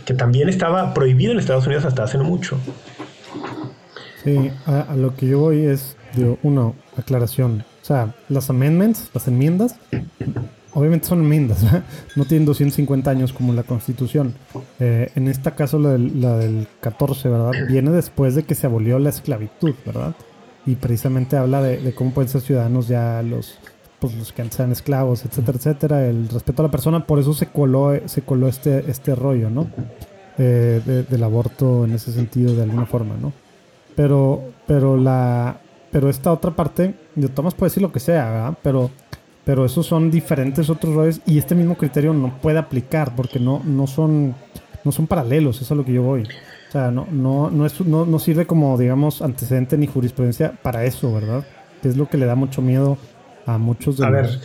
que 0.10 0.16
también 0.16 0.50
estaba 0.50 0.92
prohibido 0.96 1.34
en 1.34 1.38
Estados 1.38 1.68
Unidos 1.68 1.86
hasta 1.86 2.04
hace 2.04 2.18
no 2.18 2.24
mucho. 2.24 2.58
Sí, 4.24 4.50
a, 4.66 4.96
lo 4.96 5.16
que 5.16 5.28
yo 5.28 5.38
voy 5.38 5.60
es, 5.66 5.98
digo, 6.16 6.40
una 6.42 6.72
aclaración. 6.98 7.64
O 7.84 7.86
sea, 7.86 8.16
las 8.28 8.50
amendments, 8.50 9.12
las 9.14 9.28
enmiendas, 9.28 9.76
obviamente 10.74 11.06
son 11.06 11.20
enmiendas, 11.20 11.64
no 12.16 12.26
tienen 12.26 12.48
250 12.48 13.12
años 13.12 13.34
como 13.34 13.54
la 13.54 13.62
Constitución. 13.62 14.34
Eh, 14.80 15.12
en 15.14 15.28
este 15.28 15.52
caso, 15.52 15.78
la 15.78 15.92
del, 15.92 16.20
la 16.20 16.38
del 16.38 16.68
14, 16.82 17.30
¿verdad? 17.30 17.52
Viene 17.68 17.92
después 17.92 18.34
de 18.34 18.42
que 18.42 18.56
se 18.56 18.66
abolió 18.66 18.98
la 18.98 19.10
esclavitud, 19.10 19.76
¿verdad? 19.86 20.16
Y 20.66 20.74
precisamente 20.74 21.38
habla 21.38 21.62
de, 21.62 21.94
cómo 21.94 22.16
pueden 22.16 22.30
ser 22.30 22.42
ciudadanos 22.42 22.88
ya 22.88 23.22
los, 23.22 23.60
pues, 24.00 24.16
los 24.16 24.32
que 24.32 24.42
antes 24.42 24.60
eran 24.60 24.72
esclavos, 24.72 25.26
etcétera, 25.26 25.58
etcétera, 25.58 26.08
el 26.08 26.30
respeto 26.30 26.62
a 26.62 26.66
la 26.66 26.72
persona, 26.72 27.06
por 27.06 27.20
eso 27.20 27.34
se 27.34 27.48
coló, 27.48 27.94
se 28.06 28.22
coló 28.22 28.48
este, 28.48 28.90
este 28.90 29.16
rollo, 29.16 29.50
¿no? 29.50 29.68
Eh, 30.38 31.06
del 31.10 31.24
aborto 31.24 31.86
en 31.86 31.94
ese 31.94 32.12
sentido, 32.14 32.56
de 32.56 32.64
alguna 32.64 32.86
forma, 32.86 33.16
¿no? 33.18 33.34
Pero, 33.96 34.42
pero 34.66 34.96
la, 34.96 35.60
pero 35.92 36.10
esta 36.10 36.32
otra 36.32 36.52
parte, 36.52 36.96
de 37.16 37.28
Thomas 37.28 37.54
puede 37.54 37.70
decir 37.70 37.84
lo 37.84 37.92
que 37.92 38.00
sea, 38.00 38.32
¿verdad? 38.32 38.58
Pero 38.64 38.90
pero 39.50 39.66
esos 39.66 39.88
son 39.88 40.12
diferentes 40.12 40.70
otros 40.70 40.94
roles 40.94 41.22
y 41.26 41.40
este 41.40 41.56
mismo 41.56 41.76
criterio 41.76 42.14
no 42.14 42.38
puede 42.40 42.60
aplicar 42.60 43.16
porque 43.16 43.40
no, 43.40 43.64
no, 43.66 43.88
son, 43.88 44.36
no 44.84 44.92
son 44.92 45.08
paralelos, 45.08 45.56
eso 45.56 45.66
es 45.66 45.72
a 45.72 45.74
lo 45.74 45.84
que 45.84 45.94
yo 45.94 46.04
voy. 46.04 46.22
O 46.22 46.72
sea, 46.72 46.92
no, 46.92 47.08
no, 47.10 47.50
no, 47.50 47.66
es, 47.66 47.82
no, 47.82 48.06
no 48.06 48.20
sirve 48.20 48.46
como, 48.46 48.78
digamos, 48.78 49.24
antecedente 49.24 49.76
ni 49.76 49.88
jurisprudencia 49.88 50.54
para 50.62 50.86
eso, 50.86 51.12
¿verdad? 51.12 51.44
Que 51.82 51.90
es 51.90 51.98
lo 51.98 52.08
que 52.08 52.18
le 52.18 52.28
da 52.28 52.36
mucho 52.36 52.62
miedo 52.62 53.00
a 53.54 53.58
muchos 53.58 53.98
de, 53.98 54.10
ver. 54.10 54.40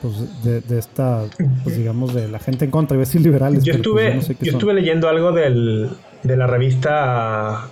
Pues, 0.00 0.44
de, 0.44 0.78
esta, 0.78 1.24
pues 1.64 1.76
digamos, 1.76 2.14
de 2.14 2.28
la 2.28 2.38
gente 2.38 2.64
en 2.64 2.70
contra, 2.70 2.94
iba 2.94 3.02
a 3.02 3.06
decir 3.06 3.20
liberales. 3.20 3.64
Yo 3.64 3.74
estuve, 3.74 4.20
yo, 4.40 4.52
estuve 4.52 4.74
leyendo 4.74 5.08
algo 5.08 5.32
del, 5.32 5.90
de 6.22 6.36
la 6.36 6.46
revista 6.46 7.68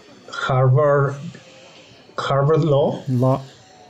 Harvard, 0.49 1.15
Harvard 2.17 2.65
Law. 2.65 3.03
Law 3.09 3.41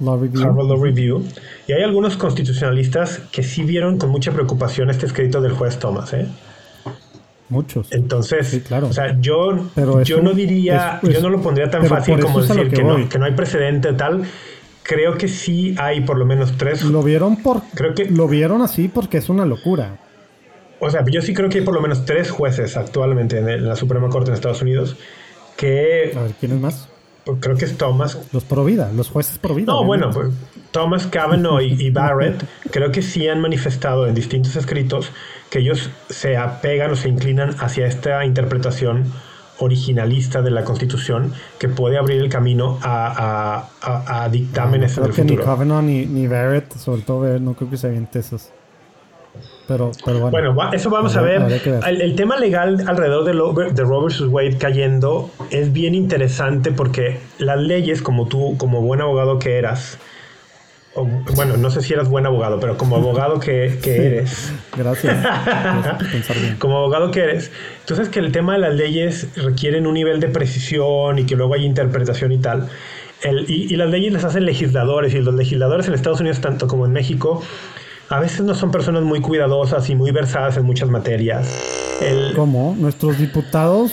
Law 0.01 0.83
Review. 0.83 1.25
Y 1.67 1.73
hay 1.73 1.83
algunos 1.83 2.17
constitucionalistas 2.17 3.21
que 3.33 3.43
sí 3.43 3.63
vieron 3.63 3.99
con 3.99 4.11
mucha 4.11 4.33
preocupación 4.33 4.91
este 4.91 5.07
escrito 5.07 5.41
del 5.41 5.53
juez 5.53 5.79
Thomas. 5.79 6.13
¿eh? 6.13 6.27
Muchos. 7.49 7.93
Entonces, 7.93 8.63
claro. 8.67 8.89
o 8.89 8.93
sea, 8.93 9.19
yo, 9.21 9.71
yo 10.05 10.21
no 10.21 10.33
diría, 10.33 11.01
yo 11.03 11.21
no 11.21 11.31
lo 11.31 11.41
pondría 11.41 11.71
tan 11.71 11.87
fácil 11.87 12.19
como 12.21 12.43
decir 12.43 12.71
que, 12.71 12.83
no, 12.83 13.09
que 13.09 13.19
no 13.19 13.25
hay 13.25 13.33
precedente 13.33 13.93
tal. 13.93 14.25
Creo 14.87 15.19
que 15.19 15.27
sí 15.27 15.75
hay 15.79 16.03
por 16.03 16.17
lo 16.17 16.25
menos 16.25 16.57
tres. 16.57 16.85
Lo 16.85 17.03
vieron 17.03 17.43
por. 17.43 17.63
Creo 17.75 17.95
que. 17.95 18.05
Lo 18.07 18.29
vieron 18.29 18.63
así 18.63 18.89
porque 18.89 19.19
es 19.19 19.29
una 19.29 19.45
locura. 19.45 19.99
O 20.79 20.91
sea, 20.91 21.05
yo 21.07 21.23
sí 21.23 21.35
creo 21.35 21.49
que 21.49 21.59
hay 21.59 21.65
por 21.65 21.75
lo 21.75 21.81
menos 21.81 22.05
tres 22.05 22.31
jueces 22.31 22.77
actualmente 22.77 23.39
en, 23.39 23.67
la 23.67 23.77
Suprema 23.77 24.09
Corte 24.09 24.31
en 24.31 24.35
Estados 24.35 24.63
Unidos 24.63 24.97
que. 25.57 26.13
A 26.17 26.23
ver, 26.23 26.33
¿quiénes 26.39 26.61
más? 26.61 26.89
Pues 27.25 27.39
creo 27.41 27.57
que 27.57 27.65
es 27.65 27.77
Thomas. 27.77 28.19
Los 28.33 28.45
pro 28.45 28.65
vida, 28.65 28.93
los 28.95 29.09
jueces 29.09 29.39
pro 29.39 29.57
vida. 29.57 29.73
No, 29.73 29.85
bueno, 29.85 30.11
pues 30.13 30.29
Thomas 30.71 31.09
Kavanaugh 31.09 31.61
y, 31.61 31.91
Barrett 31.91 32.45
creo 32.71 32.93
que 32.93 33.03
sí 33.03 33.27
han 33.27 33.41
manifestado 33.41 34.07
en 34.07 34.15
distintos 34.15 34.55
escritos 34.55 35.11
que 35.51 35.59
ellos 35.59 35.91
se 36.09 36.37
apegan 36.37 36.93
o 36.93 36.97
se 36.97 37.09
inclinan 37.09 37.57
hacia 37.59 37.87
esta 37.87 38.25
interpretación 38.25 39.13
originalista 39.59 40.43
de 40.43 40.51
la 40.51 40.65
Constitución 40.65 41.33
que 41.59 41.69
puede 41.69 41.99
abrir 41.99 42.21
el 42.21 42.29
camino 42.29 42.79
a, 42.83 43.69
a, 43.81 44.29
dictámenes 44.29 44.97
en 44.99 45.05
el 45.05 45.13
futuro. 45.13 45.41
Ni 45.41 45.45
Kavanaugh 45.45 45.83
ni, 45.83 46.07
ni 46.07 46.27
Barrett, 46.27 46.73
sobre 46.77 47.03
todo, 47.03 47.39
no 47.39 47.55
creo 47.55 47.71
que 47.71 47.77
se 47.77 47.87
avienten 47.89 48.21
esos. 48.21 48.53
Pero, 49.69 49.91
bueno. 50.05 50.55
bueno 50.55 50.73
eso 50.73 50.91
vamos 50.91 51.17
a 51.17 51.23
ver. 51.23 51.43
El, 51.87 52.15
tema 52.15 52.37
legal 52.37 52.85
alrededor 52.87 53.25
de, 53.25 53.73
de 53.73 53.83
Roe 53.83 54.07
vs. 54.07 54.29
Wade 54.29 54.59
cayendo 54.59 55.29
es 55.51 55.73
bien 55.73 55.95
interesante 55.95 56.71
porque 56.71 57.19
las 57.39 57.59
leyes, 57.59 58.01
como 58.01 58.29
tú, 58.29 58.57
como 58.59 58.81
buen 58.83 59.01
abogado 59.01 59.39
que 59.39 59.59
eras, 59.59 59.99
bueno, 61.05 61.57
no 61.57 61.71
sé 61.71 61.83
si 61.83 61.93
eras 61.93 62.09
buen 62.09 62.27
abogado, 62.27 62.59
pero 62.61 62.77
como 62.77 62.97
abogado 62.97 63.39
que, 63.41 63.79
eres. 63.85 64.53
Gracias. 64.77 65.17
como 66.59 66.79
abogado 66.79 67.11
que 67.11 67.21
eres, 67.21 67.51
tú 67.85 67.95
sabes 67.95 68.09
que 68.09 68.19
el 68.19 68.33
tema 68.33 68.55
de 68.55 68.61
las 68.61 68.75
leyes 68.75 69.29
requieren 69.37 69.87
un 69.87 69.95
nivel 69.95 70.21
de 70.21 70.29
precisión 70.29 71.19
y 71.19 71.25
que 71.25 71.37
luego 71.37 71.55
hay 71.55 71.65
interpretación 71.65 72.33
y 72.33 72.39
tal. 72.39 72.69
y, 73.47 73.73
y 73.73 73.77
las 73.77 73.91
leyes 73.91 74.13
las 74.13 74.25
hacen 74.25 74.45
legisladores 74.45 75.15
y 75.15 75.21
los 75.21 75.35
legisladores 75.35 75.89
en 75.89 75.95
Estados 75.95 76.21
Unidos, 76.21 76.41
tanto 76.41 76.67
como 76.67 76.87
en 76.87 76.93
México, 76.93 77.43
a 78.09 78.21
veces 78.21 78.43
no 78.43 78.55
son 78.55 78.71
personas 78.71 79.03
muy 79.03 79.21
cuidadosas 79.21 79.91
y 79.91 79.95
muy 79.95 80.13
versadas 80.13 80.57
en 80.57 80.65
muchas 80.65 80.89
materias. 80.89 81.49
¿Cómo? 82.35 82.77
Nuestros 82.79 83.19
diputados 83.19 83.93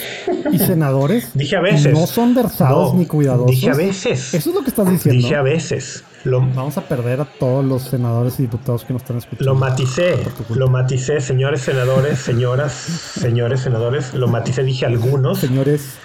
y 0.52 0.60
senadores 0.60 1.30
dije 1.34 1.56
a 1.56 1.62
veces. 1.62 1.94
no 1.94 2.06
son 2.06 2.36
versados 2.36 2.94
ni 2.94 3.06
cuidadosos. 3.06 3.52
Dije 3.52 3.70
a 3.70 3.76
veces. 3.76 4.34
Eso 4.34 4.50
es 4.50 4.56
lo 4.56 4.62
que 4.62 4.70
estás 4.70 4.90
diciendo. 4.90 5.22
Dije 5.22 5.36
a 5.36 5.42
veces. 5.42 6.04
Vamos 6.26 6.78
a 6.78 6.82
perder 6.88 7.22
a 7.22 7.26
todos 7.26 7.66
los 7.66 7.84
senadores 7.84 8.40
y 8.40 8.44
diputados 8.44 8.86
que 8.86 8.94
nos 8.94 9.02
están 9.02 9.18
escuchando. 9.18 9.54
Lo 9.54 9.60
maticé, 9.60 10.18
lo 10.50 10.70
maticé, 10.70 11.20
señores 11.20 11.62
senadores, 11.62 12.20
señoras, 12.20 12.72
señores 12.74 13.62
senadores, 13.62 14.14
lo 14.14 14.28
maticé, 14.28 14.64
dije 14.64 14.86
algunos. 14.86 15.40
Señores 15.40 15.98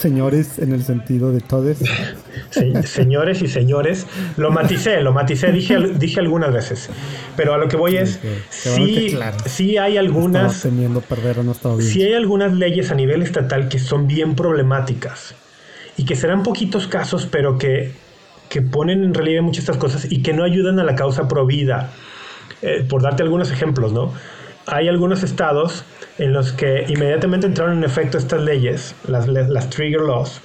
señores 0.00 0.58
en 0.58 0.72
el 0.72 0.82
sentido 0.82 1.30
de 1.30 1.40
todos. 1.40 1.76
señores 2.84 3.42
y 3.42 3.48
señores. 3.48 4.06
Lo 4.36 4.50
maticé, 4.50 5.00
lo 5.02 5.12
maticé, 5.12 5.52
dije, 5.52 5.76
dije 5.94 6.20
algunas 6.20 6.52
veces. 6.52 6.88
Pero 7.36 7.54
a 7.54 7.58
lo 7.58 7.68
que 7.68 7.76
voy 7.76 7.96
es, 7.96 8.18
sí, 8.48 9.16
sí 9.46 9.76
hay 9.76 9.98
algunas... 9.98 10.66
Perder 11.08 11.40
a 11.40 11.80
sí 11.80 12.02
hay 12.02 12.14
algunas 12.14 12.52
leyes 12.52 12.90
a 12.90 12.94
nivel 12.94 13.22
estatal 13.22 13.68
que 13.68 13.78
son 13.78 14.06
bien 14.06 14.34
problemáticas. 14.34 15.34
Y 15.96 16.04
que 16.04 16.16
serán 16.16 16.42
poquitos 16.42 16.86
casos, 16.86 17.26
pero 17.30 17.58
que, 17.58 17.92
que 18.50 18.60
ponen 18.60 19.04
en 19.04 19.14
relieve 19.14 19.40
muchas 19.40 19.60
estas 19.60 19.78
cosas 19.78 20.12
y 20.12 20.22
que 20.22 20.34
no 20.34 20.44
ayudan 20.44 20.78
a 20.78 20.84
la 20.84 20.94
causa 20.94 21.28
pro 21.28 21.46
vida. 21.46 21.92
Eh, 22.62 22.84
por 22.86 23.00
darte 23.00 23.22
algunos 23.22 23.50
ejemplos, 23.50 23.92
¿no? 23.92 24.12
Hay 24.66 24.88
algunos 24.88 25.22
estados 25.22 25.84
en 26.18 26.34
los 26.34 26.52
que 26.52 26.84
inmediatamente 26.88 27.46
entraron 27.46 27.78
en 27.78 27.84
efecto 27.84 28.18
estas 28.18 28.42
leyes, 28.42 28.94
las, 29.08 29.26
las 29.26 29.70
trigger 29.70 30.02
laws. 30.02 30.42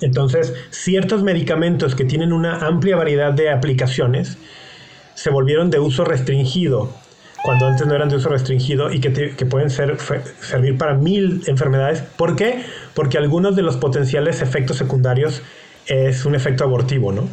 Entonces, 0.00 0.54
ciertos 0.70 1.22
medicamentos 1.22 1.94
que 1.94 2.04
tienen 2.04 2.32
una 2.32 2.66
amplia 2.66 2.96
variedad 2.96 3.32
de 3.32 3.50
aplicaciones 3.50 4.38
se 5.14 5.30
volvieron 5.30 5.70
de 5.70 5.80
uso 5.80 6.04
restringido, 6.04 6.90
cuando 7.42 7.66
antes 7.66 7.86
no 7.86 7.94
eran 7.94 8.08
de 8.08 8.16
uso 8.16 8.28
restringido 8.28 8.92
y 8.92 9.00
que, 9.00 9.34
que 9.36 9.46
pueden 9.46 9.70
ser, 9.70 9.98
servir 10.40 10.78
para 10.78 10.94
mil 10.94 11.42
enfermedades. 11.46 12.00
¿Por 12.16 12.36
qué? 12.36 12.62
Porque 12.94 13.18
algunos 13.18 13.56
de 13.56 13.62
los 13.62 13.76
potenciales 13.76 14.40
efectos 14.40 14.76
secundarios 14.76 15.42
es 15.88 16.24
un 16.24 16.34
efecto 16.34 16.64
abortivo, 16.64 17.12
¿no? 17.12 17.28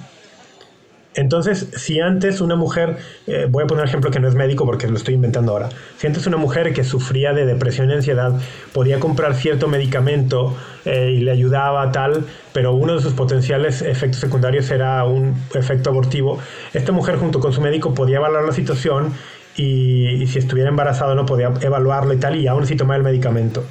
Entonces, 1.15 1.69
si 1.77 2.01
antes 2.01 2.41
una 2.41 2.57
mujer, 2.57 2.97
eh, 3.25 3.47
voy 3.49 3.63
a 3.63 3.67
poner 3.67 3.83
un 3.83 3.87
ejemplo 3.87 4.11
que 4.11 4.19
no 4.19 4.27
es 4.27 4.35
médico 4.35 4.65
porque 4.65 4.87
lo 4.87 4.97
estoy 4.97 5.13
inventando 5.13 5.53
ahora, 5.53 5.69
si 5.97 6.07
antes 6.07 6.27
una 6.27 6.35
mujer 6.35 6.73
que 6.73 6.83
sufría 6.83 7.31
de 7.31 7.45
depresión 7.45 7.89
y 7.89 7.93
ansiedad 7.93 8.33
podía 8.73 8.99
comprar 8.99 9.33
cierto 9.35 9.69
medicamento 9.69 10.55
eh, 10.83 11.11
y 11.15 11.19
le 11.19 11.31
ayudaba 11.31 11.89
tal, 11.93 12.25
pero 12.51 12.73
uno 12.73 12.95
de 12.95 13.01
sus 13.01 13.13
potenciales 13.13 13.81
efectos 13.81 14.19
secundarios 14.19 14.69
era 14.71 15.05
un 15.05 15.35
efecto 15.53 15.89
abortivo, 15.89 16.37
esta 16.73 16.91
mujer 16.91 17.15
junto 17.15 17.39
con 17.39 17.53
su 17.53 17.61
médico 17.61 17.93
podía 17.93 18.17
evaluar 18.17 18.43
la 18.43 18.51
situación 18.51 19.13
y, 19.55 20.27
si 20.27 20.39
estuviera 20.39 20.69
embarazada 20.69 21.15
no 21.15 21.25
podía 21.25 21.53
evaluarlo 21.61 22.13
y 22.13 22.17
tal, 22.17 22.35
y 22.35 22.45
aún 22.47 22.63
así 22.63 22.75
tomar 22.75 22.97
el 22.97 23.03
medicamento. 23.03 23.63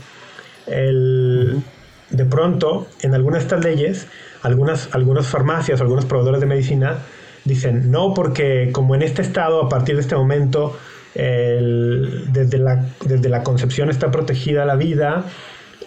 De 2.10 2.24
pronto, 2.24 2.86
en 3.02 3.14
algunas 3.14 3.40
de 3.40 3.44
estas 3.44 3.64
leyes, 3.64 4.06
algunas, 4.44 4.88
algunas 4.92 5.26
farmacias, 5.26 5.80
algunos 5.80 6.04
proveedores 6.04 6.40
de 6.40 6.46
medicina 6.46 6.98
dicen, 7.44 7.90
no, 7.90 8.14
porque 8.14 8.70
como 8.72 8.94
en 8.94 9.02
este 9.02 9.22
estado, 9.22 9.62
a 9.62 9.68
partir 9.68 9.96
de 9.96 10.02
este 10.02 10.14
momento, 10.14 10.78
desde, 11.14 12.58
la, 12.58 12.86
desde 13.04 13.28
la 13.28 13.42
concepción 13.42 13.88
está 13.88 14.10
protegida 14.10 14.64
la 14.64 14.76
vida, 14.76 15.24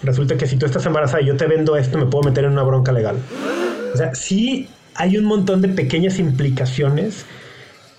resulta 0.04 0.38
que 0.38 0.48
si 0.48 0.58
tú 0.58 0.66
estás 0.66 0.86
embarazada 0.86 1.22
y 1.22 1.28
yo 1.28 1.36
te 1.36 1.48
vendo 1.48 1.76
esto, 1.78 1.98
me 1.98 2.06
puedo 2.06 2.24
meter 2.24 2.46
en 2.46 2.52
una 2.52 2.64
bronca 2.64 2.92
legal. 2.92 3.18
O 3.94 3.98
sea, 3.98 4.14
sí 4.16 4.70
hay 4.96 5.18
un 5.18 5.26
montón 5.26 5.62
de 5.62 5.70
pequeñas 5.70 6.18
implicaciones 6.18 7.26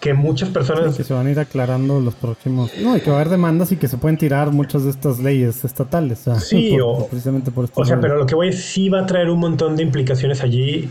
que 0.00 0.14
muchas 0.14 0.48
personas... 0.50 0.96
que 0.96 1.04
se 1.04 1.12
van 1.12 1.26
a 1.26 1.30
ir 1.30 1.40
aclarando 1.40 2.00
los 2.00 2.14
próximos... 2.14 2.70
No, 2.80 2.96
y 2.96 3.00
que 3.00 3.10
va 3.10 3.16
a 3.16 3.20
haber 3.20 3.30
demandas 3.30 3.72
y 3.72 3.76
que 3.76 3.88
se 3.88 3.96
pueden 3.96 4.16
tirar 4.16 4.52
muchas 4.52 4.84
de 4.84 4.90
estas 4.90 5.18
leyes 5.18 5.64
estatales. 5.64 6.24
sí, 6.40 6.78
o, 6.80 7.06
precisamente 7.06 7.50
por 7.50 7.68
O 7.74 7.84
sea, 7.84 8.00
pero 8.00 8.16
lo 8.16 8.26
que 8.26 8.34
voy 8.34 8.48
es 8.48 8.62
sí 8.62 8.88
va 8.88 9.00
a 9.00 9.06
traer 9.06 9.28
un 9.28 9.40
montón 9.40 9.76
de 9.76 9.82
implicaciones 9.82 10.42
allí 10.42 10.88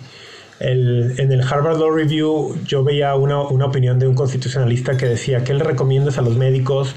en 0.60 1.32
el 1.32 1.42
Harvard 1.42 1.78
Law 1.78 1.92
Review 1.92 2.56
yo 2.66 2.84
veía 2.84 3.16
una, 3.16 3.40
opinión 3.42 4.00
de 4.00 4.08
un 4.08 4.16
constitucionalista 4.16 4.98
que 4.98 5.06
decía 5.06 5.44
que 5.44 5.52
él 5.52 5.60
recomienda 5.60 6.12
a 6.18 6.22
los 6.22 6.36
médicos 6.36 6.96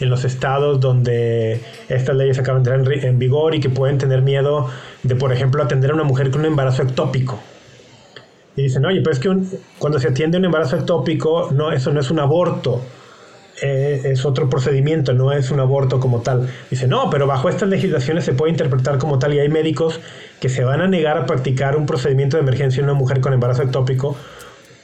en 0.00 0.10
los 0.10 0.24
estados 0.24 0.80
donde 0.80 1.60
estas 1.88 2.16
leyes 2.16 2.38
acaban 2.38 2.62
de 2.62 2.74
entrar 2.74 3.04
en, 3.04 3.18
vigor 3.18 3.54
y 3.54 3.60
que 3.60 3.70
pueden 3.70 3.98
tener 3.98 4.22
miedo 4.22 4.68
de, 5.02 5.14
por 5.14 5.32
ejemplo, 5.32 5.62
atender 5.62 5.92
a 5.92 5.94
una 5.94 6.04
mujer 6.04 6.30
con 6.30 6.40
un 6.40 6.46
embarazo 6.46 6.82
ectópico. 6.82 7.38
Y 8.56 8.62
dicen, 8.62 8.84
oye, 8.86 9.00
pero 9.02 9.12
es 9.12 9.18
que 9.20 9.36
cuando 9.78 9.98
se 9.98 10.08
atiende 10.08 10.38
un 10.38 10.46
embarazo 10.46 10.76
ectópico, 10.76 11.50
no, 11.52 11.72
eso 11.72 11.92
no 11.92 12.00
es 12.00 12.10
un 12.10 12.20
aborto. 12.20 12.82
eh, 13.62 14.02
es 14.12 14.24
otro 14.26 14.50
procedimiento, 14.50 15.14
no 15.14 15.32
es 15.32 15.50
un 15.50 15.60
aborto 15.60 15.98
como 15.98 16.20
tal. 16.20 16.48
Dice, 16.70 16.86
no, 16.86 17.08
pero 17.10 17.26
bajo 17.26 17.48
estas 17.48 17.68
legislaciones 17.70 18.24
se 18.24 18.34
puede 18.34 18.50
interpretar 18.52 18.98
como 18.98 19.18
tal 19.18 19.32
y 19.34 19.38
hay 19.38 19.48
médicos 19.48 20.00
que 20.40 20.48
se 20.50 20.62
van 20.64 20.82
a 20.82 20.88
negar 20.88 21.16
a 21.16 21.26
practicar 21.26 21.76
un 21.76 21.86
procedimiento 21.86 22.36
de 22.36 22.42
emergencia 22.42 22.80
en 22.80 22.84
una 22.84 22.94
mujer 22.94 23.20
con 23.20 23.32
embarazo 23.32 23.62
ectópico 23.62 24.16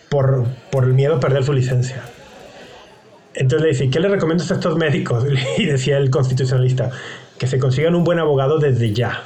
por, 0.09 0.47
por 0.71 0.85
el 0.85 0.95
miedo 0.95 1.17
a 1.17 1.21
perder 1.21 1.45
su 1.45 1.53
licencia. 1.53 2.03
Entonces 3.35 3.63
le 3.63 3.69
dice, 3.71 3.91
¿qué 3.91 4.01
le 4.01 4.09
recomiendas 4.09 4.51
a 4.51 4.55
estos 4.55 4.77
médicos? 4.77 5.25
Y 5.59 5.67
decía 5.67 5.99
el 5.99 6.11
constitucionalista, 6.11 6.91
que 7.39 7.47
se 7.47 7.59
consigan 7.59 7.95
un 7.95 8.05
buen 8.05 8.19
abogado 8.19 8.59
desde 8.59 8.93
ya. 8.93 9.25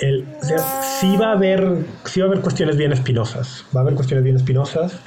El, 0.00 0.26
o 0.40 0.44
sea, 0.44 0.82
sí 0.82 1.16
va 1.16 1.28
a 1.28 1.32
haber, 1.32 1.86
sí 2.04 2.20
va 2.20 2.26
a 2.26 2.28
haber 2.30 2.40
cuestiones 2.40 2.76
bien 2.76 2.92
espinosas. 2.92 3.64
Va 3.74 3.80
a 3.80 3.82
haber 3.82 3.94
cuestiones 3.94 4.24
bien 4.24 4.36
espinosas. 4.36 4.98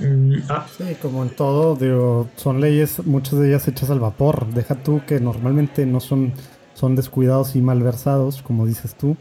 Mm, 0.00 0.34
ah. 0.48 0.66
Sí, 0.76 0.96
como 1.00 1.22
en 1.22 1.30
todo, 1.30 1.76
digo, 1.76 2.28
son 2.36 2.60
leyes, 2.60 3.04
muchas 3.06 3.38
de 3.38 3.48
ellas 3.48 3.66
hechas 3.68 3.90
al 3.90 4.00
vapor. 4.00 4.46
Deja 4.52 4.74
tú 4.76 5.00
que 5.06 5.20
normalmente 5.20 5.86
no 5.86 6.00
son, 6.00 6.32
son 6.74 6.96
descuidados 6.96 7.56
y 7.56 7.62
malversados, 7.62 8.42
como 8.42 8.66
dices 8.66 8.94
tú. 8.94 9.16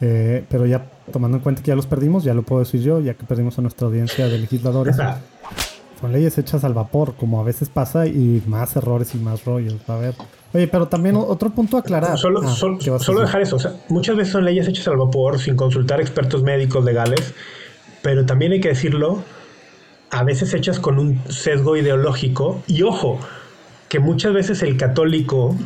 Eh, 0.00 0.44
pero 0.50 0.66
ya 0.66 0.90
tomando 1.10 1.38
en 1.38 1.42
cuenta 1.42 1.62
que 1.62 1.68
ya 1.68 1.76
los 1.76 1.86
perdimos, 1.86 2.24
ya 2.24 2.34
lo 2.34 2.42
puedo 2.42 2.60
decir 2.60 2.82
yo, 2.82 3.00
ya 3.00 3.14
que 3.14 3.24
perdimos 3.24 3.58
a 3.58 3.62
nuestra 3.62 3.86
audiencia 3.86 4.26
de 4.26 4.38
legisladores. 4.38 4.96
son 6.00 6.12
leyes 6.12 6.36
hechas 6.38 6.64
al 6.64 6.74
vapor, 6.74 7.14
como 7.14 7.40
a 7.40 7.44
veces 7.44 7.68
pasa, 7.68 8.06
y 8.06 8.42
más 8.46 8.76
errores 8.76 9.14
y 9.14 9.18
más 9.18 9.44
rollos. 9.44 9.76
A 9.88 9.96
ver. 9.96 10.14
Oye, 10.52 10.68
pero 10.68 10.86
también 10.86 11.16
otro 11.16 11.50
punto 11.50 11.76
a 11.76 11.80
aclarar. 11.80 12.16
Solo, 12.16 12.40
ah, 12.44 12.48
solo, 12.48 13.20
dejar 13.20 13.42
eso. 13.42 13.56
O 13.56 13.58
sea, 13.58 13.74
muchas 13.88 14.16
veces 14.16 14.32
son 14.32 14.44
leyes 14.44 14.66
hechas 14.68 14.88
al 14.88 14.96
vapor 14.96 15.38
sin 15.38 15.56
consultar 15.56 16.00
expertos 16.00 16.42
médicos 16.42 16.84
legales, 16.84 17.34
pero 18.02 18.24
también 18.24 18.52
hay 18.52 18.60
que 18.60 18.68
decirlo, 18.68 19.22
a 20.10 20.22
veces 20.24 20.54
hechas 20.54 20.78
con 20.78 20.98
un 20.98 21.20
sesgo 21.28 21.76
ideológico. 21.76 22.62
Y 22.66 22.82
ojo, 22.82 23.18
que 23.88 23.98
muchas 23.98 24.32
veces 24.32 24.62
el 24.62 24.76
católico 24.76 25.56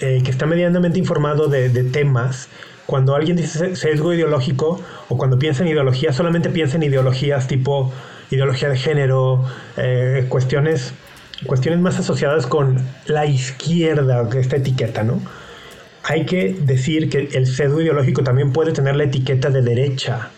eh, 0.00 0.22
que 0.24 0.30
está 0.30 0.46
medianamente 0.46 0.98
informado 0.98 1.48
de, 1.48 1.68
de 1.68 1.84
temas, 1.84 2.48
cuando 2.86 3.14
alguien 3.14 3.36
dice 3.36 3.76
sesgo 3.76 4.12
ideológico 4.12 4.80
o 5.08 5.18
cuando 5.18 5.38
piensa 5.38 5.62
en 5.62 5.68
ideología, 5.68 6.12
solamente 6.12 6.50
piensa 6.50 6.76
en 6.76 6.84
ideologías 6.84 7.46
tipo 7.46 7.92
ideología 8.30 8.68
de 8.68 8.76
género, 8.76 9.44
eh, 9.76 10.26
cuestiones, 10.28 10.92
cuestiones 11.44 11.80
más 11.80 11.98
asociadas 11.98 12.46
con 12.46 12.78
la 13.06 13.26
izquierda, 13.26 14.28
esta 14.38 14.56
etiqueta, 14.56 15.02
¿no? 15.02 15.20
Hay 16.04 16.24
que 16.24 16.54
decir 16.54 17.10
que 17.10 17.28
el 17.32 17.46
sesgo 17.46 17.80
ideológico 17.80 18.22
también 18.22 18.52
puede 18.52 18.72
tener 18.72 18.96
la 18.96 19.04
etiqueta 19.04 19.50
de 19.50 19.60
derecha 19.60 20.30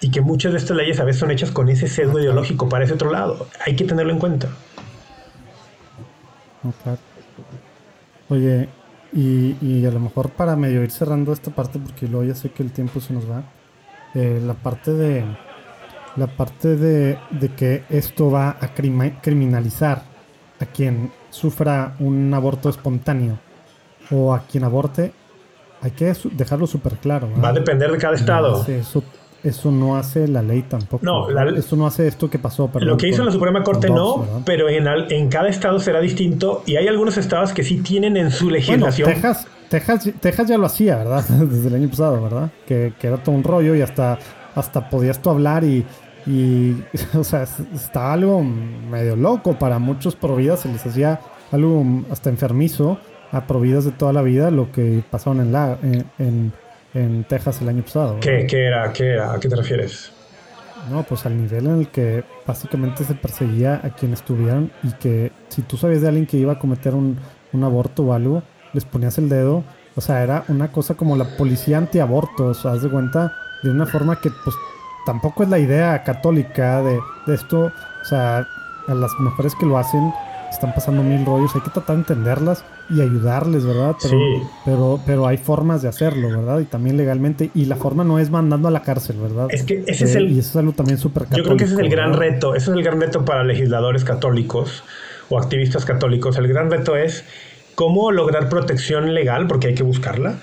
y 0.00 0.10
que 0.10 0.20
muchas 0.20 0.52
de 0.52 0.58
estas 0.58 0.76
leyes 0.76 1.00
a 1.00 1.04
veces 1.04 1.20
son 1.20 1.30
hechas 1.30 1.50
con 1.50 1.68
ese 1.68 1.88
sesgo 1.88 2.18
ideológico 2.18 2.68
para 2.68 2.84
ese 2.84 2.94
otro 2.94 3.10
lado. 3.10 3.48
Hay 3.64 3.76
que 3.76 3.84
tenerlo 3.84 4.12
en 4.12 4.18
cuenta. 4.18 4.48
Oye, 8.28 8.68
y, 9.12 9.86
a 9.86 9.90
lo 9.90 10.00
mejor 10.00 10.30
para 10.30 10.56
medio 10.56 10.82
ir 10.82 10.90
cerrando 10.90 11.32
esta 11.32 11.50
parte, 11.50 11.78
porque 11.78 12.06
luego 12.06 12.24
ya 12.24 12.34
sé 12.34 12.50
que 12.50 12.62
el 12.62 12.72
tiempo 12.72 13.00
se 13.00 13.12
nos 13.12 13.28
va, 13.28 13.44
eh, 14.14 14.40
la 14.44 14.54
parte 14.54 14.92
de, 14.92 15.24
la 16.16 16.26
parte 16.26 16.76
de, 16.76 17.18
que 17.56 17.84
esto 17.88 18.30
va 18.30 18.56
a 18.60 18.74
criminalizar 18.74 20.02
a 20.60 20.66
quien 20.66 21.10
sufra 21.30 21.94
un 22.00 22.32
aborto 22.34 22.68
espontáneo 22.68 23.38
o 24.10 24.34
a 24.34 24.40
quien 24.40 24.64
aborte, 24.64 25.12
hay 25.80 25.90
que 25.92 26.12
dejarlo 26.32 26.66
súper 26.66 26.94
claro. 26.94 27.28
Va 27.42 27.50
a 27.50 27.52
depender 27.52 27.90
de 27.92 27.98
cada 27.98 28.14
estado. 28.14 28.64
eso, 29.44 29.70
no 29.70 29.96
hace 29.96 30.26
la 30.26 30.42
ley 30.42 30.62
tampoco. 30.62 31.04
No, 31.04 31.28
eso 31.50 31.76
no 31.76 31.86
hace 31.86 32.08
esto 32.08 32.28
que 32.28 32.38
pasó. 32.38 32.70
lo 32.80 32.96
que 32.96 33.08
hizo 33.08 33.24
la 33.24 33.30
Suprema 33.30 33.62
Corte 33.62 33.88
no, 33.88 34.42
pero 34.44 34.68
en, 34.68 34.86
en, 34.86 35.28
cada 35.28 35.48
estado 35.48 35.78
será 35.78 36.00
distinto 36.00 36.62
y 36.66 36.76
hay 36.76 36.88
algunos 36.88 37.16
estados 37.16 37.52
que 37.52 37.62
sí 37.62 37.78
tienen 37.78 38.16
en 38.16 38.30
su 38.30 38.50
legislación. 38.50 39.10
Texas, 39.10 39.46
Texas, 39.68 40.10
Texas, 40.20 40.48
ya 40.48 40.58
lo 40.58 40.66
hacía, 40.66 40.96
¿verdad? 40.96 41.24
Desde 41.28 41.68
el 41.68 41.74
año 41.74 41.88
pasado, 41.88 42.22
¿verdad? 42.22 42.50
Que, 42.66 42.94
que 42.98 43.06
era 43.06 43.22
todo 43.22 43.34
un 43.34 43.44
rollo 43.44 43.74
y 43.76 43.82
hasta, 43.82 44.18
hasta 44.54 44.88
podías 44.90 45.22
tú 45.22 45.30
hablar 45.30 45.62
y 45.62 45.84
y, 46.28 46.84
o 47.16 47.24
sea, 47.24 47.44
está 47.74 48.12
algo 48.12 48.42
medio 48.42 49.16
loco. 49.16 49.58
Para 49.58 49.78
muchos 49.78 50.14
providas 50.14 50.60
se 50.60 50.68
les 50.68 50.84
hacía 50.86 51.20
algo 51.50 51.84
hasta 52.10 52.28
enfermizo 52.28 52.98
a 53.32 53.46
providas 53.46 53.84
de 53.84 53.92
toda 53.92 54.12
la 54.12 54.22
vida 54.22 54.50
lo 54.50 54.70
que 54.70 55.02
pasaron 55.10 55.40
en, 55.40 55.52
la, 55.52 55.78
en, 55.82 56.52
en, 56.94 57.24
Texas 57.24 57.60
el 57.62 57.68
año 57.70 57.82
pasado. 57.82 58.20
¿Qué, 58.20 58.46
¿Qué, 58.48 58.66
era? 58.66 58.92
¿Qué 58.92 59.06
era? 59.06 59.32
¿A 59.32 59.40
qué 59.40 59.48
te 59.48 59.56
refieres? 59.56 60.12
No, 60.90 61.02
pues 61.02 61.26
al 61.26 61.36
nivel 61.36 61.66
en 61.66 61.80
el 61.80 61.88
que 61.88 62.24
básicamente 62.46 63.04
se 63.04 63.14
perseguía 63.14 63.80
a 63.82 63.90
quienes 63.90 64.20
estuvieran 64.20 64.70
y 64.82 64.92
que 64.92 65.32
si 65.48 65.62
tú 65.62 65.76
sabías 65.76 66.02
de 66.02 66.08
alguien 66.08 66.26
que 66.26 66.38
iba 66.38 66.54
a 66.54 66.58
cometer 66.58 66.94
un, 66.94 67.18
un 67.52 67.64
aborto 67.64 68.04
o 68.04 68.12
algo, 68.14 68.42
les 68.72 68.84
ponías 68.84 69.18
el 69.18 69.28
dedo. 69.28 69.64
O 69.96 70.00
sea, 70.00 70.22
era 70.22 70.44
una 70.48 70.70
cosa 70.72 70.94
como 70.94 71.16
la 71.16 71.36
policía 71.36 71.78
antiaborto. 71.78 72.46
O 72.46 72.54
sea, 72.54 72.72
haz 72.72 72.82
de 72.82 72.88
cuenta 72.88 73.32
de 73.62 73.70
una 73.70 73.86
forma 73.86 74.20
que 74.20 74.30
pues 74.44 74.56
tampoco 75.08 75.42
es 75.42 75.48
la 75.48 75.58
idea 75.58 76.04
católica 76.04 76.82
de, 76.82 77.00
esto. 77.32 77.72
O 78.02 78.04
sea, 78.04 78.46
a 78.88 78.94
las 78.94 79.10
mujeres 79.18 79.54
que 79.58 79.64
lo 79.64 79.78
hacen 79.78 80.12
están 80.50 80.74
pasando 80.74 81.02
mil 81.02 81.24
rollos. 81.24 81.54
Hay 81.54 81.62
que 81.62 81.70
tratar 81.70 81.96
de 81.96 82.02
entenderlas 82.02 82.62
y 82.90 83.00
ayudarles, 83.00 83.64
¿verdad? 83.64 83.96
Pero, 84.02 84.18
sí. 84.18 84.42
pero, 84.66 85.00
pero 85.06 85.26
hay 85.26 85.38
formas 85.38 85.80
de 85.80 85.88
hacerlo, 85.88 86.28
¿verdad? 86.28 86.60
Y 86.60 86.66
también 86.66 86.98
legalmente. 86.98 87.50
Y 87.54 87.64
la 87.64 87.76
forma 87.76 88.04
no 88.04 88.18
es 88.18 88.30
mandando 88.30 88.68
a 88.68 88.70
la 88.70 88.82
cárcel, 88.82 89.16
¿verdad? 89.18 89.46
Es 89.50 89.62
que 89.62 89.82
ese 89.86 90.04
es 90.04 90.14
eh, 90.14 90.18
el. 90.18 90.30
Y 90.30 90.40
eso 90.40 90.50
es 90.50 90.56
algo 90.56 90.72
también 90.72 90.98
súper 90.98 91.24
Yo 91.34 91.42
creo 91.42 91.56
que 91.56 91.64
ese 91.64 91.72
es 91.72 91.80
el 91.80 91.88
gran 91.88 92.12
reto. 92.12 92.54
Ese 92.54 92.70
es 92.70 92.76
el 92.76 92.82
gran 92.82 93.00
reto 93.00 93.24
para 93.24 93.44
legisladores 93.44 94.04
católicos 94.04 94.84
o 95.30 95.38
activistas 95.38 95.86
católicos. 95.86 96.36
El 96.36 96.48
gran 96.48 96.70
reto 96.70 96.96
es 96.96 97.24
cómo 97.76 98.12
lograr 98.12 98.50
protección 98.50 99.14
legal, 99.14 99.46
porque 99.46 99.68
hay 99.68 99.74
que 99.74 99.84
buscarla, 99.84 100.34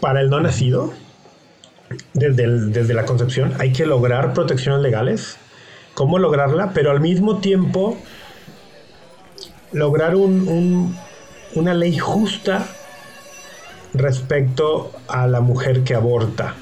para 0.00 0.22
el 0.22 0.30
no 0.30 0.40
nacido 0.40 0.94
desde, 2.14 2.48
desde 2.70 2.94
la 2.94 3.04
concepción, 3.04 3.54
hay 3.58 3.72
que 3.72 3.86
lograr 3.86 4.32
protecciones 4.34 4.80
legales, 4.82 5.36
cómo 5.94 6.18
lograrla, 6.18 6.72
pero 6.72 6.90
al 6.90 7.00
mismo 7.00 7.38
tiempo 7.38 7.96
lograr 9.72 10.16
un, 10.16 10.96
una 11.54 11.74
ley 11.74 11.96
justa 11.98 12.66
respecto 13.94 14.92
a 15.08 15.26
la 15.26 15.40
mujer 15.40 15.84
que 15.84 15.94
aborta. 15.94 16.54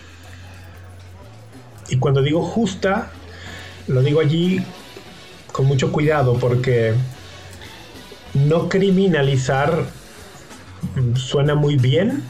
Y 1.88 1.98
cuando 1.98 2.22
digo 2.22 2.42
justa, 2.42 3.10
lo 3.88 4.02
digo 4.02 4.20
allí 4.20 4.64
con 5.52 5.66
mucho 5.66 5.90
cuidado 5.90 6.38
porque 6.38 6.94
no 8.34 8.68
criminalizar 8.68 9.86
suena 11.14 11.54
muy 11.54 11.76
bien, 11.76 12.22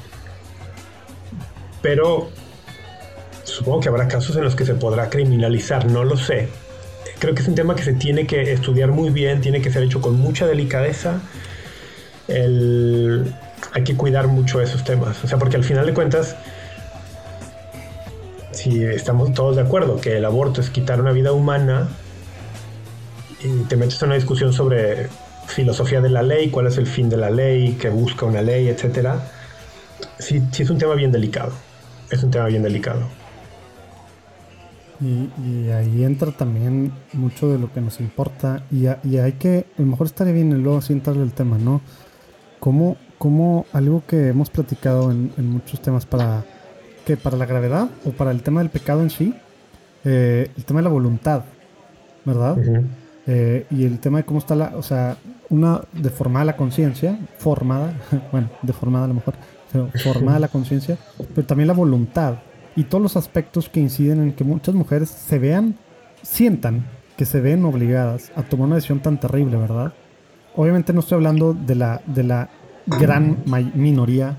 pero 1.83 2.31
Supongo 3.51 3.81
que 3.81 3.89
habrá 3.89 4.07
casos 4.09 4.37
en 4.37 4.45
los 4.45 4.55
que 4.55 4.65
se 4.65 4.75
podrá 4.75 5.11
criminalizar, 5.11 5.87
no 5.87 6.05
lo 6.05 6.17
sé. 6.17 6.49
Creo 7.19 7.35
que 7.35 7.43
es 7.43 7.49
un 7.49 7.55
tema 7.55 7.75
que 7.75 7.83
se 7.83 7.93
tiene 7.93 8.27
que 8.27 8.53
estudiar 8.53 8.93
muy 8.93 9.11
bien, 9.11 9.41
tiene 9.41 9.61
que 9.61 9.71
ser 9.71 9.83
hecho 9.83 10.01
con 10.01 10.19
mucha 10.19 10.47
delicadeza. 10.47 11.21
Hay 12.29 13.85
que 13.85 13.97
cuidar 13.97 14.29
mucho 14.29 14.61
esos 14.61 14.85
temas. 14.85 15.23
O 15.25 15.29
sea, 15.29 15.39
porque 15.39 15.57
al 15.57 15.65
final 15.65 15.85
de 15.85 15.93
cuentas, 15.93 16.37
si 18.53 18.85
estamos 18.85 19.35
todos 19.35 19.57
de 19.57 19.63
acuerdo 19.63 20.01
que 20.01 20.17
el 20.17 20.25
aborto 20.25 20.61
es 20.61 20.71
quitar 20.71 21.01
una 21.01 21.13
vida 21.13 21.33
humana 21.33 21.89
y 23.43 23.65
te 23.65 23.77
metes 23.77 24.01
en 24.03 24.09
una 24.09 24.15
discusión 24.15 24.53
sobre 24.53 25.09
filosofía 25.47 26.01
de 26.01 26.09
la 26.09 26.23
ley, 26.23 26.51
cuál 26.51 26.69
es 26.69 26.79
el 26.79 26.87
fin 26.87 27.11
de 27.11 27.17
la 27.17 27.31
ley, 27.31 27.77
qué 27.81 27.91
busca 27.91 28.25
una 28.25 28.43
ley, 28.43 28.69
etcétera, 28.69 29.29
sí, 30.19 30.41
sí 30.53 30.63
es 30.63 30.71
un 30.71 30.79
tema 30.79 30.95
bien 30.95 31.11
delicado. 31.11 31.53
Es 32.11 32.23
un 32.23 32.31
tema 32.31 32.47
bien 32.47 32.63
delicado. 32.63 33.20
Y, 35.01 35.71
ahí 35.71 36.05
entra 36.05 36.31
también 36.31 36.93
mucho 37.15 37.51
de 37.51 37.59
lo 37.59 37.73
que 37.73 37.81
nos 37.81 38.01
importa. 38.01 38.65
Y, 38.71 38.87
hay 38.87 39.33
que, 39.33 39.67
a 39.79 39.83
lo 39.83 39.87
mejor 39.87 40.07
estaría 40.07 40.33
bien 40.33 40.63
luego 40.63 40.79
así 40.79 40.93
entrarle 40.93 41.23
el 41.23 41.33
tema, 41.33 41.59
¿no? 41.59 41.81
Como, 42.59 42.97
como 43.19 43.65
algo 43.73 44.03
que 44.07 44.29
hemos 44.29 44.51
platicado 44.51 45.11
en, 45.11 45.33
muchos 45.39 45.81
temas 45.81 46.05
para, 46.05 46.45
que 47.07 47.17
para 47.17 47.37
la 47.37 47.47
gravedad 47.47 47.89
o 48.05 48.11
para 48.11 48.31
el 48.31 48.43
tema 48.43 48.61
del 48.61 48.71
pecado 48.71 49.03
en 49.03 49.11
sí, 49.11 49.35
eh, 50.05 50.51
el 50.57 50.65
tema 50.65 50.81
de 50.81 50.85
la 50.85 50.91
voluntad, 50.91 51.45
¿verdad? 52.25 52.59
Eh, 53.27 53.67
y 53.71 53.85
el 53.85 53.99
tema 54.01 54.19
de 54.19 54.25
cómo 54.25 54.39
está 54.39 54.55
la, 54.55 54.73
o 54.77 54.83
sea, 54.83 55.17
una 55.49 55.81
deformada 55.93 56.45
la 56.45 56.57
conciencia, 56.57 57.19
formada, 57.39 57.95
bueno, 58.33 58.51
deformada 58.61 59.07
a 59.07 59.09
lo 59.09 59.15
mejor, 59.15 59.35
pero 59.73 59.89
formada 60.03 60.39
la 60.39 60.49
conciencia, 60.49 60.99
pero 61.35 61.47
también 61.47 61.69
la 61.69 61.75
voluntad 61.75 62.37
y 62.81 62.85
todos 62.85 63.03
los 63.03 63.17
aspectos 63.17 63.69
que 63.69 63.79
inciden 63.79 64.23
en 64.23 64.33
que 64.33 64.43
muchas 64.43 64.75
mujeres 64.75 65.11
se 65.11 65.39
vean, 65.39 65.77
sientan 66.23 66.87
que 67.19 67.27
se 67.27 67.41
ven 67.41 67.65
obligadas 67.67 68.33
a 68.37 68.43
tomar 68.43 68.69
una 68.69 68.77
decisión 68.77 69.01
tan 69.01 69.21
terrible, 69.21 69.59
¿verdad? 69.59 69.93
Obviamente 70.57 70.95
no 70.95 71.01
estoy 71.01 71.17
hablando 71.17 71.53
de 71.53 71.75
la, 71.75 72.01
de 72.07 72.23
la 72.23 72.49
gran 72.87 73.45
minoría, 73.75 74.39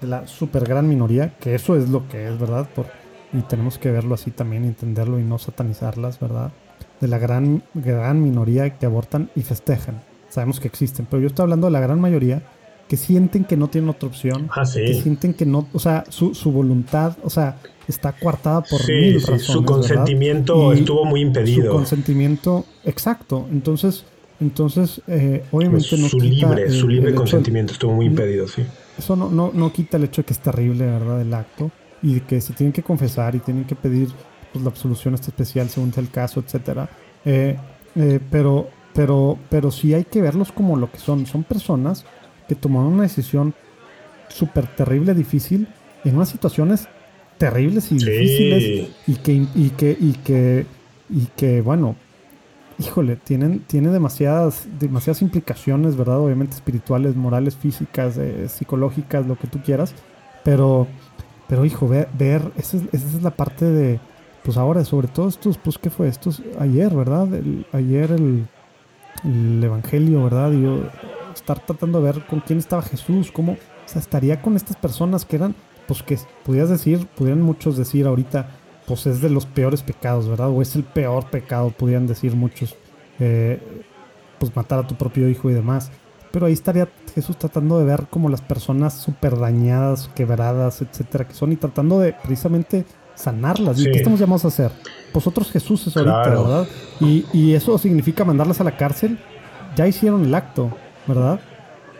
de 0.00 0.06
la 0.06 0.26
super 0.26 0.64
gran 0.64 0.88
minoría, 0.88 1.34
que 1.38 1.54
eso 1.54 1.76
es 1.76 1.90
lo 1.90 2.08
que 2.08 2.28
es, 2.28 2.38
¿verdad? 2.38 2.66
Por, 2.74 2.86
y 3.34 3.42
tenemos 3.42 3.76
que 3.76 3.90
verlo 3.90 4.14
así 4.14 4.30
también, 4.30 4.64
entenderlo 4.64 5.20
y 5.20 5.22
no 5.22 5.38
satanizarlas, 5.38 6.18
¿verdad? 6.18 6.50
de 7.02 7.08
la 7.08 7.18
gran, 7.18 7.62
gran 7.74 8.22
minoría 8.22 8.70
que 8.78 8.86
abortan 8.86 9.28
y 9.34 9.42
festejan. 9.42 10.00
Sabemos 10.30 10.60
que 10.60 10.68
existen, 10.68 11.06
pero 11.10 11.20
yo 11.20 11.26
estoy 11.26 11.42
hablando 11.42 11.66
de 11.66 11.72
la 11.72 11.80
gran 11.80 12.00
mayoría 12.00 12.42
que 12.92 12.98
sienten 12.98 13.44
que 13.44 13.56
no 13.56 13.68
tienen 13.68 13.88
otra 13.88 14.06
opción, 14.06 14.50
Ah, 14.54 14.66
sí. 14.66 14.80
que 14.84 14.92
sienten 14.92 15.32
que 15.32 15.46
no, 15.46 15.66
o 15.72 15.78
sea, 15.78 16.04
su, 16.10 16.34
su 16.34 16.52
voluntad, 16.52 17.16
o 17.24 17.30
sea, 17.30 17.56
está 17.88 18.12
coartada 18.12 18.60
por 18.60 18.82
Sí, 18.82 18.92
mil 18.92 19.14
sí, 19.18 19.30
razones. 19.30 19.42
su 19.46 19.64
consentimiento 19.64 20.74
estuvo 20.74 21.06
muy 21.06 21.22
Su 21.22 21.26
impedido. 21.28 21.72
consentimiento, 21.72 22.66
exacto. 22.84 23.46
Entonces, 23.50 24.04
entonces 24.40 25.00
eh, 25.06 25.42
obviamente 25.52 25.96
no 25.96 26.06
su 26.06 26.18
quita 26.18 26.48
libre, 26.50 26.64
el- 26.64 26.72
su 26.72 26.86
libre 26.86 27.14
consentimiento 27.14 27.72
estuvo 27.72 27.92
muy 27.94 28.04
impedido, 28.04 28.46
sí. 28.46 28.62
Eso 28.98 29.16
no, 29.16 29.30
no, 29.30 29.50
no 29.54 29.72
quita 29.72 29.96
el 29.96 30.04
hecho 30.04 30.20
de 30.20 30.26
que 30.26 30.34
es 30.34 30.40
terrible, 30.40 30.84
¿verdad? 30.84 31.22
El 31.22 31.32
acto. 31.32 31.70
Y 32.02 32.20
que 32.20 32.42
se 32.42 32.52
tienen 32.52 32.74
que 32.74 32.82
confesar 32.82 33.34
y 33.34 33.38
tienen 33.38 33.64
que 33.64 33.74
pedir 33.74 34.08
pues, 34.52 34.62
la 34.62 34.68
absolución 34.68 35.14
esta 35.14 35.28
especial 35.28 35.70
según 35.70 35.94
sea 35.94 36.02
el 36.02 36.10
caso, 36.10 36.40
etcétera. 36.40 36.90
Eh, 37.24 37.56
eh, 37.96 38.20
pero, 38.30 38.68
pero, 38.92 39.38
pero 39.48 39.70
sí 39.70 39.94
hay 39.94 40.04
que 40.04 40.20
verlos 40.20 40.52
como 40.52 40.76
lo 40.76 40.90
que 40.92 40.98
son. 40.98 41.24
Son 41.24 41.42
personas 41.42 42.04
que 42.48 42.54
tomaron 42.54 42.94
una 42.94 43.02
decisión 43.04 43.54
súper 44.28 44.66
terrible, 44.66 45.14
difícil, 45.14 45.68
en 46.04 46.16
unas 46.16 46.28
situaciones 46.30 46.88
terribles 47.38 47.92
y 47.92 47.98
Sí. 47.98 48.04
difíciles 48.06 48.90
y 49.06 49.14
que, 49.16 49.32
y 49.54 49.70
que, 49.70 49.96
y 50.00 50.12
que, 50.24 50.66
y 51.10 51.26
que, 51.36 51.60
bueno, 51.60 51.96
híjole, 52.78 53.16
tienen, 53.16 53.60
tiene 53.60 53.90
demasiadas, 53.90 54.66
demasiadas 54.80 55.22
implicaciones, 55.22 55.96
¿verdad? 55.96 56.18
Obviamente 56.20 56.54
espirituales, 56.54 57.14
morales, 57.16 57.56
físicas, 57.56 58.16
eh, 58.18 58.48
psicológicas, 58.48 59.26
lo 59.26 59.36
que 59.36 59.46
tú 59.46 59.60
quieras. 59.62 59.94
Pero, 60.44 60.86
pero 61.48 61.64
hijo, 61.64 61.86
ver, 61.88 62.08
ver 62.18 62.42
esa, 62.56 62.76
es, 62.78 62.82
esa 62.92 63.16
es 63.16 63.22
la 63.22 63.30
parte 63.30 63.64
de, 63.66 64.00
pues 64.42 64.56
ahora, 64.56 64.84
sobre 64.84 65.08
todo 65.08 65.28
estos, 65.28 65.58
pues, 65.58 65.78
¿qué 65.78 65.90
fue? 65.90 66.08
Estos, 66.08 66.42
ayer, 66.58 66.92
¿verdad? 66.94 67.32
El- 67.34 67.66
ayer 67.72 68.10
el, 68.12 68.46
el 69.24 69.62
Evangelio, 69.62 70.24
¿verdad? 70.24 70.52
Y 70.52 70.62
yo 70.62 70.80
estar 71.36 71.64
tratando 71.64 72.00
de 72.00 72.12
ver 72.12 72.26
con 72.26 72.40
quién 72.40 72.58
estaba 72.58 72.82
Jesús, 72.82 73.30
cómo, 73.32 73.52
o 73.52 73.56
sea, 73.88 74.00
estaría 74.00 74.40
con 74.42 74.56
estas 74.56 74.76
personas 74.76 75.24
que 75.24 75.36
eran, 75.36 75.54
pues 75.86 76.02
que 76.02 76.18
pudieras 76.44 76.70
decir, 76.70 77.06
pudieran 77.16 77.42
muchos 77.42 77.76
decir 77.76 78.06
ahorita, 78.06 78.48
pues 78.86 79.06
es 79.06 79.20
de 79.20 79.30
los 79.30 79.46
peores 79.46 79.82
pecados, 79.82 80.28
¿verdad? 80.28 80.50
O 80.50 80.62
es 80.62 80.74
el 80.76 80.84
peor 80.84 81.30
pecado, 81.30 81.70
pudieran 81.70 82.06
decir 82.06 82.34
muchos, 82.34 82.74
eh, 83.20 83.60
pues 84.38 84.54
matar 84.56 84.80
a 84.80 84.86
tu 84.86 84.94
propio 84.96 85.28
hijo 85.28 85.50
y 85.50 85.54
demás. 85.54 85.90
Pero 86.32 86.46
ahí 86.46 86.52
estaría 86.54 86.88
Jesús 87.14 87.36
tratando 87.36 87.78
de 87.78 87.84
ver 87.84 88.06
como 88.08 88.28
las 88.30 88.40
personas 88.40 88.94
súper 88.94 89.38
dañadas, 89.38 90.08
quebradas, 90.14 90.80
etcétera, 90.80 91.28
que 91.28 91.34
son 91.34 91.52
y 91.52 91.56
tratando 91.56 92.00
de 92.00 92.14
precisamente 92.14 92.86
sanarlas. 93.14 93.78
¿Y 93.78 93.84
qué 93.84 93.98
estamos 93.98 94.18
llamados 94.18 94.46
a 94.46 94.48
hacer? 94.48 94.72
Vosotros 95.12 95.50
Jesús 95.50 95.86
es 95.86 95.96
ahorita, 95.96 96.22
Claro. 96.22 96.42
¿verdad? 96.44 96.68
Y, 97.00 97.26
y 97.34 97.52
eso 97.54 97.76
significa 97.76 98.24
mandarlas 98.24 98.60
a 98.62 98.64
la 98.64 98.76
cárcel. 98.78 99.18
Ya 99.76 99.86
hicieron 99.86 100.24
el 100.24 100.34
acto, 100.34 100.70
¿verdad? 101.06 101.40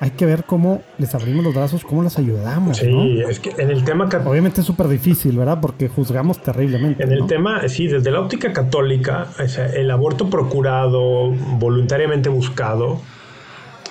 Hay 0.00 0.10
que 0.10 0.26
ver 0.26 0.42
cómo 0.44 0.82
les 0.98 1.14
abrimos 1.14 1.44
los 1.44 1.54
brazos, 1.54 1.84
cómo 1.84 2.02
las 2.02 2.18
ayudamos, 2.18 2.78
Sí, 2.78 2.88
¿no? 2.88 3.28
es 3.28 3.38
que 3.38 3.50
en 3.56 3.70
el 3.70 3.84
tema 3.84 4.08
Obviamente 4.24 4.60
es 4.60 4.66
súper 4.66 4.88
difícil, 4.88 5.38
¿verdad? 5.38 5.60
Porque 5.60 5.88
juzgamos 5.88 6.42
terriblemente. 6.42 7.04
En 7.04 7.12
el 7.12 7.26
tema, 7.28 7.68
sí, 7.68 7.86
desde 7.86 8.10
la 8.10 8.18
óptica 8.18 8.52
católica, 8.52 9.28
o 9.38 9.46
sea, 9.46 9.66
el 9.66 9.88
aborto 9.92 10.28
procurado, 10.28 11.30
voluntariamente 11.58 12.28
buscado, 12.28 13.00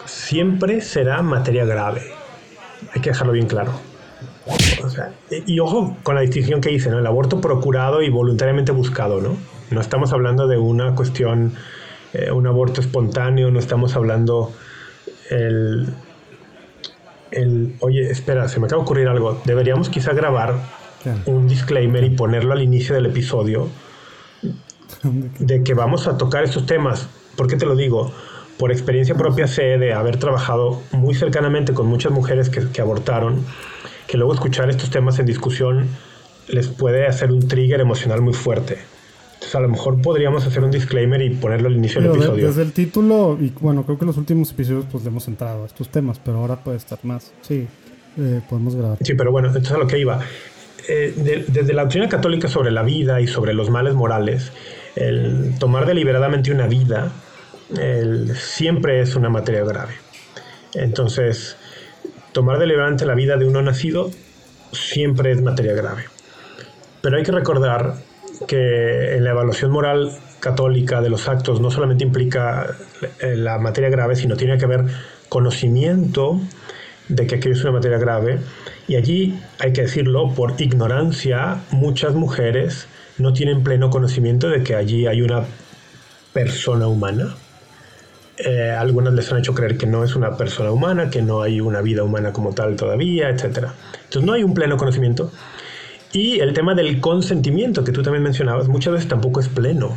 siempre 0.06 0.82
será 0.82 1.22
materia 1.22 1.64
grave. 1.64 2.02
Hay 2.94 3.00
que 3.00 3.12
dejarlo 3.12 3.32
bien 3.32 3.48
claro. 3.48 3.72
O 4.84 4.90
sea, 4.90 5.14
y, 5.30 5.54
y 5.54 5.60
ojo 5.60 5.96
con 6.04 6.16
la 6.16 6.22
distinción 6.22 6.60
que 6.60 6.72
hice, 6.72 6.90
¿no? 6.90 7.00
El 7.00 7.08
aborto 7.08 7.40
procurado 7.40 8.02
y 8.02 8.10
voluntariamente 8.10 8.74
buscado, 8.74 9.22
¿no? 9.22 9.38
No 9.70 9.80
estamos 9.80 10.12
hablando 10.12 10.48
de 10.48 10.58
una 10.58 10.94
cuestión, 10.96 11.54
eh, 12.14 12.32
un 12.32 12.48
aborto 12.48 12.82
espontáneo, 12.82 13.50
no 13.52 13.60
estamos 13.60 13.96
hablando 13.96 14.52
el, 15.32 15.88
el, 17.32 17.76
oye, 17.80 18.12
espera, 18.12 18.48
se 18.48 18.60
me 18.60 18.68
acaba 18.68 18.82
de 18.82 18.84
ocurrir 18.84 19.08
algo. 19.08 19.42
Deberíamos 19.46 19.90
quizá 19.90 20.14
grabar 20.14 20.56
un 21.26 21.48
disclaimer 21.48 22.04
y 22.04 22.12
ponerlo 22.12 22.54
al 22.54 22.62
inicio 22.62 22.94
del 22.94 23.08
episodio 23.08 23.70
de 25.40 25.64
que 25.64 25.74
vamos 25.74 26.08
a 26.08 26.18
tocar 26.18 26.44
estos 26.44 26.66
temas. 26.66 27.08
¿Por 27.36 27.48
qué 27.48 27.56
te 27.56 27.66
lo 27.66 27.76
digo? 27.76 28.12
Por 28.58 28.72
experiencia 28.72 29.16
propia 29.16 29.48
sé 29.48 29.78
de 29.80 29.94
haber 29.94 30.18
trabajado 30.18 30.82
muy 30.92 31.16
cercanamente 31.16 31.74
con 31.74 31.88
muchas 31.88 32.12
mujeres 32.12 32.50
que, 32.50 32.68
que 32.70 32.82
abortaron, 32.82 33.44
que 34.08 34.18
luego 34.18 34.34
escuchar 34.34 34.70
estos 34.70 34.92
temas 34.92 35.18
en 35.18 35.26
discusión 35.26 35.88
les 36.48 36.68
puede 36.68 37.08
hacer 37.08 37.32
un 37.32 37.48
trigger 37.48 37.80
emocional 37.80 38.22
muy 38.22 38.34
fuerte. 38.34 38.78
Entonces 39.42 39.56
a 39.56 39.60
lo 39.60 39.70
mejor 39.70 40.00
podríamos 40.04 40.46
hacer 40.46 40.64
un 40.64 40.70
disclaimer 40.70 41.20
y 41.20 41.32
ponerlo 41.32 41.68
al 41.68 41.76
inicio 41.76 42.00
del 42.00 42.12
episodio. 42.12 42.46
desde 42.48 42.62
el 42.62 42.74
título, 42.74 43.40
y 43.42 43.52
bueno, 43.60 43.84
creo 43.84 43.98
que 43.98 44.04
en 44.04 44.08
los 44.08 44.18
últimos 44.18 44.52
episodios 44.52 44.86
pues 44.92 45.04
le 45.04 45.10
hemos 45.10 45.28
entrado 45.28 45.64
a 45.64 45.66
estos 45.66 45.90
temas, 45.90 46.20
pero 46.24 46.38
ahora 46.38 46.58
puede 46.58 46.78
estar 46.78 47.00
más. 47.02 47.32
Sí, 47.42 47.68
eh, 48.20 48.42
podemos 48.48 48.76
grabar. 48.76 49.00
Sí, 49.02 49.16
pero 49.16 49.32
bueno, 49.32 49.48
entonces 49.48 49.72
a 49.72 49.80
lo 49.80 49.88
que 49.88 49.98
iba. 49.98 50.20
Eh, 50.88 51.14
de- 51.18 51.46
desde 51.48 51.74
la 51.74 51.82
doctrina 51.84 52.08
católica 52.08 52.48
sobre 52.48 52.70
la 52.70 52.84
vida 52.84 53.20
y 53.20 53.26
sobre 53.26 53.56
los 53.56 53.72
males 53.72 53.96
morales, 53.96 54.52
el 54.96 55.56
tomar 55.60 55.88
deliberadamente 55.88 56.52
una 56.52 56.68
vida 56.68 57.12
el- 57.80 58.36
siempre 58.36 59.02
es 59.02 59.16
una 59.16 59.30
materia 59.30 59.64
grave. 59.64 59.94
Entonces, 60.76 61.58
tomar 62.32 62.60
deliberadamente 62.60 63.08
la 63.08 63.16
vida 63.16 63.38
de 63.38 63.46
uno 63.48 63.62
nacido 63.64 64.12
siempre 64.72 65.32
es 65.32 65.42
materia 65.42 65.74
grave. 65.74 66.04
Pero 67.02 67.18
hay 67.18 67.24
que 67.24 67.32
recordar 67.32 67.96
que 68.48 69.16
en 69.16 69.24
la 69.24 69.32
evaluación 69.32 69.72
moral 69.72 70.12
católica 70.40 71.02
de 71.02 71.10
los 71.10 71.28
actos 71.28 71.62
no 71.62 71.72
solamente 71.72 72.04
implica 72.04 72.76
eh, 73.20 73.36
la 73.36 73.60
materia 73.60 73.90
grave, 73.90 74.16
sino 74.16 74.36
tiene 74.36 74.58
que 74.58 74.66
haber 74.66 74.86
conocimiento 75.30 76.40
de 77.08 77.28
que 77.28 77.36
aquello 77.36 77.56
es 77.56 77.64
una 77.64 77.74
materia 77.74 77.98
grave. 77.98 78.40
Y 78.88 78.96
allí, 78.96 79.40
hay 79.60 79.74
que 79.74 79.84
decirlo, 79.84 80.34
por 80.34 80.60
ignorancia, 80.60 81.62
muchas 81.72 82.14
mujeres 82.16 82.88
no 83.18 83.34
tienen 83.34 83.64
pleno 83.64 83.90
conocimiento 83.90 84.50
de 84.50 84.64
que 84.64 84.76
allí 84.76 85.08
hay 85.08 85.22
una 85.22 85.44
persona 86.34 86.88
humana. 86.88 87.36
Eh, 88.38 88.72
algunas 88.72 89.14
les 89.14 89.32
han 89.32 89.40
hecho 89.40 89.54
creer 89.54 89.78
que 89.78 89.86
no 89.86 90.04
es 90.04 90.16
una 90.16 90.36
persona 90.36 90.72
humana, 90.72 91.10
que 91.10 91.22
no 91.22 91.42
hay 91.42 91.62
una 91.62 91.82
vida 91.82 92.04
humana 92.04 92.34
como 92.34 92.54
tal 92.54 92.76
todavía, 92.76 93.30
etc. 93.30 93.68
Entonces 94.06 94.24
no 94.24 94.34
hay 94.34 94.44
un 94.44 94.54
pleno 94.54 94.78
conocimiento. 94.78 95.32
Y 96.14 96.40
el 96.40 96.54
tema 96.54 96.76
del 96.76 97.00
consentimiento 97.00 97.84
que 97.84 97.92
tú 97.92 98.02
también 98.04 98.24
mencionabas 98.24 98.68
muchas 98.68 98.94
veces 98.94 99.08
tampoco 99.08 99.40
es 99.40 99.48
pleno. 99.48 99.96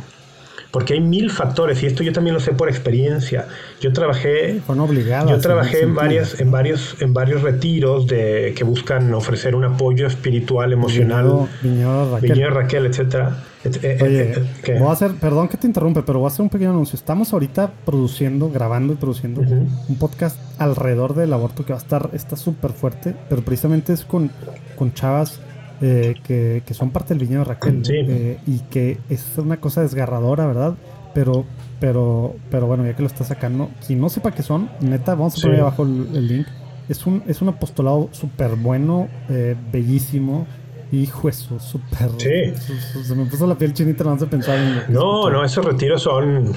Porque 0.71 0.93
hay 0.93 0.99
mil 0.99 1.31
factores 1.31 1.81
y 1.83 1.85
esto 1.85 2.03
yo 2.03 2.11
también 2.11 2.33
lo 2.33 2.41
sé 2.41 2.51
por 2.51 2.67
experiencia. 2.67 3.47
Yo 3.79 3.93
trabajé 3.93 4.59
Fueron 4.65 4.83
obligadas. 4.89 5.29
yo 5.31 5.39
trabajé 5.39 5.83
en 5.83 5.95
varias, 5.95 6.41
en 6.41 6.51
varios, 6.51 6.97
en 7.01 7.13
varios 7.13 7.43
retiros 7.43 8.07
de, 8.07 8.53
que 8.57 8.65
buscan 8.65 9.13
ofrecer 9.13 9.55
un 9.55 9.63
apoyo 9.63 10.05
espiritual, 10.05 10.73
emocional, 10.73 11.47
Viñedo- 11.63 12.11
Raquel. 12.11 12.31
Viñedo 12.33 12.49
Raquel, 12.49 12.85
etcétera. 12.87 13.37
Et- 13.63 13.83
eh, 13.85 13.97
Oye, 14.01 14.21
eh, 14.21 14.33
eh, 14.35 14.43
¿qué? 14.63 14.73
voy 14.77 14.89
a 14.89 14.91
hacer, 14.91 15.11
perdón 15.13 15.47
que 15.47 15.55
te 15.55 15.65
interrumpe, 15.65 16.01
pero 16.03 16.19
voy 16.19 16.25
a 16.27 16.31
hacer 16.31 16.41
un 16.41 16.49
pequeño 16.49 16.71
anuncio. 16.71 16.97
Estamos 16.97 17.31
ahorita 17.31 17.71
produciendo, 17.85 18.49
grabando 18.49 18.91
y 18.91 18.95
produciendo 18.97 19.41
un 19.41 19.95
podcast 19.97 20.37
alrededor 20.59 21.15
del 21.15 21.31
aborto 21.31 21.65
que 21.65 21.71
va 21.71 21.79
a 21.79 21.81
estar, 21.81 22.09
está 22.11 22.35
súper 22.35 22.71
fuerte, 22.71 23.15
pero 23.29 23.41
precisamente 23.43 23.93
es 23.93 24.03
con, 24.03 24.29
con 24.75 24.93
chavas 24.93 25.39
eh, 25.81 26.15
que, 26.23 26.63
que 26.65 26.73
son 26.73 26.91
parte 26.91 27.13
del 27.13 27.19
viñedo 27.19 27.39
de 27.39 27.45
Raquel. 27.45 27.85
Sí. 27.85 27.93
Eh, 27.95 28.37
y 28.47 28.59
que 28.69 28.97
es 29.09 29.25
una 29.37 29.57
cosa 29.57 29.81
desgarradora, 29.81 30.45
¿verdad? 30.45 30.75
Pero, 31.13 31.45
pero, 31.79 32.35
pero 32.51 32.67
bueno, 32.67 32.85
ya 32.85 32.93
que 32.95 33.01
lo 33.01 33.07
está 33.07 33.23
sacando, 33.23 33.69
quien 33.85 33.99
no 34.01 34.09
sepa 34.09 34.31
qué 34.31 34.43
son, 34.43 34.69
neta, 34.81 35.15
vamos 35.15 35.33
a 35.33 35.37
Sí. 35.37 35.41
poner 35.43 35.55
ahí 35.57 35.61
abajo 35.61 35.83
el, 35.83 36.07
el 36.13 36.27
link. 36.27 36.47
Es 36.89 37.05
un, 37.07 37.23
es 37.27 37.41
un 37.41 37.49
apostolado 37.49 38.09
súper 38.11 38.55
bueno, 38.55 39.07
eh, 39.29 39.55
bellísimo. 39.71 40.45
Hijo, 40.91 41.27
eso, 41.29 41.59
súper. 41.59 42.09
Sí. 42.17 42.61
su- 42.61 42.75
su- 42.77 43.03
Se 43.03 43.15
me 43.15 43.25
puso 43.25 43.47
la 43.47 43.55
piel 43.57 43.73
chinita, 43.73 44.03
no 44.03 44.15
de 44.15 44.27
pensar 44.27 44.57
en. 44.59 44.75
lo 44.75 44.85
que 44.85 44.91
No, 44.93 45.29
no, 45.31 45.43
esos 45.43 45.65
retiros 45.65 46.03
son. 46.03 46.53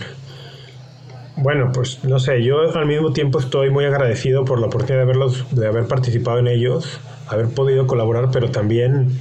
Bueno, 1.37 1.71
pues 1.73 2.03
no 2.05 2.19
sé, 2.19 2.43
yo 2.43 2.57
al 2.77 2.87
mismo 2.87 3.13
tiempo 3.13 3.39
estoy 3.39 3.71
muy 3.71 3.85
agradecido 3.85 4.45
por 4.45 4.61
la 4.61 4.67
oportunidad 4.67 5.01
de 5.03 5.07
verlos, 5.07 5.47
de 5.55 5.67
haber 5.69 5.87
participado 5.87 6.41
en 6.41 6.49
ellos, 6.49 7.01
haber 7.29 7.49
podido 7.49 7.87
colaborar, 7.87 8.31
pero 8.33 8.51
también 8.51 9.19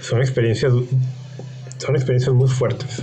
son 0.00 0.20
experiencias, 0.20 0.72
son 1.78 1.96
experiencias 1.96 2.34
muy 2.34 2.48
fuertes. 2.48 3.02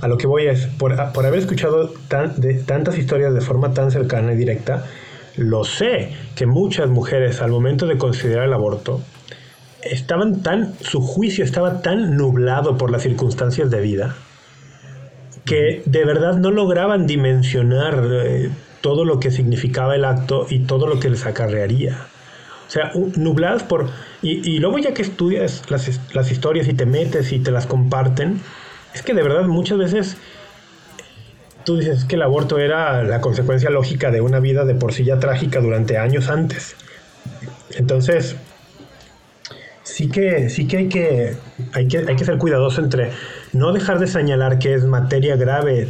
A 0.00 0.08
lo 0.08 0.16
que 0.16 0.26
voy 0.26 0.46
es, 0.46 0.66
por, 0.66 0.94
por 1.12 1.26
haber 1.26 1.40
escuchado 1.40 1.92
tan- 2.08 2.40
de, 2.40 2.54
tantas 2.54 2.96
historias 2.98 3.34
de 3.34 3.40
forma 3.40 3.74
tan 3.74 3.90
cercana 3.90 4.32
y 4.32 4.36
directa, 4.36 4.86
lo 5.36 5.64
sé 5.64 6.12
que 6.34 6.46
muchas 6.46 6.88
mujeres 6.88 7.40
al 7.42 7.50
momento 7.50 7.86
de 7.86 7.98
considerar 7.98 8.46
el 8.46 8.52
aborto 8.54 9.00
estaban 9.82 10.42
tan, 10.42 10.74
su 10.80 11.00
juicio 11.00 11.44
estaba 11.44 11.82
tan 11.82 12.16
nublado 12.16 12.76
por 12.76 12.90
las 12.90 13.02
circunstancias 13.02 13.70
de 13.70 13.80
vida 13.80 14.16
que 15.44 15.82
de 15.86 16.04
verdad 16.04 16.36
no 16.36 16.50
lograban 16.50 17.06
dimensionar 17.06 18.04
eh, 18.10 18.50
todo 18.82 19.04
lo 19.04 19.18
que 19.20 19.30
significaba 19.30 19.94
el 19.96 20.04
acto 20.04 20.46
y 20.48 20.60
todo 20.60 20.86
lo 20.86 21.00
que 21.00 21.10
les 21.10 21.26
acarrearía. 21.26 22.06
O 22.70 22.72
sea, 22.72 22.92
nubladas 23.16 23.64
por... 23.64 23.90
Y, 24.22 24.60
luego 24.60 24.78
ya 24.78 24.94
que 24.94 25.02
estudias 25.02 25.68
las, 25.70 26.00
las 26.14 26.30
historias 26.30 26.68
y 26.68 26.72
te 26.72 26.86
metes 26.86 27.32
y 27.32 27.40
te 27.40 27.50
las 27.50 27.66
comparten, 27.66 28.40
es 28.94 29.02
que 29.02 29.12
de 29.12 29.24
verdad 29.24 29.42
muchas 29.46 29.76
veces 29.76 30.16
tú 31.64 31.78
dices 31.78 32.04
que 32.04 32.14
el 32.14 32.22
aborto 32.22 32.60
era 32.60 33.02
la 33.02 33.20
consecuencia 33.20 33.70
lógica 33.70 34.12
de 34.12 34.20
una 34.20 34.38
vida 34.38 34.64
de 34.64 34.76
por 34.76 34.92
sí 34.92 35.02
ya 35.02 35.18
trágica 35.18 35.60
durante 35.60 35.98
años 35.98 36.28
antes. 36.28 36.76
Entonces, 37.76 38.36
sí 39.82 40.08
que, 40.08 40.48
sí 40.48 40.68
que 40.68 40.76
hay 40.76 40.88
que, 40.88 41.36
hay 41.72 41.88
que, 41.88 41.98
hay 41.98 42.14
que 42.14 42.24
ser 42.24 42.38
cuidadoso 42.38 42.80
entre 42.80 43.10
no 43.52 43.72
dejar 43.72 43.98
de 43.98 44.06
señalar 44.06 44.60
que 44.60 44.74
es 44.74 44.84
materia 44.84 45.34
grave 45.34 45.88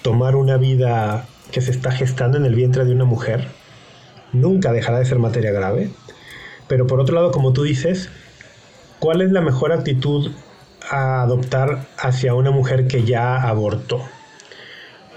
tomar 0.00 0.34
una 0.34 0.56
vida 0.56 1.26
que 1.50 1.60
se 1.60 1.72
está 1.72 1.92
gestando 1.92 2.38
en 2.38 2.46
el 2.46 2.54
vientre 2.54 2.86
de 2.86 2.92
una 2.92 3.04
mujer. 3.04 3.48
Nunca 4.32 4.72
dejará 4.72 4.98
de 4.98 5.04
ser 5.04 5.18
materia 5.18 5.52
grave. 5.52 5.90
Pero 6.72 6.86
por 6.86 7.00
otro 7.00 7.14
lado, 7.16 7.32
como 7.32 7.52
tú 7.52 7.64
dices, 7.64 8.08
¿cuál 8.98 9.20
es 9.20 9.30
la 9.30 9.42
mejor 9.42 9.72
actitud 9.72 10.30
a 10.88 11.20
adoptar 11.20 11.84
hacia 11.98 12.32
una 12.32 12.50
mujer 12.50 12.86
que 12.86 13.04
ya 13.04 13.42
abortó? 13.42 14.00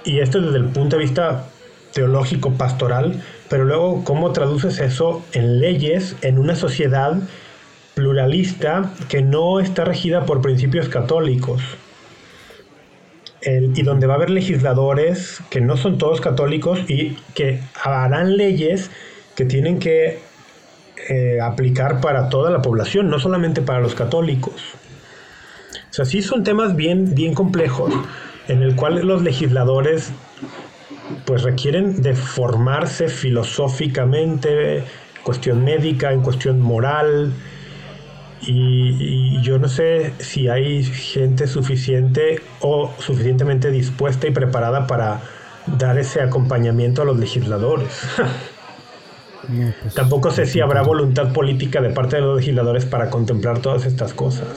Y 0.04 0.20
esto 0.20 0.42
desde 0.42 0.58
el 0.58 0.66
punto 0.66 0.98
de 0.98 1.04
vista 1.04 1.46
teológico, 1.94 2.52
pastoral, 2.56 3.24
pero 3.48 3.64
luego 3.64 4.04
cómo 4.04 4.34
traduces 4.34 4.82
eso 4.82 5.24
en 5.32 5.62
leyes 5.62 6.18
en 6.24 6.40
una 6.40 6.58
sociedad 6.58 7.20
pluralista 7.94 8.92
que 9.08 9.22
no 9.22 9.62
está 9.62 9.86
regida 9.86 10.26
por 10.26 10.42
principios 10.42 10.90
católicos. 10.90 11.62
y 13.42 13.82
donde 13.84 14.08
va 14.08 14.16
a 14.16 14.18
haber 14.18 14.32
legisladores 14.32 15.40
que 15.50 15.62
no 15.62 15.78
son 15.78 15.98
todos 15.98 16.20
católicos 16.20 16.80
y 16.90 17.16
que 17.34 17.62
harán 17.82 18.36
leyes 18.36 18.92
que 19.36 19.46
tienen 19.46 19.80
que 19.80 20.25
eh, 21.10 21.40
aplicar 21.42 22.02
para 22.02 22.30
toda 22.30 22.50
la 22.52 22.62
población, 22.62 23.10
no 23.10 23.20
solamente 23.20 23.62
para 23.62 23.80
los 23.80 23.96
católicos. 23.96 24.54
O 25.90 25.94
sea, 25.94 26.06
sí 26.06 26.22
son 26.22 26.44
temas 26.44 26.76
bien, 26.76 27.16
bien 27.16 27.34
complejos 27.34 27.94
en 28.48 28.62
el 28.62 28.76
cual 28.76 29.06
los 29.06 29.22
legisladores 29.22 30.12
pues 31.26 31.44
requieren 31.44 32.02
de 32.02 32.16
formarse 32.16 33.08
filosóficamente, 33.08 34.84
cuestión 35.24 35.64
médica, 35.64 36.12
en 36.12 36.22
cuestión 36.22 36.60
moral, 36.60 37.34
y, 38.48 39.42
yo 39.42 39.60
no 39.60 39.68
sé 39.68 40.14
si 40.20 40.48
hay 40.50 40.84
gente 40.84 41.48
suficiente 41.48 42.42
o 42.62 42.92
suficientemente 43.00 43.72
dispuesta 43.72 44.28
y 44.28 44.32
preparada 44.32 44.88
para 44.88 45.22
dar 45.68 45.98
ese 45.98 46.22
acompañamiento 46.22 47.02
a 47.02 47.06
los 47.06 47.18
legisladores. 47.18 47.90
Pues, 49.82 49.94
Tampoco 49.94 50.32
sé 50.32 50.46
si 50.46 50.60
habrá 50.62 50.82
voluntad 50.82 51.32
política 51.34 51.82
de 51.82 51.90
parte 51.90 52.18
de 52.18 52.22
los 52.22 52.38
legisladores 52.38 52.86
para 52.86 53.10
contemplar 53.10 53.60
todas 53.60 53.86
estas 53.86 54.14
cosas. 54.14 54.48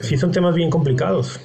sí 0.00 0.16
son 0.16 0.32
temas 0.32 0.54
bien 0.54 0.70
complicados. 0.70 1.40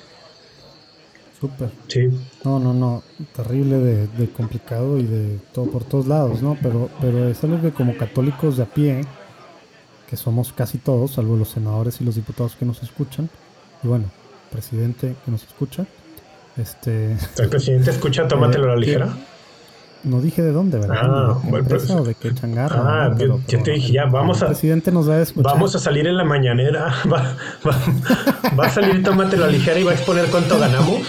Súper. 1.39 1.69
Sí. 1.87 2.07
No, 2.43 2.59
no, 2.59 2.73
no. 2.73 3.03
Terrible 3.35 3.77
de, 3.77 4.29
complicado 4.29 4.97
y 4.97 5.03
de 5.03 5.39
todo 5.53 5.65
por 5.65 5.83
todos 5.83 6.07
lados, 6.07 6.41
¿no? 6.41 6.57
Pero, 6.61 6.89
pero 7.01 7.27
es 7.27 7.43
algo 7.43 7.61
que 7.61 7.71
como 7.71 7.97
católicos 7.97 8.57
de 8.57 8.63
a 8.63 8.65
pie, 8.65 9.01
que 10.09 10.15
somos 10.15 10.53
casi 10.53 10.77
todos, 10.77 11.11
salvo 11.11 11.35
los 11.35 11.49
senadores 11.49 11.99
y 11.99 12.05
los 12.05 12.15
diputados 12.15 12.55
que 12.55 12.65
nos 12.65 12.81
escuchan, 12.83 13.29
y 13.83 13.87
bueno, 13.87 14.05
presidente 14.51 15.15
que 15.25 15.31
nos 15.31 15.43
escucha, 15.43 15.85
este... 16.57 17.17
¿El 17.37 17.49
presidente 17.49 17.91
escucha 17.91 18.27
Tómatelo 18.27 18.65
a 18.65 18.67
la 18.69 18.77
ligera? 18.77 19.13
No 20.05 20.21
dije 20.21 20.43
de 20.43 20.51
dónde, 20.51 20.77
¿verdad? 20.77 20.97
Ah, 21.01 21.39
bueno, 21.43 21.67
pues, 21.67 21.89
o 21.89 22.03
de 22.03 22.13
qué 22.13 22.31
changarra. 22.31 23.07
Ah, 23.07 23.15
yo, 23.17 23.39
te 23.63 23.71
dije, 23.71 23.93
ya, 23.93 24.05
vamos 24.05 24.43
a. 24.43 24.45
El 24.45 24.51
presidente 24.51 24.91
nos 24.91 25.09
va 25.09 25.15
a 25.15 25.21
escuchar. 25.21 25.53
Vamos 25.53 25.75
a 25.75 25.79
salir 25.79 26.05
en 26.05 26.15
la 26.15 26.23
mañanera. 26.23 26.93
Va, 27.11 27.35
va, 28.57 28.65
a 28.65 28.69
salir 28.69 29.03
Tómatelo 29.03 29.45
a 29.45 29.47
ligera 29.47 29.79
y 29.79 29.83
va 29.83 29.91
a 29.91 29.95
exponer 29.95 30.25
cuánto 30.27 30.59
ganamos. 30.59 30.99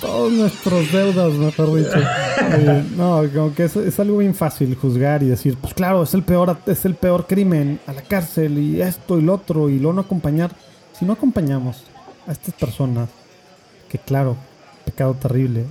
Todos 0.00 0.32
nuestros 0.32 0.90
deudas, 0.92 1.32
mejor 1.34 1.74
dicho. 1.74 1.98
Eh, 1.98 2.84
no, 2.96 3.22
como 3.34 3.54
que 3.54 3.64
es, 3.64 3.76
es, 3.76 4.00
algo 4.00 4.16
bien 4.18 4.34
fácil 4.34 4.74
juzgar 4.74 5.22
y 5.22 5.28
decir, 5.28 5.58
pues 5.60 5.74
claro, 5.74 6.04
es 6.04 6.14
el 6.14 6.22
peor, 6.22 6.56
es 6.66 6.86
el 6.86 6.94
peor 6.94 7.26
crimen, 7.26 7.80
a 7.86 7.92
la 7.92 8.00
cárcel 8.00 8.58
y 8.58 8.80
esto 8.80 9.18
y 9.18 9.22
lo 9.22 9.34
otro, 9.34 9.68
y 9.68 9.78
luego 9.78 9.92
no 9.92 10.00
acompañar. 10.00 10.52
Si 10.98 11.04
no 11.04 11.12
acompañamos 11.12 11.84
a 12.26 12.32
estas 12.32 12.54
personas, 12.54 13.10
que 13.90 13.98
claro, 13.98 14.36
pecado 14.90 15.14
terrible. 15.14 15.64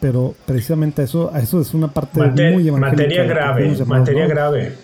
Pero 0.00 0.34
precisamente 0.44 1.02
eso, 1.02 1.32
eso 1.34 1.60
es 1.60 1.72
una 1.72 1.88
parte 1.88 2.20
muy 2.20 2.70
Materia 2.70 3.24
grave, 3.24 3.76
materia 3.86 4.26
grave. 4.26 4.74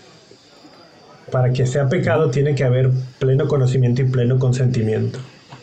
Para 1.31 1.53
que 1.53 1.67
sea 1.67 1.89
pecado 1.89 2.31
tiene 2.31 2.55
que 2.55 2.65
haber 2.65 2.91
pleno 3.19 3.47
conocimiento 3.47 4.03
y 4.03 4.07
pleno 4.07 4.39
consentimiento. 4.39 5.19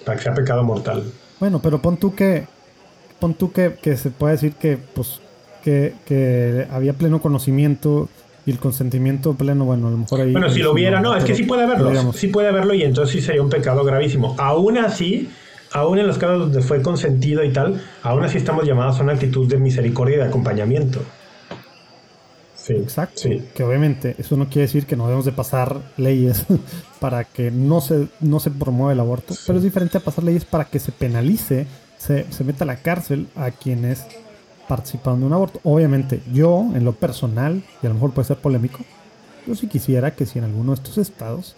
Para 0.06 0.18
que 0.18 0.24
sea 0.24 0.34
pecado 0.34 0.64
mortal. 0.64 1.04
Bueno, 1.40 1.60
pero 1.62 1.82
pon 1.82 1.98
tú 1.98 2.14
que, 2.14 2.46
pon 3.20 3.34
tú 3.34 3.52
que, 3.52 3.76
que 3.82 3.98
se 3.98 4.12
puede 4.12 4.34
decir 4.34 4.54
que, 4.54 4.78
pues, 4.78 5.20
que, 5.64 5.94
que 6.06 6.68
había 6.72 6.94
pleno 6.94 7.22
conocimiento 7.22 8.10
y 8.46 8.52
el 8.52 8.60
consentimiento 8.60 9.34
pleno, 9.34 9.66
bueno, 9.66 9.88
a 9.88 9.92
lo 9.92 9.98
mejor 9.98 10.22
ahí... 10.22 10.32
Bueno, 10.32 10.50
si 10.50 10.60
lo 10.60 10.72
hubiera, 10.72 11.02
no, 11.02 11.16
es 11.16 11.24
que 11.24 11.36
sí 11.36 11.44
puede 11.44 11.64
haberlo, 11.64 12.14
sí 12.14 12.28
puede 12.28 12.48
haberlo 12.48 12.74
y 12.74 12.84
entonces 12.84 13.14
sí 13.14 13.22
sería 13.22 13.42
un 13.42 13.50
pecado 13.50 13.84
gravísimo. 13.84 14.36
Aún 14.38 14.78
así, 14.78 15.30
aún 15.74 16.00
en 16.00 16.08
los 16.08 16.18
casos 16.18 16.40
donde 16.40 16.62
fue 16.62 16.82
consentido 16.82 17.44
y 17.44 17.52
tal, 17.52 17.82
aún 18.04 18.24
así 18.24 18.38
estamos 18.38 18.66
llamados 18.66 19.00
a 19.00 19.04
una 19.04 19.14
actitud 19.14 19.48
de 19.48 19.58
misericordia 19.58 20.16
y 20.16 20.20
de 20.20 20.26
acompañamiento. 20.26 21.02
Sí, 22.56 22.74
Exacto. 22.74 23.30
Que 23.56 23.64
obviamente 23.64 24.16
eso 24.20 24.38
no 24.38 24.46
quiere 24.48 24.64
decir 24.64 24.86
que 24.86 24.96
no 24.96 25.06
debemos 25.06 25.26
de 25.26 25.32
pasar 25.32 25.82
leyes 25.98 26.46
para 27.00 27.24
que 27.24 27.52
no 27.52 27.82
se, 27.82 28.08
no 28.20 28.40
se 28.40 28.52
promueva 28.52 28.94
el 28.94 29.00
aborto, 29.00 29.34
pero 29.48 29.58
es 29.58 29.64
diferente 29.64 29.98
a 29.98 30.02
pasar 30.02 30.24
leyes 30.24 30.46
para 30.46 30.66
que 30.66 30.80
se 30.80 30.92
penalice, 30.92 31.66
se, 31.98 32.32
se 32.32 32.44
meta 32.44 32.66
a 32.66 32.68
la 32.68 32.78
cárcel 32.78 33.28
a 33.36 33.52
quienes 33.52 34.06
participan 34.68 35.20
de 35.20 35.26
un 35.26 35.34
aborto. 35.34 35.60
Obviamente, 35.64 36.22
yo, 36.32 36.66
en 36.76 36.86
lo 36.86 36.94
personal, 36.94 37.64
y 37.82 37.86
a 37.86 37.90
lo 37.90 37.96
mejor 37.96 38.12
puede 38.12 38.28
ser 38.28 38.38
polémico, 38.38 38.80
yo 39.48 39.56
sí 39.56 39.68
quisiera 39.68 40.12
que 40.12 40.28
si 40.28 40.38
en 40.38 40.46
alguno 40.46 40.72
de 40.72 40.76
estos 40.76 41.00
estados 41.00 41.56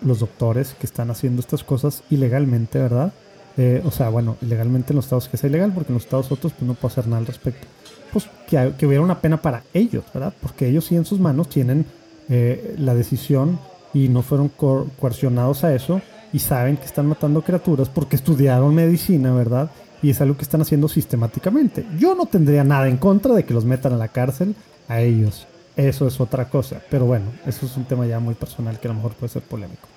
los 0.00 0.20
doctores 0.20 0.74
que 0.78 0.86
están 0.86 1.10
haciendo 1.10 1.40
estas 1.40 1.64
cosas 1.64 2.02
ilegalmente, 2.10 2.78
¿verdad? 2.78 3.12
Eh, 3.58 3.82
o 3.84 3.90
sea, 3.90 4.08
bueno, 4.08 4.36
ilegalmente 4.40 4.92
en 4.92 4.96
los 4.96 5.06
estados 5.06 5.28
que 5.28 5.36
sea 5.36 5.50
ilegal, 5.50 5.72
porque 5.74 5.88
en 5.88 5.94
los 5.94 6.04
estados 6.04 6.30
otros 6.30 6.52
pues 6.52 6.66
no 6.66 6.74
puedo 6.74 6.92
hacer 6.92 7.08
nada 7.08 7.18
al 7.18 7.26
respecto. 7.26 7.66
Pues 8.12 8.30
que, 8.48 8.72
que 8.78 8.86
hubiera 8.86 9.02
una 9.02 9.20
pena 9.20 9.42
para 9.42 9.64
ellos, 9.74 10.04
¿verdad? 10.14 10.32
Porque 10.40 10.68
ellos 10.68 10.84
sí 10.84 10.96
en 10.96 11.04
sus 11.04 11.18
manos 11.18 11.48
tienen 11.48 11.84
eh, 12.28 12.76
la 12.78 12.94
decisión 12.94 13.58
y 13.92 14.08
no 14.08 14.22
fueron 14.22 14.48
coercionados 14.48 15.64
a 15.64 15.74
eso 15.74 16.00
y 16.32 16.38
saben 16.38 16.76
que 16.76 16.84
están 16.84 17.06
matando 17.06 17.42
criaturas 17.42 17.88
porque 17.88 18.16
estudiaron 18.16 18.74
medicina, 18.74 19.32
¿verdad? 19.32 19.70
Y 20.02 20.10
es 20.10 20.20
algo 20.20 20.36
que 20.36 20.42
están 20.42 20.60
haciendo 20.60 20.88
sistemáticamente. 20.88 21.84
Yo 21.98 22.14
no 22.14 22.26
tendría 22.26 22.62
nada 22.62 22.86
en 22.86 22.98
contra 22.98 23.34
de 23.34 23.44
que 23.44 23.54
los 23.54 23.64
metan 23.64 23.92
a 23.94 23.96
la 23.96 24.08
cárcel 24.08 24.54
a 24.88 25.00
ellos. 25.00 25.46
Eso 25.74 26.06
es 26.06 26.20
otra 26.20 26.48
cosa. 26.48 26.80
Pero 26.90 27.06
bueno, 27.06 27.26
eso 27.46 27.66
es 27.66 27.76
un 27.76 27.84
tema 27.84 28.06
ya 28.06 28.20
muy 28.20 28.34
personal 28.34 28.78
que 28.78 28.86
a 28.86 28.90
lo 28.90 28.96
mejor 28.96 29.14
puede 29.14 29.32
ser 29.32 29.42
polémico. 29.42 29.88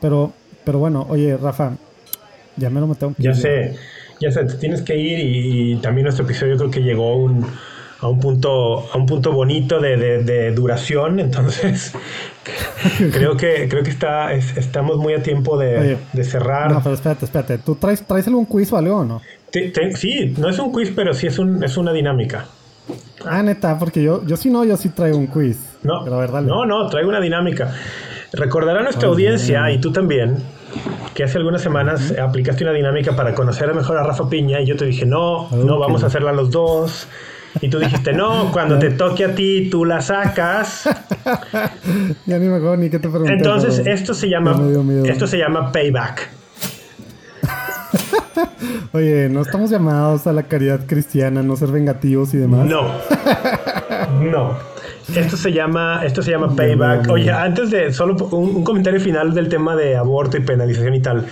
Pero, 0.00 0.32
pero 0.64 0.78
bueno, 0.78 1.06
oye, 1.08 1.36
Rafa, 1.36 1.72
ya 2.58 2.70
me 2.70 2.80
lo 2.80 2.94
tengo 2.94 3.14
Ya 3.18 3.34
sé, 3.34 3.76
ya 4.20 4.30
sé, 4.30 4.44
tienes 4.44 4.82
que 4.82 4.96
ir 4.96 5.18
y, 5.20 5.76
también 5.76 6.04
nuestro 6.04 6.24
episodio 6.24 6.56
creo 6.56 6.70
que 6.70 6.80
llegó 6.80 7.12
a 8.00 8.08
un 8.08 8.20
punto 8.20 8.88
a 8.92 8.96
un 8.96 9.06
punto 9.06 9.32
bonito 9.32 9.80
de, 9.80 10.52
duración 10.52 11.18
entonces 11.18 11.92
creo 13.12 13.36
que 13.36 13.68
creo 13.68 13.82
que 13.82 13.90
está 13.90 14.32
estamos 14.32 14.98
muy 14.98 15.14
a 15.14 15.22
tiempo 15.22 15.58
de, 15.58 15.98
cerrar. 16.22 16.70
no 16.70 16.80
pero 16.82 16.94
espérate 16.94 17.24
espérate 17.24 17.58
tú 17.58 17.74
traes 17.74 18.02
traes 18.06 18.26
algún 18.28 18.46
quiz 18.46 18.72
o 18.72 18.76
algo 18.76 18.98
o 18.98 19.04
no 19.04 19.20
sí 19.94 20.34
no 20.38 20.48
es 20.48 20.58
un 20.58 20.72
quiz 20.72 20.92
pero 20.94 21.14
sí 21.14 21.26
es 21.26 21.38
un 21.38 21.62
es 21.64 21.76
una 21.76 21.92
dinámica. 21.92 22.46
Ah 23.24 23.42
neta 23.42 23.78
porque 23.78 24.02
yo 24.02 24.24
yo 24.24 24.36
sí 24.36 24.50
no 24.50 24.64
yo 24.64 24.76
sí 24.76 24.90
traigo 24.90 25.18
un 25.18 25.26
quiz. 25.26 25.58
No 25.82 26.04
no 26.04 26.66
no 26.66 26.86
traigo 26.88 27.08
una 27.08 27.20
dinámica. 27.20 27.74
Recordará 28.32 28.80
a 28.80 28.82
nuestra 28.82 29.08
audiencia 29.08 29.70
y 29.70 29.78
tú 29.78 29.90
también 29.90 30.36
que 31.14 31.24
hace 31.24 31.38
algunas 31.38 31.62
semanas 31.62 32.14
aplicaste 32.16 32.64
una 32.64 32.72
dinámica 32.72 33.16
para 33.16 33.34
conocer 33.34 33.74
mejor 33.74 33.98
a 33.98 34.04
Rafa 34.04 34.28
Piña 34.28 34.60
y 34.60 34.66
yo 34.66 34.76
te 34.76 34.84
dije, 34.84 35.04
no, 35.04 35.50
no, 35.50 35.78
vamos 35.78 36.02
a 36.04 36.06
hacerla 36.06 36.32
los 36.32 36.50
dos. 36.50 37.08
Y 37.60 37.68
tú 37.68 37.78
dijiste, 37.78 38.12
no, 38.12 38.52
cuando 38.52 38.78
te 38.78 38.90
toque 38.96 39.24
a 39.24 39.34
ti, 39.34 39.68
tú 39.70 39.84
la 39.84 40.00
sacas. 40.00 40.88
ya 42.26 42.38
ni 42.38 42.46
me 42.46 42.56
acuerdo 42.56 42.76
ni 42.76 42.90
qué 42.90 42.98
te 42.98 43.08
pregunté. 43.08 43.32
Entonces, 43.32 43.82
esto 43.86 44.14
se 44.14 44.28
llama, 44.28 44.60
esto 45.04 45.26
se 45.26 45.38
llama 45.38 45.72
payback. 45.72 46.30
Oye, 48.92 49.28
no 49.28 49.42
estamos 49.42 49.70
llamados 49.70 50.26
a 50.26 50.32
la 50.32 50.44
caridad 50.44 50.80
cristiana, 50.86 51.42
no 51.42 51.56
ser 51.56 51.68
vengativos 51.70 52.32
y 52.34 52.38
demás. 52.38 52.66
No. 52.66 52.92
No. 54.20 54.77
Esto 55.14 55.36
se 55.36 55.52
llama, 55.52 56.02
esto 56.04 56.22
se 56.22 56.30
llama 56.30 56.54
payback. 56.54 57.08
Oye, 57.10 57.30
antes 57.30 57.70
de 57.70 57.92
solo 57.92 58.14
un, 58.28 58.62
comentario 58.62 59.00
final 59.00 59.34
del 59.34 59.48
tema 59.48 59.74
de 59.74 59.96
aborto 59.96 60.36
y 60.36 60.40
penalización 60.40 60.94
y 60.94 61.00
tal. 61.00 61.26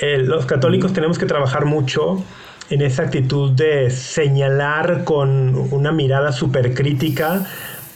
Eh, 0.00 0.18
los 0.18 0.46
católicos 0.46 0.92
tenemos 0.92 1.18
que 1.18 1.26
trabajar 1.26 1.66
mucho 1.66 2.24
en 2.70 2.82
esa 2.82 3.02
actitud 3.02 3.52
de 3.52 3.90
señalar 3.90 5.04
con 5.04 5.54
una 5.70 5.92
mirada 5.92 6.32
súper 6.32 6.74
crítica 6.74 7.46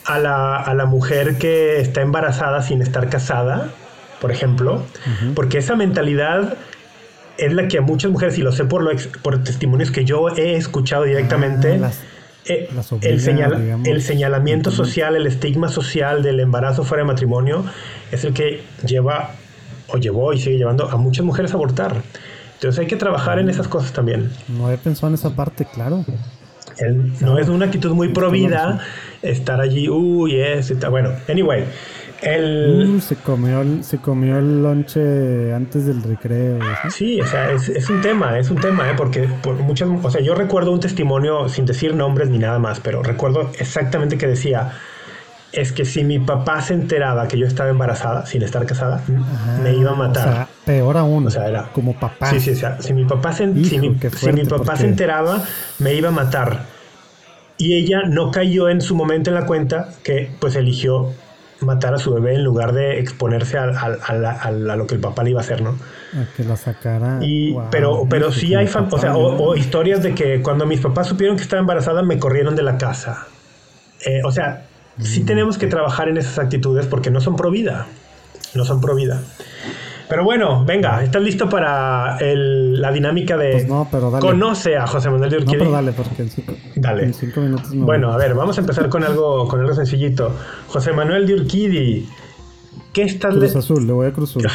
a 0.04 0.18
la, 0.18 0.56
a 0.56 0.74
la, 0.74 0.86
mujer 0.86 1.38
que 1.38 1.80
está 1.80 2.02
embarazada 2.02 2.62
sin 2.62 2.82
estar 2.82 3.08
casada, 3.08 3.70
por 4.20 4.30
ejemplo, 4.30 4.84
porque 5.34 5.58
esa 5.58 5.74
mentalidad 5.74 6.56
es 7.36 7.52
la 7.52 7.68
que 7.68 7.78
a 7.78 7.82
muchas 7.82 8.10
mujeres, 8.10 8.36
y 8.38 8.42
lo 8.42 8.52
sé 8.52 8.64
por, 8.64 8.82
lo 8.82 8.90
por 9.22 9.42
testimonios 9.42 9.90
que 9.90 10.04
yo 10.04 10.28
he 10.30 10.56
escuchado 10.56 11.04
directamente, 11.04 11.80
ah, 11.82 11.90
eh, 12.48 12.68
el, 13.02 13.20
el, 13.86 14.02
señalamiento 14.02 14.70
social, 14.70 15.16
el 15.16 15.26
estigma 15.26 15.68
social 15.68 16.22
del 16.22 16.40
embarazo 16.40 16.84
fuera 16.84 17.02
de 17.02 17.08
matrimonio 17.08 17.64
es 18.10 18.24
el 18.24 18.32
que 18.32 18.62
lleva 18.86 19.32
o 19.88 19.98
llevó 19.98 20.32
y 20.32 20.38
sigue 20.38 20.58
llevando 20.58 20.88
a 20.88 20.96
muchas 20.96 21.24
mujeres 21.24 21.52
a 21.52 21.54
abortar. 21.54 22.02
Entonces 22.54 22.78
hay 22.80 22.86
que 22.86 22.96
trabajar 22.96 23.38
en 23.38 23.48
esas 23.48 23.68
cosas 23.68 23.92
también. 23.92 24.30
No 24.48 24.70
he 24.70 24.78
pensado 24.78 25.08
en 25.08 25.14
esa 25.14 25.30
parte, 25.30 25.64
claro. 25.64 26.04
no 27.20 27.38
es 27.38 27.48
una 27.48 27.66
actitud 27.66 27.92
muy 27.92 28.08
provida 28.08 28.80
estar 29.22 29.60
allí, 29.60 29.88
uy, 29.88 30.40
es, 30.40 30.72
bueno, 30.90 31.10
anyway. 31.28 31.64
El... 32.22 32.96
Uh, 32.96 33.00
se, 33.00 33.16
comió 33.16 33.60
el, 33.60 33.84
se 33.84 33.98
comió 33.98 34.38
el 34.38 34.62
lonche 34.62 35.54
antes 35.54 35.86
del 35.86 36.02
recreo. 36.02 36.58
Sí, 36.90 37.20
o 37.20 37.26
sea, 37.26 37.52
es, 37.52 37.88
un 37.88 38.00
tema, 38.00 38.38
es 38.38 38.50
un 38.50 38.56
tema, 38.60 38.90
¿eh? 38.90 38.94
porque 38.96 39.28
por 39.42 39.54
muchas, 39.54 39.88
o 40.02 40.10
sea, 40.10 40.20
yo 40.20 40.34
recuerdo 40.34 40.72
un 40.72 40.80
testimonio 40.80 41.48
sin 41.48 41.64
decir 41.64 41.94
nombres 41.94 42.28
ni 42.28 42.38
nada 42.38 42.58
más, 42.58 42.80
pero 42.80 43.02
recuerdo 43.02 43.50
exactamente 43.58 44.18
que 44.18 44.26
decía, 44.26 44.72
es 45.52 45.72
que 45.72 45.84
si 45.84 46.04
mi 46.04 46.18
papá 46.18 46.60
se 46.60 46.74
enteraba 46.74 47.26
que 47.28 47.38
yo 47.38 47.46
estaba 47.46 47.70
embarazada 47.70 48.26
sin 48.26 48.42
estar 48.42 48.66
casada, 48.66 49.02
me 49.62 49.74
iba 49.74 49.92
a 49.92 49.94
matar. 49.94 50.28
O 50.28 50.32
sea, 50.32 50.48
peor 50.64 50.96
aún. 50.96 51.26
O 51.26 51.30
sea, 51.30 51.48
era 51.48 51.68
como 51.72 51.94
papá. 51.94 52.30
Sí, 52.30 52.40
sí, 52.40 52.50
o 52.50 52.56
sea, 52.56 52.82
si 52.82 52.92
mi 52.92 53.04
papá 53.04 53.32
se, 53.32 53.52
si 53.64 53.78
mi, 53.78 53.90
papá 54.44 54.76
se 54.76 54.86
enteraba, 54.86 55.42
me 55.78 55.94
iba 55.94 56.08
a 56.08 56.12
matar. 56.12 56.66
Y 57.56 57.74
ella 57.74 58.02
no 58.06 58.30
cayó 58.30 58.68
en 58.68 58.80
su 58.80 58.94
momento 58.94 59.30
en 59.30 59.34
la 59.34 59.46
cuenta 59.46 59.88
que 60.02 60.30
pues 60.38 60.54
eligió 60.54 61.12
matar 61.60 61.94
a 61.94 61.98
su 61.98 62.14
bebé 62.14 62.34
en 62.34 62.44
lugar 62.44 62.72
de 62.72 63.00
exponerse 63.00 63.58
a, 63.58 63.64
a, 63.64 64.50
lo 64.50 64.86
que 64.86 64.94
el 64.94 65.00
papá 65.00 65.24
le 65.24 65.30
iba 65.30 65.40
a 65.40 65.42
hacer, 65.42 65.62
¿no? 65.62 65.70
A 65.70 66.36
que 66.36 66.44
la 66.44 66.56
sacara. 66.56 67.18
Y, 67.20 67.56
pero 67.70 68.06
pero 68.08 68.30
sí 68.32 68.54
hay 68.54 68.66
o, 68.66 68.98
sea, 68.98 69.16
o, 69.16 69.56
historias 69.56 70.02
de 70.02 70.14
que 70.14 70.42
cuando 70.42 70.66
mis 70.66 70.80
papás 70.80 71.08
supieron 71.08 71.36
que 71.36 71.42
estaba 71.42 71.60
embarazada 71.60 72.02
me 72.02 72.18
corrieron 72.18 72.54
de 72.54 72.62
la 72.62 72.78
casa. 72.78 73.26
Eh, 74.04 74.20
o 74.24 74.30
sea, 74.30 74.66
sí 75.00 75.22
mm, 75.22 75.26
tenemos 75.26 75.58
que 75.58 75.66
trabajar 75.66 76.08
en 76.08 76.16
esas 76.16 76.38
actitudes 76.38 76.86
porque 76.86 77.10
no 77.10 77.20
son 77.20 77.36
pro 77.36 77.50
vida. 77.50 77.86
No 78.54 78.64
son 78.64 78.80
pro 78.80 78.94
vida. 78.94 79.20
Pero 80.08 80.24
bueno, 80.24 80.64
venga, 80.64 81.02
¿estás 81.04 81.22
listo 81.22 81.48
para 81.48 82.16
el, 82.18 82.80
la 82.80 82.90
dinámica 82.90 83.36
de 83.36 83.52
pues 83.52 83.68
no, 83.68 83.86
pero 83.90 84.10
dale. 84.10 84.26
conoce 84.26 84.76
a 84.76 84.86
José 84.86 85.10
Manuel 85.10 85.30
de 85.30 85.36
Urquidi? 85.36 85.52
No, 85.52 85.58
pero 85.58 85.70
dale, 85.70 85.92
porque 85.92 86.22
en 86.22 86.30
cinco, 86.30 86.54
dale. 86.76 87.04
En 87.04 87.14
cinco 87.14 87.40
minutos 87.40 87.74
no 87.74 87.84
Bueno, 87.84 88.10
a 88.12 88.16
ver, 88.16 88.34
vamos 88.34 88.56
a 88.56 88.62
empezar 88.62 88.88
con 88.88 89.04
algo, 89.04 89.46
con 89.48 89.60
algo 89.60 89.74
sencillito. 89.74 90.34
José 90.68 90.92
Manuel 90.92 91.26
de 91.26 91.34
Urquidi, 91.34 92.08
¿qué 92.92 93.02
estás 93.02 93.34
leyendo? 93.34 93.52
Cruz 93.52 93.64
Azul, 93.64 93.86
le 93.86 93.92
voy 93.92 94.06
a 94.06 94.12
Cruz 94.12 94.30
Azul. 94.30 94.46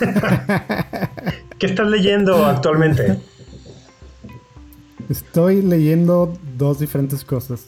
¿Qué 1.58 1.66
estás 1.66 1.88
leyendo 1.88 2.46
actualmente? 2.46 3.18
Estoy 5.08 5.62
leyendo 5.62 6.32
dos 6.56 6.78
diferentes 6.78 7.24
cosas. 7.24 7.66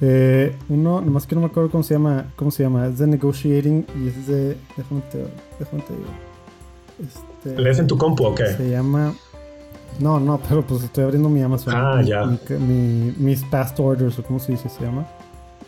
Eh, 0.00 0.56
uno, 0.68 1.00
nomás 1.00 1.26
que 1.26 1.34
no 1.34 1.42
me 1.42 1.48
acuerdo 1.48 1.70
cómo 1.70 1.82
se 1.82 1.94
llama, 1.94 2.26
cómo 2.36 2.50
se 2.50 2.62
llama, 2.62 2.86
es 2.86 2.98
de 2.98 3.06
Negotiating 3.06 3.86
y 4.02 4.08
es 4.08 4.26
de, 4.26 4.56
déjame 4.76 5.02
te, 5.12 5.26
déjame 5.58 5.82
te 5.82 5.92
digo. 5.94 6.08
Este, 7.00 7.60
¿Lees 7.60 7.78
en 7.78 7.86
tu 7.86 7.98
compu 7.98 8.24
o 8.24 8.34
qué? 8.34 8.46
Se 8.46 8.70
llama, 8.70 9.12
no, 9.98 10.18
no, 10.18 10.40
pero 10.48 10.62
pues 10.62 10.82
estoy 10.82 11.04
abriendo 11.04 11.28
mi 11.28 11.42
Amazon. 11.42 11.74
Ah, 11.76 12.02
ya. 12.02 12.24
Mi, 12.58 13.14
mis 13.18 13.42
past 13.44 13.78
orders 13.80 14.18
o 14.18 14.22
cómo 14.22 14.38
se 14.38 14.52
dice, 14.52 14.68
se 14.68 14.84
llama. 14.84 15.06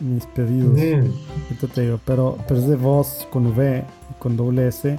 Mis 0.00 0.26
pedidos. 0.26 0.72
Mm. 0.72 1.66
te 1.66 1.80
digo, 1.82 2.00
pero, 2.04 2.38
pero 2.48 2.60
es 2.60 2.66
de 2.66 2.76
voz 2.76 3.26
con 3.30 3.46
V 3.46 3.84
y 4.10 4.14
con 4.18 4.36
doble 4.36 4.68
S, 4.68 4.98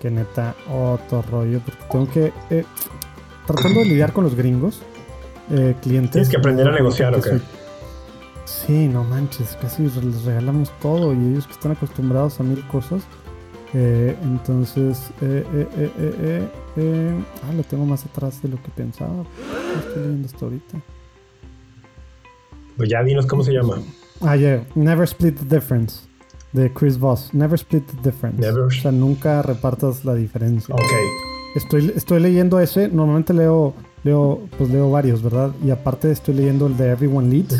que 0.00 0.10
neta, 0.10 0.54
otro 0.70 1.22
rollo, 1.22 1.60
porque 1.64 1.80
tengo 1.90 2.10
que, 2.10 2.32
eh, 2.50 2.64
tratando 3.46 3.80
de 3.80 3.86
lidiar 3.86 4.12
con 4.12 4.24
los 4.24 4.34
gringos, 4.34 4.82
eh, 5.50 5.74
clientes. 5.80 6.12
Tienes 6.12 6.28
que 6.28 6.36
aprender 6.36 6.68
a 6.68 6.72
negociar, 6.72 7.14
¿o 7.14 7.20
qué? 7.20 7.40
Sí, 8.44 8.88
no 8.88 9.04
manches, 9.04 9.56
casi 9.60 9.82
les 9.82 10.24
regalamos 10.24 10.70
todo 10.80 11.14
y 11.14 11.16
ellos 11.16 11.46
que 11.46 11.52
están 11.54 11.72
acostumbrados 11.72 12.38
a 12.40 12.42
mil 12.42 12.66
cosas. 12.68 13.02
Eh, 13.72 14.16
entonces, 14.22 15.10
eh, 15.20 15.44
eh, 15.52 15.68
eh, 15.98 16.48
eh, 16.76 17.24
ah, 17.42 17.52
lo 17.52 17.62
tengo 17.64 17.84
más 17.84 18.04
atrás 18.04 18.40
de 18.42 18.48
lo 18.50 18.62
que 18.62 18.68
pensaba. 18.70 19.24
estoy 19.78 20.02
leyendo 20.02 20.26
esto 20.26 20.44
ahorita. 20.44 20.80
Pues 22.76 22.88
ya 22.88 23.02
dinos 23.02 23.26
cómo 23.26 23.42
se 23.42 23.52
llama. 23.52 23.78
Ah, 24.20 24.36
yeah, 24.36 24.64
Never 24.74 25.04
Split 25.04 25.38
the 25.38 25.56
Difference 25.56 26.02
de 26.52 26.72
Chris 26.72 26.98
Voss. 26.98 27.32
Never 27.32 27.54
Split 27.58 27.84
the 27.86 28.10
Difference. 28.10 28.40
Never. 28.40 28.64
O 28.64 28.70
sea, 28.70 28.92
nunca 28.92 29.42
repartas 29.42 30.04
la 30.04 30.14
diferencia. 30.14 30.74
Ok. 30.74 30.82
Estoy, 31.56 31.92
estoy 31.96 32.20
leyendo 32.20 32.60
ese. 32.60 32.88
Normalmente 32.88 33.32
leo, 33.32 33.74
leo, 34.04 34.40
pues 34.58 34.70
leo 34.70 34.90
varios, 34.90 35.22
¿verdad? 35.22 35.52
Y 35.64 35.70
aparte 35.70 36.10
estoy 36.10 36.34
leyendo 36.34 36.66
el 36.66 36.76
de 36.76 36.90
Everyone 36.90 37.28
Leads. 37.28 37.58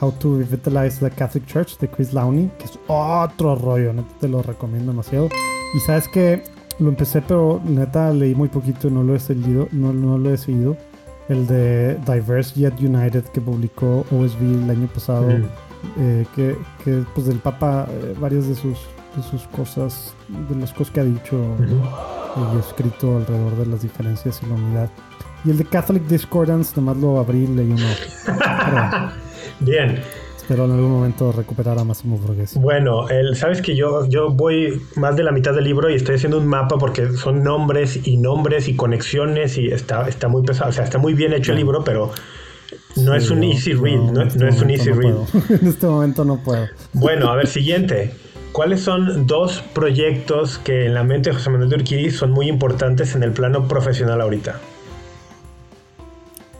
How 0.00 0.10
to 0.20 0.38
Revitalize 0.38 1.00
the 1.00 1.10
Catholic 1.10 1.46
Church 1.46 1.78
de 1.78 1.88
Chris 1.88 2.12
Lowney, 2.12 2.50
que 2.58 2.64
es 2.66 2.78
otro 2.86 3.56
rollo, 3.56 3.92
neta 3.92 4.14
te 4.20 4.28
lo 4.28 4.42
recomiendo 4.42 4.92
demasiado. 4.92 5.28
Y 5.74 5.80
sabes 5.80 6.06
que 6.08 6.42
lo 6.78 6.88
empecé, 6.90 7.22
pero 7.22 7.60
neta 7.64 8.12
leí 8.12 8.34
muy 8.34 8.48
poquito 8.48 8.88
y 8.88 8.90
no 8.90 9.02
lo 9.02 9.14
he 9.14 9.20
seguido, 9.20 9.68
no, 9.72 9.92
no 9.92 10.18
lo 10.18 10.32
he 10.32 10.36
seguido. 10.36 10.76
El 11.28 11.46
de 11.46 11.96
Diverse 12.06 12.54
Yet 12.60 12.80
United 12.80 13.24
que 13.24 13.40
publicó 13.40 14.04
OSB 14.12 14.64
el 14.64 14.70
año 14.70 14.86
pasado, 14.86 15.28
eh, 15.98 16.26
que, 16.34 16.56
que, 16.84 17.04
pues 17.14 17.26
del 17.26 17.38
Papa, 17.38 17.86
eh, 17.90 18.14
varias 18.20 18.46
de 18.46 18.54
sus, 18.54 18.78
de 19.16 19.22
sus 19.22 19.42
cosas, 19.48 20.14
de 20.48 20.54
las 20.56 20.72
cosas 20.72 20.92
que 20.92 21.00
ha 21.00 21.04
dicho 21.04 21.36
y 22.36 22.58
escrito 22.58 23.16
alrededor 23.16 23.56
de 23.56 23.66
las 23.66 23.82
diferencias 23.82 24.40
y 24.42 24.46
la 24.46 24.54
unidad. 24.54 24.90
Y 25.44 25.50
el 25.50 25.58
de 25.58 25.64
Catholic 25.64 26.04
Discordance, 26.04 26.72
nomás 26.76 26.96
lo 26.98 27.18
abrí 27.18 27.44
y 27.44 27.46
leí 27.46 27.72
uno. 27.72 29.12
Bien. 29.60 30.00
Espero 30.36 30.66
en 30.66 30.72
algún 30.72 30.92
momento 30.92 31.32
recuperar 31.32 31.76
a 31.76 31.82
Massimo 31.82 32.18
Borghese. 32.18 32.60
Bueno, 32.60 33.08
el, 33.08 33.34
sabes 33.34 33.60
que 33.60 33.74
yo, 33.74 34.06
yo 34.06 34.30
voy 34.30 34.80
más 34.94 35.16
de 35.16 35.24
la 35.24 35.32
mitad 35.32 35.52
del 35.52 35.64
libro 35.64 35.90
y 35.90 35.94
estoy 35.94 36.14
haciendo 36.14 36.38
un 36.38 36.46
mapa 36.46 36.78
porque 36.78 37.12
son 37.14 37.42
nombres 37.42 38.06
y 38.06 38.16
nombres 38.16 38.68
y 38.68 38.76
conexiones 38.76 39.58
y 39.58 39.66
está, 39.66 40.08
está 40.08 40.28
muy 40.28 40.44
pesado. 40.44 40.70
O 40.70 40.72
sea, 40.72 40.84
está 40.84 40.98
muy 40.98 41.14
bien 41.14 41.32
hecho 41.32 41.50
el 41.50 41.58
libro, 41.58 41.82
pero 41.82 42.12
no 42.94 43.14
es 43.16 43.28
un 43.30 43.42
easy 43.42 43.72
read. 43.72 43.98
No, 43.98 44.22
este 44.22 44.48
es 44.48 44.62
un 44.62 44.70
easy 44.70 44.92
read. 44.92 45.16
en 45.48 45.66
este 45.66 45.86
momento 45.86 46.24
no 46.24 46.36
puedo. 46.38 46.68
Bueno, 46.92 47.28
a 47.28 47.34
ver, 47.34 47.48
siguiente. 47.48 48.14
¿Cuáles 48.52 48.82
son 48.82 49.26
dos 49.26 49.62
proyectos 49.74 50.58
que 50.58 50.86
en 50.86 50.94
la 50.94 51.02
mente 51.02 51.30
de 51.30 51.36
José 51.36 51.50
Manuel 51.50 51.70
de 51.70 51.76
Urquidi 51.76 52.10
son 52.10 52.30
muy 52.30 52.48
importantes 52.48 53.16
en 53.16 53.24
el 53.24 53.32
plano 53.32 53.66
profesional 53.66 54.20
ahorita? 54.20 54.60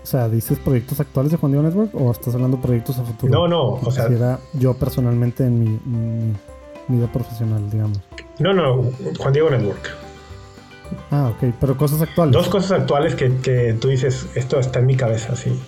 O 0.07 0.09
sea, 0.09 0.29
¿dices 0.29 0.61
proyectos 0.61 1.01
actuales 1.01 1.33
de 1.33 1.37
Juan 1.37 1.51
Diego 1.51 1.67
Network 1.67 1.91
o 1.93 2.13
estás 2.13 2.33
hablando 2.33 2.59
de 2.59 2.63
proyectos 2.63 2.97
a 3.01 3.03
futuro? 3.03 3.33
No, 3.33 3.49
no, 3.49 3.73
o 3.73 3.91
sea... 3.91 4.39
yo 4.53 4.73
personalmente 4.75 5.43
en 5.45 5.59
mi, 5.59 5.81
vida 6.87 7.11
profesional, 7.13 7.69
digamos. 7.69 8.01
No, 8.39 8.55
no, 8.55 8.85
Juan 9.19 9.33
Diego 9.33 9.51
Network. 9.51 9.91
Ah, 11.11 11.33
ok, 11.35 11.53
pero 11.61 11.77
cosas 11.77 12.03
actuales. 12.03 12.33
Dos 12.33 12.49
cosas 12.49 12.83
actuales 12.83 13.17
que, 13.17 13.35
que 13.39 13.77
tú 13.81 13.89
dices, 13.89 14.29
esto 14.37 14.61
está 14.61 14.79
en 14.79 14.87
mi 14.87 14.95
cabeza, 14.95 15.35
sí. 15.35 15.61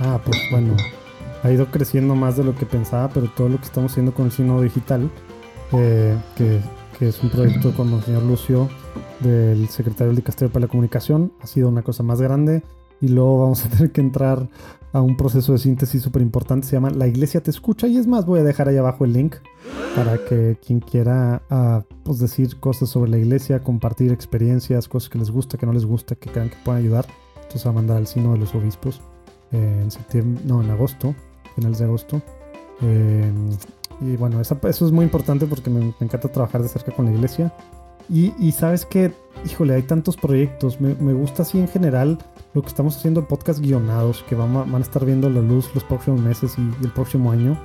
Ah, 0.00 0.20
pues 0.24 0.38
bueno, 0.52 0.76
ha 1.42 1.50
ido 1.50 1.66
creciendo 1.72 2.14
más 2.14 2.36
de 2.36 2.44
lo 2.44 2.54
que 2.54 2.64
pensaba, 2.64 3.08
pero 3.08 3.28
todo 3.28 3.48
lo 3.48 3.58
que 3.58 3.64
estamos 3.64 3.90
haciendo 3.90 4.14
con 4.14 4.26
el 4.26 4.30
Sino 4.30 4.60
Digital, 4.60 5.10
eh, 5.72 6.16
que, 6.36 6.60
que, 6.98 7.08
es 7.08 7.22
un 7.22 7.30
proyecto 7.30 7.72
con 7.74 7.92
el 7.92 8.02
señor 8.02 8.22
Lucio, 8.24 8.68
del 9.20 9.68
secretario 9.68 10.12
del 10.12 10.22
Castillo 10.22 10.50
para 10.50 10.66
la 10.66 10.68
Comunicación. 10.68 11.32
Ha 11.40 11.46
sido 11.46 11.68
una 11.68 11.82
cosa 11.82 12.02
más 12.02 12.20
grande 12.20 12.62
y 13.00 13.08
luego 13.08 13.40
vamos 13.40 13.64
a 13.64 13.68
tener 13.68 13.92
que 13.92 14.00
entrar 14.00 14.48
a 14.92 15.00
un 15.00 15.16
proceso 15.16 15.52
de 15.52 15.58
síntesis 15.58 16.02
súper 16.02 16.22
importante. 16.22 16.66
Se 16.66 16.72
llama 16.76 16.90
La 16.90 17.06
Iglesia 17.06 17.42
te 17.42 17.50
escucha 17.50 17.86
y 17.86 17.96
es 17.96 18.06
más, 18.06 18.26
voy 18.26 18.40
a 18.40 18.44
dejar 18.44 18.68
ahí 18.68 18.76
abajo 18.76 19.04
el 19.04 19.12
link 19.12 19.36
para 19.94 20.18
que 20.18 20.58
quien 20.64 20.80
quiera 20.80 21.42
uh, 21.50 21.82
pues 22.04 22.18
decir 22.18 22.58
cosas 22.60 22.88
sobre 22.88 23.10
la 23.10 23.18
iglesia, 23.18 23.62
compartir 23.62 24.12
experiencias, 24.12 24.88
cosas 24.88 25.08
que 25.08 25.18
les 25.18 25.30
gusta, 25.30 25.58
que 25.58 25.66
no 25.66 25.72
les 25.72 25.84
gusta, 25.84 26.14
que 26.14 26.30
crean 26.30 26.50
que 26.50 26.56
puedan 26.64 26.82
ayudar. 26.82 27.06
Entonces 27.36 27.66
va 27.66 27.70
a 27.70 27.74
mandar 27.74 27.96
al 27.96 28.06
Sino 28.06 28.32
de 28.32 28.38
los 28.38 28.54
Obispos 28.54 29.00
eh, 29.52 29.80
en 29.82 29.90
septiembre, 29.90 30.42
no, 30.44 30.62
en 30.62 30.70
agosto, 30.70 31.14
finales 31.54 31.78
de 31.78 31.84
agosto. 31.84 32.22
Y 34.00 34.16
bueno, 34.16 34.40
eso, 34.40 34.58
es 34.64 34.92
muy 34.92 35.04
importante 35.04 35.46
porque 35.46 35.70
me, 35.70 35.80
me 35.80 35.94
encanta 36.00 36.28
trabajar 36.28 36.62
de 36.62 36.68
cerca 36.68 36.92
con 36.92 37.06
la 37.06 37.12
iglesia. 37.12 37.52
Y, 38.10 38.52
sabes 38.52 38.86
que, 38.86 39.12
híjole, 39.44 39.74
hay 39.74 39.82
tantos 39.82 40.16
proyectos. 40.16 40.80
Me, 40.80 41.12
gusta 41.12 41.42
así 41.42 41.58
en 41.58 41.68
general 41.68 42.18
lo 42.54 42.62
que 42.62 42.68
estamos 42.68 42.96
haciendo 42.96 43.20
en 43.20 43.26
podcast 43.26 43.60
guionados, 43.60 44.24
que 44.26 44.34
van 44.34 44.56
a, 44.56 44.60
van 44.60 44.76
a 44.76 44.80
estar 44.80 45.04
viendo 45.04 45.28
la 45.28 45.42
luz 45.42 45.70
los 45.74 45.84
próximos 45.84 46.20
meses 46.20 46.54
y, 46.58 46.84
el 46.84 46.90
próximo 46.90 47.30
año, 47.30 47.60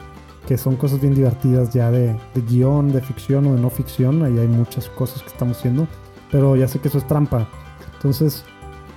que 0.45 0.57
son 0.57 0.75
cosas 0.75 0.99
bien 0.99 1.15
divertidas 1.15 1.73
ya 1.73 1.91
de, 1.91 2.17
guion, 2.49 2.91
de 2.91 2.99
ficción 2.99 3.47
o 3.47 3.55
de 3.55 3.61
no 3.61 3.69
ficción. 3.69 4.21
Ahí 4.21 4.37
hay 4.37 4.47
muchas 4.49 4.89
cosas 4.89 5.21
que 5.21 5.29
estamos 5.29 5.57
haciendo, 5.59 5.87
pero 6.29 6.57
ya 6.57 6.67
sé 6.67 6.79
que 6.79 6.89
eso 6.89 6.97
es 6.97 7.07
trampa. 7.07 7.47
Entonces, 7.93 8.43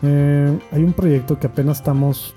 eh, 0.03 0.59
hay 0.73 0.83
un 0.83 0.95
proyecto 0.95 1.39
que 1.39 1.47
apenas 1.47 1.79
estamos 1.79 2.35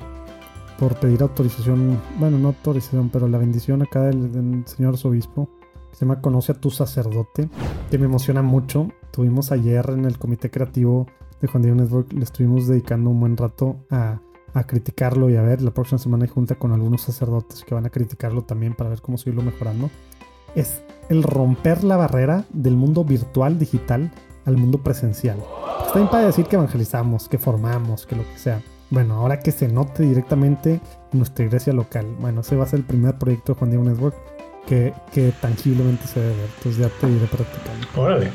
por 0.80 0.96
pedir 0.96 1.22
autorización, 1.22 2.02
bueno, 2.20 2.40
no 2.40 2.50
autorización, 2.50 3.10
pero 3.10 3.28
la 3.28 3.38
bendición 3.38 3.82
acá 3.82 4.04
del, 4.04 4.32
del 4.32 4.66
señor 4.66 4.96
obispo 5.04 5.50
se 5.92 6.06
llama 6.06 6.22
Conoce 6.22 6.54
a 6.54 6.56
tu 6.56 6.70
sacerdote, 6.70 7.50
que 7.92 7.98
me 7.98 8.06
emociona 8.06 8.42
mucho. 8.42 8.88
Tuvimos 9.12 9.52
ayer 9.52 9.90
en 9.90 10.06
el 10.06 10.18
comité 10.18 10.50
creativo 10.50 11.08
de 11.42 11.48
Juan 11.48 11.64
Diego 11.64 11.78
Network 11.78 12.14
le 12.14 12.24
estuvimos 12.24 12.68
dedicando 12.68 13.10
un 13.10 13.20
buen 13.20 13.38
rato 13.38 13.78
a, 13.90 14.22
a 14.54 14.64
criticarlo 14.66 15.30
y 15.30 15.36
a 15.36 15.42
ver, 15.42 15.62
la 15.62 15.72
próxima 15.72 16.00
semana 16.00 16.26
hay 16.26 16.30
junta 16.30 16.56
con 16.56 16.72
algunos 16.72 17.02
sacerdotes 17.02 17.64
que 17.64 17.76
van 17.76 17.86
a 17.86 17.90
criticarlo 17.90 18.44
también 18.44 18.74
para 18.74 18.90
ver 18.90 19.02
cómo 19.02 19.18
seguirlo 19.18 19.42
mejorando. 19.42 19.90
Es 20.56 20.82
el 21.10 21.24
romper 21.24 21.84
la 21.84 21.98
barrera 21.98 22.46
del 22.52 22.76
mundo 22.76 23.04
virtual, 23.04 23.60
digital, 23.60 24.12
al 24.46 24.58
mundo 24.58 24.80
presencial. 24.80 25.38
Está 25.86 26.00
bien 26.00 26.10
para 26.10 26.26
decir 26.26 26.46
que 26.46 26.56
evangelizamos, 26.56 27.30
que 27.30 27.38
formamos, 27.38 28.06
que 28.06 28.16
lo 28.16 28.24
que 28.24 28.38
sea. 28.38 28.62
Bueno, 28.90 29.16
ahora 29.16 29.40
que 29.40 29.52
se 29.52 29.68
note 29.68 30.04
directamente 30.04 30.80
en 31.12 31.20
nuestra 31.20 31.46
iglesia 31.46 31.74
local. 31.74 32.06
Bueno, 32.20 32.42
ese 32.42 32.56
va 32.56 32.64
a 32.64 32.68
ser 32.68 32.80
el 32.80 32.86
primer 32.86 33.16
proyecto 33.16 33.54
de 33.54 33.60
Juan 33.60 33.72
Diego 33.72 33.86
Network 33.86 34.16
que, 34.68 34.94
que 35.14 35.32
tangiblemente 35.42 36.06
se 36.08 36.20
debe 36.20 36.34
ver. 36.36 36.50
Entonces 36.58 36.78
ya 36.78 36.90
te 37.00 37.08
iré 37.10 37.26
practicando. 37.28 37.88
Órale, 37.96 38.32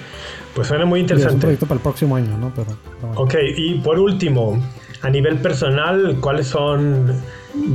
pues 0.55 0.68
suena 0.68 0.85
muy 0.85 1.01
Y 1.01 1.05
es 1.05 1.10
un 1.10 1.16
interesante. 1.16 1.40
proyecto 1.43 1.66
para 1.66 1.76
el 1.78 1.82
próximo 1.82 2.16
año, 2.16 2.36
¿no? 2.39 2.52
Pero, 2.55 2.68
pero 2.85 3.09
bueno. 3.09 3.20
Ok, 3.20 3.35
y 3.56 3.74
por 3.81 3.98
último, 3.98 4.60
a 5.02 5.10
nivel 5.10 5.39
personal, 5.39 6.18
¿cuáles 6.20 6.47
son 6.48 7.06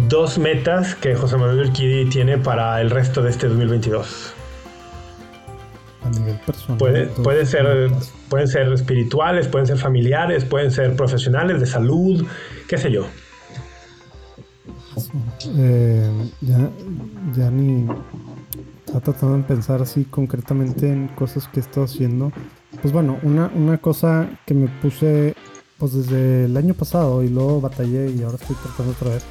dos 0.07 0.37
metas 0.39 0.95
que 0.95 1.15
José 1.15 1.37
Manuel 1.37 1.67
Urquidi 1.67 2.09
tiene 2.09 2.37
para 2.37 2.81
el 2.81 2.89
resto 2.89 3.21
de 3.21 3.29
este 3.29 3.47
2022? 3.47 4.33
A 6.03 6.09
nivel 6.09 6.39
personal. 6.45 6.77
Puede, 6.77 7.05
puede 7.07 7.45
ser, 7.45 7.89
metas. 7.89 8.13
pueden 8.29 8.47
ser 8.47 8.71
espirituales, 8.71 9.47
pueden 9.47 9.67
ser 9.67 9.77
familiares, 9.77 10.45
pueden 10.45 10.71
ser 10.71 10.95
profesionales, 10.95 11.59
de 11.59 11.65
salud, 11.65 12.25
qué 12.67 12.77
sé 12.77 12.91
yo. 12.91 13.05
Eh, 15.57 16.11
ya, 16.41 16.69
ya 17.35 17.51
ni 17.51 17.87
estaba 18.85 19.01
tratando 19.01 19.37
de 19.37 19.43
pensar 19.43 19.81
así 19.81 20.05
concretamente 20.05 20.87
en 20.87 21.07
cosas 21.09 21.47
que 21.47 21.59
he 21.59 21.63
estado 21.63 21.85
haciendo. 21.85 22.31
Pues 22.81 22.93
bueno, 22.93 23.19
una, 23.23 23.51
una 23.53 23.77
cosa 23.77 24.29
que 24.45 24.53
me 24.53 24.67
puse 24.67 25.35
pues 25.77 25.93
desde 25.93 26.45
el 26.45 26.57
año 26.57 26.73
pasado 26.73 27.23
y 27.23 27.29
luego 27.29 27.61
batallé 27.61 28.11
y 28.11 28.21
ahora 28.21 28.37
estoy 28.39 28.55
tratando 28.57 28.91
otra 28.91 29.09
vez. 29.11 29.23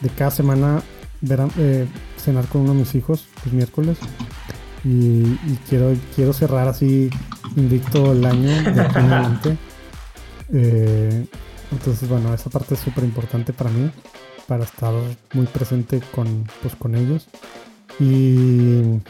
De 0.00 0.08
cada 0.10 0.30
semana 0.30 0.82
ver 1.20 1.40
eh, 1.58 1.86
cenar 2.16 2.46
con 2.46 2.62
uno 2.62 2.72
de 2.72 2.78
mis 2.80 2.94
hijos 2.94 3.26
los 3.44 3.52
miércoles. 3.52 3.98
Y, 4.84 4.88
y 4.88 5.58
quiero, 5.68 5.94
quiero 6.14 6.32
cerrar 6.32 6.68
así 6.68 7.10
invicto 7.56 8.12
el 8.12 8.24
año 8.24 8.48
de 8.48 8.80
aquí 8.80 8.98
en 8.98 9.12
adelante. 9.12 9.56
Eh, 10.52 11.26
entonces, 11.70 12.08
bueno, 12.08 12.32
esa 12.32 12.50
parte 12.50 12.74
es 12.74 12.80
súper 12.80 13.04
importante 13.04 13.52
para 13.52 13.70
mí, 13.70 13.90
para 14.46 14.64
estar 14.64 14.94
muy 15.34 15.46
presente 15.46 16.00
con, 16.14 16.44
pues, 16.62 16.74
con 16.76 16.94
ellos. 16.94 17.28
Y, 18.00 19.00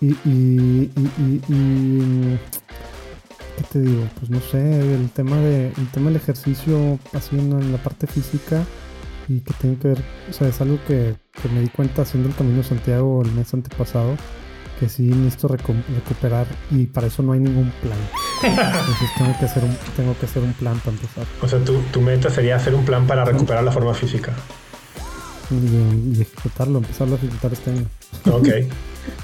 y, 0.00 0.16
y, 0.24 0.90
¿qué 3.56 3.62
te 3.72 3.80
digo? 3.80 4.02
Pues 4.18 4.30
no 4.30 4.40
sé, 4.40 4.94
el 4.94 5.08
tema, 5.10 5.36
de, 5.36 5.68
el 5.68 5.88
tema 5.92 6.08
del 6.08 6.16
ejercicio 6.16 6.98
así 7.12 7.38
en, 7.38 7.52
en 7.52 7.72
la 7.72 7.78
parte 7.78 8.06
física 8.06 8.64
y 9.28 9.40
que 9.40 9.54
tiene 9.54 9.76
que 9.76 9.88
ver, 9.88 10.02
o 10.28 10.32
sea, 10.32 10.48
es 10.48 10.60
algo 10.60 10.78
que, 10.86 11.16
que 11.40 11.48
me 11.48 11.60
di 11.60 11.68
cuenta 11.68 12.02
haciendo 12.02 12.28
el 12.28 12.34
Camino 12.34 12.58
de 12.58 12.64
Santiago 12.64 13.22
el 13.22 13.32
mes 13.32 13.52
antepasado, 13.54 14.16
que 14.78 14.88
sí 14.88 15.02
necesito 15.02 15.48
recu- 15.48 15.82
recuperar 15.94 16.46
y 16.70 16.86
para 16.86 17.06
eso 17.06 17.22
no 17.22 17.32
hay 17.32 17.40
ningún 17.40 17.72
plan. 17.82 17.98
Entonces 18.42 19.08
tengo 19.16 19.38
que 19.38 19.44
hacer 19.46 19.64
un, 19.64 19.76
tengo 19.96 20.18
que 20.18 20.26
hacer 20.26 20.42
un 20.42 20.52
plan 20.52 20.78
para 20.80 20.92
empezar. 20.96 21.24
O 21.42 21.48
sea, 21.48 21.58
tu, 21.60 21.78
tu 21.92 22.00
meta 22.00 22.30
sería 22.30 22.56
hacer 22.56 22.74
un 22.74 22.84
plan 22.84 23.06
para 23.06 23.24
recuperar 23.24 23.64
la 23.64 23.72
forma 23.72 23.94
física. 23.94 24.32
Y, 25.50 26.18
y 26.18 26.22
ejecutarlo, 26.22 26.78
empezarlo 26.78 27.14
a 27.14 27.18
ejecutar 27.18 27.52
este 27.52 27.70
año. 27.70 27.86
Ok. 28.30 28.48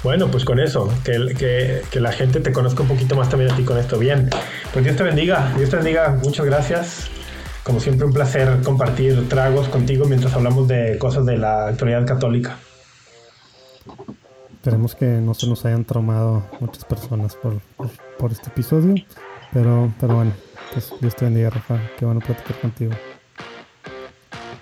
Bueno, 0.03 0.31
pues 0.31 0.45
con 0.45 0.59
eso, 0.59 0.89
que, 1.03 1.35
que, 1.37 1.81
que 1.91 1.99
la 1.99 2.13
gente 2.13 2.39
te 2.39 2.53
conozca 2.53 2.83
un 2.83 2.87
poquito 2.87 3.15
más 3.15 3.29
también 3.29 3.51
a 3.51 3.55
ti 3.55 3.63
con 3.63 3.77
esto. 3.77 3.99
Bien, 3.99 4.29
pues 4.71 4.85
Dios 4.85 4.95
te 4.95 5.03
bendiga, 5.03 5.51
Dios 5.57 5.69
te 5.69 5.75
bendiga, 5.75 6.17
muchas 6.23 6.45
gracias. 6.45 7.09
Como 7.63 7.79
siempre, 7.81 8.05
un 8.05 8.13
placer 8.13 8.61
compartir 8.63 9.27
tragos 9.29 9.67
contigo 9.67 10.05
mientras 10.05 10.33
hablamos 10.33 10.67
de 10.67 10.97
cosas 10.97 11.25
de 11.25 11.37
la 11.37 11.67
actualidad 11.67 12.05
católica. 12.05 12.57
Esperemos 14.63 14.95
que 14.95 15.05
no 15.05 15.33
se 15.33 15.45
nos 15.45 15.65
hayan 15.65 15.83
traumado 15.83 16.41
muchas 16.61 16.85
personas 16.85 17.35
por, 17.35 17.59
por, 17.75 17.89
por 18.17 18.31
este 18.31 18.47
episodio. 18.47 18.95
Pero, 19.51 19.93
pero 19.99 20.15
bueno, 20.15 20.31
pues 20.71 20.93
Dios 21.01 21.17
te 21.17 21.25
bendiga, 21.25 21.49
Rafa. 21.49 21.81
Qué 21.99 22.05
bueno 22.05 22.21
platicar 22.21 22.57
contigo. 22.61 22.93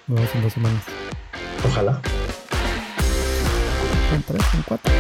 Nos 0.07 0.15
vemos 0.17 0.33
en 0.33 0.41
dos 0.41 0.53
semanas. 0.53 0.83
Ojalá. 1.67 2.01
En 4.15 4.23
tres, 4.23 4.41
en 4.55 4.61
cuatro. 4.63 4.91